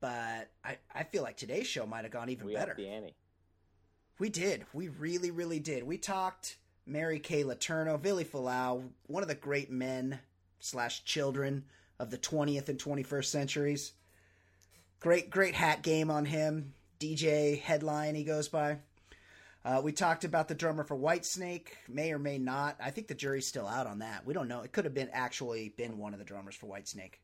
but 0.00 0.50
I, 0.64 0.78
I 0.94 1.04
feel 1.04 1.22
like 1.22 1.36
today's 1.36 1.66
show 1.66 1.86
might 1.86 2.04
have 2.04 2.12
gone 2.12 2.30
even 2.30 2.46
we 2.46 2.54
better. 2.54 2.74
the 2.74 2.88
ante. 2.88 3.14
We 4.18 4.28
did. 4.30 4.66
We 4.72 4.88
really, 4.88 5.30
really 5.30 5.60
did. 5.60 5.84
We 5.84 5.96
talked 5.96 6.56
Mary 6.86 7.20
Kay 7.20 7.44
Letourneau, 7.44 8.00
Vili 8.00 8.24
Fualaau, 8.24 8.88
one 9.06 9.22
of 9.22 9.28
the 9.28 9.34
great 9.34 9.70
men 9.70 10.18
slash 10.58 11.04
children 11.04 11.64
of 12.00 12.10
the 12.10 12.18
20th 12.18 12.68
and 12.68 12.78
21st 12.78 13.24
centuries. 13.26 13.92
Great, 15.00 15.30
great 15.30 15.54
hat 15.54 15.82
game 15.82 16.10
on 16.10 16.24
him. 16.24 16.74
DJ 16.98 17.60
headline 17.60 18.16
he 18.16 18.24
goes 18.24 18.48
by. 18.48 18.78
Uh, 19.64 19.80
we 19.84 19.92
talked 19.92 20.24
about 20.24 20.48
the 20.48 20.54
drummer 20.54 20.82
for 20.82 20.96
Whitesnake, 20.96 21.68
may 21.88 22.12
or 22.12 22.18
may 22.18 22.38
not. 22.38 22.76
I 22.82 22.90
think 22.90 23.06
the 23.06 23.14
jury's 23.14 23.46
still 23.46 23.66
out 23.66 23.86
on 23.86 24.00
that. 24.00 24.26
We 24.26 24.34
don't 24.34 24.48
know. 24.48 24.62
It 24.62 24.72
could 24.72 24.84
have 24.84 24.94
been 24.94 25.10
actually 25.12 25.68
been 25.68 25.98
one 25.98 26.12
of 26.12 26.18
the 26.18 26.24
drummers 26.24 26.56
for 26.56 26.66
Whitesnake. 26.66 27.20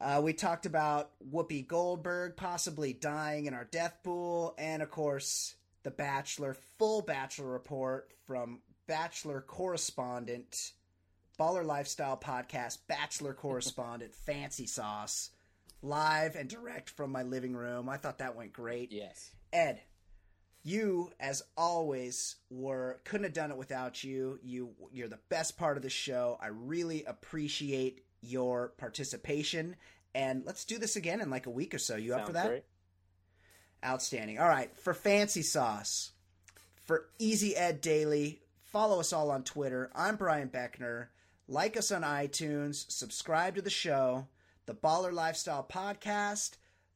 Uh, 0.00 0.20
we 0.22 0.32
talked 0.32 0.66
about 0.66 1.10
Whoopi 1.32 1.66
Goldberg 1.66 2.36
possibly 2.36 2.92
dying 2.92 3.46
in 3.46 3.54
our 3.54 3.64
death 3.64 3.98
pool, 4.04 4.54
and 4.58 4.80
of 4.82 4.90
course, 4.90 5.54
the 5.82 5.90
Bachelor 5.90 6.56
full 6.78 7.02
Bachelor 7.02 7.48
report 7.48 8.12
from 8.26 8.60
Bachelor 8.86 9.40
correspondent, 9.40 10.72
Baller 11.38 11.64
Lifestyle 11.64 12.16
podcast, 12.16 12.78
Bachelor 12.88 13.34
correspondent, 13.34 14.14
Fancy 14.26 14.66
Sauce, 14.66 15.30
live 15.82 16.36
and 16.36 16.48
direct 16.48 16.90
from 16.90 17.12
my 17.12 17.22
living 17.22 17.54
room. 17.54 17.88
I 17.88 17.96
thought 17.96 18.18
that 18.18 18.36
went 18.36 18.52
great. 18.52 18.92
Yes. 18.92 19.30
Ed, 19.52 19.80
you 20.62 21.10
as 21.20 21.42
always 21.56 22.36
were 22.50 23.00
couldn't 23.04 23.24
have 23.24 23.32
done 23.32 23.50
it 23.50 23.56
without 23.56 24.02
you 24.02 24.38
you 24.42 24.70
you're 24.92 25.08
the 25.08 25.18
best 25.28 25.56
part 25.56 25.76
of 25.76 25.82
the 25.82 25.88
show 25.88 26.36
i 26.40 26.48
really 26.48 27.04
appreciate 27.04 28.04
your 28.20 28.72
participation 28.76 29.76
and 30.14 30.44
let's 30.44 30.64
do 30.64 30.78
this 30.78 30.96
again 30.96 31.20
in 31.20 31.30
like 31.30 31.46
a 31.46 31.50
week 31.50 31.74
or 31.74 31.78
so 31.78 31.96
you 31.96 32.10
Sounds 32.10 32.20
up 32.20 32.26
for 32.26 32.32
that 32.32 32.48
great. 32.48 32.64
Outstanding 33.84 34.38
all 34.38 34.48
right 34.48 34.74
for 34.76 34.94
fancy 34.94 35.42
sauce 35.42 36.12
For 36.84 37.06
Easy 37.18 37.56
Ed 37.56 37.80
Daily, 37.80 38.40
follow 38.64 39.00
us 39.00 39.12
all 39.12 39.30
on 39.30 39.42
Twitter. 39.44 39.90
I'm 39.94 40.16
Brian 40.16 40.48
Beckner. 40.48 41.06
Like 41.46 41.76
us 41.76 41.92
on 41.92 42.02
iTunes, 42.02 42.90
subscribe 42.90 43.54
to 43.56 43.62
the 43.62 43.70
show, 43.70 44.26
the 44.66 44.74
Baller 44.74 45.12
Lifestyle 45.12 45.66
Podcast, 45.68 46.52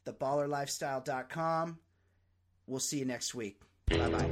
theballerlifestyle.com. 0.06 1.78
We'll 2.66 2.80
see 2.80 2.98
you 2.98 3.04
next 3.04 3.34
week. 3.34 3.60
Bye 3.88 4.08
bye. 4.08 4.30